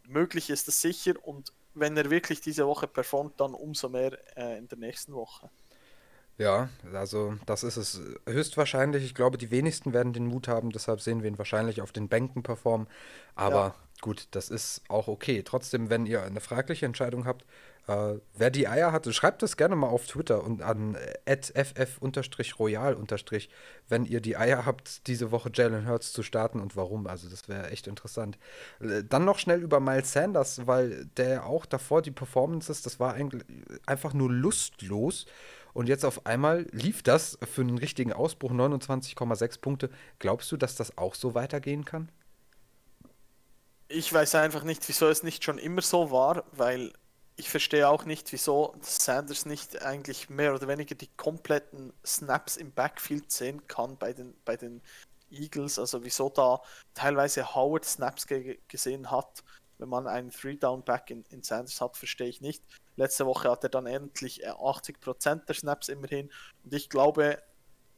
möglich 0.08 0.50
ist 0.50 0.68
es 0.68 0.82
sicher 0.82 1.14
und 1.24 1.52
wenn 1.74 1.96
er 1.98 2.10
wirklich 2.10 2.42
diese 2.42 2.66
Woche 2.66 2.88
performt, 2.88 3.40
dann 3.40 3.54
umso 3.54 3.90
mehr 3.90 4.18
äh, 4.36 4.58
in 4.58 4.68
der 4.68 4.78
nächsten 4.78 5.14
Woche. 5.14 5.50
Ja, 6.38 6.70
also 6.94 7.36
das 7.48 7.64
ist 7.64 7.78
es 7.78 8.00
höchstwahrscheinlich. 8.28 9.04
Ich 9.04 9.16
glaube, 9.16 9.40
die 9.40 9.50
wenigsten 9.50 9.94
werden 9.94 10.14
den 10.14 10.28
Mut 10.28 10.48
haben, 10.48 10.72
deshalb 10.72 11.02
sehen 11.02 11.24
wir 11.24 11.30
ihn 11.30 11.40
wahrscheinlich 11.40 11.82
auf 11.82 11.92
den 11.92 12.10
Bänken 12.10 12.44
performen. 12.44 12.88
Aber 13.34 13.56
ja. 13.58 13.76
gut, 14.02 14.28
das 14.32 14.50
ist 14.50 14.84
auch 14.88 15.08
okay. 15.08 15.42
Trotzdem, 15.44 15.90
wenn 15.90 16.06
ihr 16.06 16.22
eine 16.22 16.40
fragliche 16.40 16.86
Entscheidung 16.86 17.26
habt, 17.26 17.46
äh, 17.88 18.16
wer 18.36 18.50
die 18.52 18.68
Eier 18.68 18.92
hatte, 18.92 19.14
schreibt 19.14 19.42
das 19.42 19.58
gerne 19.58 19.76
mal 19.76 19.88
auf 19.88 20.06
Twitter 20.08 20.44
und 20.44 20.62
an 20.62 20.98
ff-royal- 21.26 22.98
wenn 23.90 24.06
ihr 24.06 24.22
die 24.22 24.38
Eier 24.38 24.66
habt, 24.66 25.08
diese 25.08 25.32
Woche 25.32 25.50
Jalen 25.54 25.88
Hurts 25.88 26.12
zu 26.12 26.24
starten 26.24 26.60
und 26.60 26.76
warum. 26.76 27.08
Also 27.08 27.30
das 27.30 27.48
wäre 27.48 27.72
echt 27.72 27.88
interessant. 27.88 28.38
Äh, 28.82 29.04
dann 29.04 29.26
noch 29.26 29.40
schnell 29.40 29.62
über 29.62 29.80
Miles 29.80 30.12
Sanders, 30.14 30.68
weil 30.68 31.06
der 31.18 31.46
auch 31.46 31.66
davor 31.66 32.02
die 32.02 32.12
Performances, 32.12 32.82
das 32.82 33.00
war 33.00 33.14
eigentlich 33.14 33.44
einfach 33.86 34.14
nur 34.14 34.32
lustlos. 34.32 35.26
Und 35.74 35.88
jetzt 35.88 36.06
auf 36.06 36.26
einmal 36.26 36.66
lief 36.72 37.04
das 37.04 37.38
für 37.44 37.62
einen 37.62 37.78
richtigen 37.78 38.12
Ausbruch 38.12 38.52
29,6 38.52 39.62
Punkte. 39.62 39.90
Glaubst 40.20 40.52
du, 40.52 40.58
dass 40.58 40.76
das 40.76 40.98
auch 40.98 41.16
so 41.16 41.36
weitergehen 41.36 41.86
kann? 41.86 42.10
Ich 43.90 44.12
weiß 44.12 44.36
einfach 44.36 44.64
nicht, 44.64 44.88
wieso 44.88 45.08
es 45.08 45.24
nicht 45.24 45.44
schon 45.44 45.58
immer 45.58 45.82
so 45.82 46.12
war, 46.12 46.44
weil 46.52 46.92
ich 47.38 47.50
verstehe 47.52 47.88
auch 47.88 48.06
nicht, 48.06 48.32
wieso 48.32 48.76
Sanders 48.82 49.46
nicht 49.46 49.84
eigentlich 49.84 50.30
mehr 50.30 50.56
oder 50.56 50.68
weniger 50.68 50.96
die 50.96 51.10
kompletten 51.16 51.94
Snaps 52.04 52.58
im 52.58 52.72
Backfield 52.72 53.32
sehen 53.32 53.68
kann 53.68 53.96
bei 53.98 54.12
den, 54.12 54.34
bei 54.44 54.58
den 54.58 54.82
Eagles. 55.30 55.78
Also 55.78 56.04
wieso 56.04 56.30
da 56.30 56.62
teilweise 56.96 57.54
Howard 57.54 57.86
Snaps 57.86 58.26
ge 58.26 58.58
gesehen 58.68 59.12
hat, 59.12 59.44
wenn 59.78 59.88
man 59.88 60.08
einen 60.08 60.32
Three-Down-Back 60.32 61.12
in, 61.12 61.24
in 61.30 61.44
Sanders 61.44 61.80
hat, 61.80 61.96
verstehe 61.96 62.28
ich 62.28 62.42
nicht. 62.42 62.64
Letzte 62.96 63.28
Woche 63.28 63.52
hat 63.52 63.64
er 63.64 63.70
dann 63.70 63.86
endlich 63.86 64.48
80% 64.50 65.42
äh, 65.44 65.46
der 65.46 65.56
Snaps 65.56 65.90
immerhin. 65.90 66.32
Und 66.64 66.74
ich 66.74 66.90
glaube, 66.90 67.44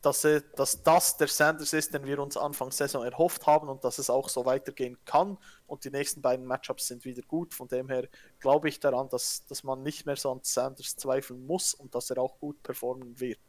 dass, 0.02 0.24
er, 0.24 0.42
dass 0.42 0.84
das 0.84 1.18
der 1.18 1.28
Sanders 1.28 1.74
ist, 1.74 1.94
den 1.94 2.06
wir 2.06 2.20
uns 2.20 2.38
Anfang 2.38 2.72
Saison 2.72 3.04
erhofft 3.04 3.46
haben 3.46 3.68
und 3.68 3.84
dass 3.84 3.98
es 3.98 4.10
auch 4.10 4.30
so 4.30 4.46
weitergehen 4.46 4.98
kann. 5.06 5.38
Und 5.68 5.84
die 5.84 5.92
nächsten 5.92 6.22
beiden 6.22 6.46
Matchups 6.46 6.88
sind 6.88 7.06
wieder 7.06 7.22
gut. 7.24 7.54
Von 7.54 7.68
dem 7.68 7.90
her 7.90 8.08
glaube 8.40 8.70
ich 8.70 8.80
daran, 8.80 9.10
dass, 9.10 9.46
dass 9.46 9.64
man 9.64 9.84
nicht 9.84 10.06
mehr 10.06 10.16
so 10.16 10.32
an 10.32 10.40
Sanders 10.44 10.96
zweifeln 10.96 11.46
muss 11.46 11.74
und 11.74 11.96
dass 11.96 12.10
er 12.10 12.20
auch 12.20 12.40
gut 12.40 12.64
performen 12.64 13.20
wird. 13.20 13.40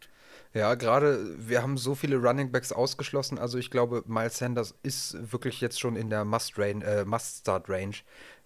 Ja, 0.53 0.75
gerade 0.75 1.37
wir 1.39 1.63
haben 1.63 1.77
so 1.77 1.95
viele 1.95 2.17
Running 2.17 2.51
Backs 2.51 2.73
ausgeschlossen. 2.73 3.39
Also 3.39 3.59
ich 3.59 3.71
glaube, 3.71 4.03
Miles 4.07 4.39
Sanders 4.39 4.75
ist 4.83 5.33
wirklich 5.33 5.61
jetzt 5.61 5.81
schon 5.81 5.97
in 5.97 6.11
der 6.11 6.25
Must-Start-Range. 6.25 6.85
Äh, 6.85 7.05
Must 7.05 7.47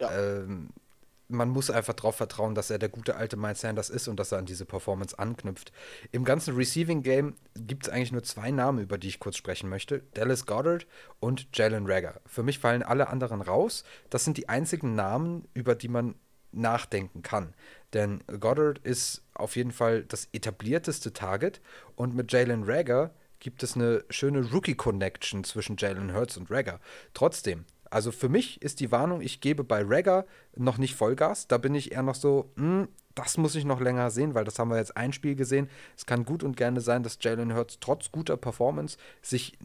ja. 0.01 0.19
ähm, 0.19 0.71
man 1.29 1.49
muss 1.49 1.71
einfach 1.71 1.95
darauf 1.95 2.17
vertrauen, 2.17 2.55
dass 2.55 2.71
er 2.71 2.79
der 2.79 2.89
gute 2.89 3.17
alte 3.17 3.37
Miles 3.37 3.61
Sanders 3.61 3.91
ist 3.91 4.09
und 4.09 4.19
dass 4.19 4.33
er 4.33 4.39
an 4.39 4.47
diese 4.47 4.65
Performance 4.65 5.19
anknüpft. 5.19 5.73
Im 6.13 6.25
ganzen 6.25 6.57
Receiving 6.57 7.03
Game 7.03 7.35
gibt 7.55 7.87
es 7.87 7.93
eigentlich 7.93 8.13
nur 8.13 8.23
zwei 8.23 8.51
Namen, 8.51 8.81
über 8.81 8.99
die 8.99 9.09
ich 9.09 9.21
kurz 9.21 9.37
sprechen 9.37 9.69
möchte: 9.69 10.03
Dallas 10.15 10.47
Goddard 10.47 10.87
und 11.21 11.49
Jalen 11.55 11.87
Rager. 11.87 12.21
Für 12.27 12.43
mich 12.43 12.59
fallen 12.59 12.83
alle 12.83 13.09
anderen 13.09 13.41
raus. 13.41 13.85
Das 14.11 14.25
sind 14.25 14.37
die 14.37 14.49
einzigen 14.49 14.95
Namen, 14.95 15.49
über 15.55 15.75
die 15.75 15.89
man 15.89 16.15
nachdenken 16.53 17.23
kann. 17.23 17.55
Denn 17.93 18.23
Goddard 18.27 18.79
ist 18.79 19.23
auf 19.35 19.57
jeden 19.57 19.73
Fall 19.73 20.05
das 20.05 20.29
etablierteste 20.33 21.13
Target 21.13 21.61
und 21.97 22.15
mit 22.15 22.33
Jalen 22.33 22.65
Rager 22.65 23.11
gibt 23.41 23.63
es 23.63 23.75
eine 23.77 24.05
schöne 24.09 24.51
Rookie-Connection 24.53 25.45
zwischen 25.45 25.77
Jalen 25.77 26.15
Hurts 26.15 26.37
und 26.37 26.51
Rager. 26.51 26.81
Trotzdem, 27.13 27.67
also 27.95 28.11
für 28.11 28.29
mich 28.29 28.61
ist 28.61 28.81
die 28.81 28.91
Warnung, 28.91 29.21
ich 29.21 29.41
gebe 29.41 29.63
bei 29.63 29.85
Ragger 29.87 30.27
noch 30.57 30.79
nicht 30.79 30.97
Vollgas. 30.97 31.47
Da 31.47 31.59
bin 31.59 31.77
ich 31.77 31.93
eher 31.93 32.03
noch 32.03 32.17
so, 32.17 32.51
mh, 32.57 32.65
hm, 32.65 32.89
das 33.15 33.39
muss 33.39 33.55
ich 33.55 33.65
noch 33.65 33.81
länger 33.81 34.11
sehen, 34.11 34.35
weil 34.35 34.45
das 34.45 34.59
haben 34.59 34.71
wir 34.71 34.79
jetzt 34.79 34.97
ein 34.97 35.13
Spiel 35.13 35.37
gesehen. 35.37 35.71
Es 35.97 36.05
kann 36.05 36.25
gut 36.25 36.43
und 36.43 36.57
gerne 36.57 36.81
sein, 36.81 37.05
dass 37.05 37.19
Jalen 37.21 37.55
Hurts 37.55 37.79
trotz 37.79 38.11
guter 38.11 38.37
Performance 38.37 38.99
sich 39.23 39.57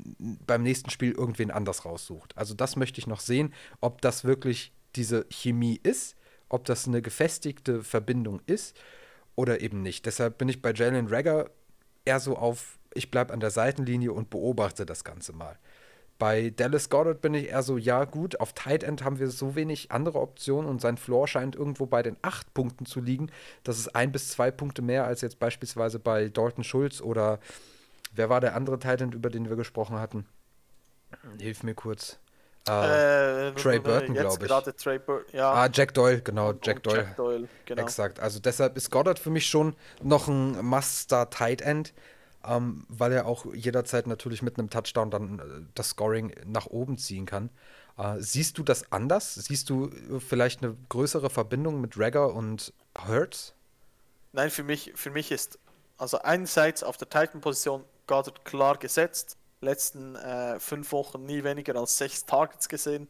beim 0.46 0.62
nächsten 0.62 0.92
Spiel 0.92 1.12
irgendwen 1.12 1.50
anders 1.50 1.86
raussucht. 1.86 2.38
Also 2.38 2.54
das 2.54 2.76
möchte 2.76 3.00
ich 3.00 3.08
noch 3.08 3.20
sehen, 3.20 3.52
ob 3.82 4.00
das 4.02 4.24
wirklich 4.24 4.74
diese 4.96 5.26
Chemie 5.32 5.80
ist, 5.82 6.16
ob 6.50 6.66
das 6.66 6.88
eine 6.88 7.02
gefestigte 7.02 7.84
Verbindung 7.84 8.42
ist 8.46 8.80
oder 9.34 9.62
eben 9.62 9.82
nicht. 9.82 10.06
Deshalb 10.06 10.38
bin 10.38 10.50
ich 10.50 10.62
bei 10.62 10.72
Jalen 10.72 11.08
Ragger 11.08 11.50
eher 12.06 12.20
so 12.20 12.38
auf, 12.38 12.78
ich 12.94 13.10
bleibe 13.10 13.34
an 13.34 13.40
der 13.40 13.50
Seitenlinie 13.50 14.14
und 14.14 14.30
beobachte 14.30 14.86
das 14.86 15.04
Ganze 15.04 15.34
mal. 15.34 15.58
Bei 16.20 16.49
Dallas 16.49 16.89
Goddard 16.89 17.22
bin 17.22 17.34
ich 17.34 17.47
eher 17.47 17.63
so, 17.63 17.78
ja 17.78 18.03
gut, 18.03 18.41
auf 18.41 18.51
Tight 18.51 18.84
End 18.84 19.05
haben 19.05 19.20
wir 19.20 19.30
so 19.30 19.55
wenig 19.55 19.91
andere 19.91 20.20
Optionen 20.20 20.70
und 20.70 20.82
sein 20.82 20.97
Floor 20.97 21.28
scheint 21.30 21.55
irgendwo 21.55 21.86
bei 21.86 22.03
den 22.03 22.17
acht 22.22 22.53
Punkten 22.53 22.86
zu 22.86 22.99
liegen. 22.99 23.32
Das 23.63 23.80
ist 23.80 23.95
ein 23.95 24.11
bis 24.11 24.30
zwei 24.30 24.51
Punkte 24.51 24.82
mehr 24.82 25.05
als 25.05 25.22
jetzt 25.22 25.39
beispielsweise 25.39 25.97
bei 25.97 26.28
Dalton 26.28 26.65
Schulz 26.65 26.99
oder 26.99 27.39
wer 28.13 28.30
war 28.30 28.41
der 28.41 28.55
andere 28.55 28.78
Tight 28.80 28.99
End, 28.99 29.15
über 29.15 29.30
den 29.30 29.47
wir 29.49 29.55
gesprochen 29.55 29.97
hatten? 29.97 30.26
Hilf 31.39 31.63
mir 31.63 31.74
kurz. 31.74 32.20
Äh, 32.67 33.47
äh, 33.47 33.51
Trey 33.53 33.80
Burton, 33.80 34.13
glaube 34.13 34.45
ich. 34.45 34.76
Trey 34.76 34.99
Bur 34.99 35.24
ja. 35.32 35.53
Ah, 35.53 35.70
Jack 35.72 35.93
Doyle, 35.93 36.22
genau, 36.22 36.53
Jack 36.61 36.84
Doyle. 36.84 36.97
Jack 36.97 37.15
Doyle 37.15 37.47
genau. 37.65 37.82
Exakt. 37.82 38.20
Also 38.20 38.39
deshalb 38.39 38.76
ist 38.76 38.91
Goddard 38.91 39.20
für 39.20 39.30
mich 39.30 39.47
schon 39.47 39.74
noch 40.03 40.28
ein 40.28 40.63
Must-Star-Tight 40.63 41.61
End 41.61 41.93
ähm, 42.46 42.86
weil 42.88 43.12
er 43.12 43.26
auch 43.26 43.46
jederzeit 43.54 44.08
natürlich 44.08 44.42
mit 44.42 44.58
einem 44.58 44.70
Touchdown 44.70 45.12
dann 45.12 45.40
äh, 45.40 45.44
das 45.76 45.90
Scoring 45.90 46.34
nach 46.46 46.68
oben 46.68 46.98
ziehen 46.98 47.26
kann. 47.26 47.50
Äh, 47.98 48.16
siehst 48.20 48.58
du 48.58 48.64
das 48.64 48.92
anders? 48.92 49.36
Siehst 49.36 49.70
du 49.70 49.88
äh, 49.88 50.20
vielleicht 50.20 50.64
eine 50.64 50.76
größere 50.90 51.30
Verbindung 51.30 51.82
mit 51.82 52.00
Ragger 52.00 52.34
und 52.34 52.74
Hurts? 52.98 53.54
Nein, 54.32 54.50
für 54.50 54.64
mich, 54.64 54.94
für 54.96 55.10
mich 55.10 55.32
ist 55.32 55.60
also 55.98 56.20
einerseits 56.20 56.84
auf 56.84 56.98
der 56.98 57.10
Titan-Position 57.10 57.84
Goddard 58.08 58.46
klar 58.46 58.78
gesetzt. 58.78 59.38
Letzten 59.62 60.16
äh, 60.16 60.60
fünf 60.60 60.94
Wochen 60.94 61.26
nie 61.26 61.44
weniger 61.44 61.76
als 61.76 61.98
sechs 61.98 62.26
Targets 62.26 62.70
gesehen. 62.70 63.10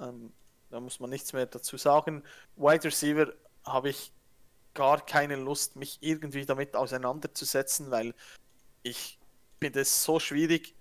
Ähm, 0.00 0.32
da 0.70 0.78
muss 0.78 1.00
man 1.00 1.10
nichts 1.10 1.32
mehr 1.32 1.46
dazu 1.46 1.76
sagen. 1.76 2.22
Wide 2.56 2.84
Receiver 2.84 3.32
habe 3.64 3.90
ich 3.90 4.12
gar 4.74 5.04
keine 5.04 5.36
Lust, 5.36 5.76
mich 5.76 5.98
irgendwie 6.00 6.46
damit 6.46 6.76
auseinanderzusetzen, 6.76 7.90
weil 7.90 8.14
ich 8.82 9.18
finde 9.60 9.80
es 9.80 10.04
so 10.04 10.18
schwierig 10.18 10.74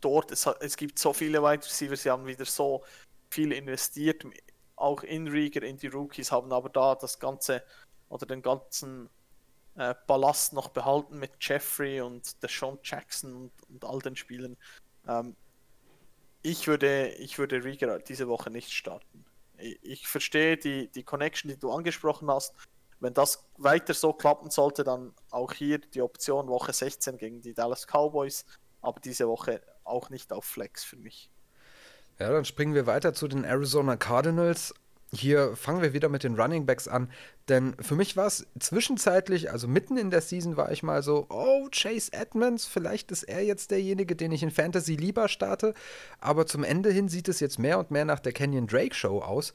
dort. 0.00 0.30
Es, 0.30 0.46
es 0.46 0.76
gibt 0.76 0.98
so 0.98 1.12
viele 1.12 1.42
Wide 1.42 1.64
Receiver, 1.64 1.96
sie 1.96 2.10
haben 2.10 2.26
wieder 2.26 2.44
so 2.44 2.84
viel 3.30 3.52
investiert, 3.52 4.24
auch 4.76 5.02
in 5.02 5.28
Rieger, 5.28 5.62
in 5.62 5.76
die 5.76 5.88
Rookies, 5.88 6.32
haben 6.32 6.52
aber 6.52 6.68
da 6.68 6.94
das 6.94 7.18
Ganze 7.18 7.62
oder 8.08 8.26
den 8.26 8.42
ganzen 8.42 9.08
äh, 9.76 9.94
Ballast 10.06 10.52
noch 10.52 10.68
behalten 10.68 11.18
mit 11.18 11.32
Jeffrey 11.40 12.00
und 12.00 12.42
der 12.42 12.48
Sean 12.48 12.78
Jackson 12.82 13.34
und, 13.34 13.52
und 13.68 13.84
all 13.84 13.98
den 13.98 14.16
Spielen. 14.16 14.56
Ähm, 15.08 15.36
ich 16.42 16.66
würde, 16.66 17.08
ich 17.14 17.38
würde 17.38 17.64
Rieger 17.64 17.98
diese 17.98 18.28
Woche 18.28 18.50
nicht 18.50 18.72
starten. 18.72 19.24
Ich, 19.58 19.78
ich 19.82 20.08
verstehe 20.08 20.56
die, 20.56 20.88
die 20.88 21.02
Connection, 21.02 21.50
die 21.50 21.58
du 21.58 21.72
angesprochen 21.72 22.30
hast. 22.30 22.54
Wenn 23.00 23.14
das 23.14 23.44
weiter 23.58 23.94
so 23.94 24.12
klappen 24.12 24.50
sollte, 24.50 24.84
dann 24.84 25.12
auch 25.30 25.52
hier 25.52 25.78
die 25.78 26.02
Option 26.02 26.48
Woche 26.48 26.72
16 26.72 27.16
gegen 27.18 27.40
die 27.40 27.54
Dallas 27.54 27.86
Cowboys, 27.86 28.44
aber 28.80 29.00
diese 29.00 29.28
Woche 29.28 29.60
auch 29.84 30.10
nicht 30.10 30.32
auf 30.32 30.44
Flex 30.44 30.84
für 30.84 30.96
mich. 30.96 31.30
Ja, 32.18 32.30
dann 32.30 32.44
springen 32.44 32.74
wir 32.74 32.86
weiter 32.86 33.12
zu 33.12 33.28
den 33.28 33.44
Arizona 33.44 33.96
Cardinals. 33.96 34.72
Hier 35.12 35.54
fangen 35.56 35.82
wir 35.82 35.92
wieder 35.92 36.08
mit 36.08 36.24
den 36.24 36.40
Running 36.40 36.66
Backs 36.66 36.88
an, 36.88 37.10
denn 37.48 37.76
für 37.80 37.94
mich 37.94 38.16
war 38.16 38.26
es 38.26 38.46
zwischenzeitlich, 38.58 39.50
also 39.50 39.68
mitten 39.68 39.96
in 39.96 40.10
der 40.10 40.20
Season 40.20 40.56
war 40.56 40.72
ich 40.72 40.82
mal 40.82 41.02
so, 41.02 41.26
oh, 41.28 41.68
Chase 41.70 42.12
Edmonds, 42.12 42.66
vielleicht 42.66 43.12
ist 43.12 43.22
er 43.22 43.42
jetzt 43.44 43.70
derjenige, 43.70 44.16
den 44.16 44.32
ich 44.32 44.42
in 44.42 44.50
Fantasy 44.50 44.96
lieber 44.96 45.28
starte, 45.28 45.74
aber 46.18 46.46
zum 46.46 46.64
Ende 46.64 46.90
hin 46.90 47.08
sieht 47.08 47.28
es 47.28 47.38
jetzt 47.38 47.58
mehr 47.58 47.78
und 47.78 47.92
mehr 47.92 48.04
nach 48.04 48.18
der 48.18 48.32
Kenyon 48.32 48.66
Drake 48.66 48.94
Show 48.94 49.20
aus. 49.20 49.54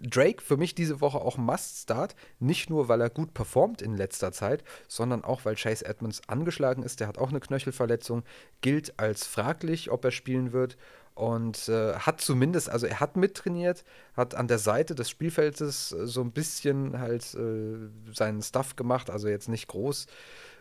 Drake 0.00 0.42
für 0.42 0.56
mich 0.56 0.74
diese 0.74 1.00
Woche 1.00 1.18
auch 1.18 1.36
Must-Start, 1.36 2.14
nicht 2.38 2.70
nur, 2.70 2.88
weil 2.88 3.00
er 3.00 3.10
gut 3.10 3.34
performt 3.34 3.82
in 3.82 3.96
letzter 3.96 4.32
Zeit, 4.32 4.62
sondern 4.86 5.24
auch, 5.24 5.44
weil 5.44 5.56
Chase 5.56 5.84
Edmonds 5.84 6.22
angeschlagen 6.28 6.82
ist. 6.82 7.00
Der 7.00 7.08
hat 7.08 7.18
auch 7.18 7.30
eine 7.30 7.40
Knöchelverletzung, 7.40 8.22
gilt 8.60 8.98
als 8.98 9.26
fraglich, 9.26 9.90
ob 9.90 10.04
er 10.04 10.10
spielen 10.10 10.52
wird. 10.52 10.76
Und 11.14 11.68
äh, 11.68 11.94
hat 11.94 12.20
zumindest, 12.20 12.70
also 12.70 12.86
er 12.86 13.00
hat 13.00 13.16
mittrainiert, 13.16 13.82
hat 14.14 14.36
an 14.36 14.46
der 14.46 14.58
Seite 14.58 14.94
des 14.94 15.10
Spielfeldes 15.10 15.90
äh, 15.90 16.06
so 16.06 16.20
ein 16.20 16.30
bisschen 16.30 17.00
halt 17.00 17.34
äh, 17.34 17.88
seinen 18.14 18.40
Stuff 18.40 18.76
gemacht, 18.76 19.10
also 19.10 19.26
jetzt 19.26 19.48
nicht 19.48 19.66
groß, 19.66 20.06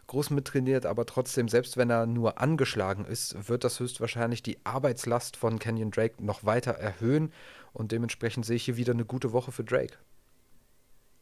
groß 0.07 0.29
mittrainiert, 0.31 0.85
aber 0.85 1.05
trotzdem, 1.05 1.49
selbst 1.49 1.77
wenn 1.77 1.89
er 1.89 2.05
nur 2.05 2.39
angeschlagen 2.39 3.05
ist, 3.05 3.49
wird 3.49 3.63
das 3.63 3.79
höchstwahrscheinlich 3.79 4.41
die 4.41 4.57
Arbeitslast 4.65 5.37
von 5.37 5.59
Kenyon 5.59 5.91
Drake 5.91 6.23
noch 6.23 6.45
weiter 6.45 6.71
erhöhen 6.71 7.33
und 7.73 7.91
dementsprechend 7.91 8.45
sehe 8.45 8.55
ich 8.55 8.65
hier 8.65 8.77
wieder 8.77 8.93
eine 8.93 9.05
gute 9.05 9.33
Woche 9.33 9.51
für 9.51 9.63
Drake. 9.63 9.97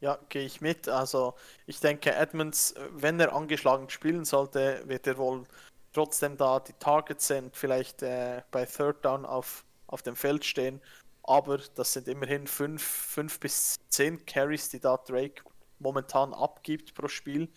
Ja, 0.00 0.18
gehe 0.28 0.44
ich 0.44 0.60
mit. 0.60 0.88
Also 0.88 1.34
ich 1.66 1.80
denke, 1.80 2.14
Edmonds, 2.14 2.74
wenn 2.92 3.18
er 3.18 3.34
angeschlagen 3.34 3.88
spielen 3.88 4.24
sollte, 4.24 4.82
wird 4.86 5.06
er 5.06 5.16
wohl 5.16 5.44
trotzdem 5.92 6.36
da 6.36 6.60
die 6.60 6.74
Targets 6.74 7.26
sind, 7.26 7.56
vielleicht 7.56 8.02
äh, 8.02 8.42
bei 8.50 8.66
Third 8.66 9.04
Down 9.04 9.24
auf, 9.24 9.64
auf 9.86 10.02
dem 10.02 10.14
Feld 10.14 10.44
stehen. 10.44 10.80
Aber 11.22 11.58
das 11.74 11.94
sind 11.94 12.06
immerhin 12.08 12.46
5 12.46 12.52
fünf, 12.52 12.82
fünf 12.82 13.40
bis 13.40 13.76
10 13.88 14.26
Carries, 14.26 14.68
die 14.68 14.78
da 14.78 14.96
Drake 14.98 15.42
momentan 15.78 16.34
abgibt 16.34 16.94
pro 16.94 17.08
Spiel. 17.08 17.48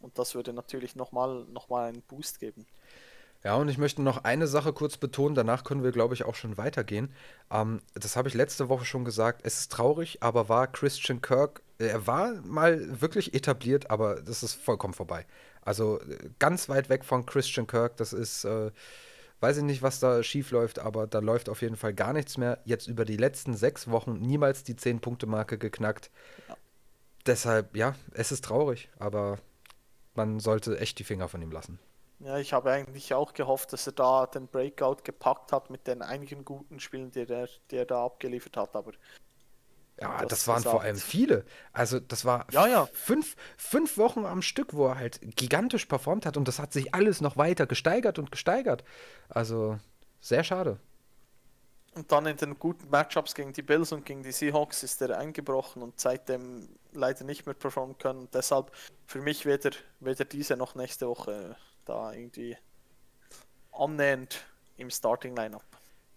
Und 0.00 0.18
das 0.18 0.34
würde 0.34 0.52
natürlich 0.52 0.96
nochmal 0.96 1.44
noch 1.50 1.68
mal 1.68 1.88
einen 1.88 2.02
Boost 2.02 2.40
geben. 2.40 2.66
Ja, 3.42 3.54
und 3.54 3.70
ich 3.70 3.78
möchte 3.78 4.02
noch 4.02 4.24
eine 4.24 4.46
Sache 4.46 4.74
kurz 4.74 4.98
betonen, 4.98 5.34
danach 5.34 5.64
können 5.64 5.82
wir, 5.82 5.92
glaube 5.92 6.12
ich, 6.12 6.24
auch 6.24 6.34
schon 6.34 6.58
weitergehen. 6.58 7.10
Ähm, 7.50 7.80
das 7.94 8.16
habe 8.16 8.28
ich 8.28 8.34
letzte 8.34 8.68
Woche 8.68 8.84
schon 8.84 9.04
gesagt. 9.04 9.40
Es 9.44 9.60
ist 9.60 9.72
traurig, 9.72 10.22
aber 10.22 10.50
war 10.50 10.66
Christian 10.66 11.22
Kirk, 11.22 11.62
er 11.78 12.06
war 12.06 12.32
mal 12.42 13.00
wirklich 13.00 13.32
etabliert, 13.32 13.90
aber 13.90 14.20
das 14.20 14.42
ist 14.42 14.54
vollkommen 14.54 14.92
vorbei. 14.92 15.24
Also 15.62 16.00
ganz 16.38 16.68
weit 16.68 16.90
weg 16.90 17.04
von 17.04 17.24
Christian 17.24 17.66
Kirk. 17.66 17.96
Das 17.96 18.12
ist, 18.12 18.44
äh, 18.44 18.70
weiß 19.40 19.58
ich 19.58 19.62
nicht, 19.62 19.80
was 19.80 20.00
da 20.00 20.22
schief 20.22 20.50
läuft, 20.50 20.78
aber 20.78 21.06
da 21.06 21.20
läuft 21.20 21.48
auf 21.48 21.62
jeden 21.62 21.76
Fall 21.76 21.94
gar 21.94 22.12
nichts 22.12 22.36
mehr. 22.36 22.60
Jetzt 22.66 22.88
über 22.88 23.06
die 23.06 23.16
letzten 23.16 23.54
sechs 23.54 23.90
Wochen 23.90 24.18
niemals 24.20 24.64
die 24.64 24.74
10-Punkte-Marke 24.74 25.56
geknackt. 25.56 26.10
Ja. 26.48 26.56
Deshalb, 27.26 27.74
ja, 27.76 27.94
es 28.12 28.32
ist 28.32 28.44
traurig, 28.44 28.90
aber 28.98 29.38
man 30.14 30.40
sollte 30.40 30.78
echt 30.78 30.98
die 30.98 31.04
Finger 31.04 31.28
von 31.28 31.42
ihm 31.42 31.52
lassen. 31.52 31.78
Ja, 32.20 32.36
ich 32.36 32.52
habe 32.52 32.70
eigentlich 32.70 33.14
auch 33.14 33.32
gehofft, 33.32 33.72
dass 33.72 33.86
er 33.86 33.94
da 33.94 34.26
den 34.26 34.46
Breakout 34.46 34.98
gepackt 35.04 35.52
hat 35.52 35.70
mit 35.70 35.86
den 35.86 36.02
einigen 36.02 36.44
guten 36.44 36.78
Spielen, 36.78 37.10
die 37.10 37.26
er, 37.26 37.48
die 37.70 37.76
er 37.76 37.86
da 37.86 38.04
abgeliefert 38.04 38.58
hat, 38.58 38.76
aber 38.76 38.92
ja, 40.00 40.18
das, 40.20 40.28
das 40.28 40.48
waren 40.48 40.56
gesagt. 40.56 40.72
vor 40.72 40.82
allem 40.82 40.96
viele. 40.96 41.44
Also 41.72 42.00
das 42.00 42.24
war 42.24 42.46
ja, 42.52 42.66
ja. 42.66 42.88
Fünf, 42.92 43.36
fünf 43.56 43.98
Wochen 43.98 44.24
am 44.24 44.42
Stück, 44.42 44.74
wo 44.74 44.88
er 44.88 44.98
halt 44.98 45.20
gigantisch 45.36 45.86
performt 45.86 46.24
hat 46.26 46.36
und 46.36 46.48
das 46.48 46.58
hat 46.58 46.72
sich 46.72 46.94
alles 46.94 47.20
noch 47.20 47.36
weiter 47.36 47.66
gesteigert 47.66 48.18
und 48.18 48.30
gesteigert. 48.30 48.84
Also 49.28 49.78
sehr 50.20 50.44
schade. 50.44 50.78
Und 51.94 52.12
dann 52.12 52.26
in 52.26 52.36
den 52.36 52.58
guten 52.58 52.88
Matchups 52.88 53.34
gegen 53.34 53.52
die 53.52 53.62
Bills 53.62 53.92
und 53.92 54.06
gegen 54.06 54.22
die 54.22 54.32
Seahawks 54.32 54.82
ist 54.82 55.02
er 55.02 55.18
eingebrochen 55.18 55.82
und 55.82 55.98
seitdem 56.00 56.68
leider 56.92 57.24
nicht 57.24 57.46
mehr 57.46 57.54
performen 57.54 57.98
können. 57.98 58.28
Deshalb 58.32 58.72
für 59.06 59.20
mich 59.20 59.46
weder, 59.46 59.70
weder 60.00 60.24
diese 60.24 60.56
noch 60.56 60.74
nächste 60.74 61.08
Woche 61.08 61.56
da 61.84 62.12
irgendwie 62.12 62.56
annähernd 63.72 64.44
im 64.76 64.90
Starting 64.90 65.36
Lineup. 65.36 65.64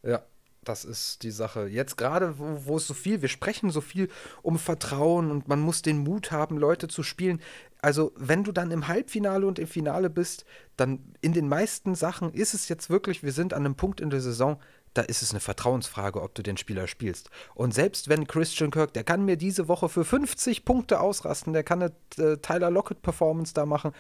Ja, 0.04 0.24
das 0.64 0.86
ist 0.86 1.24
die 1.24 1.32
Sache. 1.32 1.68
Jetzt 1.68 1.98
gerade, 1.98 2.40
wo, 2.40 2.66
wo, 2.66 2.78
es 2.78 2.88
so 2.88 2.94
viel, 2.94 3.22
wir 3.22 3.30
sprechen 3.30 3.70
so 3.70 3.82
viel 3.82 4.10
um 4.42 4.58
Vertrauen 4.58 5.32
und 5.32 5.48
man 5.48 5.60
muss 5.60 5.82
den 5.82 5.98
Mut 5.98 6.32
haben, 6.32 6.58
Leute 6.58 6.88
zu 6.88 7.04
spielen. 7.04 7.42
Also, 7.82 8.14
wenn 8.16 8.44
du 8.44 8.52
dann 8.52 8.72
im 8.72 8.88
Halbfinale 8.88 9.46
und 9.46 9.60
im 9.60 9.68
Finale 9.68 10.10
bist, 10.10 10.46
dann 10.78 11.14
in 11.22 11.34
den 11.34 11.50
meisten 11.50 11.96
Sachen 11.96 12.34
ist 12.34 12.54
es 12.54 12.70
jetzt 12.70 12.90
wirklich, 12.90 13.24
wir 13.24 13.34
sind 13.34 13.54
an 13.54 13.66
einem 13.66 13.76
Punkt 13.76 14.00
in 14.00 14.10
der 14.10 14.22
Saison, 14.22 14.62
da 14.94 15.02
ist 15.02 15.22
es 15.22 15.32
eine 15.32 15.40
Vertrauensfrage, 15.40 16.22
ob 16.22 16.36
du 16.36 16.44
den 16.44 16.58
Spieler 16.58 16.88
spielst. 16.88 17.30
Und 17.56 17.74
selbst 17.74 18.10
wenn 18.10 18.28
Christian 18.28 18.72
Kirk, 18.72 18.94
der 18.94 19.04
kann 19.04 19.26
mir 19.26 19.38
diese 19.38 19.68
Woche 19.68 19.90
für 19.90 20.06
50 20.06 20.66
Punkte 20.66 21.00
ausrasten, 21.00 21.54
der 21.54 21.64
kann 21.64 21.82
eine 21.82 21.94
äh, 22.18 22.38
Tyler 22.38 22.72
Lockett-Performance 22.72 23.54
da 23.54 23.66
machen, 23.66 23.92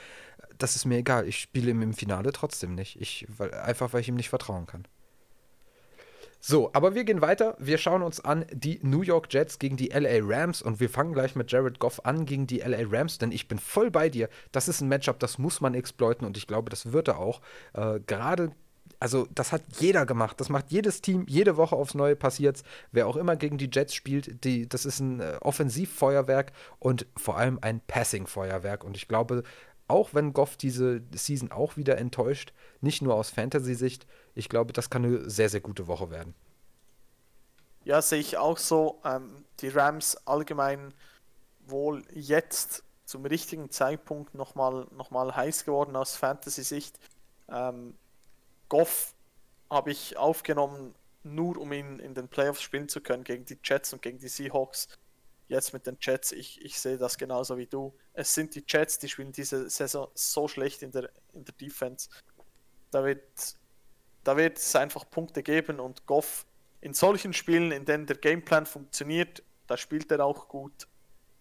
das 0.57 0.75
ist 0.75 0.85
mir 0.85 0.97
egal. 0.97 1.27
Ich 1.27 1.39
spiele 1.39 1.71
ihm 1.71 1.81
im 1.81 1.93
Finale 1.93 2.31
trotzdem 2.31 2.75
nicht. 2.75 2.99
Ich, 3.01 3.25
weil, 3.37 3.53
einfach 3.53 3.93
weil 3.93 4.01
ich 4.01 4.07
ihm 4.07 4.15
nicht 4.15 4.29
vertrauen 4.29 4.65
kann. 4.65 4.87
So, 6.45 6.71
aber 6.73 6.93
wir 6.93 7.05
gehen 7.05 7.21
weiter. 7.21 7.55
Wir 7.57 7.77
schauen 7.77 8.01
uns 8.01 8.19
an 8.19 8.45
die 8.51 8.77
New 8.83 9.01
York 9.01 9.33
Jets 9.33 9.59
gegen 9.59 9.77
die 9.77 9.87
LA 9.93 10.19
Rams 10.21 10.61
und 10.61 10.81
wir 10.81 10.89
fangen 10.89 11.13
gleich 11.13 11.37
mit 11.37 11.49
Jared 11.49 11.79
Goff 11.79 12.05
an 12.05 12.25
gegen 12.25 12.47
die 12.47 12.59
LA 12.59 12.79
Rams, 12.91 13.17
denn 13.17 13.31
ich 13.31 13.47
bin 13.47 13.59
voll 13.59 13.89
bei 13.89 14.09
dir. 14.09 14.27
Das 14.51 14.67
ist 14.67 14.81
ein 14.81 14.89
Matchup, 14.89 15.19
das 15.19 15.37
muss 15.37 15.61
man 15.61 15.73
exploiten 15.73 16.27
und 16.27 16.35
ich 16.35 16.45
glaube, 16.45 16.69
das 16.69 16.91
wird 16.91 17.07
er 17.07 17.17
auch. 17.17 17.39
Äh, 17.71 18.01
Gerade 18.05 18.51
also 19.03 19.27
das 19.35 19.51
hat 19.51 19.63
jeder 19.79 20.05
gemacht. 20.05 20.39
Das 20.39 20.47
macht 20.47 20.71
jedes 20.71 21.01
Team, 21.01 21.25
jede 21.27 21.57
Woche 21.57 21.75
aufs 21.75 21.93
Neue 21.93 22.15
passiert's. 22.15 22.63
Wer 22.93 23.05
auch 23.05 23.17
immer 23.17 23.35
gegen 23.35 23.57
die 23.57 23.69
Jets 23.69 23.93
spielt, 23.93 24.45
die, 24.45 24.65
das 24.69 24.85
ist 24.85 25.01
ein 25.01 25.19
äh, 25.19 25.37
Offensivfeuerwerk 25.41 26.53
und 26.79 27.05
vor 27.17 27.37
allem 27.37 27.59
ein 27.61 27.81
Passing-Feuerwerk. 27.81 28.85
Und 28.85 28.95
ich 28.95 29.09
glaube, 29.09 29.43
auch 29.89 30.13
wenn 30.13 30.31
Goff 30.31 30.55
diese 30.55 31.01
Season 31.13 31.51
auch 31.51 31.75
wieder 31.75 31.97
enttäuscht, 31.97 32.53
nicht 32.79 33.01
nur 33.01 33.15
aus 33.15 33.29
Fantasy-Sicht, 33.29 34.07
ich 34.35 34.47
glaube, 34.47 34.71
das 34.71 34.89
kann 34.89 35.03
eine 35.03 35.29
sehr, 35.29 35.49
sehr 35.49 35.59
gute 35.59 35.87
Woche 35.87 36.09
werden. 36.09 36.33
Ja, 37.83 38.01
sehe 38.01 38.21
ich 38.21 38.37
auch 38.37 38.57
so. 38.57 39.01
Ähm, 39.03 39.43
die 39.59 39.67
Rams 39.67 40.15
allgemein 40.25 40.93
wohl 41.67 42.03
jetzt 42.13 42.85
zum 43.03 43.25
richtigen 43.25 43.69
Zeitpunkt 43.69 44.33
nochmal 44.33 44.87
noch 44.95 45.11
mal 45.11 45.35
heiß 45.35 45.65
geworden 45.65 45.97
aus 45.97 46.15
Fantasy-Sicht. 46.15 46.97
Ähm, 47.49 47.95
Goff 48.73 49.13
habe 49.69 49.91
ich 49.91 50.17
aufgenommen, 50.17 50.95
nur 51.21 51.57
um 51.57 51.71
ihn 51.73 51.99
in 51.99 52.15
den 52.15 52.27
Playoffs 52.27 52.63
spielen 52.63 52.89
zu 52.89 53.01
können 53.01 53.23
gegen 53.23 53.45
die 53.45 53.59
Jets 53.63 53.93
und 53.93 54.01
gegen 54.01 54.17
die 54.17 54.27
Seahawks. 54.27 54.87
Jetzt 55.47 55.73
mit 55.73 55.85
den 55.85 55.97
Jets, 56.01 56.31
ich, 56.31 56.59
ich 56.65 56.79
sehe 56.79 56.97
das 56.97 57.19
genauso 57.19 57.59
wie 57.59 57.67
du. 57.67 57.93
Es 58.13 58.33
sind 58.33 58.55
die 58.55 58.63
Jets, 58.67 58.97
die 58.97 59.09
spielen 59.09 59.31
diese 59.31 59.69
Saison 59.69 60.07
so 60.15 60.47
schlecht 60.47 60.81
in 60.81 60.91
der, 60.91 61.11
in 61.33 61.45
der 61.45 61.53
Defense. 61.53 62.09
Da 62.89 63.05
wird 63.05 63.21
da 64.23 64.37
wird 64.37 64.57
es 64.57 64.75
einfach 64.75 65.07
Punkte 65.07 65.43
geben 65.43 65.79
und 65.79 66.07
Goff 66.07 66.47
in 66.81 66.95
solchen 66.95 67.33
Spielen, 67.33 67.71
in 67.71 67.85
denen 67.85 68.07
der 68.07 68.17
Gameplan 68.17 68.65
funktioniert, 68.65 69.43
da 69.67 69.77
spielt 69.77 70.11
er 70.11 70.25
auch 70.25 70.47
gut. 70.47 70.87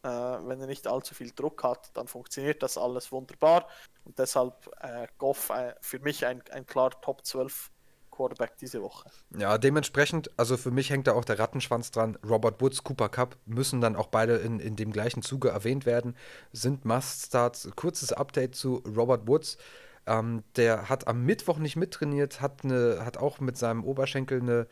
Äh, 0.02 0.08
wenn 0.08 0.60
er 0.60 0.66
nicht 0.66 0.86
allzu 0.86 1.14
viel 1.14 1.30
Druck 1.30 1.62
hat, 1.62 1.90
dann 1.94 2.08
funktioniert 2.08 2.62
das 2.62 2.76
alles 2.76 3.12
wunderbar. 3.12 3.68
Und 4.04 4.18
deshalb 4.18 4.68
äh, 4.80 5.06
Goff 5.18 5.50
äh, 5.50 5.74
für 5.80 6.00
mich 6.00 6.26
ein, 6.26 6.42
ein 6.50 6.66
klar 6.66 6.90
Top 7.00 7.24
12 7.24 7.70
Quarterback 8.12 8.56
diese 8.58 8.82
Woche. 8.82 9.10
Ja, 9.36 9.58
dementsprechend, 9.58 10.30
also 10.36 10.56
für 10.56 10.70
mich 10.70 10.90
hängt 10.90 11.08
da 11.08 11.14
auch 11.14 11.24
der 11.24 11.38
Rattenschwanz 11.38 11.90
dran. 11.90 12.16
Robert 12.28 12.60
Woods, 12.60 12.84
Cooper 12.84 13.08
Cup 13.08 13.36
müssen 13.46 13.80
dann 13.80 13.96
auch 13.96 14.08
beide 14.08 14.36
in, 14.36 14.60
in 14.60 14.76
dem 14.76 14.92
gleichen 14.92 15.22
Zuge 15.22 15.48
erwähnt 15.48 15.86
werden, 15.86 16.16
sind 16.52 16.84
Must-Starts. 16.84 17.70
Kurzes 17.74 18.12
Update 18.12 18.54
zu 18.54 18.82
Robert 18.96 19.26
Woods. 19.26 19.56
Ähm, 20.06 20.44
der 20.56 20.88
hat 20.88 21.08
am 21.08 21.24
Mittwoch 21.24 21.58
nicht 21.58 21.76
mittrainiert, 21.76 22.40
hat, 22.40 22.64
eine, 22.64 23.04
hat 23.04 23.16
auch 23.16 23.40
mit 23.40 23.56
seinem 23.56 23.84
Oberschenkel 23.84 24.40
eine, 24.40 24.66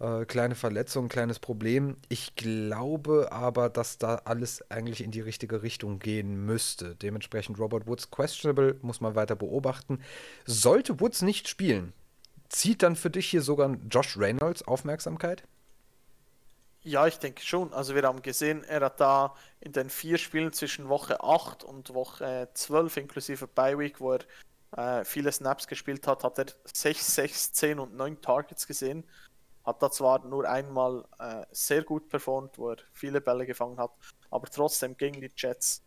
Äh, 0.00 0.24
kleine 0.24 0.54
Verletzung, 0.54 1.08
kleines 1.08 1.38
Problem. 1.38 1.98
Ich 2.08 2.34
glaube 2.34 3.28
aber, 3.32 3.68
dass 3.68 3.98
da 3.98 4.22
alles 4.24 4.68
eigentlich 4.70 5.04
in 5.04 5.10
die 5.10 5.20
richtige 5.20 5.62
Richtung 5.62 5.98
gehen 5.98 6.46
müsste. 6.46 6.96
Dementsprechend 6.96 7.58
Robert 7.58 7.86
Woods 7.86 8.10
questionable, 8.10 8.78
muss 8.80 9.02
man 9.02 9.14
weiter 9.14 9.36
beobachten. 9.36 10.00
Sollte 10.46 11.00
Woods 11.00 11.20
nicht 11.20 11.48
spielen, 11.48 11.92
zieht 12.48 12.82
dann 12.82 12.96
für 12.96 13.10
dich 13.10 13.28
hier 13.28 13.42
sogar 13.42 13.76
Josh 13.90 14.16
Reynolds 14.16 14.62
Aufmerksamkeit? 14.62 15.44
Ja, 16.82 17.06
ich 17.06 17.18
denke 17.18 17.42
schon. 17.42 17.74
Also 17.74 17.94
wir 17.94 18.02
haben 18.04 18.22
gesehen, 18.22 18.64
er 18.64 18.80
hat 18.80 19.00
da 19.00 19.34
in 19.60 19.72
den 19.72 19.90
vier 19.90 20.16
Spielen 20.16 20.50
zwischen 20.54 20.88
Woche 20.88 21.22
8 21.22 21.62
und 21.62 21.92
Woche 21.92 22.48
12 22.54 22.96
inklusive 22.96 23.46
Bye 23.46 23.78
Week, 23.78 24.00
wo 24.00 24.14
er 24.14 25.00
äh, 25.00 25.04
viele 25.04 25.30
Snaps 25.30 25.66
gespielt 25.66 26.06
hat, 26.06 26.24
hat 26.24 26.38
er 26.38 26.46
6, 26.64 27.14
6, 27.16 27.52
10 27.52 27.78
und 27.78 27.94
9 27.94 28.22
Targets 28.22 28.66
gesehen. 28.66 29.04
Hat 29.64 29.82
da 29.82 29.90
zwar 29.90 30.24
nur 30.24 30.48
einmal 30.48 31.04
äh, 31.18 31.44
sehr 31.50 31.82
gut 31.82 32.08
performt, 32.08 32.58
wo 32.58 32.70
er 32.70 32.78
viele 32.92 33.20
Bälle 33.20 33.46
gefangen 33.46 33.78
hat, 33.78 33.90
aber 34.30 34.48
trotzdem 34.48 34.96
gegen 34.96 35.20
die 35.20 35.30
Jets 35.36 35.82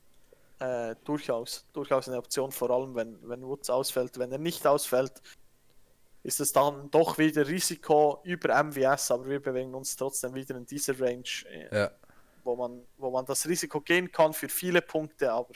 äh, 0.60 0.95
durchaus, 1.04 1.66
durchaus 1.74 2.08
eine 2.08 2.18
Option, 2.18 2.52
vor 2.52 2.70
allem 2.70 2.95
wenn, 2.95 3.18
wenn 3.28 3.41
Woods 3.44 3.70
ausfällt. 3.70 4.18
Wenn 4.20 4.32
er 4.32 4.38
nicht 4.38 4.66
ausfällt, 4.68 5.22
ist 6.24 6.40
es 6.40 6.54
dann 6.54 6.90
doch 6.90 7.18
wieder 7.18 7.48
Risiko 7.48 8.22
über 8.24 8.64
MWS, 8.64 9.12
aber 9.12 9.28
wir 9.28 9.41
bewegen 9.41 9.74
uns 9.74 9.95
trotzdem 9.95 10.34
wieder 10.34 10.56
in 10.56 10.66
dieser 10.66 11.00
Range, 11.00 11.24
äh, 11.50 11.76
ja. 11.76 11.91
wo, 12.44 12.56
man, 12.56 12.82
wo 12.98 13.12
man 13.12 13.26
das 13.26 13.48
Risiko 13.48 13.82
gehen 13.82 14.12
kann 14.12 14.34
für 14.34 14.50
viele 14.50 14.82
Punkte, 14.82 15.32
aber 15.32 15.54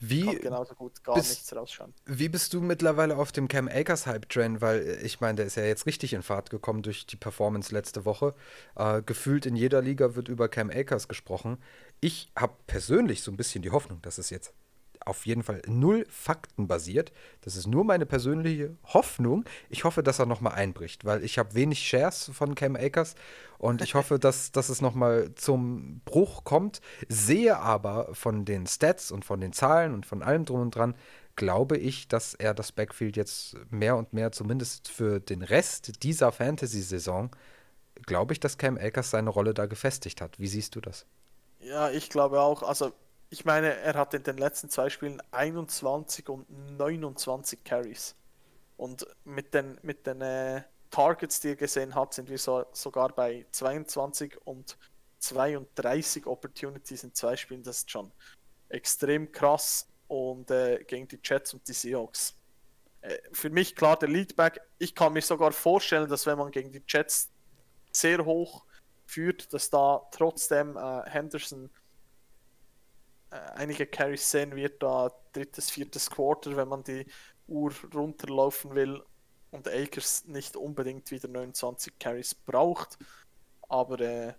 wie 0.00 0.36
genauso 0.36 0.74
gut 0.74 1.02
gar 1.02 1.14
bist, 1.14 1.30
nichts 1.30 1.54
rausschauen. 1.54 1.92
Wie 2.06 2.28
bist 2.28 2.54
du 2.54 2.60
mittlerweile 2.60 3.16
auf 3.16 3.32
dem 3.32 3.48
Cam 3.48 3.68
Akers 3.68 4.06
Hype-Train? 4.06 4.60
Weil 4.60 4.80
äh, 4.80 5.02
ich 5.02 5.20
meine, 5.20 5.36
der 5.36 5.46
ist 5.46 5.56
ja 5.56 5.64
jetzt 5.64 5.86
richtig 5.86 6.12
in 6.12 6.22
Fahrt 6.22 6.50
gekommen 6.50 6.82
durch 6.82 7.06
die 7.06 7.16
Performance 7.16 7.74
letzte 7.74 8.04
Woche. 8.04 8.34
Äh, 8.76 9.02
gefühlt 9.02 9.46
in 9.46 9.56
jeder 9.56 9.82
Liga 9.82 10.14
wird 10.14 10.28
über 10.28 10.48
Cam 10.48 10.70
Akers 10.70 11.08
gesprochen. 11.08 11.58
Ich 12.00 12.30
habe 12.36 12.54
persönlich 12.66 13.22
so 13.22 13.30
ein 13.30 13.36
bisschen 13.36 13.62
die 13.62 13.70
Hoffnung, 13.70 14.00
dass 14.02 14.18
es 14.18 14.30
jetzt 14.30 14.52
auf 15.08 15.26
jeden 15.26 15.42
Fall 15.42 15.62
null 15.66 16.06
Fakten 16.08 16.68
basiert. 16.68 17.12
Das 17.40 17.56
ist 17.56 17.66
nur 17.66 17.84
meine 17.84 18.06
persönliche 18.06 18.76
Hoffnung. 18.84 19.44
Ich 19.70 19.84
hoffe, 19.84 20.02
dass 20.02 20.18
er 20.18 20.26
nochmal 20.26 20.54
einbricht, 20.54 21.04
weil 21.04 21.24
ich 21.24 21.38
habe 21.38 21.54
wenig 21.54 21.86
Shares 21.86 22.30
von 22.32 22.54
Cam 22.54 22.76
Akers 22.76 23.14
und 23.58 23.82
ich 23.82 23.94
hoffe, 23.94 24.18
dass, 24.18 24.52
dass 24.52 24.68
es 24.68 24.80
nochmal 24.80 25.34
zum 25.34 26.00
Bruch 26.04 26.44
kommt. 26.44 26.80
Sehe 27.08 27.58
aber 27.58 28.14
von 28.14 28.44
den 28.44 28.66
Stats 28.66 29.10
und 29.10 29.24
von 29.24 29.40
den 29.40 29.52
Zahlen 29.52 29.94
und 29.94 30.06
von 30.06 30.22
allem 30.22 30.44
drum 30.44 30.60
und 30.60 30.74
dran, 30.74 30.94
glaube 31.36 31.76
ich, 31.76 32.08
dass 32.08 32.34
er 32.34 32.52
das 32.52 32.72
Backfield 32.72 33.16
jetzt 33.16 33.56
mehr 33.70 33.96
und 33.96 34.12
mehr, 34.12 34.32
zumindest 34.32 34.88
für 34.88 35.20
den 35.20 35.42
Rest 35.42 36.02
dieser 36.02 36.32
Fantasy-Saison, 36.32 37.30
glaube 38.06 38.32
ich, 38.32 38.40
dass 38.40 38.58
Cam 38.58 38.76
Akers 38.76 39.10
seine 39.10 39.30
Rolle 39.30 39.54
da 39.54 39.66
gefestigt 39.66 40.20
hat. 40.20 40.38
Wie 40.38 40.48
siehst 40.48 40.74
du 40.74 40.80
das? 40.80 41.06
Ja, 41.60 41.90
ich 41.90 42.10
glaube 42.10 42.40
auch. 42.40 42.62
Also 42.62 42.92
ich 43.30 43.44
meine, 43.44 43.74
er 43.74 43.94
hat 43.94 44.14
in 44.14 44.22
den 44.22 44.38
letzten 44.38 44.70
zwei 44.70 44.88
Spielen 44.88 45.22
21 45.32 46.28
und 46.28 46.48
29 46.78 47.62
Carries. 47.62 48.14
Und 48.76 49.06
mit 49.24 49.54
den, 49.54 49.78
mit 49.82 50.06
den 50.06 50.20
äh, 50.22 50.62
Targets, 50.90 51.40
die 51.40 51.50
er 51.50 51.56
gesehen 51.56 51.94
hat, 51.94 52.14
sind 52.14 52.30
wir 52.30 52.38
so, 52.38 52.64
sogar 52.72 53.10
bei 53.10 53.44
22 53.50 54.38
und 54.46 54.78
32 55.18 56.26
Opportunities 56.26 57.04
in 57.04 57.12
zwei 57.12 57.36
Spielen. 57.36 57.62
Das 57.62 57.78
ist 57.78 57.90
schon 57.90 58.10
extrem 58.68 59.30
krass. 59.30 59.88
Und 60.06 60.50
äh, 60.50 60.82
gegen 60.84 61.06
die 61.06 61.20
Jets 61.22 61.52
und 61.52 61.68
die 61.68 61.74
Seahawks. 61.74 62.34
Äh, 63.02 63.18
für 63.32 63.50
mich 63.50 63.76
klar 63.76 63.98
der 63.98 64.08
Leadback. 64.08 64.60
Ich 64.78 64.94
kann 64.94 65.12
mir 65.12 65.20
sogar 65.20 65.52
vorstellen, 65.52 66.08
dass 66.08 66.24
wenn 66.24 66.38
man 66.38 66.50
gegen 66.50 66.72
die 66.72 66.82
Jets 66.88 67.28
sehr 67.92 68.24
hoch 68.24 68.64
führt, 69.06 69.52
dass 69.52 69.68
da 69.68 70.06
trotzdem 70.12 70.78
äh, 70.78 71.02
Henderson 71.10 71.68
einige 73.30 73.86
Carries 73.86 74.30
sehen 74.30 74.54
wird, 74.56 74.82
da 74.82 75.10
drittes, 75.32 75.70
viertes 75.70 76.10
Quarter, 76.10 76.56
wenn 76.56 76.68
man 76.68 76.82
die 76.84 77.06
Uhr 77.46 77.72
runterlaufen 77.94 78.74
will 78.74 79.02
und 79.50 79.68
Akers 79.68 80.24
nicht 80.26 80.56
unbedingt 80.56 81.10
wieder 81.10 81.28
29 81.28 81.98
Carries 81.98 82.34
braucht. 82.34 82.98
Aber 83.68 84.00
äh, 84.00 84.34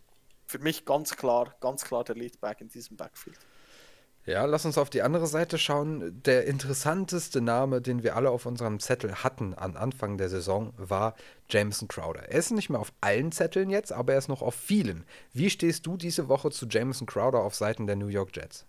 für 0.45 0.60
mich 0.60 0.86
ganz 0.86 1.16
klar, 1.16 1.56
ganz 1.60 1.84
klar 1.84 2.03
der 2.03 2.16
Leadback 2.16 2.61
in 2.61 2.70
diesem 2.70 2.98
Backfield. 2.98 3.38
Ja, 4.26 4.45
lass 4.45 4.66
uns 4.66 4.78
auf 4.78 4.90
die 4.91 5.02
andere 5.02 5.26
Seite 5.26 5.57
schauen. 5.57 6.22
Der 6.24 6.45
interessanteste 6.45 7.41
Name, 7.41 7.82
den 7.82 8.03
wir 8.03 8.16
alle 8.16 8.30
auf 8.30 8.45
unserem 8.45 8.80
Zettel 8.80 9.16
hatten 9.24 9.56
an 9.56 9.76
Anfang 9.76 10.18
der 10.18 10.30
Saison, 10.30 10.74
war 10.78 11.16
Jameson 11.49 11.88
Crowder. 11.88 12.30
Er 12.30 12.38
ist 12.38 12.52
nicht 12.52 12.70
mehr 12.70 12.80
auf 12.80 12.94
allen 13.02 13.32
Zetteln 13.32 13.70
jetzt, 13.70 13.91
aber 13.91 14.14
er 14.14 14.20
ist 14.20 14.28
noch 14.28 14.41
auf 14.41 14.53
vielen. 14.53 15.03
Wie 15.34 15.49
stehst 15.49 15.86
du 15.88 15.98
diese 15.98 16.28
Woche 16.28 16.52
zu 16.52 16.68
Jameson 16.68 17.07
Crowder 17.07 17.40
auf 17.40 17.56
Seiten 17.56 17.88
der 17.88 17.95
New 17.95 18.07
York 18.07 18.36
Jets? 18.36 18.68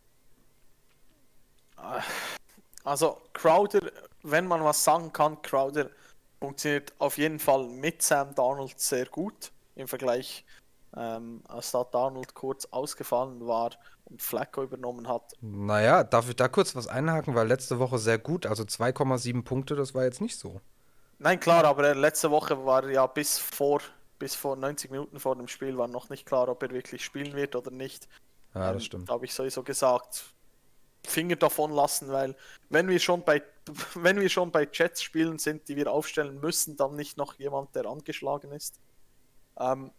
Also 2.85 3.19
Crowder, 3.33 3.91
wenn 4.23 4.47
man 4.47 4.65
was 4.65 4.83
sagen 4.83 5.13
kann, 5.13 5.41
Crowder 5.43 5.91
funktioniert 6.39 6.93
auf 6.99 7.19
jeden 7.19 7.39
Fall 7.39 7.65
mit 7.67 8.03
Sam 8.03 8.35
Darnold 8.35 8.79
sehr 8.81 9.07
gut 9.07 9.53
im 9.77 9.87
Vergleich, 9.87 10.45
ähm, 10.97 11.43
als 11.47 11.73
da 11.73 11.85
Darnold 11.85 12.35
kurz 12.35 12.67
ausgefallen 12.71 13.47
war 13.47 13.71
und 14.07 14.23
Flacco 14.23 14.63
übernommen 14.63 15.07
hat. 15.09 15.35
Naja, 15.41 16.05
darf 16.05 16.29
ich 16.29 16.37
da 16.37 16.49
kurz 16.49 16.75
was 16.75 16.87
einhaken, 16.87 17.35
weil 17.35 17.47
letzte 17.47 17.79
Woche 17.79 17.99
sehr 17.99 18.19
gut, 18.19 18.47
also 18.47 18.65
2,7 18.65 19.45
Punkte, 19.45 19.77
das 19.77 19.95
war 19.95 20.05
jetzt 20.05 20.21
nicht 20.21 20.39
so. 20.39 20.61
Nein, 21.19 21.39
klar, 21.39 21.65
aber 21.65 21.95
letzte 21.95 22.31
Woche 22.31 22.65
war 22.65 22.89
ja 22.89 23.07
bis 23.07 23.39
vor, 23.39 23.81
bis 24.19 24.35
vor 24.35 24.57
90 24.57 24.91
Minuten 24.91 25.21
vor 25.21 25.37
dem 25.37 25.49
Spiel 25.49 25.77
war 25.77 25.87
noch 25.87 26.09
nicht 26.09 26.25
klar, 26.25 26.49
ob 26.49 26.63
er 26.63 26.71
wirklich 26.71 27.05
spielen 27.05 27.35
wird 27.35 27.55
oder 27.55 27.71
nicht. 27.71 28.09
Ja, 28.55 28.73
das 28.73 28.83
ähm, 28.83 28.87
stimmt. 28.87 29.09
Da 29.11 29.13
habe 29.13 29.27
ich 29.27 29.35
sowieso 29.35 29.63
gesagt, 29.63 30.25
Finger 31.07 31.37
davon 31.37 31.73
lassen, 31.73 32.09
weil 32.09 32.37
wenn 32.69 32.89
wir 32.89 32.99
schon 32.99 33.25
bei 33.25 33.43
wenn 33.95 34.21
wir 34.21 34.29
schon 34.29 34.51
bei 34.51 34.69
Jets 34.71 35.03
spielen 35.03 35.39
sind, 35.39 35.69
die 35.69 35.77
wir 35.77 35.91
aufstellen 35.91 36.41
müssen, 36.41 36.77
dann 36.77 36.97
nicht 36.97 37.17
noch 37.17 37.35
jemand, 37.35 37.75
der 37.75 37.87
angeschlagen 37.87 38.53
ist. 38.53 38.81
Ähm, 39.59 39.91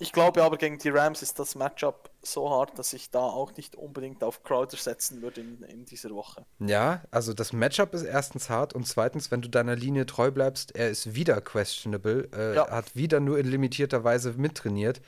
ich 0.00 0.12
glaube 0.12 0.44
aber 0.44 0.56
gegen 0.58 0.78
die 0.78 0.90
Rams 0.90 1.22
ist 1.22 1.40
das 1.40 1.56
Matchup 1.56 2.10
so 2.22 2.50
hart, 2.50 2.78
dass 2.78 2.92
ich 2.92 3.10
da 3.10 3.18
auch 3.18 3.56
nicht 3.56 3.74
unbedingt 3.74 4.22
auf 4.22 4.44
Crowder 4.44 4.76
setzen 4.76 5.22
würde 5.22 5.40
in, 5.40 5.62
in 5.64 5.84
dieser 5.86 6.10
Woche. 6.10 6.46
Ja, 6.60 7.02
also 7.10 7.34
das 7.34 7.52
Matchup 7.52 7.94
ist 7.94 8.04
erstens 8.04 8.48
hart 8.48 8.74
und 8.74 8.86
zweitens, 8.86 9.32
wenn 9.32 9.42
du 9.42 9.48
deiner 9.48 9.74
Linie 9.74 10.06
treu 10.06 10.30
bleibst, 10.30 10.76
er 10.76 10.88
ist 10.88 11.14
wieder 11.16 11.40
questionable, 11.40 12.28
äh, 12.32 12.54
ja. 12.54 12.70
hat 12.70 12.94
wieder 12.94 13.18
nur 13.18 13.38
in 13.38 13.48
limitierter 13.48 14.04
Weise 14.04 14.34
mittrainiert. 14.34 15.00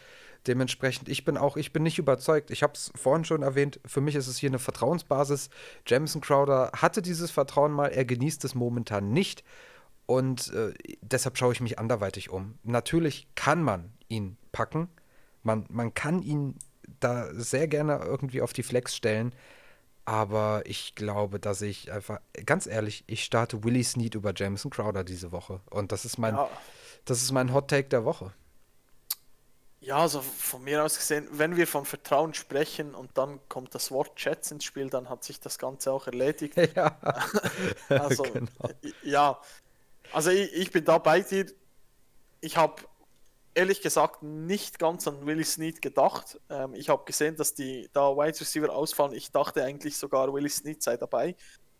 Dementsprechend, 0.47 1.09
ich 1.09 1.25
bin 1.25 1.37
auch, 1.37 1.57
ich 1.57 1.73
bin 1.73 1.83
nicht 1.83 1.99
überzeugt. 1.99 2.51
Ich 2.51 2.63
habe 2.63 2.73
es 2.73 2.91
vorhin 2.95 3.25
schon 3.25 3.43
erwähnt, 3.43 3.79
für 3.85 4.01
mich 4.01 4.15
ist 4.15 4.27
es 4.27 4.39
hier 4.39 4.51
eine 4.51 4.59
Vertrauensbasis. 4.59 5.51
Jameson 5.87 6.21
Crowder 6.21 6.73
hatte 6.75 7.03
dieses 7.03 7.31
Vertrauen 7.31 7.73
mal, 7.73 7.89
er 7.89 8.05
genießt 8.05 8.45
es 8.45 8.55
momentan 8.55 9.13
nicht. 9.13 9.45
Und 10.07 10.53
äh, 10.53 10.73
deshalb 11.03 11.37
schaue 11.39 11.53
ich 11.53 11.61
mich 11.61 11.79
anderweitig 11.79 12.31
um. 12.31 12.59
Natürlich 12.63 13.29
kann 13.35 13.63
man 13.63 13.93
ihn 14.09 14.39
packen. 14.51 14.89
Man, 15.43 15.67
man 15.69 15.95
kann 15.95 16.23
ihn 16.23 16.57
da 16.99 17.33
sehr 17.33 17.69
gerne 17.69 18.01
irgendwie 18.03 18.43
auf 18.43 18.53
die 18.53 18.63
Flex 18.63 18.97
stellen. 18.97 19.33
Aber 20.07 20.63
ich 20.65 20.95
glaube, 20.97 21.39
dass 21.39 21.63
ich 21.63 21.93
einfach, 21.93 22.21
ganz 22.45 22.67
ehrlich, 22.67 23.05
ich 23.07 23.23
starte 23.23 23.63
Willie 23.63 23.85
Snead 23.85 24.17
über 24.17 24.33
Jameson 24.35 24.71
Crowder 24.71 25.05
diese 25.05 25.31
Woche. 25.31 25.61
Und 25.71 25.93
das 25.93 26.05
ist 26.05 26.19
mein, 26.19 26.35
ja. 26.35 26.49
das 27.05 27.23
ist 27.23 27.31
mein 27.31 27.53
Hot 27.53 27.69
Take 27.69 27.89
der 27.89 28.05
Woche. 28.05 28.33
Ja, 29.91 29.97
also 29.97 30.23
von 30.23 30.63
mir 30.63 30.85
aus 30.85 30.97
gesehen, 30.97 31.27
wenn 31.33 31.57
wir 31.57 31.67
von 31.67 31.85
Vertrauen 31.85 32.33
sprechen 32.33 32.95
und 32.95 33.19
dann 33.19 33.41
kommt 33.49 33.75
das 33.75 33.91
Wort 33.91 34.15
Chats 34.15 34.53
ins 34.53 34.63
Spiel, 34.63 34.89
dann 34.89 35.09
hat 35.09 35.25
sich 35.25 35.41
das 35.41 35.59
Ganze 35.59 35.93
auch 35.93 36.07
erledigt. 36.07 36.55
Ja, 36.77 36.97
also, 37.89 38.23
genau. 38.23 38.47
ja. 39.03 39.41
also 40.13 40.31
ich, 40.31 40.53
ich, 40.53 40.71
bin 40.71 40.85
da 40.85 40.99
bei 40.99 41.23
dir. 41.23 41.47
Ich 42.41 42.57
habe 42.57 42.83
ehrlich 43.53 43.83
gesagt 43.83 44.23
nicht 44.23 44.79
ganz 44.79 45.09
an 45.09 45.27
Willie 45.27 45.45
Snead 45.45 45.83
gedacht. 45.83 46.39
Ähm, 46.51 46.73
ich 46.75 46.89
habe 46.89 47.05
gesehen, 47.05 47.35
dass 47.35 47.55
die 47.55 47.91
da 47.93 48.17
Wide 48.17 48.39
Receiver 48.39 48.73
ausfallen. 48.73 49.13
Ich 49.13 49.33
dachte 49.33 49.65
eigentlich 49.65 49.97
sogar, 49.97 50.33
Willie 50.33 50.51
Snead 50.51 50.85
sei 50.85 50.99
dabei. 50.99 51.35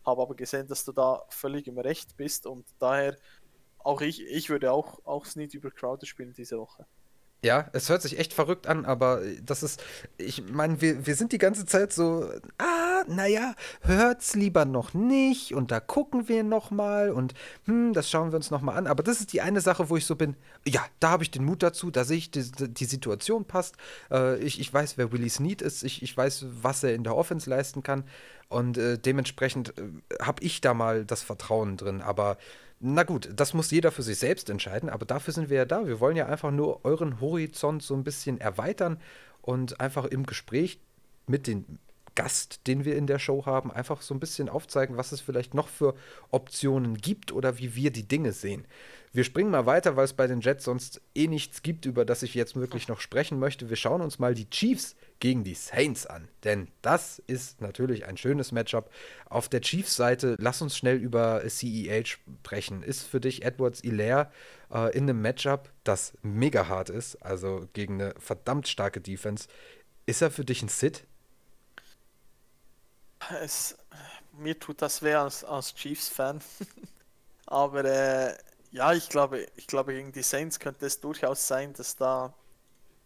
Habe 0.05 0.21
aber 0.21 0.35
gesehen, 0.35 0.67
dass 0.67 0.83
du 0.83 0.91
da 0.91 1.23
völlig 1.29 1.65
im 1.65 1.79
Recht 1.79 2.17
bist 2.17 2.45
und 2.45 2.65
daher 2.77 3.15
auch 3.79 4.01
ich, 4.01 4.21
ich 4.25 4.49
würde 4.49 4.73
auch, 4.73 4.99
auch 5.05 5.25
Snead 5.25 5.53
über 5.53 5.71
Crowder 5.71 6.05
spielen 6.05 6.33
diese 6.33 6.59
Woche. 6.59 6.85
Ja, 7.43 7.69
es 7.73 7.89
hört 7.89 8.03
sich 8.03 8.19
echt 8.19 8.33
verrückt 8.33 8.67
an, 8.67 8.85
aber 8.85 9.21
das 9.43 9.63
ist, 9.63 9.83
ich 10.17 10.43
meine, 10.51 10.79
wir, 10.79 11.07
wir 11.07 11.15
sind 11.15 11.31
die 11.31 11.39
ganze 11.39 11.65
Zeit 11.65 11.91
so, 11.91 12.29
ah, 12.59 13.03
naja, 13.07 13.55
hört's 13.81 14.35
lieber 14.35 14.65
noch 14.65 14.93
nicht 14.93 15.55
und 15.55 15.71
da 15.71 15.79
gucken 15.79 16.27
wir 16.27 16.43
nochmal 16.43 17.09
und 17.09 17.33
hm, 17.65 17.93
das 17.93 18.11
schauen 18.11 18.31
wir 18.31 18.35
uns 18.35 18.51
nochmal 18.51 18.77
an. 18.77 18.85
Aber 18.85 19.01
das 19.01 19.21
ist 19.21 19.33
die 19.33 19.41
eine 19.41 19.59
Sache, 19.59 19.89
wo 19.89 19.97
ich 19.97 20.05
so 20.05 20.15
bin, 20.15 20.35
ja, 20.67 20.85
da 20.99 21.09
habe 21.09 21.23
ich 21.23 21.31
den 21.31 21.43
Mut 21.43 21.63
dazu, 21.63 21.89
da 21.89 22.03
sehe 22.03 22.17
ich, 22.19 22.29
die, 22.29 22.43
die 22.51 22.85
Situation 22.85 23.45
passt. 23.45 23.75
Äh, 24.11 24.37
ich, 24.37 24.59
ich 24.59 24.71
weiß, 24.71 24.99
wer 24.99 25.11
Willie 25.11 25.29
Snead 25.29 25.63
ist, 25.63 25.81
ich, 25.81 26.03
ich 26.03 26.15
weiß, 26.15 26.45
was 26.61 26.83
er 26.83 26.93
in 26.93 27.03
der 27.03 27.15
Offense 27.17 27.49
leisten 27.49 27.81
kann 27.81 28.03
und 28.49 28.77
äh, 28.77 28.99
dementsprechend 28.99 29.75
äh, 29.79 29.83
habe 30.21 30.43
ich 30.43 30.61
da 30.61 30.75
mal 30.75 31.05
das 31.05 31.23
Vertrauen 31.23 31.75
drin. 31.77 32.01
Aber 32.01 32.37
Na 32.83 33.03
gut, 33.03 33.29
das 33.35 33.53
muss 33.53 33.69
jeder 33.69 33.91
für 33.91 34.01
sich 34.01 34.17
selbst 34.17 34.49
entscheiden, 34.49 34.89
aber 34.89 35.05
dafür 35.05 35.33
sind 35.35 35.51
wir 35.51 35.57
ja 35.57 35.65
da. 35.65 35.85
Wir 35.85 35.99
wollen 35.99 36.17
ja 36.17 36.25
einfach 36.25 36.49
nur 36.49 36.83
euren 36.83 37.21
Horizont 37.21 37.83
so 37.83 37.93
ein 37.93 38.03
bisschen 38.03 38.41
erweitern 38.41 38.99
und 39.43 39.79
einfach 39.79 40.05
im 40.05 40.25
Gespräch 40.25 40.79
mit 41.27 41.45
den 41.45 41.77
Gast, 42.15 42.65
den 42.65 42.83
wir 42.83 42.95
in 42.95 43.05
der 43.05 43.19
Show 43.19 43.45
haben, 43.45 43.71
einfach 43.71 44.01
so 44.01 44.15
ein 44.15 44.19
bisschen 44.19 44.49
aufzeigen, 44.49 44.97
was 44.97 45.11
es 45.11 45.21
vielleicht 45.21 45.53
noch 45.53 45.67
für 45.67 45.93
Optionen 46.31 46.97
gibt 46.97 47.31
oder 47.31 47.59
wie 47.59 47.75
wir 47.75 47.91
die 47.91 48.07
Dinge 48.07 48.31
sehen. 48.31 48.65
Wir 49.13 49.25
springen 49.25 49.51
mal 49.51 49.65
weiter, 49.65 49.97
weil 49.97 50.05
es 50.05 50.13
bei 50.13 50.25
den 50.25 50.39
Jets 50.39 50.63
sonst 50.63 51.01
eh 51.15 51.27
nichts 51.27 51.63
gibt, 51.63 51.85
über 51.85 52.05
das 52.05 52.23
ich 52.23 52.33
jetzt 52.33 52.55
wirklich 52.55 52.87
noch 52.87 53.01
sprechen 53.01 53.39
möchte. 53.39 53.69
Wir 53.69 53.75
schauen 53.75 54.01
uns 54.01 54.19
mal 54.19 54.33
die 54.33 54.49
Chiefs 54.49 54.95
gegen 55.19 55.43
die 55.43 55.53
Saints 55.53 56.05
an, 56.05 56.29
denn 56.45 56.69
das 56.81 57.19
ist 57.27 57.59
natürlich 57.59 58.05
ein 58.05 58.15
schönes 58.15 58.53
Matchup. 58.53 58.89
Auf 59.29 59.49
der 59.49 59.59
Chiefs-Seite, 59.59 60.37
lass 60.39 60.61
uns 60.61 60.77
schnell 60.77 60.95
über 60.95 61.41
CEH 61.45 62.05
sprechen. 62.05 62.83
Ist 62.83 63.03
für 63.03 63.19
dich 63.19 63.43
Edwards 63.43 63.81
Hilaire 63.81 64.31
äh, 64.73 64.95
in 64.95 65.03
einem 65.03 65.21
Matchup, 65.21 65.69
das 65.83 66.13
mega 66.21 66.69
hart 66.69 66.89
ist, 66.89 67.17
also 67.17 67.67
gegen 67.73 68.01
eine 68.01 68.13
verdammt 68.17 68.69
starke 68.69 69.01
Defense, 69.01 69.49
ist 70.05 70.21
er 70.21 70.31
für 70.31 70.45
dich 70.45 70.63
ein 70.63 70.69
Sit? 70.69 71.03
Es, 73.41 73.77
mir 74.37 74.57
tut 74.57 74.81
das 74.81 75.01
weh 75.03 75.15
als, 75.15 75.43
als 75.43 75.75
Chiefs-Fan. 75.75 76.41
Aber 77.45 77.83
äh, 77.83 78.33
ja, 78.71 78.93
ich 78.93 79.09
glaube, 79.09 79.45
ich 79.55 79.67
glaube, 79.67 79.93
gegen 79.93 80.11
die 80.11 80.23
Saints 80.23 80.59
könnte 80.59 80.85
es 80.85 80.99
durchaus 80.99 81.47
sein, 81.47 81.73
dass 81.73 81.97
da, 81.97 82.33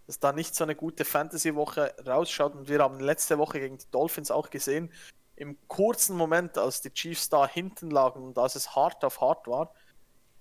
dass 0.05 0.19
da 0.19 0.31
nicht 0.31 0.55
so 0.55 0.63
eine 0.63 0.75
gute 0.75 1.05
Fantasy-Woche 1.05 1.95
rausschaut. 2.05 2.55
Und 2.55 2.69
wir 2.69 2.79
haben 2.79 2.99
letzte 2.99 3.37
Woche 3.39 3.59
gegen 3.59 3.77
die 3.77 3.89
Dolphins 3.91 4.29
auch 4.31 4.49
gesehen, 4.49 4.91
im 5.35 5.57
kurzen 5.67 6.15
Moment, 6.15 6.57
als 6.57 6.81
die 6.81 6.91
Chiefs 6.91 7.29
da 7.29 7.47
hinten 7.47 7.89
lagen 7.89 8.23
und 8.23 8.37
als 8.37 8.55
es 8.55 8.75
hart 8.75 9.03
auf 9.03 9.19
hart 9.19 9.47
war, 9.47 9.73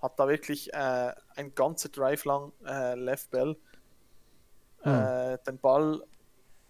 hat 0.01 0.21
da 0.21 0.29
wirklich 0.29 0.73
äh, 0.73 1.13
ein 1.35 1.55
ganzer 1.55 1.89
Drive 1.89 2.25
lang 2.25 2.53
äh, 2.65 2.95
Left 2.95 3.31
Bell 3.31 3.57
hm. 4.83 4.93
äh, 4.93 5.39
den 5.47 5.59
Ball, 5.59 6.03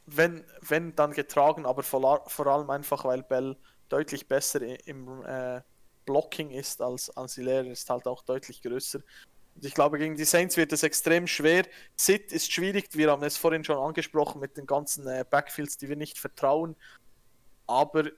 wenn, 0.07 0.45
wenn 0.61 0.95
dann 0.95 1.13
getragen, 1.13 1.67
aber 1.67 1.83
vor, 1.83 2.25
vor 2.29 2.47
allem 2.47 2.71
einfach, 2.71 3.05
weil 3.05 3.23
Bell 3.23 3.57
deutlich 3.89 4.29
besser 4.29 4.63
im 4.87 5.25
äh, 5.27 5.61
Blocking 6.05 6.51
ist 6.51 6.81
als, 6.81 7.11
Hilaire, 7.35 7.69
ist 7.69 7.89
halt 7.89 8.07
auch 8.07 8.23
deutlich 8.23 8.63
größer. 8.63 9.01
Und 9.55 9.65
ich 9.65 9.75
glaube, 9.75 9.99
gegen 9.99 10.17
die 10.17 10.25
Saints 10.25 10.57
wird 10.57 10.73
es 10.73 10.83
extrem 10.83 11.27
schwer. 11.27 11.65
Sit 11.97 12.33
ist 12.33 12.53
schwierig, 12.53 12.89
wir 12.93 13.11
haben 13.11 13.23
es 13.23 13.37
vorhin 13.37 13.65
schon 13.65 13.79
angesprochen 13.79 14.41
mit 14.41 14.57
den 14.57 14.67
ganzen 14.67 15.07
äh, 15.07 15.25
Backfields, 15.29 15.79
die 15.79 15.89
wir 15.89 15.97
nicht 15.97 16.19
vertrauen. 16.19 16.75
Aber 17.67 18.11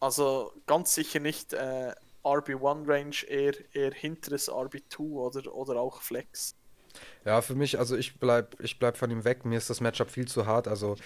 also 0.00 0.52
ganz 0.66 0.94
sicher 0.94 1.20
nicht 1.20 1.52
äh, 1.52 1.92
RB1-Range, 2.24 3.26
eher, 3.26 3.54
eher 3.74 3.92
hinteres 3.92 4.50
RB2 4.50 4.98
oder, 4.98 5.54
oder 5.54 5.80
auch 5.80 6.00
Flex. 6.02 6.54
Ja, 7.24 7.42
für 7.42 7.54
mich, 7.54 7.78
also 7.78 7.96
ich 7.96 8.18
bleib, 8.18 8.58
ich 8.60 8.78
bleib 8.78 8.96
von 8.96 9.10
ihm 9.10 9.24
weg. 9.24 9.44
Mir 9.44 9.58
ist 9.58 9.70
das 9.70 9.80
Matchup 9.80 10.10
viel 10.10 10.26
zu 10.26 10.46
hart. 10.46 10.68
Also 10.68 10.96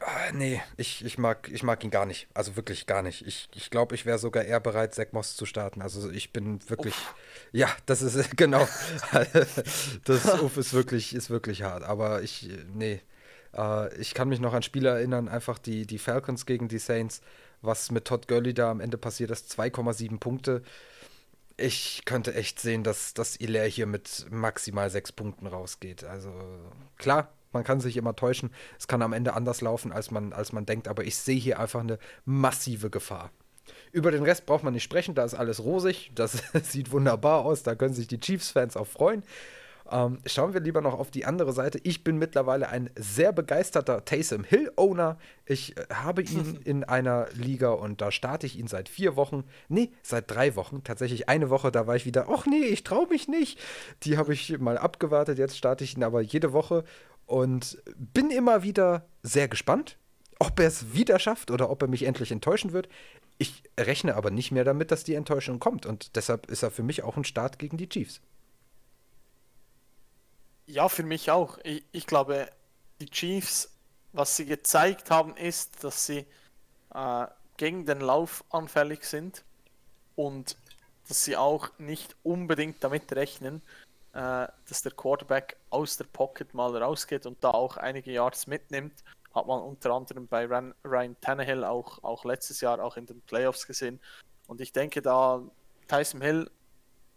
Ah, 0.00 0.32
nee, 0.32 0.62
ich, 0.76 1.04
ich, 1.04 1.18
mag, 1.18 1.48
ich 1.52 1.62
mag 1.62 1.82
ihn 1.84 1.90
gar 1.90 2.06
nicht. 2.06 2.28
Also 2.34 2.56
wirklich 2.56 2.86
gar 2.86 3.02
nicht. 3.02 3.26
Ich 3.26 3.48
glaube, 3.50 3.56
ich, 3.56 3.70
glaub, 3.70 3.92
ich 3.92 4.06
wäre 4.06 4.18
sogar 4.18 4.44
eher 4.44 4.60
bereit, 4.60 4.94
Zack 4.94 5.12
Moss 5.12 5.36
zu 5.36 5.46
starten. 5.46 5.82
Also 5.82 6.10
ich 6.10 6.32
bin 6.32 6.60
wirklich. 6.68 6.94
Uff. 6.94 7.14
Ja, 7.52 7.68
das 7.86 8.02
ist 8.02 8.30
genau. 8.36 8.66
das 10.04 10.40
Uff 10.40 10.56
ist 10.56 10.72
wirklich, 10.72 11.14
ist 11.14 11.30
wirklich 11.30 11.62
hart. 11.62 11.82
Aber 11.82 12.22
ich, 12.22 12.48
nee. 12.74 13.00
Äh, 13.56 13.94
ich 14.00 14.14
kann 14.14 14.28
mich 14.28 14.40
noch 14.40 14.54
an 14.54 14.62
Spiele 14.62 14.90
erinnern, 14.90 15.28
einfach 15.28 15.58
die, 15.58 15.86
die 15.86 15.98
Falcons 15.98 16.46
gegen 16.46 16.68
die 16.68 16.78
Saints, 16.78 17.20
was 17.62 17.90
mit 17.90 18.04
Todd 18.04 18.28
Gurley 18.28 18.54
da 18.54 18.70
am 18.70 18.80
Ende 18.80 18.98
passiert 18.98 19.30
ist, 19.30 19.58
2,7 19.58 20.18
Punkte. 20.18 20.62
Ich 21.56 22.02
könnte 22.04 22.34
echt 22.34 22.60
sehen, 22.60 22.84
dass, 22.84 23.14
dass 23.14 23.34
Hilaire 23.34 23.66
hier 23.68 23.86
mit 23.86 24.26
maximal 24.30 24.90
sechs 24.90 25.10
Punkten 25.10 25.46
rausgeht. 25.48 26.04
Also 26.04 26.32
klar, 26.98 27.32
man 27.52 27.64
kann 27.64 27.80
sich 27.80 27.96
immer 27.96 28.16
täuschen. 28.16 28.50
Es 28.78 28.88
kann 28.88 29.02
am 29.02 29.12
Ende 29.12 29.34
anders 29.34 29.60
laufen, 29.60 29.92
als 29.92 30.10
man, 30.10 30.32
als 30.32 30.52
man 30.52 30.66
denkt. 30.66 30.88
Aber 30.88 31.04
ich 31.04 31.16
sehe 31.16 31.38
hier 31.38 31.58
einfach 31.58 31.80
eine 31.80 31.98
massive 32.24 32.90
Gefahr. 32.90 33.30
Über 33.92 34.10
den 34.10 34.22
Rest 34.22 34.46
braucht 34.46 34.64
man 34.64 34.74
nicht 34.74 34.82
sprechen. 34.82 35.14
Da 35.14 35.24
ist 35.24 35.34
alles 35.34 35.62
rosig. 35.62 36.12
Das 36.14 36.42
sieht 36.62 36.92
wunderbar 36.92 37.44
aus. 37.44 37.62
Da 37.62 37.74
können 37.74 37.94
sich 37.94 38.06
die 38.06 38.20
Chiefs-Fans 38.20 38.76
auch 38.76 38.86
freuen. 38.86 39.22
Ähm, 39.90 40.18
schauen 40.26 40.52
wir 40.52 40.60
lieber 40.60 40.82
noch 40.82 40.98
auf 40.98 41.10
die 41.10 41.24
andere 41.24 41.52
Seite. 41.52 41.80
Ich 41.82 42.04
bin 42.04 42.18
mittlerweile 42.18 42.68
ein 42.68 42.90
sehr 42.96 43.32
begeisterter 43.32 44.04
Taysom 44.04 44.44
Hill-Owner. 44.44 45.18
Ich 45.46 45.78
äh, 45.78 45.86
habe 45.92 46.22
ihn 46.22 46.60
in 46.64 46.84
einer 46.84 47.28
Liga 47.32 47.70
und 47.70 48.02
da 48.02 48.10
starte 48.10 48.46
ich 48.46 48.58
ihn 48.58 48.66
seit 48.66 48.88
vier 48.88 49.16
Wochen. 49.16 49.44
Nee, 49.68 49.90
seit 50.02 50.30
drei 50.30 50.56
Wochen. 50.56 50.84
Tatsächlich 50.84 51.28
eine 51.28 51.48
Woche, 51.48 51.72
da 51.72 51.86
war 51.86 51.96
ich 51.96 52.04
wieder, 52.04 52.26
ach 52.28 52.44
nee, 52.44 52.66
ich 52.66 52.84
traue 52.84 53.08
mich 53.08 53.28
nicht. 53.28 53.58
Die 54.02 54.18
habe 54.18 54.34
ich 54.34 54.58
mal 54.58 54.76
abgewartet. 54.76 55.38
Jetzt 55.38 55.56
starte 55.56 55.84
ich 55.84 55.96
ihn 55.96 56.04
aber 56.04 56.20
jede 56.20 56.52
Woche 56.52 56.84
und 57.28 57.80
bin 57.94 58.30
immer 58.30 58.62
wieder 58.62 59.06
sehr 59.22 59.48
gespannt, 59.48 59.98
ob 60.38 60.58
er 60.58 60.66
es 60.66 60.94
wieder 60.94 61.18
schafft 61.18 61.50
oder 61.50 61.70
ob 61.70 61.82
er 61.82 61.88
mich 61.88 62.04
endlich 62.04 62.32
enttäuschen 62.32 62.72
wird. 62.72 62.88
Ich 63.36 63.62
rechne 63.78 64.16
aber 64.16 64.30
nicht 64.30 64.50
mehr 64.50 64.64
damit, 64.64 64.90
dass 64.90 65.04
die 65.04 65.14
Enttäuschung 65.14 65.60
kommt. 65.60 65.84
Und 65.86 66.16
deshalb 66.16 66.50
ist 66.50 66.62
er 66.62 66.70
für 66.70 66.82
mich 66.82 67.02
auch 67.02 67.16
ein 67.16 67.24
Start 67.24 67.58
gegen 67.58 67.76
die 67.76 67.88
Chiefs. 67.88 68.20
Ja, 70.66 70.88
für 70.88 71.02
mich 71.02 71.30
auch. 71.30 71.58
Ich, 71.64 71.84
ich 71.92 72.06
glaube, 72.06 72.50
die 73.00 73.10
Chiefs, 73.10 73.70
was 74.12 74.36
sie 74.36 74.46
gezeigt 74.46 75.10
haben, 75.10 75.36
ist, 75.36 75.84
dass 75.84 76.06
sie 76.06 76.24
äh, 76.94 77.26
gegen 77.58 77.84
den 77.84 78.00
Lauf 78.00 78.42
anfällig 78.50 79.04
sind 79.04 79.44
und 80.16 80.56
dass 81.08 81.24
sie 81.24 81.36
auch 81.36 81.70
nicht 81.78 82.16
unbedingt 82.22 82.82
damit 82.82 83.12
rechnen, 83.12 83.62
dass 84.18 84.82
der 84.82 84.92
Quarterback 84.92 85.56
aus 85.70 85.96
der 85.96 86.06
Pocket 86.06 86.52
mal 86.52 86.76
rausgeht 86.76 87.24
und 87.24 87.42
da 87.44 87.50
auch 87.50 87.76
einige 87.76 88.10
Yards 88.10 88.46
mitnimmt. 88.46 89.04
Hat 89.32 89.46
man 89.46 89.60
unter 89.60 89.92
anderem 89.92 90.26
bei 90.26 90.46
Ryan 90.46 91.16
Tannehill 91.20 91.62
auch, 91.62 92.02
auch 92.02 92.24
letztes 92.24 92.60
Jahr 92.60 92.82
auch 92.82 92.96
in 92.96 93.06
den 93.06 93.20
Playoffs 93.22 93.66
gesehen. 93.66 94.00
Und 94.48 94.60
ich 94.60 94.72
denke, 94.72 95.02
da 95.02 95.42
Tyson 95.86 96.20
Hill 96.20 96.50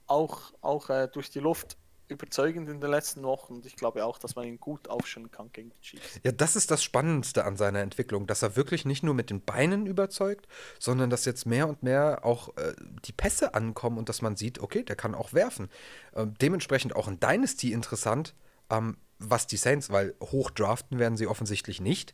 auch, 0.05 0.53
auch 0.61 0.89
äh, 0.89 1.07
durch 1.07 1.31
die 1.31 1.39
Luft 1.39 1.77
überzeugend 2.11 2.69
in 2.69 2.79
den 2.79 2.91
letzten 2.91 3.23
Wochen 3.23 3.55
und 3.55 3.65
ich 3.65 3.75
glaube 3.75 4.05
auch, 4.05 4.19
dass 4.19 4.35
man 4.35 4.45
ihn 4.45 4.59
gut 4.59 4.89
aufstellen 4.89 5.31
kann 5.31 5.51
gegen 5.51 5.71
die 5.71 5.81
Chiefs. 5.81 6.19
Ja, 6.23 6.31
das 6.31 6.55
ist 6.55 6.69
das 6.69 6.83
Spannendste 6.83 7.45
an 7.45 7.57
seiner 7.57 7.79
Entwicklung, 7.79 8.27
dass 8.27 8.41
er 8.41 8.55
wirklich 8.55 8.85
nicht 8.85 9.03
nur 9.03 9.13
mit 9.13 9.29
den 9.29 9.41
Beinen 9.41 9.85
überzeugt, 9.85 10.47
sondern 10.79 11.09
dass 11.09 11.25
jetzt 11.25 11.45
mehr 11.45 11.67
und 11.67 11.83
mehr 11.83 12.23
auch 12.23 12.55
äh, 12.57 12.73
die 13.05 13.13
Pässe 13.13 13.53
ankommen 13.53 13.97
und 13.97 14.09
dass 14.09 14.21
man 14.21 14.35
sieht, 14.35 14.59
okay, 14.59 14.83
der 14.83 14.95
kann 14.95 15.15
auch 15.15 15.33
werfen. 15.33 15.69
Äh, 16.13 16.27
dementsprechend 16.41 16.95
auch 16.95 17.07
in 17.07 17.19
Dynasty 17.19 17.73
interessant, 17.73 18.35
ähm, 18.69 18.97
was 19.19 19.47
die 19.47 19.57
Saints, 19.57 19.89
weil 19.89 20.15
hoch 20.21 20.51
draften 20.51 20.99
werden 20.99 21.17
sie 21.17 21.27
offensichtlich 21.27 21.81
nicht. 21.81 22.13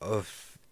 Äh, 0.00 0.22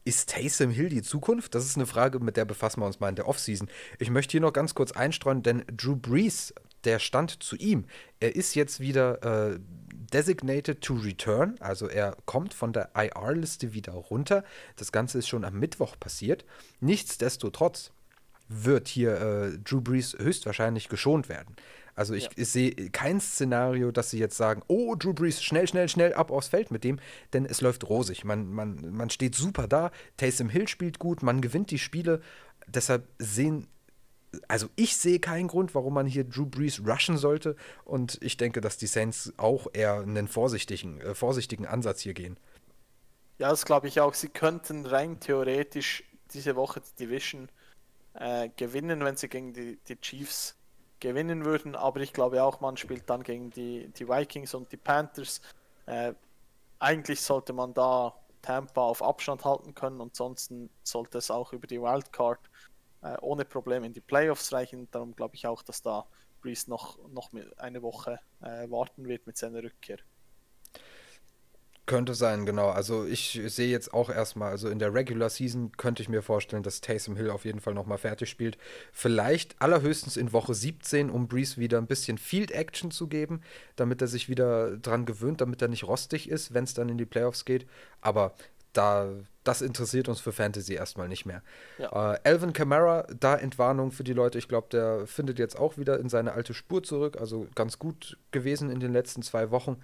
ist 0.04 0.30
Taysom 0.30 0.70
Hill 0.70 0.88
die 0.88 1.02
Zukunft? 1.02 1.54
Das 1.54 1.64
ist 1.64 1.76
eine 1.76 1.86
Frage, 1.86 2.18
mit 2.18 2.36
der 2.36 2.44
befassen 2.44 2.80
wir 2.80 2.86
uns 2.86 2.98
mal 2.98 3.08
in 3.08 3.14
der 3.14 3.28
Offseason. 3.28 3.68
Ich 3.98 4.10
möchte 4.10 4.32
hier 4.32 4.40
noch 4.40 4.52
ganz 4.52 4.74
kurz 4.74 4.92
einstreuen, 4.92 5.42
denn 5.42 5.64
Drew 5.76 5.94
Brees 5.94 6.52
der 6.84 6.98
Stand 6.98 7.42
zu 7.42 7.56
ihm. 7.56 7.86
Er 8.20 8.34
ist 8.36 8.54
jetzt 8.54 8.80
wieder 8.80 9.52
äh, 9.52 9.58
designated 10.12 10.80
to 10.80 10.94
return, 10.94 11.56
also 11.60 11.88
er 11.88 12.16
kommt 12.26 12.54
von 12.54 12.72
der 12.72 12.90
IR-Liste 12.94 13.72
wieder 13.72 13.92
runter. 13.92 14.44
Das 14.76 14.92
Ganze 14.92 15.18
ist 15.18 15.28
schon 15.28 15.44
am 15.44 15.58
Mittwoch 15.58 15.98
passiert. 15.98 16.44
Nichtsdestotrotz 16.80 17.92
wird 18.48 18.88
hier 18.88 19.20
äh, 19.20 19.58
Drew 19.58 19.80
Brees 19.80 20.16
höchstwahrscheinlich 20.18 20.88
geschont 20.88 21.28
werden. 21.28 21.56
Also 21.94 22.14
ich, 22.14 22.24
ja. 22.24 22.30
ich 22.36 22.48
sehe 22.48 22.72
kein 22.90 23.20
Szenario, 23.20 23.90
dass 23.90 24.10
sie 24.10 24.18
jetzt 24.18 24.36
sagen, 24.36 24.62
oh, 24.68 24.94
Drew 24.94 25.12
Brees, 25.12 25.42
schnell, 25.42 25.68
schnell, 25.68 25.88
schnell 25.88 26.14
ab 26.14 26.30
aufs 26.30 26.48
Feld 26.48 26.70
mit 26.70 26.84
dem, 26.84 26.98
denn 27.32 27.44
es 27.44 27.60
läuft 27.60 27.88
rosig. 27.88 28.24
Man, 28.24 28.50
man, 28.50 28.92
man 28.92 29.10
steht 29.10 29.34
super 29.34 29.68
da, 29.68 29.90
Taysom 30.16 30.48
Hill 30.48 30.68
spielt 30.68 30.98
gut, 30.98 31.22
man 31.22 31.40
gewinnt 31.40 31.70
die 31.70 31.78
Spiele. 31.78 32.20
Deshalb 32.66 33.08
sehen 33.18 33.66
also 34.48 34.68
ich 34.76 34.96
sehe 34.96 35.20
keinen 35.20 35.48
Grund, 35.48 35.74
warum 35.74 35.94
man 35.94 36.06
hier 36.06 36.24
Drew 36.24 36.46
Brees 36.46 36.82
rushen 36.86 37.16
sollte. 37.16 37.56
Und 37.84 38.18
ich 38.22 38.36
denke, 38.36 38.60
dass 38.60 38.76
die 38.76 38.86
Saints 38.86 39.32
auch 39.36 39.66
eher 39.72 40.00
einen 40.00 40.28
vorsichtigen, 40.28 41.00
äh, 41.00 41.14
vorsichtigen 41.14 41.66
Ansatz 41.66 42.00
hier 42.00 42.14
gehen. 42.14 42.38
Ja, 43.38 43.50
das 43.50 43.64
glaube 43.64 43.88
ich 43.88 44.00
auch. 44.00 44.14
Sie 44.14 44.28
könnten 44.28 44.86
rein 44.86 45.20
theoretisch 45.20 46.04
diese 46.32 46.56
Woche 46.56 46.80
die 46.80 47.04
Division 47.04 47.48
äh, 48.14 48.48
gewinnen, 48.56 49.04
wenn 49.04 49.16
sie 49.16 49.28
gegen 49.28 49.52
die, 49.52 49.78
die 49.88 50.00
Chiefs 50.00 50.56
gewinnen 51.00 51.44
würden. 51.44 51.74
Aber 51.74 52.00
ich 52.00 52.12
glaube 52.12 52.42
auch, 52.42 52.60
man 52.60 52.76
spielt 52.76 53.08
dann 53.10 53.22
gegen 53.22 53.50
die, 53.50 53.88
die 53.88 54.08
Vikings 54.08 54.54
und 54.54 54.70
die 54.72 54.76
Panthers. 54.76 55.40
Äh, 55.86 56.14
eigentlich 56.78 57.20
sollte 57.20 57.52
man 57.52 57.74
da 57.74 58.14
Tampa 58.42 58.82
auf 58.82 59.02
Abstand 59.02 59.44
halten 59.44 59.74
können 59.74 60.00
und 60.00 60.16
sonst 60.16 60.52
sollte 60.82 61.18
es 61.18 61.30
auch 61.30 61.52
über 61.52 61.66
die 61.66 61.80
Wildcard 61.80 62.40
äh, 63.02 63.16
ohne 63.20 63.44
Probleme 63.44 63.86
in 63.86 63.92
die 63.92 64.00
Playoffs 64.00 64.52
reichen. 64.52 64.88
Darum 64.90 65.14
glaube 65.14 65.34
ich 65.34 65.46
auch, 65.46 65.62
dass 65.62 65.82
da 65.82 66.06
Breeze 66.40 66.68
noch, 66.68 66.98
noch 67.08 67.30
eine 67.56 67.82
Woche 67.82 68.20
äh, 68.40 68.68
warten 68.70 69.06
wird 69.06 69.26
mit 69.26 69.36
seiner 69.36 69.62
Rückkehr. 69.62 69.98
Könnte 71.84 72.14
sein, 72.14 72.46
genau. 72.46 72.68
Also 72.68 73.04
ich 73.04 73.40
sehe 73.46 73.68
jetzt 73.68 73.92
auch 73.92 74.08
erstmal, 74.08 74.50
also 74.52 74.68
in 74.68 74.78
der 74.78 74.94
Regular 74.94 75.28
Season 75.28 75.72
könnte 75.76 76.00
ich 76.00 76.08
mir 76.08 76.22
vorstellen, 76.22 76.62
dass 76.62 76.80
Taysom 76.80 77.16
Hill 77.16 77.28
auf 77.28 77.44
jeden 77.44 77.58
Fall 77.58 77.74
nochmal 77.74 77.98
fertig 77.98 78.30
spielt. 78.30 78.56
Vielleicht 78.92 79.60
allerhöchstens 79.60 80.16
in 80.16 80.32
Woche 80.32 80.54
17, 80.54 81.10
um 81.10 81.26
Breeze 81.26 81.56
wieder 81.56 81.78
ein 81.78 81.88
bisschen 81.88 82.18
Field 82.18 82.52
Action 82.52 82.92
zu 82.92 83.08
geben, 83.08 83.42
damit 83.74 84.00
er 84.00 84.06
sich 84.06 84.28
wieder 84.28 84.76
dran 84.76 85.06
gewöhnt, 85.06 85.40
damit 85.40 85.60
er 85.60 85.66
nicht 85.66 85.82
rostig 85.84 86.28
ist, 86.28 86.54
wenn 86.54 86.64
es 86.64 86.74
dann 86.74 86.88
in 86.88 86.98
die 86.98 87.04
Playoffs 87.04 87.44
geht. 87.44 87.66
Aber 88.00 88.34
da, 88.72 89.08
das 89.44 89.62
interessiert 89.62 90.08
uns 90.08 90.20
für 90.20 90.32
Fantasy 90.32 90.74
erstmal 90.74 91.08
nicht 91.08 91.26
mehr. 91.26 91.42
Ja. 91.78 92.14
Äh, 92.14 92.20
Alvin 92.24 92.52
Kamara, 92.52 93.06
da 93.18 93.36
Entwarnung 93.36 93.92
für 93.92 94.04
die 94.04 94.12
Leute. 94.12 94.38
Ich 94.38 94.48
glaube, 94.48 94.68
der 94.70 95.06
findet 95.06 95.38
jetzt 95.38 95.58
auch 95.58 95.78
wieder 95.78 95.98
in 95.98 96.08
seine 96.08 96.32
alte 96.32 96.54
Spur 96.54 96.82
zurück. 96.82 97.18
Also 97.20 97.46
ganz 97.54 97.78
gut 97.78 98.18
gewesen 98.30 98.70
in 98.70 98.80
den 98.80 98.92
letzten 98.92 99.22
zwei 99.22 99.50
Wochen. 99.50 99.76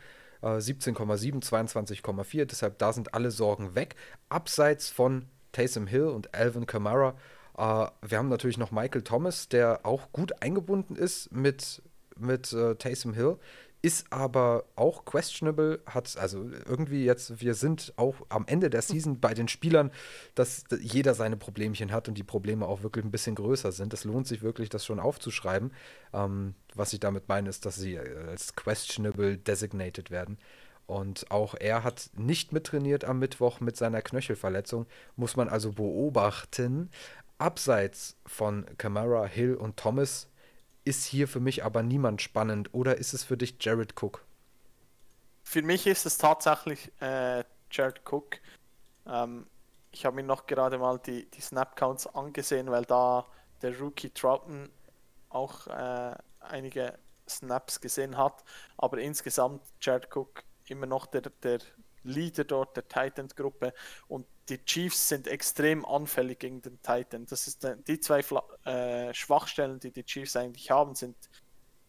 17,7, 0.42 1.36
äh, 1.36 1.40
22,4. 1.40 2.44
Deshalb 2.44 2.78
da 2.78 2.92
sind 2.92 3.14
alle 3.14 3.30
Sorgen 3.30 3.74
weg. 3.74 3.96
Abseits 4.28 4.88
von 4.88 5.26
Taysom 5.52 5.86
Hill 5.86 6.06
und 6.06 6.34
Alvin 6.34 6.66
Kamara. 6.66 7.16
Äh, 7.56 7.86
wir 8.02 8.18
haben 8.18 8.28
natürlich 8.28 8.58
noch 8.58 8.70
Michael 8.70 9.02
Thomas, 9.02 9.48
der 9.48 9.80
auch 9.84 10.12
gut 10.12 10.42
eingebunden 10.42 10.94
ist 10.94 11.32
mit, 11.32 11.82
mit 12.16 12.52
äh, 12.52 12.76
Taysom 12.76 13.14
Hill 13.14 13.38
ist 13.80 14.12
aber 14.12 14.64
auch 14.74 15.04
questionable, 15.04 15.80
hat 15.86 16.16
also 16.18 16.50
irgendwie 16.66 17.04
jetzt, 17.04 17.40
wir 17.40 17.54
sind 17.54 17.92
auch 17.96 18.16
am 18.28 18.44
Ende 18.46 18.70
der 18.70 18.82
Season 18.82 19.20
bei 19.20 19.34
den 19.34 19.46
Spielern, 19.46 19.92
dass 20.34 20.64
jeder 20.80 21.14
seine 21.14 21.36
Problemchen 21.36 21.92
hat 21.92 22.08
und 22.08 22.18
die 22.18 22.24
Probleme 22.24 22.66
auch 22.66 22.82
wirklich 22.82 23.04
ein 23.04 23.12
bisschen 23.12 23.36
größer 23.36 23.70
sind. 23.70 23.94
Es 23.94 24.04
lohnt 24.04 24.26
sich 24.26 24.42
wirklich, 24.42 24.68
das 24.68 24.84
schon 24.84 24.98
aufzuschreiben. 24.98 25.72
Ähm, 26.12 26.54
was 26.74 26.92
ich 26.92 27.00
damit 27.00 27.28
meine, 27.28 27.48
ist, 27.48 27.66
dass 27.66 27.76
sie 27.76 27.98
als 27.98 28.56
questionable 28.56 29.38
designated 29.38 30.10
werden. 30.10 30.38
Und 30.86 31.30
auch 31.30 31.54
er 31.54 31.84
hat 31.84 32.10
nicht 32.16 32.52
mittrainiert 32.52 33.04
am 33.04 33.18
Mittwoch 33.18 33.60
mit 33.60 33.76
seiner 33.76 34.02
Knöchelverletzung, 34.02 34.86
muss 35.16 35.36
man 35.36 35.48
also 35.48 35.72
beobachten. 35.72 36.90
Abseits 37.36 38.16
von 38.26 38.66
Kamara, 38.78 39.26
Hill 39.26 39.54
und 39.54 39.76
Thomas 39.76 40.28
ist 40.88 41.04
hier 41.04 41.28
für 41.28 41.40
mich 41.40 41.64
aber 41.64 41.82
niemand 41.82 42.22
spannend. 42.22 42.72
Oder 42.72 42.96
ist 42.96 43.12
es 43.12 43.22
für 43.22 43.36
dich 43.36 43.56
Jared 43.60 44.02
Cook? 44.02 44.24
Für 45.44 45.60
mich 45.60 45.86
ist 45.86 46.06
es 46.06 46.16
tatsächlich 46.16 46.90
äh, 47.00 47.44
Jared 47.70 48.00
Cook. 48.10 48.38
Ähm, 49.06 49.46
ich 49.92 50.06
habe 50.06 50.16
mir 50.16 50.22
noch 50.22 50.46
gerade 50.46 50.78
mal 50.78 50.98
die, 50.98 51.30
die 51.30 51.40
Snap-Counts 51.42 52.06
angesehen, 52.06 52.70
weil 52.70 52.86
da 52.86 53.26
der 53.60 53.78
Rookie 53.78 54.10
Troughton 54.10 54.70
auch 55.28 55.66
äh, 55.66 56.16
einige 56.40 56.98
Snaps 57.28 57.80
gesehen 57.80 58.16
hat. 58.16 58.42
Aber 58.78 58.98
insgesamt 58.98 59.62
Jared 59.82 60.08
Cook 60.14 60.42
immer 60.68 60.86
noch 60.86 61.06
der, 61.06 61.22
der 61.42 61.58
Leader 62.02 62.44
dort 62.44 62.76
der 62.76 62.88
Titan-Gruppe 62.88 63.74
und 64.08 64.26
die 64.48 64.64
Chiefs 64.64 65.08
sind 65.08 65.26
extrem 65.26 65.84
anfällig 65.84 66.38
gegen 66.38 66.62
den 66.62 66.80
Titan. 66.82 67.26
Das 67.26 67.46
ist 67.46 67.66
die 67.86 68.00
zwei 68.00 68.20
äh, 68.64 69.12
Schwachstellen, 69.14 69.78
die 69.80 69.90
die 69.90 70.04
Chiefs 70.04 70.36
eigentlich 70.36 70.70
haben, 70.70 70.94
sind 70.94 71.16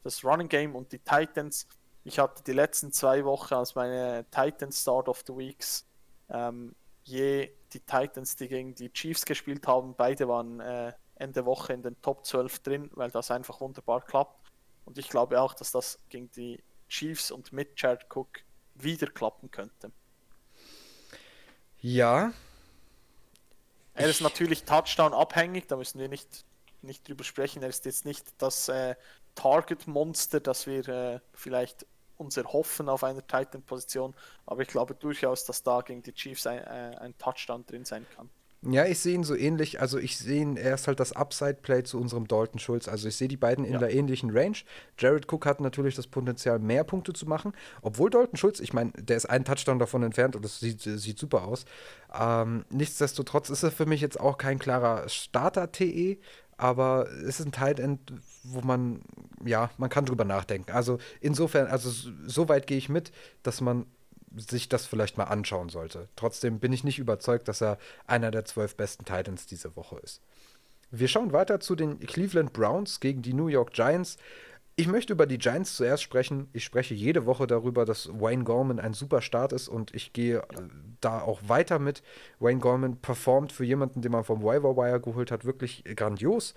das 0.04 0.24
Running 0.24 0.50
Game 0.50 0.76
und 0.76 0.92
die 0.92 1.00
Titans. 1.00 1.68
Ich 2.04 2.20
hatte 2.20 2.44
die 2.44 2.54
letzten 2.54 2.92
zwei 2.92 3.24
Wochen 3.26 3.54
als 3.54 3.76
meine 3.76 4.26
Titan 4.32 4.72
Start 4.72 5.08
of 5.08 5.24
the 5.28 5.36
Weeks 5.36 5.86
ähm, 6.30 6.76
je 7.04 7.50
die 7.74 7.80
Titans, 7.80 8.36
die 8.36 8.48
gegen 8.48 8.76
die 8.76 8.92
Chiefs 8.92 9.26
gespielt 9.26 9.68
haben, 9.68 9.96
beide 9.96 10.28
waren 10.28 10.60
äh, 10.60 10.94
Ende 11.16 11.46
Woche 11.46 11.74
in 11.74 11.82
den 11.82 12.00
Top 12.02 12.26
12 12.26 12.60
drin, 12.60 12.90
weil 12.94 13.12
das 13.12 13.32
einfach 13.32 13.60
wunderbar 13.62 14.02
klappt. 14.02 14.52
Und 14.86 14.98
ich 14.98 15.10
glaube 15.10 15.42
auch, 15.42 15.54
dass 15.54 15.72
das 15.72 16.00
gegen 16.10 16.32
die 16.32 16.64
Chiefs 16.88 17.30
und 17.30 17.52
mit 17.52 17.80
Jared 17.80 18.06
Cook 18.10 18.40
wieder 18.76 19.08
klappen 19.08 19.52
könnte. 19.52 19.92
Ja, 21.82 22.34
er 23.94 24.10
ist 24.10 24.22
natürlich 24.22 24.64
Touchdown 24.64 25.14
abhängig, 25.14 25.68
da 25.68 25.76
müssen 25.76 26.00
wir 26.00 26.08
nicht, 26.08 26.46
nicht 26.82 27.08
drüber 27.08 27.24
sprechen. 27.24 27.62
Er 27.62 27.70
ist 27.70 27.86
jetzt 27.86 28.06
nicht 28.06 28.26
das 28.38 28.70
äh, 28.70 28.96
Target-Monster, 29.36 30.40
das 30.40 30.68
wir 30.68 30.88
äh, 30.88 31.20
vielleicht 31.34 31.86
uns 32.18 32.38
erhoffen 32.38 32.90
auf 32.90 33.04
einer 33.04 33.26
Titan-Position, 33.26 34.14
aber 34.46 34.62
ich 34.62 34.68
glaube 34.68 34.94
durchaus, 34.94 35.46
dass 35.46 35.64
da 35.64 35.82
gegen 35.82 36.04
die 36.04 36.14
Chiefs 36.14 36.46
ein, 36.46 36.60
äh, 36.60 36.98
ein 37.00 37.18
Touchdown 37.18 37.66
drin 37.66 37.86
sein 37.86 38.06
kann. 38.16 38.30
Ja, 38.62 38.86
ich 38.86 39.00
sehe 39.00 39.16
ihn 39.16 39.24
so 39.24 39.36
ähnlich. 39.36 39.80
Also 39.80 39.98
ich 39.98 40.18
sehe 40.18 40.42
ihn, 40.42 40.58
er 40.58 40.74
ist 40.74 40.88
halt 40.88 41.00
das 41.00 41.14
Upside-Play 41.14 41.84
zu 41.84 41.98
unserem 41.98 42.28
Dalton 42.28 42.60
Schulz. 42.60 42.90
Also 42.90 43.08
ich 43.08 43.16
sehe 43.16 43.30
die 43.30 43.38
beiden 43.38 43.64
in 43.64 43.74
ja. 43.74 43.80
der 43.80 43.94
ähnlichen 43.94 44.32
Range. 44.32 44.58
Jared 44.98 45.32
Cook 45.32 45.46
hat 45.46 45.62
natürlich 45.62 45.96
das 45.96 46.08
Potenzial, 46.08 46.60
mehr 46.60 46.84
Punkte 46.84 47.14
zu 47.14 47.26
machen. 47.26 47.54
Obwohl 47.82 48.10
Dalton 48.10 48.36
Schulz, 48.36 48.60
ich 48.60 48.74
meine, 48.74 48.92
der 48.92 49.16
ist 49.16 49.28
einen 49.28 49.46
Touchdown 49.46 49.80
davon 49.80 50.04
entfernt 50.04 50.36
und 50.36 50.44
das 50.44 50.60
sieht, 50.60 50.82
sieht 50.82 51.18
super 51.18 51.44
aus. 51.44 51.64
Ähm, 52.14 52.66
nichtsdestotrotz 52.70 53.50
ist 53.50 53.64
er 53.64 53.72
für 53.72 53.86
mich 53.86 54.02
jetzt 54.02 54.20
auch 54.20 54.38
kein 54.38 54.60
klarer 54.60 55.08
Starter-TE, 55.08 56.18
aber 56.58 57.08
es 57.10 57.40
ist 57.40 57.46
ein 57.46 57.54
Tight 57.54 57.80
End, 57.80 58.12
wo 58.44 58.60
man, 58.60 59.02
ja, 59.46 59.70
man 59.78 59.90
kann 59.90 60.06
drüber 60.06 60.26
nachdenken. 60.26 60.74
Also 60.74 60.98
insofern, 61.22 61.68
also 61.68 61.90
so 62.28 62.50
weit 62.50 62.68
gehe 62.68 62.78
ich 62.78 62.90
mit, 62.90 63.14
dass 63.42 63.62
man 63.62 63.86
sich 64.36 64.70
das 64.70 64.86
vielleicht 64.86 65.18
mal 65.18 65.26
anschauen 65.26 65.70
sollte. 65.70 66.08
Trotzdem 66.16 66.60
bin 66.60 66.74
ich 66.74 66.84
nicht 66.84 67.00
überzeugt, 67.00 67.48
dass 67.48 67.62
er 67.62 67.78
einer 68.08 68.32
der 68.32 68.46
zwölf 68.46 68.76
besten 68.76 69.06
Titans 69.06 69.46
diese 69.46 69.76
Woche 69.76 69.98
ist. 70.04 70.22
Wir 70.92 71.08
schauen 71.08 71.34
weiter 71.34 71.60
zu 71.60 71.76
den 71.76 72.00
Cleveland 72.00 72.54
Browns 72.54 73.00
gegen 73.00 73.22
die 73.22 73.34
New 73.34 73.48
York 73.48 73.74
Giants. 73.74 74.18
Ich 74.76 74.88
möchte 74.88 75.14
über 75.14 75.28
die 75.28 75.38
Giants 75.38 75.76
zuerst 75.76 76.04
sprechen. 76.04 76.48
Ich 76.54 76.64
spreche 76.64 76.94
jede 76.94 77.26
Woche 77.26 77.48
darüber, 77.48 77.86
dass 77.86 78.10
Wayne 78.14 78.44
Gorman 78.44 78.80
ein 78.80 78.94
super 78.94 79.22
Start 79.22 79.52
ist 79.54 79.68
und 79.68 79.94
ich 79.94 80.14
gehe 80.14 80.38
äh, 80.38 80.44
da 81.02 81.22
auch 81.22 81.42
weiter 81.48 81.80
mit. 81.80 82.02
Wayne 82.40 82.60
Gorman 82.60 82.98
performt 82.98 83.52
für 83.52 83.66
jemanden, 83.66 84.02
den 84.02 84.12
man 84.12 84.24
vom 84.24 84.42
Waiver 84.42 84.78
Wire 84.78 85.02
geholt 85.02 85.32
hat, 85.32 85.46
wirklich 85.46 85.84
grandios. 85.96 86.54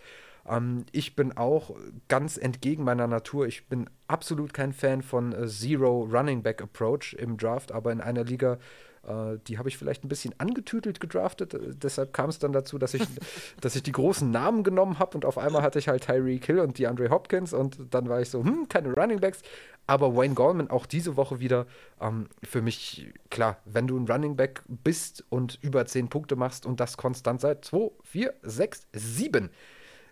Ähm, 0.48 0.84
ich 0.92 1.16
bin 1.16 1.36
auch 1.36 1.74
ganz 2.08 2.36
entgegen 2.36 2.84
meiner 2.84 3.06
Natur. 3.06 3.46
Ich 3.46 3.68
bin 3.68 3.88
absolut 4.08 4.52
kein 4.52 4.72
Fan 4.72 5.02
von 5.02 5.32
äh, 5.32 5.46
Zero 5.46 6.08
Running 6.10 6.42
Back 6.42 6.62
Approach 6.62 7.14
im 7.18 7.36
Draft, 7.36 7.72
aber 7.72 7.92
in 7.92 8.00
einer 8.00 8.24
Liga, 8.24 8.58
äh, 9.06 9.38
die 9.46 9.58
habe 9.58 9.68
ich 9.68 9.78
vielleicht 9.78 10.04
ein 10.04 10.08
bisschen 10.08 10.34
angetütelt 10.38 11.00
gedraftet. 11.00 11.54
Äh, 11.54 11.74
deshalb 11.74 12.12
kam 12.12 12.30
es 12.30 12.38
dann 12.38 12.52
dazu, 12.52 12.78
dass 12.78 12.94
ich, 12.94 13.02
dass 13.60 13.76
ich 13.76 13.82
die 13.82 13.92
großen 13.92 14.30
Namen 14.30 14.64
genommen 14.64 14.98
habe 14.98 15.16
und 15.16 15.24
auf 15.24 15.38
einmal 15.38 15.62
hatte 15.62 15.78
ich 15.78 15.88
halt 15.88 16.04
Tyreek 16.04 16.44
Hill 16.44 16.60
und 16.60 16.78
DeAndre 16.78 17.10
Hopkins 17.10 17.52
und 17.52 17.78
dann 17.90 18.08
war 18.08 18.20
ich 18.20 18.30
so, 18.30 18.44
hm, 18.44 18.68
keine 18.68 18.92
Running 18.92 19.20
Backs. 19.20 19.42
Aber 19.88 20.14
Wayne 20.16 20.34
Gallman 20.34 20.70
auch 20.70 20.86
diese 20.86 21.16
Woche 21.16 21.40
wieder 21.40 21.66
ähm, 22.00 22.28
für 22.44 22.62
mich 22.62 23.12
klar, 23.30 23.58
wenn 23.64 23.88
du 23.88 23.98
ein 23.98 24.06
Running 24.08 24.36
Back 24.36 24.62
bist 24.68 25.24
und 25.28 25.58
über 25.60 25.84
10 25.84 26.08
Punkte 26.08 26.36
machst 26.36 26.66
und 26.66 26.78
das 26.78 26.96
konstant 26.96 27.40
seit 27.40 27.64
2, 27.64 27.90
4, 28.04 28.34
6, 28.42 28.86
7 28.92 29.50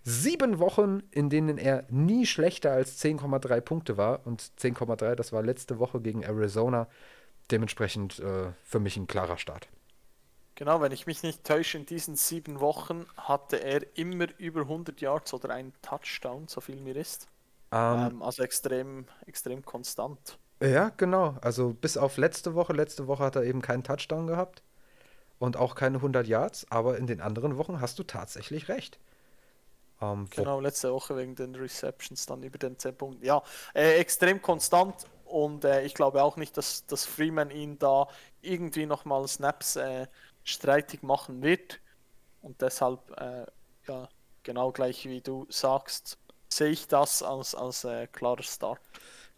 Sieben 0.03 0.59
Wochen, 0.59 1.03
in 1.11 1.29
denen 1.29 1.59
er 1.59 1.85
nie 1.91 2.25
schlechter 2.25 2.73
als 2.73 3.03
10,3 3.03 3.61
Punkte 3.61 3.97
war. 3.97 4.27
Und 4.27 4.43
10,3, 4.59 5.15
das 5.15 5.33
war 5.33 5.43
letzte 5.43 5.79
Woche 5.79 6.01
gegen 6.01 6.23
Arizona. 6.23 6.89
Dementsprechend 7.51 8.19
äh, 8.21 8.53
für 8.63 8.81
mich 8.81 8.97
ein 8.97 9.07
klarer 9.07 9.37
Start. 9.37 9.69
Genau, 10.55 10.81
wenn 10.81 10.93
ich 10.93 11.07
mich 11.07 11.23
nicht 11.23 11.45
täusche, 11.45 11.79
in 11.79 11.87
diesen 11.87 12.17
sieben 12.17 12.61
Wochen 12.61 13.07
hatte 13.17 13.63
er 13.63 13.97
immer 13.97 14.27
über 14.39 14.63
100 14.63 15.01
Yards 15.01 15.33
oder 15.33 15.51
einen 15.51 15.73
Touchdown, 15.81 16.49
so 16.49 16.61
viel 16.61 16.81
mir 16.81 16.97
ist. 16.97 17.29
Ähm, 17.73 18.11
ähm, 18.13 18.23
also 18.23 18.43
extrem, 18.43 19.07
extrem 19.27 19.65
konstant. 19.65 20.39
Ja, 20.63 20.91
genau. 20.97 21.37
Also 21.41 21.73
bis 21.73 21.97
auf 21.97 22.17
letzte 22.17 22.55
Woche. 22.55 22.73
Letzte 22.73 23.07
Woche 23.07 23.25
hat 23.25 23.37
er 23.37 23.45
eben 23.45 23.63
keinen 23.63 23.85
Touchdown 23.85 24.27
gehabt 24.27 24.63
und 25.39 25.57
auch 25.57 25.75
keine 25.75 25.97
100 25.99 26.27
Yards. 26.27 26.67
Aber 26.71 26.99
in 26.99 27.07
den 27.07 27.21
anderen 27.21 27.57
Wochen 27.57 27.81
hast 27.81 27.99
du 27.99 28.03
tatsächlich 28.03 28.69
recht. 28.69 28.99
Ähm, 30.01 30.29
genau, 30.31 30.61
letzte 30.61 30.93
Woche 30.93 31.17
wegen 31.17 31.35
den 31.35 31.55
Receptions 31.55 32.27
dann 32.27 32.43
über 32.43 32.59
den 32.59 32.79
10 32.79 32.97
Punkten. 32.97 33.25
Ja, 33.25 33.43
äh, 33.75 33.99
extrem 33.99 34.41
konstant 34.41 35.07
und 35.25 35.65
äh, 35.65 35.83
ich 35.83 35.95
glaube 35.95 36.23
auch 36.23 36.37
nicht, 36.37 36.57
dass, 36.57 36.87
dass 36.87 37.05
Freeman 37.05 37.51
ihn 37.51 37.79
da 37.79 38.09
irgendwie 38.41 38.87
nochmal 38.87 39.27
Snaps 39.29 39.77
äh, 39.77 40.07
streitig 40.45 41.03
machen 41.03 41.43
wird. 41.43 41.81
Und 42.43 42.61
deshalb, 42.63 42.99
äh, 43.21 43.47
ja, 43.87 44.09
genau 44.43 44.73
gleich 44.73 45.05
wie 45.05 45.21
du 45.21 45.47
sagst, 45.51 46.19
sehe 46.49 46.71
ich 46.71 46.89
das 46.89 47.23
als, 47.23 47.55
als 47.55 47.85
äh, 47.85 48.07
klarer 48.07 48.43
Start. 48.43 48.81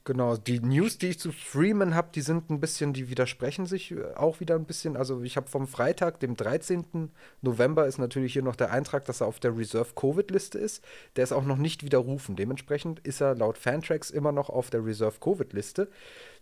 Genau, 0.05 0.37
die 0.37 0.59
News, 0.59 0.99
die 0.99 1.11
ich 1.11 1.21
zu 1.21 1.31
Freeman 1.31 1.95
habe, 1.95 2.09
die 2.13 2.23
sind 2.23 2.51
ein 2.51 2.59
bisschen, 2.59 2.93
die 2.93 3.09
widersprechen 3.09 3.67
sich 3.67 3.93
äh, 3.93 4.15
auch 4.17 4.41
wieder 4.41 4.57
ein 4.57 4.65
bisschen. 4.65 4.97
Also 4.97 5.23
ich 5.23 5.37
habe 5.37 5.49
vom 5.49 5.69
Freitag, 5.69 6.19
dem 6.19 6.37
13. 6.37 7.13
November, 7.41 7.87
ist 7.87 7.99
natürlich 7.99 8.33
hier 8.33 8.43
noch 8.43 8.57
der 8.57 8.73
Eintrag, 8.73 9.05
dass 9.05 9.21
er 9.21 9.29
auf 9.29 9.39
der 9.39 9.57
Reserve-Covid-Liste 9.57 10.59
ist. 10.59 10.83
Der 11.15 11.23
ist 11.23 11.33
auch 11.33 11.45
noch 11.45 11.57
nicht 11.57 11.85
widerrufen. 11.85 12.35
Dementsprechend 12.35 12.99
ist 13.01 13.21
er 13.21 13.37
laut 13.37 13.59
Fantracks 13.59 14.11
immer 14.11 14.33
noch 14.33 14.51
auf 14.51 14.71
der 14.71 14.85
Reserve-Covid-Liste. 14.85 15.89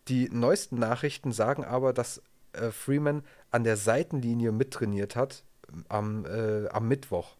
Die 0.08 0.30
neuesten 0.30 0.78
Nachrichten 0.78 1.30
sagen 1.30 1.64
aber, 1.64 1.92
dass 1.92 2.22
äh, 2.54 2.70
Freeman 2.70 3.22
an 3.50 3.64
der 3.64 3.76
Seitenlinie 3.76 4.52
mittrainiert 4.52 5.16
hat 5.16 5.44
am, 5.90 6.24
äh, 6.24 6.66
am 6.68 6.88
Mittwoch. 6.88 7.36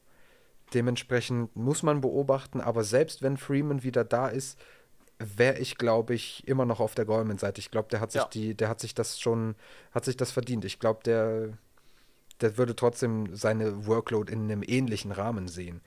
Dementsprechend 0.75 1.57
muss 1.57 1.83
man 1.83 2.03
beobachten, 2.03 2.61
aber 2.61 2.85
selbst 2.85 3.23
wenn 3.23 3.39
Freeman 3.39 3.83
wieder 3.83 4.05
da 4.05 4.29
ist, 4.29 4.59
wäre 5.21 5.59
ich, 5.59 5.77
glaube 5.77 6.15
ich, 6.15 6.47
immer 6.49 6.65
noch 6.65 6.81
auf 6.81 6.95
der 6.95 7.05
Goldman-Seite. 7.05 7.61
Ich 7.61 7.71
glaube, 7.71 7.89
der 7.91 8.01
hat 8.01 8.13
sich 8.13 8.23
ja. 8.23 8.29
die, 8.29 8.55
der 8.55 8.69
hat 8.69 8.81
sich 8.81 8.95
das 8.95 9.21
schon, 9.21 9.55
hat 9.93 10.05
sich 10.05 10.17
das 10.17 10.31
verdient. 10.31 10.65
Ich 10.65 10.79
glaube, 10.81 11.01
der, 11.05 11.51
der 12.41 12.57
würde 12.57 12.75
trotzdem 12.75 13.37
seine 13.37 13.87
Workload 13.87 14.33
in 14.33 14.45
einem 14.45 14.63
ähnlichen 14.67 15.13
Rahmen 15.13 15.47
sehen. 15.47 15.83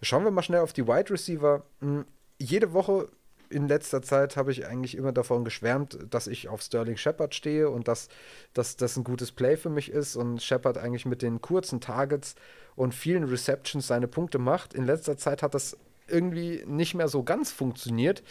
Schauen 0.00 0.24
wir 0.24 0.30
mal 0.30 0.42
schnell 0.42 0.60
auf 0.60 0.72
die 0.72 0.86
Wide 0.86 1.10
Receiver. 1.10 1.64
Hm, 1.80 2.06
jede 2.38 2.72
Woche 2.72 3.08
in 3.50 3.68
letzter 3.68 4.02
Zeit 4.02 4.36
habe 4.36 4.52
ich 4.52 4.66
eigentlich 4.66 4.96
immer 4.96 5.12
davon 5.12 5.44
geschwärmt, 5.44 5.98
dass 6.10 6.26
ich 6.26 6.48
auf 6.48 6.62
Sterling 6.62 6.96
Shepard 6.96 7.34
stehe 7.34 7.70
und 7.70 7.88
dass, 7.88 8.08
dass 8.52 8.76
das 8.76 8.96
ein 8.96 9.04
gutes 9.04 9.32
Play 9.32 9.56
für 9.56 9.70
mich 9.70 9.90
ist 9.90 10.16
und 10.16 10.42
Shepard 10.42 10.78
eigentlich 10.78 11.06
mit 11.06 11.22
den 11.22 11.40
kurzen 11.40 11.80
Targets 11.80 12.34
und 12.76 12.94
vielen 12.94 13.24
Receptions 13.24 13.86
seine 13.86 14.08
Punkte 14.08 14.38
macht. 14.38 14.74
In 14.74 14.84
letzter 14.84 15.16
Zeit 15.16 15.42
hat 15.42 15.54
das 15.54 15.76
irgendwie 16.06 16.62
nicht 16.66 16.94
mehr 16.94 17.08
so 17.08 17.22
ganz 17.22 17.50
funktioniert. 17.50 18.22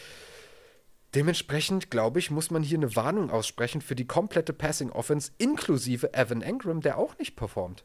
Dementsprechend, 1.14 1.90
glaube 1.90 2.18
ich, 2.18 2.30
muss 2.30 2.50
man 2.50 2.62
hier 2.62 2.78
eine 2.78 2.94
Warnung 2.94 3.30
aussprechen 3.30 3.80
für 3.80 3.94
die 3.94 4.06
komplette 4.06 4.52
Passing 4.52 4.90
Offense, 4.90 5.32
inklusive 5.38 6.12
Evan 6.12 6.42
Engram, 6.42 6.80
der 6.82 6.98
auch 6.98 7.16
nicht 7.18 7.34
performt. 7.34 7.84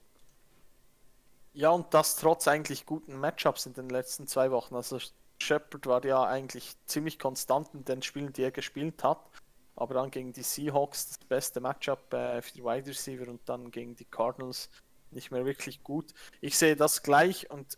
Ja, 1.54 1.70
und 1.70 1.94
das 1.94 2.18
trotz 2.18 2.48
eigentlich 2.48 2.86
guten 2.86 3.18
Matchups 3.18 3.66
in 3.66 3.74
den 3.74 3.90
letzten 3.90 4.28
zwei 4.28 4.52
Wochen. 4.52 4.76
Also 4.76 5.00
Shepard 5.40 5.86
war 5.86 6.04
ja 6.04 6.24
eigentlich 6.24 6.76
ziemlich 6.86 7.20
konstant 7.20 7.70
in 7.74 7.86
den 7.86 8.02
Spielen, 8.02 8.34
die 8.34 8.44
er 8.44 8.52
gespielt 8.52 9.04
hat. 9.04 9.20
Aber 9.76 9.94
dann 9.94 10.12
gegen 10.12 10.34
die 10.34 10.44
Seahawks 10.44 11.08
das 11.08 11.18
beste 11.20 11.60
Matchup 11.60 12.14
äh, 12.14 12.42
für 12.42 12.54
die 12.54 12.64
Wide 12.64 12.88
Receiver 12.88 13.28
und 13.28 13.42
dann 13.48 13.72
gegen 13.72 13.96
die 13.96 14.06
Cardinals 14.06 14.70
nicht 15.12 15.32
mehr 15.32 15.46
wirklich 15.46 15.84
gut. 15.84 16.14
Ich 16.42 16.58
sehe 16.58 16.76
das 16.76 17.04
gleich 17.04 17.50
und 17.50 17.78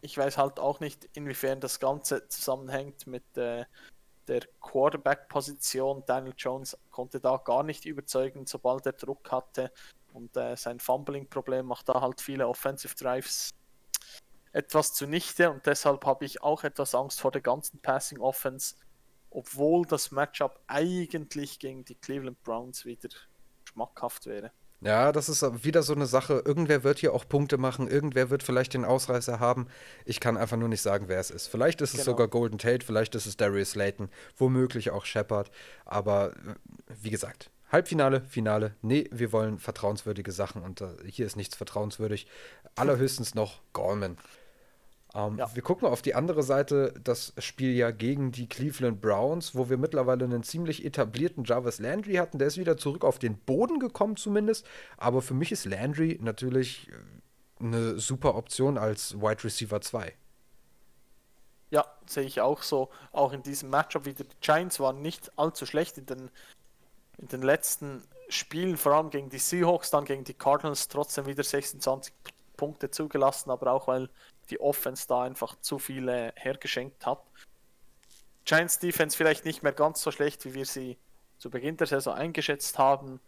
ich 0.00 0.16
weiß 0.16 0.38
halt 0.38 0.58
auch 0.58 0.80
nicht, 0.80 1.08
inwiefern 1.14 1.60
das 1.60 1.80
Ganze 1.80 2.28
zusammenhängt 2.28 3.06
mit 3.06 3.24
äh, 3.36 3.64
der 4.28 4.42
Quarterback-Position. 4.74 6.02
Daniel 6.04 6.34
Jones 6.36 6.76
konnte 6.90 7.20
da 7.20 7.36
gar 7.36 7.62
nicht 7.62 7.84
überzeugen, 7.84 8.44
sobald 8.44 8.84
er 8.86 8.92
Druck 8.92 9.30
hatte. 9.30 9.70
Und 10.12 10.36
äh, 10.36 10.56
sein 10.56 10.80
Fumbling-Problem 10.80 11.64
macht 11.64 11.88
da 11.88 12.00
halt 12.00 12.20
viele 12.20 12.48
Offensive 12.48 12.92
Drives 12.96 13.50
etwas 14.52 14.92
zunichte. 14.92 15.48
Und 15.52 15.64
deshalb 15.66 16.04
habe 16.04 16.24
ich 16.24 16.42
auch 16.42 16.64
etwas 16.64 16.92
Angst 16.92 17.20
vor 17.20 17.30
der 17.30 17.40
ganzen 17.40 17.78
Passing 17.82 18.18
Offense, 18.18 18.74
obwohl 19.30 19.86
das 19.86 20.10
Matchup 20.10 20.58
eigentlich 20.66 21.60
gegen 21.60 21.84
die 21.84 21.94
Cleveland 21.94 22.42
Browns 22.42 22.84
wieder 22.84 23.10
schmackhaft 23.68 24.26
wäre. 24.26 24.50
Ja, 24.84 25.12
das 25.12 25.30
ist 25.30 25.42
wieder 25.64 25.82
so 25.82 25.94
eine 25.94 26.06
Sache. 26.06 26.42
Irgendwer 26.44 26.84
wird 26.84 26.98
hier 26.98 27.14
auch 27.14 27.26
Punkte 27.26 27.56
machen, 27.56 27.88
irgendwer 27.88 28.28
wird 28.28 28.42
vielleicht 28.42 28.74
den 28.74 28.84
Ausreißer 28.84 29.40
haben. 29.40 29.66
Ich 30.04 30.20
kann 30.20 30.36
einfach 30.36 30.58
nur 30.58 30.68
nicht 30.68 30.82
sagen, 30.82 31.08
wer 31.08 31.18
es 31.18 31.30
ist. 31.30 31.46
Vielleicht 31.46 31.80
ist 31.80 31.94
es 31.94 32.00
genau. 32.00 32.12
sogar 32.12 32.28
Golden 32.28 32.58
Tate, 32.58 32.84
vielleicht 32.84 33.14
ist 33.14 33.24
es 33.24 33.38
Darius 33.38 33.70
Slayton, 33.70 34.10
womöglich 34.36 34.90
auch 34.90 35.06
Shepard. 35.06 35.50
Aber 35.86 36.34
wie 37.02 37.08
gesagt, 37.08 37.50
Halbfinale, 37.72 38.20
Finale, 38.28 38.74
nee, 38.82 39.08
wir 39.10 39.32
wollen 39.32 39.58
vertrauenswürdige 39.58 40.32
Sachen 40.32 40.62
und 40.62 40.82
uh, 40.82 40.90
hier 41.06 41.24
ist 41.24 41.36
nichts 41.36 41.56
vertrauenswürdig. 41.56 42.26
Allerhöchstens 42.76 43.34
noch 43.34 43.62
Gorman. 43.72 44.18
Ähm, 45.14 45.38
ja. 45.38 45.54
Wir 45.54 45.62
gucken 45.62 45.86
auf 45.86 46.02
die 46.02 46.14
andere 46.14 46.42
Seite, 46.42 46.92
das 47.02 47.32
Spiel 47.38 47.74
ja 47.74 47.92
gegen 47.92 48.32
die 48.32 48.48
Cleveland 48.48 49.00
Browns, 49.00 49.54
wo 49.54 49.70
wir 49.70 49.78
mittlerweile 49.78 50.24
einen 50.24 50.42
ziemlich 50.42 50.84
etablierten 50.84 51.44
Jarvis 51.44 51.78
Landry 51.78 52.14
hatten. 52.14 52.38
Der 52.38 52.48
ist 52.48 52.58
wieder 52.58 52.76
zurück 52.76 53.04
auf 53.04 53.18
den 53.18 53.38
Boden 53.38 53.78
gekommen 53.78 54.16
zumindest. 54.16 54.66
Aber 54.96 55.22
für 55.22 55.34
mich 55.34 55.52
ist 55.52 55.66
Landry 55.66 56.18
natürlich 56.20 56.88
äh, 56.90 57.64
eine 57.64 57.98
super 57.98 58.34
Option 58.34 58.76
als 58.76 59.20
Wide 59.20 59.44
Receiver 59.44 59.80
2. 59.80 60.12
Ja, 61.70 61.86
sehe 62.06 62.24
ich 62.24 62.40
auch 62.40 62.62
so. 62.62 62.90
Auch 63.12 63.32
in 63.32 63.42
diesem 63.42 63.70
Matchup 63.70 64.06
wieder. 64.06 64.24
Die 64.24 64.36
Giants 64.40 64.80
waren 64.80 65.00
nicht 65.00 65.30
allzu 65.38 65.64
schlecht 65.64 65.96
in 65.96 66.06
den, 66.06 66.30
in 67.18 67.28
den 67.28 67.42
letzten 67.42 68.02
Spielen, 68.28 68.76
vor 68.76 68.94
allem 68.94 69.10
gegen 69.10 69.30
die 69.30 69.38
Seahawks, 69.38 69.90
dann 69.90 70.04
gegen 70.04 70.24
die 70.24 70.34
Cardinals, 70.34 70.88
trotzdem 70.88 71.26
wieder 71.26 71.44
26 71.44 72.12
Punkte 72.56 72.90
zugelassen, 72.90 73.50
aber 73.50 73.72
auch 73.72 73.86
weil 73.86 74.08
die 74.50 74.60
Offense 74.60 75.06
da 75.08 75.22
einfach 75.22 75.56
zu 75.60 75.78
viele 75.78 76.32
hergeschenkt 76.36 77.06
hat. 77.06 77.22
Giants 78.44 78.78
Defense 78.78 79.16
vielleicht 79.16 79.44
nicht 79.44 79.62
mehr 79.62 79.72
ganz 79.72 80.02
so 80.02 80.10
schlecht, 80.10 80.44
wie 80.44 80.54
wir 80.54 80.66
sie 80.66 80.98
zu 81.38 81.50
Beginn 81.50 81.76
der 81.76 81.86
Saison 81.86 82.14
eingeschätzt 82.14 82.78
haben, 82.78 83.20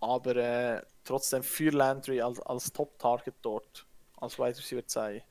aber 0.00 0.36
äh, 0.36 0.82
trotzdem 1.04 1.42
für 1.42 1.70
Landry 1.70 2.20
als, 2.20 2.40
als 2.40 2.72
Top-Target 2.72 3.34
dort, 3.42 3.86
als 4.16 4.38
Wide 4.38 4.56
Receiver 4.56 4.86
2 4.86 5.22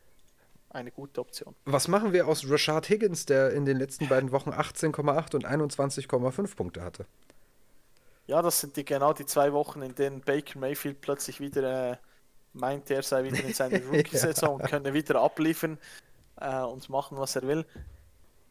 eine 0.70 0.92
gute 0.92 1.22
Option. 1.22 1.56
Was 1.66 1.88
machen 1.88 2.14
wir 2.14 2.28
aus 2.28 2.50
Rashad 2.50 2.90
Higgins, 2.90 3.26
der 3.26 3.52
in 3.52 3.66
den 3.66 3.78
letzten 3.78 4.08
beiden 4.10 4.32
Wochen 4.32 4.50
18,8 4.50 5.36
und 5.36 5.46
21,5 5.46 6.56
Punkte 6.56 6.82
hatte? 6.82 7.06
Ja, 8.26 8.42
das 8.42 8.60
sind 8.60 8.76
die 8.78 8.86
genau 8.86 9.14
die 9.14 9.26
zwei 9.26 9.54
Wochen, 9.54 9.82
in 9.82 9.96
denen 9.96 10.22
Baker 10.22 10.58
Mayfield 10.58 11.02
plötzlich 11.02 11.40
wieder 11.40 11.92
äh, 11.92 11.98
meint, 12.54 12.90
er 12.92 13.04
sei 13.04 13.24
wieder 13.24 13.44
in 13.44 13.54
seiner 13.54 13.80
Rookie-Saison 13.92 14.56
und 14.56 14.70
könne 14.70 14.94
wieder 14.94 15.22
abliefern 15.22 15.78
äh, 16.40 16.62
und 16.62 16.90
machen, 16.90 17.18
was 17.18 17.36
er 17.36 17.44
will. 17.44 17.66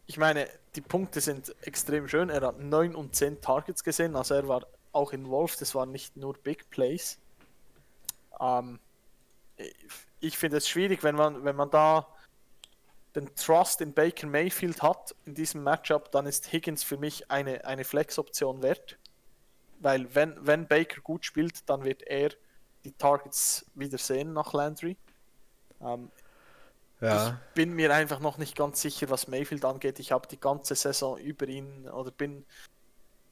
Ich 0.07 0.19
meine, 0.19 0.49
die 0.75 0.81
Punkte 0.81 1.21
sind 1.21 1.55
extrem 1.63 2.09
schön. 2.09 2.29
Er 2.29 2.43
hat 2.43 2.59
9 2.59 2.95
und 2.95 3.15
10 3.15 3.41
Targets 3.41 3.85
gesehen, 3.85 4.17
also 4.17 4.35
er 4.35 4.49
war 4.49 4.67
auch 4.93 5.13
involved, 5.13 5.61
das 5.61 5.75
waren 5.75 5.91
nicht 5.91 6.17
nur 6.17 6.35
Big 6.35 6.69
Plays. 6.71 7.19
Ähm, 8.41 8.79
ich 10.21 10.39
finde 10.39 10.59
es 10.59 10.69
schwierig, 10.69 11.03
wenn 11.03 11.15
man, 11.15 11.45
wenn 11.45 11.57
man 11.57 11.71
da 11.71 12.07
den 13.15 13.35
Trust 13.35 13.81
in 13.81 13.93
Baker 13.93 14.27
Mayfield 14.27 14.83
hat 14.83 15.15
in 15.27 15.35
diesem 15.35 15.63
Matchup, 15.63 16.11
dann 16.13 16.27
ist 16.27 16.53
Higgins 16.53 16.83
für 16.83 16.97
mich 16.97 17.31
eine, 17.31 17.65
eine 17.65 17.85
Flex-Option 17.85 18.63
wert. 18.63 18.99
Weil 19.81 20.15
wenn, 20.15 20.35
wenn 20.41 20.67
Baker 20.67 21.01
gut 21.01 21.25
spielt, 21.25 21.69
dann 21.69 21.85
wird 21.85 22.03
er 22.03 22.31
die 22.85 22.93
Targets 22.93 23.67
wieder 23.75 23.99
sehen 23.99 24.33
nach 24.33 24.53
Landry. 24.53 24.97
Ähm, 25.81 26.11
ja. 27.01 27.29
Ich 27.29 27.55
bin 27.55 27.73
mir 27.75 27.93
einfach 27.93 28.21
noch 28.21 28.39
nicht 28.39 28.57
ganz 28.57 28.81
sicher, 28.81 29.11
was 29.11 29.27
Mayfield 29.27 29.65
angeht. 29.65 29.99
Ich 29.99 30.13
habe 30.13 30.29
die 30.29 30.39
ganze 30.39 30.77
Saison 30.77 31.19
über 31.19 31.49
ihn 31.49 31.89
oder 31.89 32.13
bin, 32.13 32.45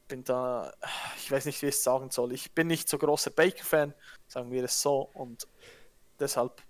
bin 0.09 0.25
da, 0.25 0.73
ich 1.17 1.31
weiß 1.31 1.45
nicht, 1.45 1.61
wie 1.61 1.67
ich 1.67 1.75
es 1.75 1.83
sagen 1.83 2.11
soll. 2.11 2.33
Ich 2.33 2.51
bin 2.51 2.67
nicht 2.67 2.89
so 2.89 2.97
großer 2.97 3.31
Baker-Fan, 3.31 3.93
sagen 4.27 4.51
wir 4.51 4.63
es 4.65 4.81
so, 4.81 5.09
und 5.13 5.47
deshalb. 6.19 6.61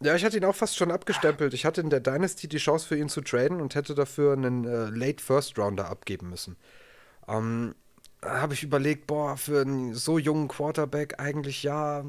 Ja, 0.00 0.16
ich 0.16 0.24
hatte 0.24 0.36
ihn 0.36 0.44
auch 0.44 0.56
fast 0.56 0.76
schon 0.76 0.90
abgestempelt. 0.90 1.54
Ich 1.54 1.64
hatte 1.64 1.80
in 1.80 1.90
der 1.90 2.00
Dynasty 2.00 2.48
die 2.48 2.58
Chance 2.58 2.88
für 2.88 2.96
ihn 2.96 3.08
zu 3.08 3.20
traden 3.20 3.60
und 3.60 3.76
hätte 3.76 3.94
dafür 3.94 4.32
einen 4.32 4.64
äh, 4.64 4.86
Late 4.90 5.22
First 5.22 5.56
Rounder 5.56 5.88
abgeben 5.88 6.28
müssen. 6.28 6.56
Ähm, 7.28 7.76
habe 8.24 8.54
ich 8.54 8.62
überlegt, 8.62 9.08
boah, 9.08 9.36
für 9.36 9.62
einen 9.62 9.94
so 9.94 10.16
jungen 10.16 10.46
Quarterback 10.46 11.18
eigentlich 11.18 11.64
ja, 11.64 12.04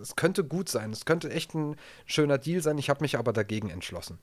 es 0.00 0.14
könnte 0.14 0.44
gut 0.44 0.68
sein. 0.68 0.92
Es 0.92 1.04
könnte 1.04 1.30
echt 1.30 1.54
ein 1.54 1.76
schöner 2.06 2.38
Deal 2.38 2.62
sein. 2.62 2.78
Ich 2.78 2.88
habe 2.88 3.02
mich 3.02 3.18
aber 3.18 3.32
dagegen 3.32 3.68
entschlossen. 3.68 4.18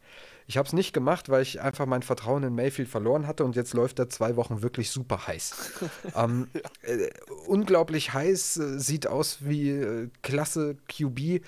Ich 0.48 0.58
habe 0.58 0.66
es 0.66 0.74
nicht 0.74 0.94
gemacht, 0.94 1.28
weil 1.30 1.42
ich 1.42 1.60
einfach 1.62 1.86
mein 1.86 2.04
Vertrauen 2.04 2.44
in 2.44 2.56
Mayfield 2.56 2.88
verloren 2.88 3.28
hatte 3.28 3.44
und 3.44 3.56
jetzt 3.56 3.74
läuft 3.74 4.00
er 4.00 4.10
zwei 4.10 4.38
Wochen 4.38 4.62
wirklich 4.62 4.92
super 4.92 5.28
heiß. 5.28 5.72
ähm, 6.16 6.48
äh, 6.84 7.10
unglaublich 7.48 8.14
heiß, 8.14 8.58
äh, 8.58 8.80
sieht 8.80 9.06
aus 9.08 9.40
wie 9.42 9.72
äh, 9.72 10.10
klasse 10.22 10.78
QB 10.88 11.42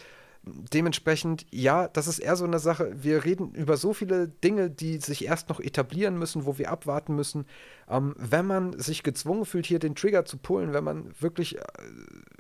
dementsprechend, 0.46 1.46
ja, 1.52 1.88
das 1.88 2.08
ist 2.08 2.20
eher 2.20 2.36
so 2.36 2.46
eine 2.46 2.60
Sache. 2.60 2.92
Wir 2.96 3.26
reden 3.26 3.54
über 3.54 3.78
so 3.78 3.94
viele 3.94 4.28
Dinge, 4.28 4.70
die 4.70 4.98
sich 4.98 5.26
erst 5.26 5.50
noch 5.50 5.60
etablieren 5.60 6.18
müssen, 6.18 6.46
wo 6.46 6.58
wir 6.58 6.72
abwarten 6.72 7.16
müssen. 7.16 7.46
Ähm, 7.90 8.16
wenn 8.18 8.46
man 8.46 8.78
sich 8.78 9.04
gezwungen 9.04 9.46
fühlt, 9.46 9.66
hier 9.66 9.80
den 9.80 9.96
Trigger 9.96 10.26
zu 10.26 10.38
pullen, 10.38 10.74
wenn 10.74 10.84
man 10.84 11.12
wirklich 11.20 11.58
äh, 11.58 11.62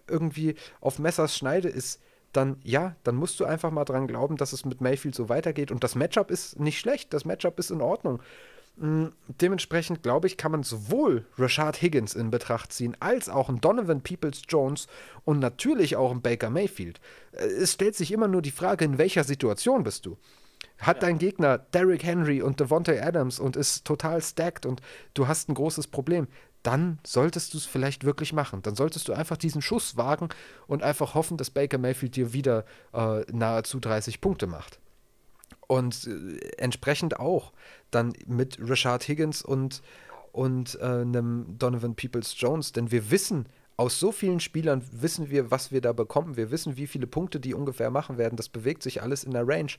irgendwie 0.07 0.55
auf 0.81 0.99
Messers 0.99 1.35
Schneide 1.35 1.69
ist, 1.69 2.01
dann 2.33 2.57
ja, 2.63 2.95
dann 3.03 3.15
musst 3.15 3.39
du 3.39 3.45
einfach 3.45 3.71
mal 3.71 3.85
dran 3.85 4.07
glauben, 4.07 4.37
dass 4.37 4.53
es 4.53 4.65
mit 4.65 4.81
Mayfield 4.81 5.15
so 5.15 5.29
weitergeht. 5.29 5.71
Und 5.71 5.83
das 5.83 5.95
Matchup 5.95 6.31
ist 6.31 6.59
nicht 6.59 6.79
schlecht, 6.79 7.13
das 7.13 7.25
Matchup 7.25 7.59
ist 7.59 7.71
in 7.71 7.81
Ordnung. 7.81 8.21
Mm, 8.77 9.07
dementsprechend 9.27 10.03
glaube 10.03 10.27
ich, 10.27 10.37
kann 10.37 10.51
man 10.51 10.63
sowohl 10.63 11.25
Rashad 11.37 11.81
Higgins 11.81 12.13
in 12.13 12.29
Betracht 12.29 12.73
ziehen, 12.73 12.97
als 12.99 13.29
auch 13.29 13.47
einen 13.47 13.61
Donovan 13.61 14.01
Peoples 14.01 14.41
Jones 14.49 14.87
und 15.23 15.39
natürlich 15.39 15.95
auch 15.95 16.11
einen 16.11 16.21
Baker 16.21 16.49
Mayfield. 16.49 16.99
Äh, 17.31 17.45
es 17.45 17.73
stellt 17.73 17.95
sich 17.95 18.11
immer 18.11 18.27
nur 18.27 18.41
die 18.41 18.51
Frage, 18.51 18.83
in 18.85 18.97
welcher 18.97 19.23
Situation 19.23 19.83
bist 19.83 20.05
du? 20.05 20.17
Hat 20.77 20.97
ja. 20.97 21.07
dein 21.07 21.19
Gegner 21.19 21.57
Derrick 21.57 22.03
Henry 22.03 22.41
und 22.41 22.59
Devontae 22.59 22.99
Adams 22.99 23.39
und 23.39 23.55
ist 23.55 23.85
total 23.85 24.21
stacked 24.21 24.65
und 24.65 24.81
du 25.13 25.27
hast 25.27 25.47
ein 25.47 25.53
großes 25.53 25.87
Problem, 25.87 26.27
dann 26.63 26.99
solltest 27.05 27.53
du 27.53 27.59
es 27.59 27.65
vielleicht 27.65 28.03
wirklich 28.03 28.33
machen. 28.33 28.61
Dann 28.63 28.75
solltest 28.75 29.07
du 29.07 29.13
einfach 29.13 29.37
diesen 29.37 29.61
Schuss 29.61 29.97
wagen 29.97 30.29
und 30.67 30.83
einfach 30.83 31.13
hoffen, 31.13 31.37
dass 31.37 31.51
Baker 31.51 31.77
Mayfield 31.77 32.15
dir 32.15 32.33
wieder 32.33 32.65
äh, 32.91 33.21
nahezu 33.31 33.79
30 33.79 34.19
Punkte 34.19 34.47
macht. 34.47 34.79
Und 35.67 36.07
äh, 36.07 36.39
entsprechend 36.57 37.19
auch 37.19 37.53
dann 37.95 38.13
mit 38.27 38.57
Rashad 38.59 39.07
Higgins 39.07 39.41
und, 39.41 39.81
und 40.31 40.77
äh, 40.81 40.83
einem 40.83 41.57
Donovan 41.57 41.95
Peoples 41.95 42.35
Jones, 42.37 42.71
denn 42.71 42.91
wir 42.91 43.09
wissen, 43.09 43.47
aus 43.77 43.99
so 43.99 44.11
vielen 44.11 44.39
Spielern 44.39 44.85
wissen 44.91 45.29
wir, 45.29 45.51
was 45.51 45.71
wir 45.71 45.81
da 45.81 45.91
bekommen. 45.91 46.37
Wir 46.37 46.49
wissen, 46.49 46.77
wie 46.77 46.87
viele 46.87 47.07
Punkte 47.07 47.39
die 47.39 47.53
ungefähr 47.53 47.89
machen 47.91 48.17
werden. 48.17 48.37
Das 48.37 48.47
bewegt 48.47 48.83
sich 48.83 49.01
alles 49.01 49.23
in 49.23 49.31
der 49.31 49.47
Range. 49.47 49.71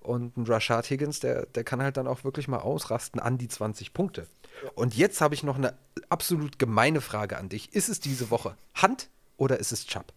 Und 0.00 0.36
ein 0.36 0.46
Rashad 0.46 0.88
Higgins, 0.88 1.20
der, 1.20 1.46
der 1.46 1.64
kann 1.64 1.82
halt 1.82 1.96
dann 1.96 2.06
auch 2.06 2.24
wirklich 2.24 2.48
mal 2.48 2.58
ausrasten 2.58 3.20
an 3.20 3.38
die 3.38 3.48
20 3.48 3.92
Punkte. 3.92 4.26
Und 4.74 4.96
jetzt 4.96 5.20
habe 5.20 5.34
ich 5.34 5.42
noch 5.42 5.56
eine 5.56 5.74
absolut 6.08 6.58
gemeine 6.58 7.00
Frage 7.00 7.36
an 7.36 7.48
dich. 7.48 7.74
Ist 7.74 7.88
es 7.88 8.00
diese 8.00 8.30
Woche 8.30 8.56
Hand 8.74 9.08
oder 9.36 9.58
ist 9.58 9.72
es 9.72 9.86
Chubb? 9.86 10.12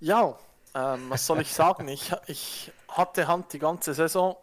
Ja, 0.00 0.38
ähm, 0.74 1.06
was 1.08 1.26
soll 1.26 1.40
ich 1.40 1.52
sagen? 1.52 1.88
Ich, 1.88 2.12
ich 2.26 2.72
hatte 2.88 3.26
Hand 3.26 3.52
die 3.52 3.58
ganze 3.58 3.94
Saison. 3.94 4.36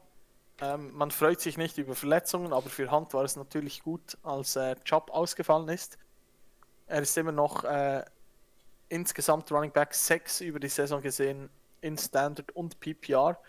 Ähm, 0.61 0.93
man 0.93 1.09
freut 1.09 1.41
sich 1.41 1.57
nicht 1.57 1.77
über 1.79 1.95
Verletzungen, 1.95 2.53
aber 2.53 2.69
für 2.69 2.91
Hand 2.91 3.13
war 3.13 3.23
es 3.23 3.35
natürlich 3.35 3.81
gut, 3.81 4.17
als 4.21 4.55
äh, 4.55 4.75
Chubb 4.83 5.09
ausgefallen 5.09 5.67
ist. 5.69 5.97
Er 6.85 7.01
ist 7.01 7.17
immer 7.17 7.31
noch 7.31 7.63
äh, 7.63 8.05
insgesamt 8.89 9.51
Running 9.51 9.71
Back 9.71 9.93
6 9.93 10.41
über 10.41 10.59
die 10.59 10.69
Saison 10.69 11.01
gesehen 11.01 11.49
in 11.81 11.97
Standard 11.97 12.51
und 12.51 12.79
PPR. 12.79 13.39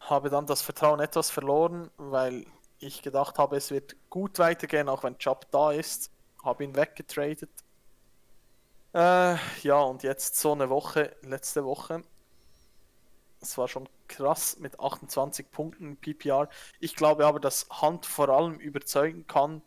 Habe 0.00 0.30
dann 0.30 0.46
das 0.46 0.62
Vertrauen 0.62 1.00
etwas 1.00 1.30
verloren, 1.30 1.90
weil 1.96 2.46
ich 2.78 3.02
gedacht 3.02 3.38
habe, 3.38 3.56
es 3.56 3.70
wird 3.70 3.96
gut 4.08 4.38
weitergehen, 4.38 4.88
auch 4.88 5.02
wenn 5.02 5.18
Chubb 5.18 5.50
da 5.50 5.72
ist. 5.72 6.10
Habe 6.44 6.64
ihn 6.64 6.76
weggetradet. 6.76 7.50
Äh, 8.94 9.36
ja, 9.62 9.80
und 9.80 10.02
jetzt 10.02 10.36
so 10.36 10.52
eine 10.52 10.68
Woche, 10.68 11.16
letzte 11.22 11.64
Woche. 11.64 12.02
Es 13.40 13.56
war 13.58 13.66
schon 13.66 13.88
krass 14.12 14.58
mit 14.58 14.78
28 14.78 15.50
Punkten 15.50 15.96
PPR. 15.96 16.48
Ich 16.80 16.94
glaube 16.94 17.26
aber, 17.26 17.40
dass 17.40 17.68
Hand 17.70 18.06
vor 18.06 18.28
allem 18.28 18.58
überzeugen 18.58 19.26
kann, 19.26 19.62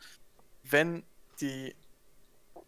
wenn 0.64 1.04
die 1.42 1.76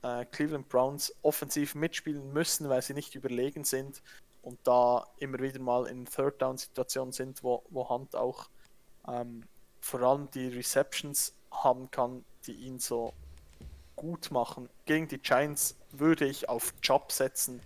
äh, 0.01 0.25
Cleveland 0.25 0.67
Browns 0.69 1.13
offensiv 1.21 1.75
mitspielen 1.75 2.33
müssen, 2.33 2.67
weil 2.69 2.81
sie 2.81 2.93
nicht 2.93 3.15
überlegen 3.15 3.63
sind 3.63 4.01
und 4.41 4.59
da 4.63 5.05
immer 5.17 5.39
wieder 5.39 5.59
mal 5.59 5.85
in 5.85 6.05
Third 6.05 6.41
Down 6.41 6.57
Situationen 6.57 7.13
sind, 7.13 7.43
wo, 7.43 7.63
wo 7.69 7.89
Hand 7.89 8.15
auch 8.15 8.49
ähm, 9.07 9.43
vor 9.79 10.01
allem 10.01 10.29
die 10.31 10.47
Receptions 10.47 11.33
haben 11.51 11.91
kann, 11.91 12.25
die 12.45 12.53
ihn 12.53 12.79
so 12.79 13.13
gut 13.95 14.31
machen. 14.31 14.69
Gegen 14.85 15.07
die 15.07 15.19
Giants 15.19 15.75
würde 15.91 16.25
ich 16.25 16.49
auf 16.49 16.73
Job 16.81 17.11
setzen, 17.11 17.61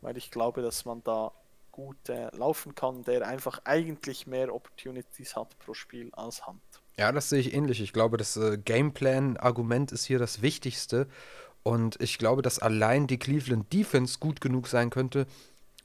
weil 0.00 0.16
ich 0.16 0.30
glaube, 0.30 0.62
dass 0.62 0.84
man 0.84 1.02
da 1.04 1.32
gut 1.76 2.08
äh, 2.08 2.34
laufen 2.34 2.74
kann, 2.74 3.02
der 3.02 3.28
einfach 3.28 3.60
eigentlich 3.64 4.26
mehr 4.26 4.54
Opportunities 4.54 5.36
hat 5.36 5.58
pro 5.58 5.74
Spiel 5.74 6.08
als 6.12 6.46
Hand. 6.46 6.62
Ja, 6.98 7.12
das 7.12 7.28
sehe 7.28 7.40
ich 7.40 7.52
ähnlich. 7.52 7.82
Ich 7.82 7.92
glaube, 7.92 8.16
das 8.16 8.38
äh, 8.38 8.56
Gameplan-Argument 8.56 9.92
ist 9.92 10.06
hier 10.06 10.18
das 10.18 10.40
Wichtigste. 10.40 11.06
Und 11.62 12.00
ich 12.00 12.16
glaube, 12.16 12.40
dass 12.40 12.58
allein 12.58 13.06
die 13.06 13.18
Cleveland 13.18 13.70
Defense 13.72 14.18
gut 14.18 14.40
genug 14.40 14.68
sein 14.68 14.88
könnte, 14.88 15.26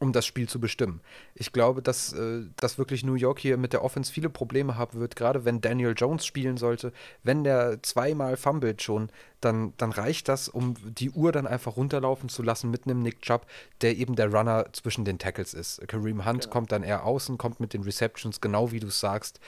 um 0.01 0.11
das 0.11 0.25
Spiel 0.25 0.49
zu 0.49 0.59
bestimmen. 0.59 0.99
Ich 1.35 1.53
glaube, 1.53 1.81
dass, 1.81 2.11
äh, 2.13 2.41
dass 2.55 2.77
wirklich 2.77 3.03
New 3.03 3.13
York 3.13 3.39
hier 3.39 3.57
mit 3.57 3.71
der 3.71 3.83
Offense 3.83 4.11
viele 4.11 4.29
Probleme 4.29 4.75
haben 4.75 4.99
wird, 4.99 5.15
gerade 5.15 5.45
wenn 5.45 5.61
Daniel 5.61 5.93
Jones 5.95 6.25
spielen 6.25 6.57
sollte. 6.57 6.91
Wenn 7.23 7.43
der 7.43 7.83
zweimal 7.83 8.35
fummelt 8.35 8.81
schon, 8.81 9.09
dann, 9.41 9.73
dann 9.77 9.91
reicht 9.91 10.27
das, 10.27 10.49
um 10.49 10.75
die 10.83 11.11
Uhr 11.11 11.31
dann 11.31 11.45
einfach 11.45 11.77
runterlaufen 11.77 12.29
zu 12.29 12.41
lassen 12.41 12.71
mit 12.71 12.85
einem 12.85 12.99
Nick 12.99 13.21
Chubb, 13.21 13.45
der 13.81 13.95
eben 13.95 14.15
der 14.15 14.33
Runner 14.33 14.65
zwischen 14.73 15.05
den 15.05 15.19
Tackles 15.19 15.53
ist. 15.53 15.87
Kareem 15.87 16.25
Hunt 16.25 16.41
genau. 16.41 16.53
kommt 16.53 16.71
dann 16.71 16.83
eher 16.83 17.05
außen, 17.05 17.37
kommt 17.37 17.59
mit 17.59 17.73
den 17.73 17.83
Receptions, 17.83 18.41
genau 18.41 18.71
wie 18.71 18.79
du 18.79 18.89
sagst. 18.89 19.39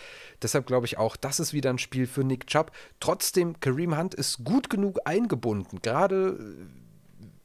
Deshalb 0.41 0.67
glaube 0.67 0.85
ich 0.85 0.97
auch, 0.99 1.15
das 1.15 1.39
ist 1.39 1.53
wieder 1.53 1.71
ein 1.71 1.79
Spiel 1.79 2.05
für 2.05 2.23
Nick 2.23 2.45
Chubb. 2.45 2.71
Trotzdem, 2.99 3.59
Kareem 3.59 3.97
Hunt 3.97 4.13
ist 4.13 4.43
gut 4.43 4.69
genug 4.69 4.99
eingebunden, 5.05 5.79
gerade 5.81 6.37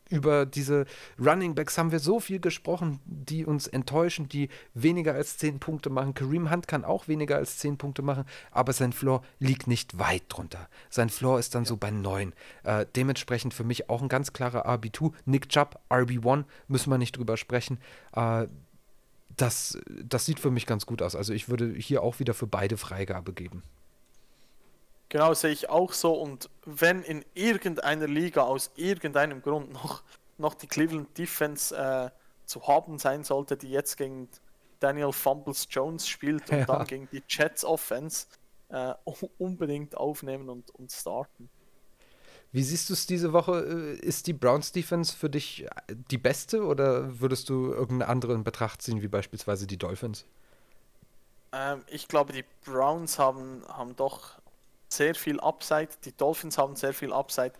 über 0.08 0.46
diese 0.46 0.86
Running 1.18 1.54
Backs 1.54 1.76
haben 1.76 1.92
wir 1.92 1.98
so 1.98 2.20
viel 2.20 2.40
gesprochen, 2.40 3.00
die 3.04 3.44
uns 3.44 3.66
enttäuschen, 3.66 4.28
die 4.28 4.48
weniger 4.74 5.14
als 5.14 5.36
10 5.38 5.60
Punkte 5.60 5.90
machen. 5.90 6.14
Kareem 6.14 6.50
Hunt 6.50 6.66
kann 6.66 6.84
auch 6.84 7.08
weniger 7.08 7.36
als 7.36 7.58
10 7.58 7.78
Punkte 7.78 8.02
machen, 8.02 8.24
aber 8.50 8.72
sein 8.72 8.92
Floor 8.92 9.22
liegt 9.38 9.66
nicht 9.66 9.98
weit 9.98 10.24
drunter. 10.28 10.68
Sein 10.90 11.10
Floor 11.10 11.38
ist 11.38 11.54
dann 11.54 11.64
ja. 11.64 11.68
so 11.68 11.76
bei 11.76 11.90
9. 11.90 12.32
Äh, 12.64 12.86
dementsprechend 12.96 13.54
für 13.54 13.64
mich 13.64 13.90
auch 13.90 14.02
ein 14.02 14.08
ganz 14.08 14.32
klarer 14.32 14.66
RB2. 14.66 15.12
Nick 15.26 15.48
Chubb, 15.48 15.80
RB1, 15.90 16.44
müssen 16.68 16.90
wir 16.90 16.98
nicht 16.98 17.16
drüber 17.16 17.36
sprechen. 17.36 17.78
Äh, 18.14 18.46
das, 19.36 19.78
das 20.02 20.26
sieht 20.26 20.40
für 20.40 20.50
mich 20.50 20.66
ganz 20.66 20.86
gut 20.86 21.00
aus. 21.02 21.14
Also 21.14 21.32
ich 21.32 21.48
würde 21.48 21.72
hier 21.74 22.02
auch 22.02 22.18
wieder 22.18 22.34
für 22.34 22.46
beide 22.46 22.76
Freigabe 22.76 23.32
geben. 23.32 23.62
Genau, 25.08 25.32
sehe 25.34 25.50
ich 25.50 25.70
auch 25.70 25.92
so. 25.92 26.12
Und 26.14 26.50
wenn 26.64 27.02
in 27.02 27.24
irgendeiner 27.34 28.06
Liga 28.06 28.42
aus 28.42 28.70
irgendeinem 28.76 29.40
Grund 29.42 29.72
noch, 29.72 30.02
noch 30.36 30.54
die 30.54 30.66
Cleveland 30.66 31.16
Defense 31.16 31.74
äh, 31.74 32.10
zu 32.44 32.66
haben 32.66 32.98
sein 32.98 33.24
sollte, 33.24 33.56
die 33.56 33.70
jetzt 33.70 33.96
gegen 33.96 34.28
Daniel 34.80 35.12
Fumbles 35.12 35.66
Jones 35.70 36.06
spielt 36.06 36.50
und 36.50 36.58
ja. 36.58 36.66
dann 36.66 36.86
gegen 36.86 37.08
die 37.10 37.22
Jets 37.28 37.64
Offense, 37.64 38.26
äh, 38.68 38.92
unbedingt 39.38 39.96
aufnehmen 39.96 40.48
und, 40.48 40.70
und 40.70 40.92
starten. 40.92 41.48
Wie 42.50 42.62
siehst 42.62 42.88
du 42.88 42.94
es 42.94 43.06
diese 43.06 43.32
Woche? 43.32 43.60
Äh, 43.60 43.98
ist 43.98 44.26
die 44.26 44.32
Browns 44.32 44.72
Defense 44.72 45.14
für 45.16 45.28
dich 45.28 45.64
äh, 45.64 45.68
die 46.10 46.18
beste 46.18 46.64
oder 46.64 47.20
würdest 47.20 47.48
du 47.48 47.72
irgendeine 47.72 48.10
andere 48.10 48.34
in 48.34 48.44
Betracht 48.44 48.82
ziehen, 48.82 49.02
wie 49.02 49.08
beispielsweise 49.08 49.66
die 49.66 49.76
Dolphins? 49.76 50.26
Ähm, 51.52 51.82
ich 51.88 52.08
glaube, 52.08 52.32
die 52.32 52.44
Browns 52.64 53.18
haben, 53.18 53.62
haben 53.68 53.96
doch 53.96 54.37
sehr 54.88 55.14
viel 55.14 55.40
Upside. 55.40 55.88
Die 56.04 56.16
Dolphins 56.16 56.58
haben 56.58 56.76
sehr 56.76 56.94
viel 56.94 57.12
Upside. 57.12 57.52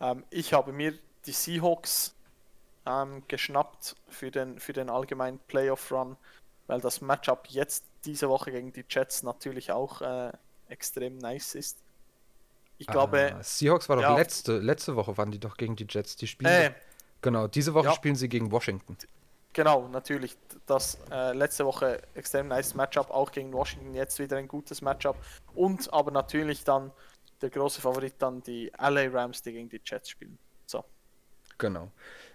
Ähm, 0.00 0.24
ich 0.30 0.52
habe 0.52 0.72
mir 0.72 0.94
die 1.26 1.32
Seahawks 1.32 2.14
ähm, 2.86 3.22
geschnappt 3.28 3.96
für 4.08 4.30
den, 4.30 4.58
für 4.60 4.72
den 4.72 4.90
allgemeinen 4.90 5.38
Playoff-Run, 5.48 6.16
weil 6.66 6.80
das 6.80 7.00
Matchup 7.00 7.46
jetzt 7.48 7.84
diese 8.04 8.28
Woche 8.28 8.52
gegen 8.52 8.72
die 8.72 8.84
Jets 8.88 9.22
natürlich 9.22 9.72
auch 9.72 10.00
äh, 10.00 10.32
extrem 10.68 11.18
nice 11.18 11.54
ist. 11.54 11.78
Ich 12.78 12.86
glaube. 12.86 13.34
Ah, 13.34 13.42
Seahawks 13.42 13.88
war 13.88 13.96
doch 13.96 14.02
ja, 14.02 14.16
letzte, 14.16 14.58
letzte 14.58 14.96
Woche 14.96 15.16
waren 15.16 15.30
die 15.30 15.40
doch 15.40 15.56
gegen 15.56 15.76
die 15.76 15.86
Jets. 15.88 16.16
Die 16.16 16.26
spielen. 16.26 16.50
Äh, 16.50 16.74
genau, 17.22 17.48
diese 17.48 17.74
Woche 17.74 17.86
ja. 17.86 17.92
spielen 17.92 18.16
sie 18.16 18.28
gegen 18.28 18.52
Washington. 18.52 18.96
Genau, 19.56 19.88
natürlich. 19.88 20.36
Das 20.66 20.98
äh, 21.10 21.32
letzte 21.32 21.64
Woche 21.64 22.02
extrem 22.14 22.48
nice 22.48 22.74
Matchup, 22.74 23.10
auch 23.10 23.32
gegen 23.32 23.54
Washington 23.54 23.94
jetzt 23.94 24.18
wieder 24.18 24.36
ein 24.36 24.48
gutes 24.48 24.82
Matchup. 24.82 25.16
Und 25.54 25.90
aber 25.94 26.10
natürlich 26.10 26.62
dann 26.62 26.92
der 27.40 27.48
große 27.48 27.80
Favorit 27.80 28.16
dann 28.18 28.42
die 28.42 28.70
LA 28.78 29.08
Rams, 29.08 29.40
die 29.40 29.52
gegen 29.52 29.70
die 29.70 29.80
Jets 29.82 30.10
spielen. 30.10 30.36
So. 30.66 30.84
Genau. 31.56 31.90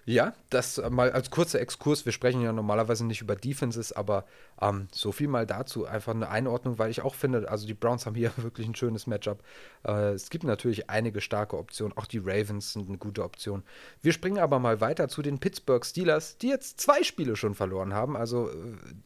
Ja, 0.05 0.33
das 0.49 0.81
mal 0.89 1.11
als 1.11 1.29
kurzer 1.29 1.61
Exkurs. 1.61 2.07
Wir 2.07 2.11
sprechen 2.11 2.41
ja 2.41 2.51
normalerweise 2.51 3.05
nicht 3.05 3.21
über 3.21 3.35
Defenses, 3.35 3.93
aber 3.93 4.25
ähm, 4.61 4.87
so 4.91 5.11
viel 5.11 5.27
mal 5.27 5.45
dazu. 5.45 5.85
Einfach 5.85 6.13
eine 6.13 6.29
Einordnung, 6.29 6.77
weil 6.77 6.91
ich 6.91 7.01
auch 7.01 7.15
finde, 7.15 7.49
also 7.49 7.65
die 7.65 7.73
Browns 7.73 8.05
haben 8.05 8.15
hier 8.15 8.31
wirklich 8.37 8.67
ein 8.67 8.75
schönes 8.75 9.07
Matchup. 9.07 9.43
Äh, 9.85 10.11
es 10.11 10.29
gibt 10.29 10.43
natürlich 10.43 10.89
einige 10.89 11.19
starke 11.19 11.57
Optionen. 11.57 11.97
Auch 11.97 12.05
die 12.05 12.19
Ravens 12.19 12.73
sind 12.73 12.87
eine 12.87 12.97
gute 12.97 13.23
Option. 13.23 13.63
Wir 14.01 14.13
springen 14.13 14.37
aber 14.37 14.59
mal 14.59 14.79
weiter 14.79 15.07
zu 15.07 15.21
den 15.21 15.39
Pittsburgh 15.39 15.85
Steelers, 15.85 16.37
die 16.37 16.49
jetzt 16.49 16.79
zwei 16.79 17.03
Spiele 17.03 17.35
schon 17.35 17.55
verloren 17.55 17.93
haben. 17.93 18.15
Also 18.15 18.49
äh, 18.49 18.53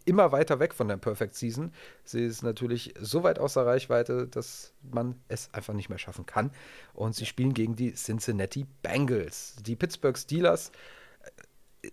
immer 0.05 0.31
weiter 0.31 0.59
weg 0.59 0.73
von 0.73 0.87
der 0.87 0.97
Perfect 0.97 1.35
Season. 1.35 1.71
Sie 2.03 2.23
ist 2.23 2.43
natürlich 2.43 2.93
so 2.99 3.23
weit 3.23 3.39
außer 3.39 3.65
Reichweite, 3.65 4.27
dass 4.27 4.73
man 4.91 5.15
es 5.29 5.53
einfach 5.53 5.73
nicht 5.73 5.89
mehr 5.89 5.99
schaffen 5.99 6.25
kann. 6.25 6.51
Und 6.93 7.15
sie 7.15 7.25
spielen 7.25 7.53
gegen 7.53 7.75
die 7.75 7.93
Cincinnati 7.93 8.65
Bengals. 8.81 9.55
Die 9.61 9.75
Pittsburgh 9.75 10.17
Steelers 10.17 10.71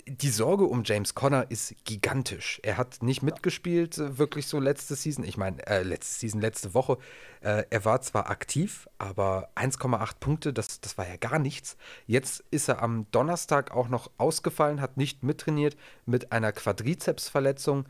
die 0.07 0.31
Sorge 0.31 0.65
um 0.65 0.83
James 0.85 1.15
Conner 1.15 1.51
ist 1.51 1.75
gigantisch. 1.85 2.61
Er 2.63 2.77
hat 2.77 3.03
nicht 3.03 3.23
mitgespielt, 3.23 3.99
äh, 3.99 4.19
wirklich 4.19 4.47
so 4.47 4.59
letzte 4.59 4.95
Season. 4.95 5.25
Ich 5.25 5.37
meine, 5.37 5.67
äh, 5.67 5.83
letzte 5.83 6.21
Season, 6.21 6.41
letzte 6.41 6.75
Woche. 6.75 6.99
Äh, 7.41 7.65
er 7.71 7.85
war 7.85 8.01
zwar 8.03 8.31
aktiv, 8.31 8.89
aber 8.99 9.51
1,8 9.55 10.21
Punkte, 10.21 10.53
das, 10.53 10.81
das 10.81 10.99
war 10.99 11.09
ja 11.09 11.17
gar 11.17 11.39
nichts. 11.39 11.77
Jetzt 12.07 12.45
ist 12.51 12.69
er 12.69 12.83
am 12.83 13.07
Donnerstag 13.11 13.71
auch 13.73 13.89
noch 13.89 14.11
ausgefallen, 14.19 14.81
hat 14.81 14.97
nicht 14.97 15.23
mittrainiert 15.23 15.77
mit 16.07 16.33
einer 16.33 16.53
Quadrizepsverletzung. 16.53 17.87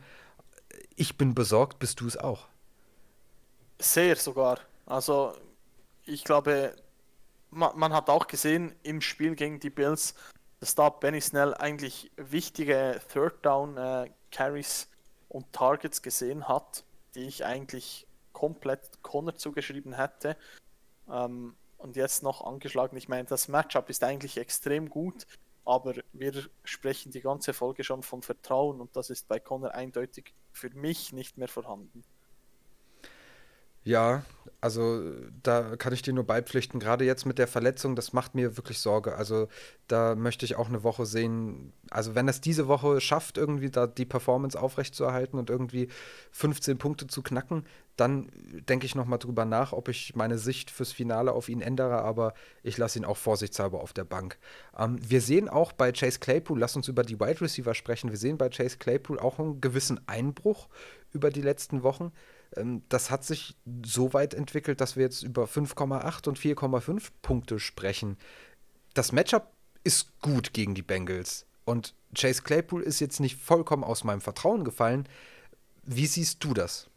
Ich 0.95 1.17
bin 1.17 1.35
besorgt, 1.35 1.79
bist 1.79 1.99
du 2.01 2.07
es 2.07 2.17
auch? 2.17 2.47
Sehr 3.79 4.15
sogar. 4.15 4.59
Also, 4.85 5.33
ich 6.05 6.23
glaube, 6.23 6.75
man, 7.51 7.77
man 7.77 7.93
hat 7.93 8.09
auch 8.09 8.27
gesehen 8.27 8.73
im 8.83 9.01
Spiel 9.01 9.35
gegen 9.35 9.59
die 9.59 9.69
Bills, 9.69 10.15
dass 10.63 10.75
da 10.75 10.87
Benny 10.87 11.19
Snell 11.19 11.53
eigentlich 11.55 12.09
wichtige 12.15 13.01
Third 13.11 13.45
Down 13.45 13.75
äh, 13.75 14.09
Carries 14.31 14.89
und 15.27 15.51
Targets 15.51 16.01
gesehen 16.01 16.47
hat, 16.47 16.85
die 17.15 17.25
ich 17.25 17.43
eigentlich 17.43 18.07
komplett 18.31 19.03
Connor 19.03 19.35
zugeschrieben 19.35 19.91
hätte. 19.91 20.37
Ähm, 21.11 21.57
und 21.75 21.97
jetzt 21.97 22.23
noch 22.23 22.45
angeschlagen. 22.45 22.95
Ich 22.95 23.09
meine, 23.09 23.25
das 23.25 23.49
Matchup 23.49 23.89
ist 23.89 24.05
eigentlich 24.05 24.37
extrem 24.37 24.87
gut, 24.87 25.27
aber 25.65 25.95
wir 26.13 26.31
sprechen 26.63 27.11
die 27.11 27.19
ganze 27.19 27.51
Folge 27.51 27.83
schon 27.83 28.01
von 28.01 28.21
Vertrauen 28.21 28.79
und 28.79 28.95
das 28.95 29.09
ist 29.09 29.27
bei 29.27 29.41
Connor 29.41 29.73
eindeutig 29.73 30.33
für 30.53 30.69
mich 30.69 31.11
nicht 31.11 31.37
mehr 31.37 31.49
vorhanden. 31.49 32.05
Ja, 33.83 34.23
also 34.63 35.01
da 35.43 35.75
kann 35.75 35.91
ich 35.91 36.03
dir 36.03 36.13
nur 36.13 36.23
beipflichten. 36.23 36.79
Gerade 36.79 37.03
jetzt 37.03 37.25
mit 37.25 37.37
der 37.37 37.49
Verletzung, 37.49 37.97
das 37.97 38.13
macht 38.13 38.33
mir 38.33 38.55
wirklich 38.55 38.79
Sorge. 38.79 39.17
Also 39.17 39.49
da 39.89 40.15
möchte 40.15 40.45
ich 40.45 40.55
auch 40.55 40.69
eine 40.69 40.83
Woche 40.83 41.05
sehen. 41.05 41.73
Also 41.89 42.15
wenn 42.15 42.29
es 42.29 42.39
diese 42.39 42.69
Woche 42.69 43.01
schafft, 43.01 43.37
irgendwie 43.37 43.69
da 43.69 43.87
die 43.87 44.05
Performance 44.05 44.57
aufrechtzuerhalten 44.57 45.37
und 45.37 45.49
irgendwie 45.49 45.89
15 46.31 46.77
Punkte 46.77 47.07
zu 47.07 47.21
knacken, 47.21 47.65
dann 47.97 48.29
denke 48.69 48.85
ich 48.85 48.95
nochmal 48.95 49.19
drüber 49.19 49.43
nach, 49.43 49.73
ob 49.73 49.89
ich 49.89 50.15
meine 50.15 50.37
Sicht 50.37 50.71
fürs 50.71 50.93
Finale 50.93 51.33
auf 51.33 51.49
ihn 51.49 51.59
ändere. 51.59 52.01
Aber 52.01 52.33
ich 52.63 52.77
lasse 52.77 52.97
ihn 52.97 53.03
auch 53.03 53.17
vorsichtshalber 53.17 53.81
auf 53.81 53.91
der 53.91 54.05
Bank. 54.05 54.37
Ähm, 54.77 54.97
wir 55.05 55.19
sehen 55.19 55.49
auch 55.49 55.73
bei 55.73 55.91
Chase 55.91 56.19
Claypool, 56.19 56.57
lass 56.57 56.77
uns 56.77 56.87
über 56.87 57.03
die 57.03 57.19
Wide 57.19 57.41
Receiver 57.41 57.73
sprechen. 57.73 58.11
Wir 58.11 58.17
sehen 58.17 58.37
bei 58.37 58.47
Chase 58.47 58.77
Claypool 58.77 59.19
auch 59.19 59.39
einen 59.39 59.59
gewissen 59.59 59.99
Einbruch 60.07 60.69
über 61.11 61.29
die 61.31 61.41
letzten 61.41 61.83
Wochen. 61.83 62.13
Ähm, 62.57 62.83
das 62.89 63.11
hat 63.11 63.23
sich 63.23 63.55
so 63.85 64.13
weit 64.13 64.33
entwickelt, 64.33 64.81
dass 64.81 64.95
wir 64.95 65.03
jetzt 65.03 65.23
über 65.23 65.45
5,8 65.45 66.27
und 66.27 66.39
4,5 66.39 67.09
Punkte 67.21 67.59
sprechen. 67.59 68.17
Das 68.93 69.11
Matchup 69.11 69.51
ist 69.83 70.19
gut 70.21 70.53
gegen 70.53 70.75
die 70.75 70.81
Bengals. 70.81 71.45
Und 71.65 71.93
Chase 72.15 72.41
Claypool 72.41 72.81
ist 72.83 72.99
jetzt 72.99 73.19
nicht 73.19 73.37
vollkommen 73.37 73.83
aus 73.83 74.03
meinem 74.03 74.21
Vertrauen 74.21 74.63
gefallen. 74.63 75.07
Wie 75.83 76.07
siehst 76.07 76.43
du 76.43 76.53
das? 76.53 76.89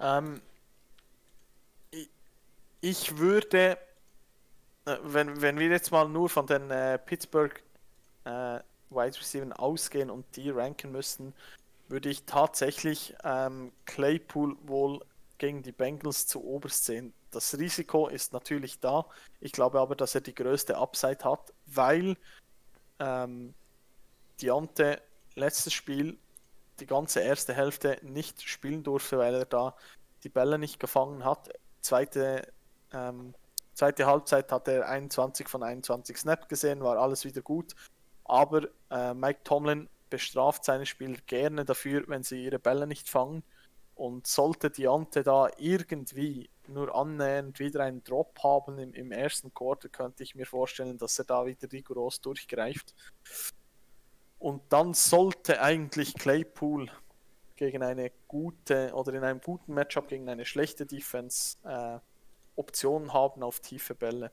Ähm, 0.00 0.40
ich 2.80 3.18
würde, 3.18 3.78
äh, 4.84 4.96
wenn, 5.02 5.40
wenn 5.40 5.58
wir 5.58 5.68
jetzt 5.68 5.90
mal 5.90 6.08
nur 6.08 6.28
von 6.28 6.46
den 6.46 6.70
äh, 6.70 6.98
Pittsburgh 6.98 7.60
äh, 8.24 8.60
Wide 8.90 9.18
Receivers 9.18 9.58
ausgehen 9.58 10.10
und 10.10 10.24
die 10.36 10.50
ranken 10.50 10.92
müssten, 10.92 11.34
würde 11.88 12.08
ich 12.08 12.24
tatsächlich 12.24 13.14
ähm, 13.24 13.72
Claypool 13.86 14.56
wohl 14.62 15.00
gegen 15.38 15.62
die 15.62 15.72
Bengals 15.72 16.26
zu 16.26 16.44
oberst 16.44 16.84
sehen. 16.84 17.12
Das 17.30 17.56
Risiko 17.58 18.08
ist 18.08 18.32
natürlich 18.32 18.80
da. 18.80 19.06
Ich 19.40 19.52
glaube 19.52 19.80
aber, 19.80 19.94
dass 19.96 20.14
er 20.14 20.20
die 20.20 20.34
größte 20.34 20.76
Upside 20.76 21.24
hat, 21.24 21.52
weil 21.66 22.16
ähm, 22.98 23.54
Diante 24.40 25.00
letztes 25.34 25.72
Spiel 25.72 26.18
die 26.80 26.86
ganze 26.86 27.20
erste 27.20 27.54
Hälfte 27.54 27.98
nicht 28.02 28.42
spielen 28.42 28.82
durfte, 28.82 29.18
weil 29.18 29.34
er 29.34 29.46
da 29.46 29.74
die 30.22 30.28
Bälle 30.28 30.58
nicht 30.58 30.80
gefangen 30.80 31.24
hat. 31.24 31.50
Zweite, 31.80 32.52
ähm, 32.92 33.34
zweite 33.74 34.06
Halbzeit 34.06 34.50
hat 34.52 34.68
er 34.68 34.88
21 34.88 35.48
von 35.48 35.62
21 35.62 36.16
Snap 36.16 36.48
gesehen, 36.48 36.82
war 36.82 36.98
alles 36.98 37.24
wieder 37.24 37.42
gut. 37.42 37.74
Aber 38.24 38.68
äh, 38.90 39.14
Mike 39.14 39.40
Tomlin 39.44 39.88
bestraft 40.10 40.64
seine 40.64 40.86
Spieler 40.86 41.18
gerne 41.26 41.64
dafür, 41.64 42.04
wenn 42.08 42.22
sie 42.22 42.44
ihre 42.44 42.58
Bälle 42.58 42.86
nicht 42.86 43.08
fangen. 43.08 43.42
Und 43.94 44.28
sollte 44.28 44.70
Diante 44.70 45.24
da 45.24 45.48
irgendwie 45.58 46.48
nur 46.68 46.94
annähernd 46.94 47.58
wieder 47.58 47.82
einen 47.82 48.04
Drop 48.04 48.38
haben 48.44 48.78
im, 48.78 48.94
im 48.94 49.10
ersten 49.10 49.52
Quarter, 49.52 49.88
könnte 49.88 50.22
ich 50.22 50.36
mir 50.36 50.46
vorstellen, 50.46 50.98
dass 50.98 51.18
er 51.18 51.24
da 51.24 51.46
wieder 51.46 51.70
rigoros 51.72 52.20
durchgreift. 52.20 52.94
Und 54.38 54.62
dann 54.68 54.94
sollte 54.94 55.60
eigentlich 55.60 56.14
Claypool 56.14 56.88
gegen 57.56 57.82
eine 57.82 58.12
gute 58.28 58.92
oder 58.94 59.12
in 59.14 59.24
einem 59.24 59.40
guten 59.40 59.74
Matchup 59.74 60.06
gegen 60.08 60.28
eine 60.28 60.44
schlechte 60.44 60.86
Defense 60.86 61.58
äh, 61.64 61.98
Optionen 62.54 63.12
haben 63.12 63.42
auf 63.42 63.60
tiefe 63.60 63.94
Bälle. 63.94 64.30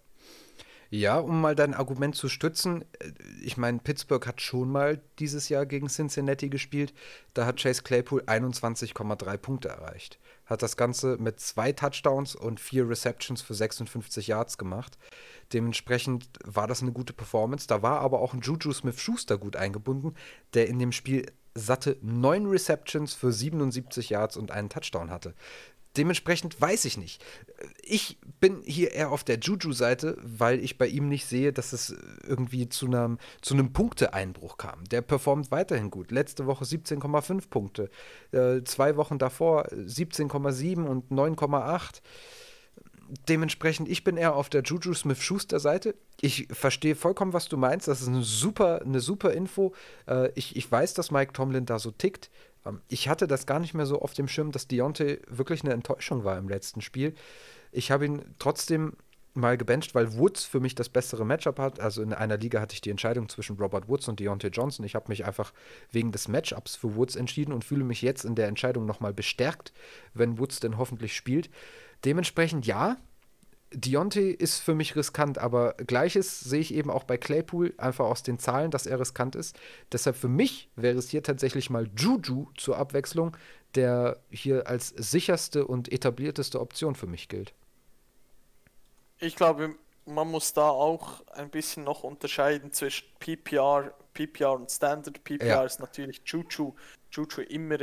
Ja, 0.89 1.17
um 1.17 1.41
mal 1.41 1.55
dein 1.55 1.73
Argument 1.73 2.15
zu 2.15 2.29
stützen, 2.29 2.83
äh, 2.99 3.11
ich 3.41 3.57
meine, 3.57 3.79
Pittsburgh 3.79 4.25
hat 4.25 4.41
schon 4.41 4.71
mal 4.71 5.01
dieses 5.19 5.49
Jahr 5.49 5.65
gegen 5.65 5.87
Cincinnati 5.87 6.49
gespielt. 6.49 6.93
Da 7.33 7.45
hat 7.45 7.61
Chase 7.61 7.83
Claypool 7.83 8.21
21,3 8.23 9.37
Punkte 9.37 9.69
erreicht. 9.69 10.19
Hat 10.45 10.61
das 10.61 10.77
Ganze 10.77 11.17
mit 11.17 11.39
zwei 11.39 11.71
Touchdowns 11.71 12.35
und 12.35 12.59
vier 12.59 12.87
Receptions 12.87 13.41
für 13.41 13.55
56 13.55 14.27
Yards 14.27 14.57
gemacht. 14.57 14.97
Dementsprechend 15.53 16.29
war 16.43 16.67
das 16.67 16.81
eine 16.81 16.91
gute 16.91 17.13
Performance. 17.13 17.67
Da 17.67 17.81
war 17.81 18.01
aber 18.01 18.19
auch 18.19 18.33
ein 18.33 18.41
Juju 18.41 18.71
Smith-Schuster 18.71 19.37
gut 19.37 19.55
eingebunden, 19.55 20.15
der 20.53 20.67
in 20.67 20.79
dem 20.79 20.91
Spiel 20.91 21.25
satte 21.55 21.97
neun 22.01 22.47
Receptions 22.47 23.13
für 23.13 23.31
77 23.31 24.09
Yards 24.09 24.35
und 24.35 24.51
einen 24.51 24.69
Touchdown 24.69 25.09
hatte. 25.09 25.33
Dementsprechend 25.97 26.59
weiß 26.59 26.85
ich 26.85 26.97
nicht. 26.97 27.23
Ich 27.81 28.17
bin 28.39 28.61
hier 28.65 28.91
eher 28.91 29.11
auf 29.11 29.23
der 29.23 29.39
Juju-Seite, 29.39 30.17
weil 30.21 30.59
ich 30.59 30.77
bei 30.77 30.87
ihm 30.87 31.07
nicht 31.07 31.25
sehe, 31.25 31.53
dass 31.53 31.73
es 31.73 31.95
irgendwie 32.27 32.69
zu 32.69 32.87
einem, 32.87 33.17
zu 33.41 33.53
einem 33.53 33.73
Punkteeinbruch 33.73 34.57
kam. 34.57 34.83
Der 34.85 35.01
performt 35.01 35.51
weiterhin 35.51 35.91
gut. 35.91 36.11
Letzte 36.11 36.45
Woche 36.45 36.65
17,5 36.65 37.49
Punkte. 37.49 37.89
Äh, 38.31 38.63
zwei 38.63 38.97
Wochen 38.97 39.17
davor 39.17 39.67
17,7 39.67 40.83
und 40.83 41.11
9,8 41.11 42.01
dementsprechend, 43.29 43.89
ich 43.89 44.03
bin 44.03 44.17
eher 44.17 44.35
auf 44.35 44.49
der 44.49 44.63
Juju 44.63 44.93
Smith-Schuster-Seite. 44.93 45.95
Ich 46.21 46.47
verstehe 46.51 46.95
vollkommen, 46.95 47.33
was 47.33 47.47
du 47.47 47.57
meinst. 47.57 47.87
Das 47.87 48.01
ist 48.01 48.07
eine 48.07 48.23
super, 48.23 48.81
eine 48.81 48.99
super 48.99 49.33
Info. 49.33 49.73
Äh, 50.07 50.31
ich, 50.35 50.55
ich 50.55 50.71
weiß, 50.71 50.93
dass 50.93 51.11
Mike 51.11 51.33
Tomlin 51.33 51.65
da 51.65 51.79
so 51.79 51.91
tickt. 51.91 52.29
Ähm, 52.65 52.81
ich 52.87 53.07
hatte 53.07 53.27
das 53.27 53.45
gar 53.45 53.59
nicht 53.59 53.73
mehr 53.73 53.85
so 53.85 54.01
auf 54.01 54.13
dem 54.13 54.27
Schirm, 54.27 54.51
dass 54.51 54.67
Deontay 54.67 55.19
wirklich 55.27 55.63
eine 55.63 55.73
Enttäuschung 55.73 56.23
war 56.23 56.37
im 56.37 56.49
letzten 56.49 56.81
Spiel. 56.81 57.13
Ich 57.71 57.91
habe 57.91 58.05
ihn 58.05 58.23
trotzdem 58.39 58.93
mal 59.35 59.57
gebencht, 59.57 59.93
weil 59.93 60.15
Woods 60.17 60.45
für 60.45 60.61
mich 60.61 60.75
das 60.75 60.87
bessere 60.89 61.25
Matchup 61.25 61.59
hat. 61.59 61.79
Also 61.79 62.01
in 62.01 62.13
einer 62.13 62.37
Liga 62.37 62.61
hatte 62.61 62.73
ich 62.73 62.81
die 62.81 62.89
Entscheidung 62.89 63.27
zwischen 63.27 63.57
Robert 63.57 63.89
Woods 63.89 64.07
und 64.07 64.19
Deontay 64.19 64.47
Johnson. 64.47 64.85
Ich 64.85 64.95
habe 64.95 65.09
mich 65.09 65.25
einfach 65.25 65.51
wegen 65.91 66.11
des 66.11 66.27
Matchups 66.27 66.75
für 66.77 66.95
Woods 66.95 67.15
entschieden 67.15 67.51
und 67.51 67.65
fühle 67.65 67.83
mich 67.83 68.01
jetzt 68.01 68.23
in 68.23 68.35
der 68.35 68.47
Entscheidung 68.47 68.85
nochmal 68.85 69.13
bestärkt, 69.13 69.73
wenn 70.13 70.39
Woods 70.39 70.61
denn 70.61 70.77
hoffentlich 70.77 71.15
spielt. 71.15 71.49
Dementsprechend 72.05 72.65
ja, 72.65 72.97
Deontay 73.75 74.31
ist 74.31 74.59
für 74.59 74.73
mich 74.73 74.95
riskant, 74.95 75.37
aber 75.37 75.73
gleiches 75.73 76.39
sehe 76.39 76.61
ich 76.61 76.73
eben 76.73 76.89
auch 76.89 77.03
bei 77.03 77.17
Claypool, 77.17 77.73
einfach 77.77 78.05
aus 78.05 78.23
den 78.23 78.39
Zahlen, 78.39 78.71
dass 78.71 78.85
er 78.85 78.99
riskant 78.99 79.35
ist. 79.35 79.59
Deshalb 79.91 80.15
für 80.15 80.29
mich 80.29 80.69
wäre 80.75 80.97
es 80.97 81.09
hier 81.09 81.23
tatsächlich 81.23 81.69
mal 81.69 81.89
Juju 81.97 82.47
zur 82.55 82.77
Abwechslung, 82.77 83.35
der 83.75 84.19
hier 84.29 84.67
als 84.67 84.89
sicherste 84.89 85.67
und 85.67 85.91
etablierteste 85.91 86.61
Option 86.61 86.95
für 86.95 87.07
mich 87.07 87.27
gilt. 87.27 87.53
Ich 89.19 89.35
glaube, 89.35 89.75
man 90.05 90.29
muss 90.29 90.53
da 90.53 90.69
auch 90.69 91.25
ein 91.27 91.49
bisschen 91.49 91.83
noch 91.83 92.03
unterscheiden 92.03 92.71
zwischen 92.71 93.07
PPR, 93.19 93.93
PPR 94.13 94.53
und 94.53 94.71
Standard. 94.71 95.23
PPR 95.23 95.45
ja. 95.45 95.63
ist 95.63 95.79
natürlich 95.79 96.21
Juju, 96.25 96.73
Juju 97.11 97.41
immer, 97.49 97.79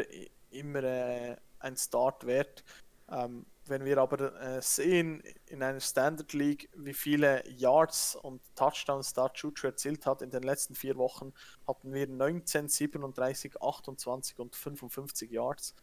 immer 0.51 0.83
äh, 0.83 1.37
ein 1.59 1.77
Start 1.77 2.27
wert. 2.27 2.65
Ähm, 3.11 3.45
wenn 3.67 3.85
wir 3.85 3.99
aber 3.99 4.41
äh, 4.41 4.61
sehen 4.61 5.23
in 5.47 5.63
einer 5.63 5.81
Standard 5.81 6.33
League, 6.33 6.69
wie 6.75 6.95
viele 6.95 7.49
Yards 7.49 8.17
und 8.17 8.41
Touchdowns 8.57 9.13
da 9.13 9.31
Juju 9.35 9.69
erzielt 9.69 10.05
hat 10.07 10.23
in 10.23 10.31
den 10.31 10.43
letzten 10.43 10.75
vier 10.75 10.97
Wochen, 10.97 11.33
hatten 11.67 11.93
wir 11.93 12.09
19, 12.09 12.69
37, 12.69 13.63
28 13.63 14.39
und 14.39 14.57
55 14.57 15.31
Yards. 15.31 15.75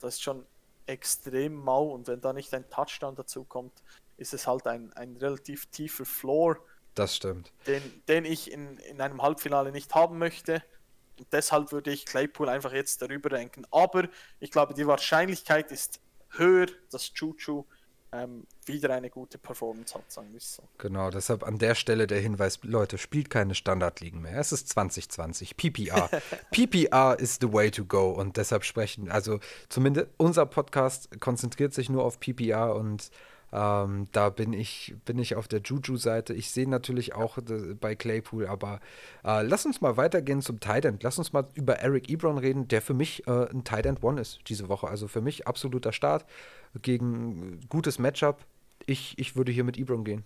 Das 0.00 0.14
ist 0.14 0.22
schon 0.22 0.46
extrem 0.86 1.54
mau 1.54 1.88
und 1.88 2.06
wenn 2.06 2.20
da 2.20 2.32
nicht 2.32 2.52
ein 2.54 2.68
Touchdown 2.68 3.14
dazu 3.14 3.44
kommt, 3.44 3.82
ist 4.16 4.34
es 4.34 4.46
halt 4.46 4.66
ein, 4.66 4.92
ein 4.92 5.16
relativ 5.16 5.66
tiefer 5.66 6.04
Floor. 6.04 6.58
Das 6.94 7.16
stimmt. 7.16 7.52
Den, 7.66 7.82
den 8.08 8.24
ich 8.24 8.50
in, 8.50 8.78
in 8.78 9.00
einem 9.00 9.22
Halbfinale 9.22 9.72
nicht 9.72 9.94
haben 9.94 10.18
möchte. 10.18 10.62
Und 11.18 11.26
deshalb 11.32 11.72
würde 11.72 11.90
ich 11.90 12.04
Claypool 12.06 12.48
einfach 12.48 12.72
jetzt 12.72 13.00
darüber 13.02 13.30
denken. 13.30 13.66
Aber 13.70 14.08
ich 14.38 14.50
glaube, 14.50 14.74
die 14.74 14.86
Wahrscheinlichkeit 14.86 15.72
ist 15.72 16.00
höher, 16.38 16.66
dass 16.90 17.12
Chuchu 17.12 17.64
ähm, 18.12 18.46
wieder 18.64 18.94
eine 18.94 19.10
gute 19.10 19.38
Performance 19.38 19.94
hat, 19.94 20.10
sagen 20.10 20.32
wir 20.32 20.40
so. 20.40 20.62
Genau, 20.78 21.10
deshalb 21.10 21.42
an 21.42 21.58
der 21.58 21.74
Stelle 21.74 22.06
der 22.06 22.20
Hinweis, 22.20 22.60
Leute, 22.62 22.98
spielt 22.98 23.30
keine 23.30 23.54
Standardligen 23.54 24.22
mehr. 24.22 24.38
Es 24.38 24.52
ist 24.52 24.68
2020, 24.70 25.56
PPR. 25.56 26.08
PPR 26.50 27.18
ist 27.18 27.40
the 27.40 27.52
way 27.52 27.70
to 27.70 27.84
go 27.84 28.10
und 28.10 28.36
deshalb 28.36 28.64
sprechen, 28.64 29.10
also 29.10 29.40
zumindest 29.68 30.08
unser 30.16 30.46
Podcast 30.46 31.20
konzentriert 31.20 31.74
sich 31.74 31.88
nur 31.88 32.04
auf 32.04 32.20
PPR 32.20 32.74
und 32.74 33.10
ähm, 33.52 34.08
da 34.12 34.30
bin 34.30 34.52
ich, 34.52 34.94
bin 35.04 35.18
ich 35.18 35.36
auf 35.36 35.48
der 35.48 35.60
Juju-Seite. 35.60 36.34
Ich 36.34 36.50
sehe 36.50 36.68
natürlich 36.68 37.14
auch 37.14 37.38
bei 37.80 37.94
Claypool, 37.94 38.46
aber 38.46 38.80
äh, 39.24 39.42
lass 39.42 39.66
uns 39.66 39.80
mal 39.80 39.96
weitergehen 39.96 40.42
zum 40.42 40.60
Tight. 40.60 40.86
Lass 41.02 41.18
uns 41.18 41.32
mal 41.32 41.48
über 41.54 41.76
Eric 41.76 42.10
Ebron 42.10 42.38
reden, 42.38 42.68
der 42.68 42.82
für 42.82 42.94
mich 42.94 43.26
äh, 43.26 43.48
ein 43.50 43.64
Tight 43.64 43.86
One 44.02 44.20
ist 44.20 44.40
diese 44.48 44.68
Woche. 44.68 44.88
Also 44.88 45.08
für 45.08 45.20
mich 45.20 45.46
absoluter 45.46 45.92
Start 45.92 46.26
gegen 46.82 47.60
gutes 47.68 47.98
Matchup. 47.98 48.44
Ich, 48.84 49.18
ich 49.18 49.36
würde 49.36 49.52
hier 49.52 49.64
mit 49.64 49.78
Ebron 49.78 50.04
gehen. 50.04 50.24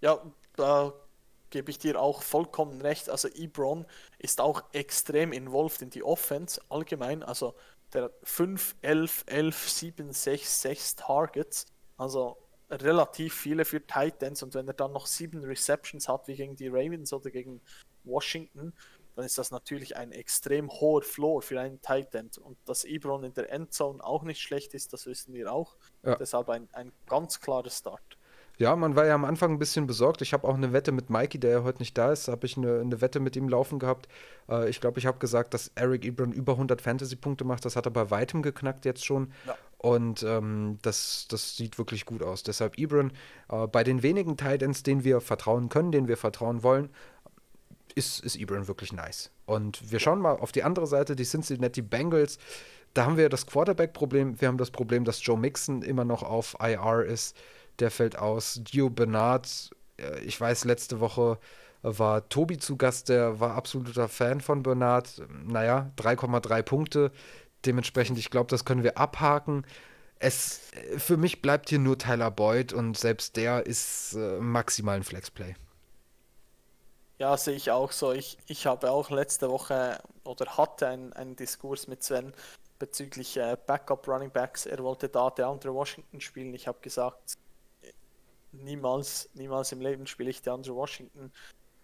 Ja, 0.00 0.20
da 0.56 0.92
gebe 1.50 1.70
ich 1.70 1.78
dir 1.78 2.00
auch 2.00 2.22
vollkommen 2.22 2.80
recht. 2.80 3.08
Also 3.08 3.28
Ebron 3.28 3.86
ist 4.18 4.40
auch 4.40 4.62
extrem 4.72 5.32
involviert 5.32 5.82
in 5.82 5.90
die 5.90 6.02
Offense 6.02 6.60
allgemein. 6.68 7.22
Also 7.22 7.54
der 7.92 8.10
5, 8.22 8.76
11, 8.82 9.24
11, 9.26 9.68
7, 9.68 10.12
6, 10.12 10.62
6 10.62 10.96
Targets 10.96 11.66
also 11.98 12.38
relativ 12.70 13.34
viele 13.34 13.64
für 13.64 13.86
Titans 13.86 14.42
und 14.42 14.54
wenn 14.54 14.66
er 14.66 14.74
dann 14.74 14.92
noch 14.92 15.06
sieben 15.06 15.44
Receptions 15.44 16.08
hat, 16.08 16.28
wie 16.28 16.36
gegen 16.36 16.56
die 16.56 16.68
Ravens 16.68 17.12
oder 17.12 17.30
gegen 17.30 17.60
Washington, 18.04 18.72
dann 19.18 19.24
ist 19.24 19.36
das 19.36 19.50
natürlich 19.50 19.96
ein 19.96 20.12
extrem 20.12 20.70
hoher 20.70 21.02
Floor 21.02 21.42
für 21.42 21.60
einen 21.60 21.80
Tight 21.82 22.14
End. 22.14 22.38
Und 22.38 22.56
dass 22.66 22.84
Ebron 22.84 23.24
in 23.24 23.34
der 23.34 23.50
Endzone 23.50 24.02
auch 24.02 24.22
nicht 24.22 24.40
schlecht 24.40 24.74
ist, 24.74 24.92
das 24.92 25.06
wissen 25.06 25.34
wir 25.34 25.52
auch. 25.52 25.76
Ja. 26.04 26.14
Deshalb 26.14 26.48
ein, 26.50 26.68
ein 26.72 26.92
ganz 27.08 27.40
klarer 27.40 27.68
Start. 27.68 28.16
Ja, 28.58 28.74
man 28.74 28.96
war 28.96 29.06
ja 29.06 29.14
am 29.14 29.24
Anfang 29.24 29.52
ein 29.52 29.58
bisschen 29.58 29.86
besorgt. 29.86 30.20
Ich 30.20 30.32
habe 30.32 30.46
auch 30.46 30.54
eine 30.54 30.72
Wette 30.72 30.90
mit 30.90 31.10
Mikey, 31.10 31.38
der 31.38 31.50
ja 31.50 31.62
heute 31.62 31.78
nicht 31.78 31.96
da 31.96 32.12
ist, 32.12 32.28
habe 32.28 32.44
ich 32.44 32.56
eine, 32.56 32.80
eine, 32.80 33.00
Wette 33.00 33.20
mit 33.20 33.36
ihm 33.36 33.48
laufen 33.48 33.78
gehabt. 33.78 34.08
Äh, 34.48 34.68
ich 34.68 34.80
glaube, 34.80 34.98
ich 34.98 35.06
habe 35.06 35.18
gesagt, 35.18 35.54
dass 35.54 35.70
Eric 35.76 36.04
Ebron 36.04 36.32
über 36.32 36.52
100 36.52 36.82
Fantasy-Punkte 36.82 37.44
macht. 37.44 37.64
Das 37.64 37.76
hat 37.76 37.86
er 37.86 37.92
bei 37.92 38.10
weitem 38.10 38.42
geknackt 38.42 38.84
jetzt 38.84 39.04
schon. 39.04 39.32
Ja. 39.46 39.56
Und 39.78 40.24
ähm, 40.24 40.78
das, 40.82 41.26
das 41.28 41.56
sieht 41.56 41.78
wirklich 41.78 42.04
gut 42.04 42.22
aus. 42.22 42.42
Deshalb 42.42 42.78
Ebron, 42.78 43.12
äh, 43.48 43.66
bei 43.68 43.84
den 43.84 44.02
wenigen 44.02 44.36
Titans, 44.36 44.82
denen 44.82 45.04
wir 45.04 45.20
vertrauen 45.20 45.68
können, 45.68 45.92
denen 45.92 46.08
wir 46.08 46.16
vertrauen 46.16 46.62
wollen, 46.62 46.90
ist, 47.94 48.20
ist 48.20 48.36
Ebron 48.36 48.66
wirklich 48.66 48.92
nice. 48.92 49.30
Und 49.46 49.90
wir 49.90 50.00
schauen 50.00 50.20
mal 50.20 50.36
auf 50.36 50.52
die 50.52 50.64
andere 50.64 50.86
Seite, 50.86 51.14
die 51.14 51.24
Cincinnati 51.24 51.82
Bengals. 51.82 52.38
Da 52.92 53.06
haben 53.06 53.16
wir 53.16 53.28
das 53.28 53.46
Quarterback-Problem. 53.46 54.40
Wir 54.40 54.48
haben 54.48 54.58
das 54.58 54.70
Problem, 54.70 55.04
dass 55.04 55.24
Joe 55.24 55.38
Mixon 55.38 55.82
immer 55.82 56.04
noch 56.04 56.22
auf 56.22 56.56
IR 56.60 57.04
ist 57.04 57.36
der 57.78 57.90
fällt 57.90 58.18
aus. 58.18 58.60
Dio 58.62 58.90
Bernard, 58.90 59.70
äh, 59.98 60.20
ich 60.20 60.40
weiß, 60.40 60.64
letzte 60.64 61.00
Woche 61.00 61.38
war 61.82 62.28
Tobi 62.28 62.58
zu 62.58 62.76
Gast, 62.76 63.08
der 63.08 63.38
war 63.38 63.54
absoluter 63.54 64.08
Fan 64.08 64.40
von 64.40 64.62
Bernard. 64.62 65.22
Naja, 65.46 65.92
3,3 65.96 66.62
Punkte. 66.62 67.12
Dementsprechend, 67.66 68.18
ich 68.18 68.30
glaube, 68.30 68.50
das 68.50 68.64
können 68.64 68.82
wir 68.82 68.98
abhaken. 68.98 69.64
Es, 70.18 70.72
äh, 70.72 70.98
für 70.98 71.16
mich 71.16 71.42
bleibt 71.42 71.68
hier 71.68 71.78
nur 71.78 71.98
Tyler 71.98 72.30
Boyd 72.30 72.72
und 72.72 72.96
selbst 72.96 73.36
der 73.36 73.66
ist 73.66 74.14
äh, 74.14 74.38
maximal 74.38 74.96
ein 74.96 75.04
Flexplay. 75.04 75.54
Ja, 77.18 77.36
sehe 77.36 77.56
ich 77.56 77.70
auch 77.72 77.90
so. 77.90 78.12
Ich, 78.12 78.38
ich 78.46 78.66
habe 78.66 78.90
auch 78.90 79.10
letzte 79.10 79.50
Woche 79.50 80.00
oder 80.22 80.56
hatte 80.56 80.86
einen, 80.86 81.12
einen 81.14 81.34
Diskurs 81.34 81.88
mit 81.88 82.02
Sven 82.02 82.32
bezüglich 82.78 83.36
äh, 83.36 83.56
Backup 83.66 84.06
Running 84.06 84.30
Backs. 84.30 84.66
Er 84.66 84.78
wollte 84.84 85.08
da 85.08 85.30
der 85.30 85.48
andere 85.48 85.74
Washington 85.74 86.20
spielen. 86.20 86.54
Ich 86.54 86.68
habe 86.68 86.78
gesagt, 86.80 87.34
niemals, 88.52 89.28
niemals 89.34 89.72
im 89.72 89.80
Leben 89.80 90.06
spiele 90.06 90.30
ich 90.30 90.42
DeAndre 90.42 90.74
Washington. 90.74 91.32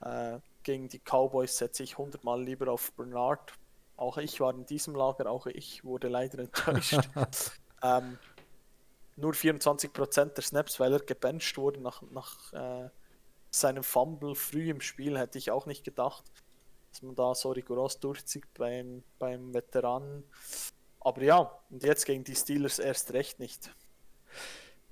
Äh, 0.01 0.39
gegen 0.63 0.89
die 0.89 1.01
Cowboys 1.01 1.57
setze 1.59 1.83
ich 1.83 1.99
hundertmal 1.99 2.43
lieber 2.43 2.71
auf 2.73 2.93
Bernard. 2.93 3.55
Auch 3.97 4.19
ich 4.19 4.41
war 4.41 4.53
in 4.55 4.67
diesem 4.67 4.95
Lager, 4.95 5.31
auch 5.31 5.47
ich 5.47 5.85
wurde 5.85 6.09
leider 6.09 6.41
enttäuscht. 6.41 6.99
ähm, 7.83 8.19
nur 9.17 9.33
24% 9.33 10.25
der 10.35 10.43
Snaps, 10.43 10.81
weil 10.81 10.93
er 10.93 11.01
gebencht 11.01 11.57
wurde 11.57 11.81
nach, 11.81 12.03
nach 12.11 12.53
äh, 12.53 12.91
seinem 13.51 13.85
Fumble 13.85 14.35
früh 14.35 14.71
im 14.71 14.81
Spiel, 14.81 15.19
hätte 15.19 15.39
ich 15.39 15.51
auch 15.51 15.67
nicht 15.67 15.85
gedacht, 15.85 16.25
dass 16.91 17.03
man 17.03 17.15
da 17.15 17.35
so 17.35 17.53
rigoros 17.53 18.01
durchzieht 18.01 18.53
beim, 18.55 19.05
beim 19.19 19.55
Veteranen. 19.55 20.25
Aber 21.01 21.23
ja, 21.23 21.61
und 21.71 21.85
jetzt 21.85 22.07
gegen 22.07 22.25
die 22.25 22.35
Steelers 22.35 22.79
erst 22.79 23.13
recht 23.13 23.39
nicht. 23.39 23.71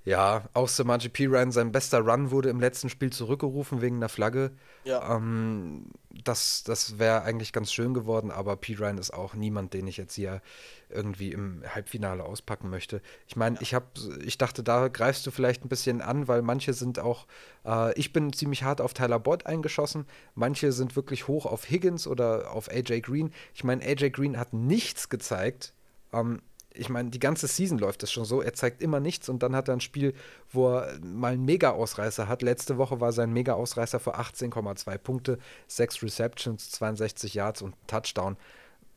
Ja, 0.05 0.49
auch 0.53 0.67
Samaji 0.67 1.07
Piran, 1.07 1.53
sein 1.53 1.71
bester 1.71 1.99
Run 1.99 2.29
wurde 2.29 2.49
im 2.49 2.59
letzten 2.59 2.89
Spiel 2.89 3.11
zurückgerufen 3.11 3.81
wegen 3.81 3.97
einer 3.97 4.09
Flagge. 4.09 4.51
Ja. 4.83 5.15
Ähm, 5.15 5.85
das 6.25 6.63
das 6.63 6.99
wäre 6.99 7.23
eigentlich 7.23 7.53
ganz 7.53 7.71
schön 7.71 7.93
geworden, 7.93 8.29
aber 8.29 8.57
Piran 8.57 8.97
ist 8.97 9.13
auch 9.13 9.33
niemand, 9.33 9.73
den 9.73 9.87
ich 9.87 9.95
jetzt 9.95 10.15
hier 10.15 10.41
irgendwie 10.89 11.31
im 11.31 11.63
Halbfinale 11.73 12.23
auspacken 12.23 12.69
möchte. 12.69 13.01
Ich 13.27 13.37
meine, 13.37 13.55
ja. 13.55 13.61
ich 13.61 13.73
habe, 13.73 13.85
ich 14.25 14.37
dachte, 14.37 14.61
da 14.61 14.89
greifst 14.89 15.25
du 15.25 15.31
vielleicht 15.31 15.63
ein 15.63 15.69
bisschen 15.69 16.01
an, 16.01 16.27
weil 16.27 16.41
manche 16.41 16.73
sind 16.73 16.99
auch, 16.99 17.25
äh, 17.65 17.97
ich 17.97 18.11
bin 18.11 18.33
ziemlich 18.33 18.63
hart 18.63 18.81
auf 18.81 18.93
Tyler 18.93 19.19
Bott 19.19 19.45
eingeschossen, 19.45 20.05
manche 20.35 20.73
sind 20.73 20.97
wirklich 20.97 21.29
hoch 21.29 21.45
auf 21.45 21.69
Higgins 21.69 22.07
oder 22.07 22.51
auf 22.51 22.69
AJ 22.69 23.01
Green. 23.01 23.31
Ich 23.53 23.63
meine, 23.63 23.83
AJ 23.83 24.09
Green 24.09 24.37
hat 24.37 24.51
nichts 24.51 25.07
gezeigt. 25.07 25.73
Ähm, 26.11 26.41
ich 26.73 26.89
meine, 26.89 27.09
die 27.09 27.19
ganze 27.19 27.47
Season 27.47 27.77
läuft 27.77 28.03
es 28.03 28.11
schon 28.11 28.25
so. 28.25 28.41
Er 28.41 28.53
zeigt 28.53 28.81
immer 28.81 28.99
nichts 28.99 29.29
und 29.29 29.43
dann 29.43 29.55
hat 29.55 29.67
er 29.67 29.75
ein 29.75 29.81
Spiel, 29.81 30.13
wo 30.51 30.75
er 30.75 30.99
mal 31.01 31.33
einen 31.33 31.45
Mega-Ausreißer 31.45 32.27
hat. 32.27 32.41
Letzte 32.41 32.77
Woche 32.77 32.99
war 32.99 33.11
sein 33.11 33.31
Mega-Ausreißer 33.31 33.99
für 33.99 34.17
18,2 34.19 34.97
Punkte, 34.97 35.39
6 35.67 36.03
Receptions, 36.03 36.71
62 36.71 37.33
Yards 37.33 37.61
und 37.61 37.75
Touchdown. 37.87 38.37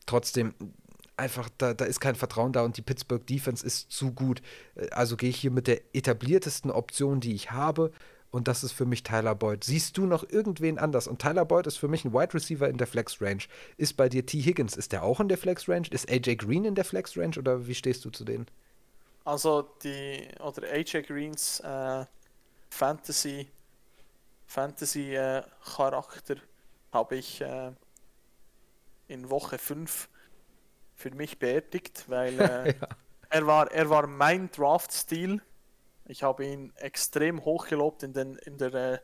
Trotzdem, 0.05 0.53
einfach, 1.17 1.49
da, 1.57 1.73
da 1.73 1.85
ist 1.85 1.99
kein 1.99 2.15
Vertrauen 2.15 2.53
da 2.53 2.63
und 2.63 2.77
die 2.77 2.81
Pittsburgh 2.81 3.25
Defense 3.25 3.65
ist 3.65 3.91
zu 3.91 4.11
gut. 4.11 4.41
Also 4.91 5.17
gehe 5.17 5.29
ich 5.29 5.37
hier 5.37 5.51
mit 5.51 5.67
der 5.67 5.81
etabliertesten 5.93 6.71
Option, 6.71 7.19
die 7.19 7.33
ich 7.33 7.51
habe 7.51 7.91
und 8.31 8.47
das 8.47 8.63
ist 8.63 8.73
für 8.73 8.85
mich 8.85 9.03
Tyler 9.03 9.35
Boyd. 9.35 9.63
Siehst 9.63 9.97
du 9.97 10.05
noch 10.05 10.29
irgendwen 10.29 10.77
anders? 10.79 11.07
Und 11.07 11.21
Tyler 11.21 11.45
Boyd 11.45 11.65
ist 11.67 11.77
für 11.77 11.87
mich 11.87 12.03
ein 12.03 12.13
Wide 12.13 12.33
Receiver 12.33 12.67
in 12.67 12.77
der 12.77 12.87
Flex 12.87 13.21
Range. 13.21 13.43
Ist 13.77 13.95
bei 13.95 14.09
dir 14.09 14.25
T. 14.25 14.41
Higgins, 14.41 14.75
ist 14.75 14.91
der 14.91 15.03
auch 15.03 15.19
in 15.19 15.29
der 15.29 15.37
Flex 15.37 15.69
Range? 15.69 15.87
Ist 15.89 16.09
AJ 16.11 16.35
Green 16.35 16.65
in 16.65 16.75
der 16.75 16.85
Flex 16.85 17.17
Range 17.17 17.37
oder 17.37 17.67
wie 17.67 17.75
stehst 17.75 18.03
du 18.05 18.09
zu 18.09 18.25
denen? 18.25 18.47
Also 19.23 19.63
die 19.83 20.27
oder 20.39 20.71
AJ 20.71 21.03
Greens 21.03 21.59
äh, 21.61 22.05
Fantasy 22.69 23.47
Fantasy 24.45 25.15
äh, 25.15 25.43
Charakter 25.75 26.35
habe 26.93 27.17
ich 27.17 27.41
äh, 27.41 27.71
in 29.07 29.29
Woche 29.29 29.57
5 29.57 30.07
für 30.95 31.11
mich 31.11 31.39
beerdigt, 31.39 32.05
weil 32.07 32.39
äh, 32.39 32.67
ja. 32.81 32.87
er 33.29 33.47
war 33.47 33.71
er 33.71 33.89
war 33.89 34.07
mein 34.07 34.49
Draft 34.51 34.91
Stil 34.91 35.41
ich 36.07 36.23
habe 36.23 36.45
ihn 36.45 36.73
extrem 36.77 37.43
hoch 37.43 37.67
gelobt 37.67 38.03
in, 38.03 38.13
den, 38.13 38.35
in 38.37 38.57
der 38.57 38.73
äh, 38.73 38.99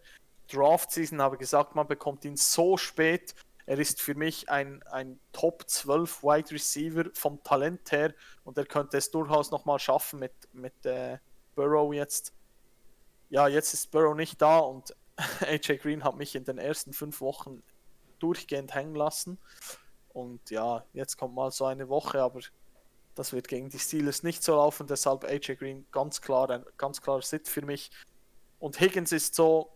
Draft-Season, 0.51 1.21
habe 1.21 1.38
gesagt, 1.38 1.75
man 1.75 1.88
bekommt 1.88 2.25
ihn 2.25 2.38
so 2.38 2.77
spät. 2.77 3.35
Er 3.65 3.80
ist 3.80 4.01
für 4.01 4.15
mich 4.15 4.49
ein, 4.49 4.84
ein 4.84 5.19
Top 5.31 5.69
12 5.69 6.23
Wide 6.23 6.51
Receiver 6.51 7.05
vom 7.13 7.41
Talent 7.43 7.91
her 7.91 8.13
und 8.43 8.57
er 8.57 8.65
könnte 8.65 8.97
es 8.97 9.09
durchaus 9.11 9.51
nochmal 9.51 9.80
schaffen 9.80 10.19
mit, 10.19 10.34
mit 10.51 10.85
äh, 10.85 11.17
Burrow 11.55 11.93
jetzt. 11.93 12.34
Ja, 13.30 13.47
jetzt 13.47 13.73
ist 13.73 13.91
Burrow 13.91 14.15
nicht 14.15 14.41
da 14.41 14.59
und 14.59 14.95
AJ 15.41 15.77
Green 15.77 16.03
hat 16.03 16.17
mich 16.17 16.35
in 16.35 16.43
den 16.43 16.57
ersten 16.57 16.93
fünf 16.93 17.21
Wochen 17.21 17.63
durchgehend 18.19 18.73
hängen 18.73 18.95
lassen. 18.95 19.38
Und 20.09 20.49
ja, 20.49 20.85
jetzt 20.93 21.17
kommt 21.17 21.35
mal 21.35 21.51
so 21.51 21.65
eine 21.65 21.89
Woche, 21.89 22.21
aber 22.21 22.41
das 23.15 23.34
wird 23.34 23.48
gegen 23.48 23.69
die 23.69 23.80
Steelers 23.80 24.23
nicht 24.23 24.44
so 24.44 24.56
laufen, 24.56 24.88
deshalb 24.88 25.23
AJ 25.23 25.56
Green 25.56 25.85
ganz 25.91 26.22
klar 26.22 26.49
ein 26.49 26.65
ganz 26.77 27.02
klarer 27.02 27.22
Sit 27.22 27.48
für 27.48 27.61
mich. 27.61 27.91
Und 28.60 28.80
Higgins 28.80 29.11
ist 29.11 29.35
so 29.35 29.72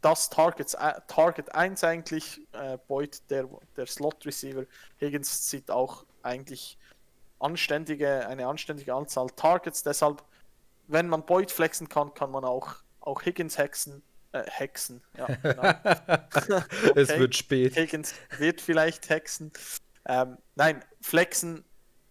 das 0.00 0.30
Target, 0.30 0.74
äh, 0.74 1.00
Target 1.08 1.54
1 1.54 1.84
eigentlich, 1.84 2.40
äh, 2.52 2.78
Boyd 2.88 3.20
der, 3.30 3.48
der 3.76 3.86
Slot 3.86 4.24
Receiver. 4.24 4.64
Higgins 4.98 5.50
sieht 5.50 5.70
auch 5.70 6.04
eigentlich 6.22 6.78
anständige, 7.38 8.26
eine 8.26 8.46
anständige 8.46 8.94
Anzahl 8.94 9.28
Targets, 9.36 9.82
deshalb, 9.82 10.22
wenn 10.86 11.08
man 11.08 11.24
Boyd 11.24 11.50
flexen 11.50 11.88
kann, 11.88 12.14
kann 12.14 12.30
man 12.30 12.44
auch, 12.44 12.76
auch 13.00 13.22
Higgins 13.24 13.58
hexen. 13.58 14.02
Äh, 14.32 14.44
hexen, 14.46 15.02
ja, 15.18 15.26
genau. 15.26 15.62
okay. 16.36 16.92
Es 16.94 17.08
wird 17.08 17.34
spät. 17.34 17.74
Higgins 17.74 18.14
wird 18.38 18.60
vielleicht 18.60 19.08
hexen. 19.08 19.52
Ähm, 20.06 20.38
nein, 20.54 20.84
flexen 21.00 21.64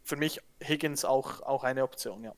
für 0.04 0.18
mich 0.18 0.42
Higgins 0.64 1.06
auch, 1.06 1.42
auch 1.42 1.64
eine 1.64 1.84
Option, 1.84 2.24
ja. 2.24 2.34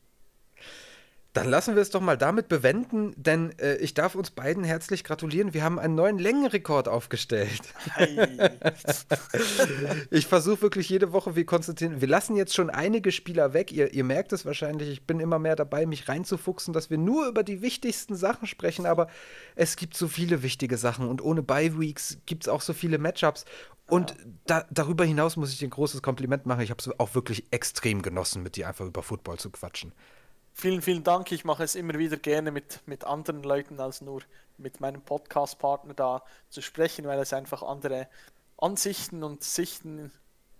Dann 1.34 1.48
lassen 1.48 1.76
wir 1.76 1.82
es 1.82 1.92
doch 1.92 2.02
mal 2.02 2.18
damit 2.18 2.50
bewenden, 2.50 3.14
denn 3.16 3.58
äh, 3.58 3.76
ich 3.78 3.94
darf 3.94 4.16
uns 4.16 4.32
beiden 4.32 4.66
herzlich 4.66 5.06
gratulieren. 5.06 5.54
Wir 5.54 5.64
haben 5.64 5.80
einen 5.80 5.96
neuen 5.96 6.20
Längenrekord 6.20 6.88
aufgestellt. 6.88 7.62
Ich 10.10 10.28
versuche 10.28 10.62
wirklich 10.62 10.90
jede 10.90 11.14
Woche, 11.14 11.36
wie 11.36 11.46
Konstantin, 11.46 12.02
wir 12.02 12.08
lassen 12.08 12.36
jetzt 12.36 12.54
schon 12.54 12.70
einige 12.70 13.12
Spieler 13.12 13.54
weg. 13.54 13.72
Ihr, 13.72 13.94
ihr 13.94 14.04
merkt 14.04 14.34
es 14.34 14.46
wahrscheinlich, 14.46 14.90
ich 14.90 15.08
bin 15.08 15.20
immer 15.20 15.40
mehr 15.40 15.56
dabei, 15.56 15.86
mich 15.86 16.10
reinzufuchsen, 16.10 16.74
dass 16.74 16.90
wir 16.90 16.98
nur 16.98 17.28
über 17.28 17.44
die 17.44 17.62
wichtigsten 17.62 18.16
Sachen 18.16 18.48
sprechen, 18.48 18.86
aber 18.86 19.08
es 19.56 19.78
gibt 19.78 19.96
so 19.96 20.08
viele 20.08 20.44
wichtige 20.44 20.78
Sachen 20.78 21.08
und 21.08 21.22
ohne 21.22 21.44
Bye-Weeks 21.44 22.20
gibt 22.26 22.44
es 22.44 22.50
auch 22.50 22.62
so 22.62 22.74
viele 22.74 22.98
Matchups. 22.98 23.46
Und 23.92 24.16
da, 24.46 24.66
darüber 24.72 25.04
hinaus 25.04 25.36
muss 25.36 25.52
ich 25.52 25.60
dir 25.60 25.68
ein 25.68 25.72
großes 25.72 26.02
Kompliment 26.02 26.46
machen. 26.46 26.62
Ich 26.62 26.70
habe 26.70 26.80
es 26.80 26.98
auch 26.98 27.14
wirklich 27.14 27.52
extrem 27.52 28.02
genossen, 28.02 28.42
mit 28.42 28.56
dir 28.56 28.70
einfach 28.70 28.86
über 28.86 29.04
Football 29.04 29.38
zu 29.38 29.50
quatschen. 29.50 29.92
Vielen, 30.54 30.82
vielen 30.82 31.04
Dank. 31.04 31.30
Ich 31.34 31.44
mache 31.44 31.66
es 31.66 31.76
immer 31.76 31.96
wieder 31.96 32.16
gerne 32.16 32.52
mit, 32.52 32.80
mit 32.86 33.04
anderen 33.04 33.44
Leuten 33.44 33.82
als 33.82 34.00
nur 34.00 34.22
mit 34.58 34.80
meinem 34.80 35.02
Podcast-Partner 35.02 35.94
da 35.94 36.24
zu 36.48 36.62
sprechen, 36.62 37.04
weil 37.04 37.20
es 37.20 37.34
einfach 37.34 37.64
andere 37.64 38.08
Ansichten 38.56 39.26
und 39.26 39.44
Sichten 39.44 40.10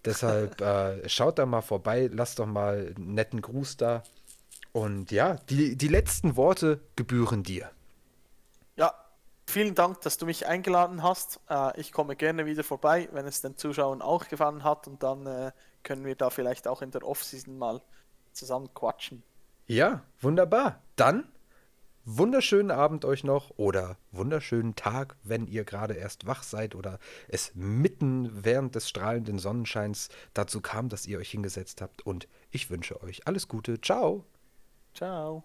Deshalb 0.08 0.62
äh, 0.62 1.08
schaut 1.10 1.38
da 1.38 1.46
mal 1.46 1.62
vorbei, 1.62 2.10
lasst 2.12 2.40
doch 2.40 2.46
mal 2.46 2.94
einen 2.96 3.14
netten 3.14 3.42
Gruß 3.42 3.76
da. 3.76 4.04
Und 4.72 5.12
ja, 5.12 5.36
die, 5.50 5.76
die 5.76 5.88
letzten 5.90 6.38
Worte 6.38 6.80
gebühren 6.96 7.44
dir. 7.44 7.70
Ja, 8.78 8.94
vielen 9.46 9.76
Dank, 9.76 10.02
dass 10.02 10.18
du 10.18 10.26
mich 10.26 10.48
eingeladen 10.48 11.04
hast. 11.04 11.42
Äh, 11.50 11.78
ich 11.80 11.92
komme 11.92 12.16
gerne 12.16 12.46
wieder 12.46 12.64
vorbei, 12.64 13.10
wenn 13.12 13.26
es 13.26 13.42
den 13.42 13.58
Zuschauern 13.58 14.02
auch 14.02 14.30
gefallen 14.30 14.64
hat. 14.64 14.88
Und 14.88 15.04
dann 15.04 15.26
äh, 15.26 15.52
können 15.84 16.06
wir 16.06 16.16
da 16.16 16.30
vielleicht 16.30 16.70
auch 16.70 16.82
in 16.82 16.92
der 16.92 17.06
Offseason 17.06 17.58
mal 17.58 17.82
zusammen 18.32 18.74
quatschen. 18.74 19.24
Ja, 19.66 20.04
wunderbar. 20.22 20.82
Dann 20.96 21.28
wunderschönen 22.08 22.72
Abend 22.72 23.04
euch 23.04 23.24
noch 23.26 23.52
oder 23.58 23.98
wunderschönen 24.12 24.76
Tag, 24.76 25.18
wenn 25.24 25.46
ihr 25.46 25.66
gerade 25.66 25.94
erst 25.94 26.26
wach 26.26 26.42
seid 26.42 26.74
oder 26.74 27.00
es 27.28 27.52
mitten 27.54 28.46
während 28.46 28.76
des 28.76 28.88
strahlenden 28.88 29.40
Sonnenscheins 29.40 30.10
dazu 30.34 30.62
kam, 30.62 30.88
dass 30.88 31.06
ihr 31.06 31.20
euch 31.20 31.30
hingesetzt 31.30 31.82
habt. 31.82 32.06
Und 32.06 32.30
ich 32.50 32.70
wünsche 32.70 33.04
euch 33.04 33.28
alles 33.28 33.50
Gute. 33.50 33.82
Ciao. 33.82 34.24
Ciao. 34.94 35.44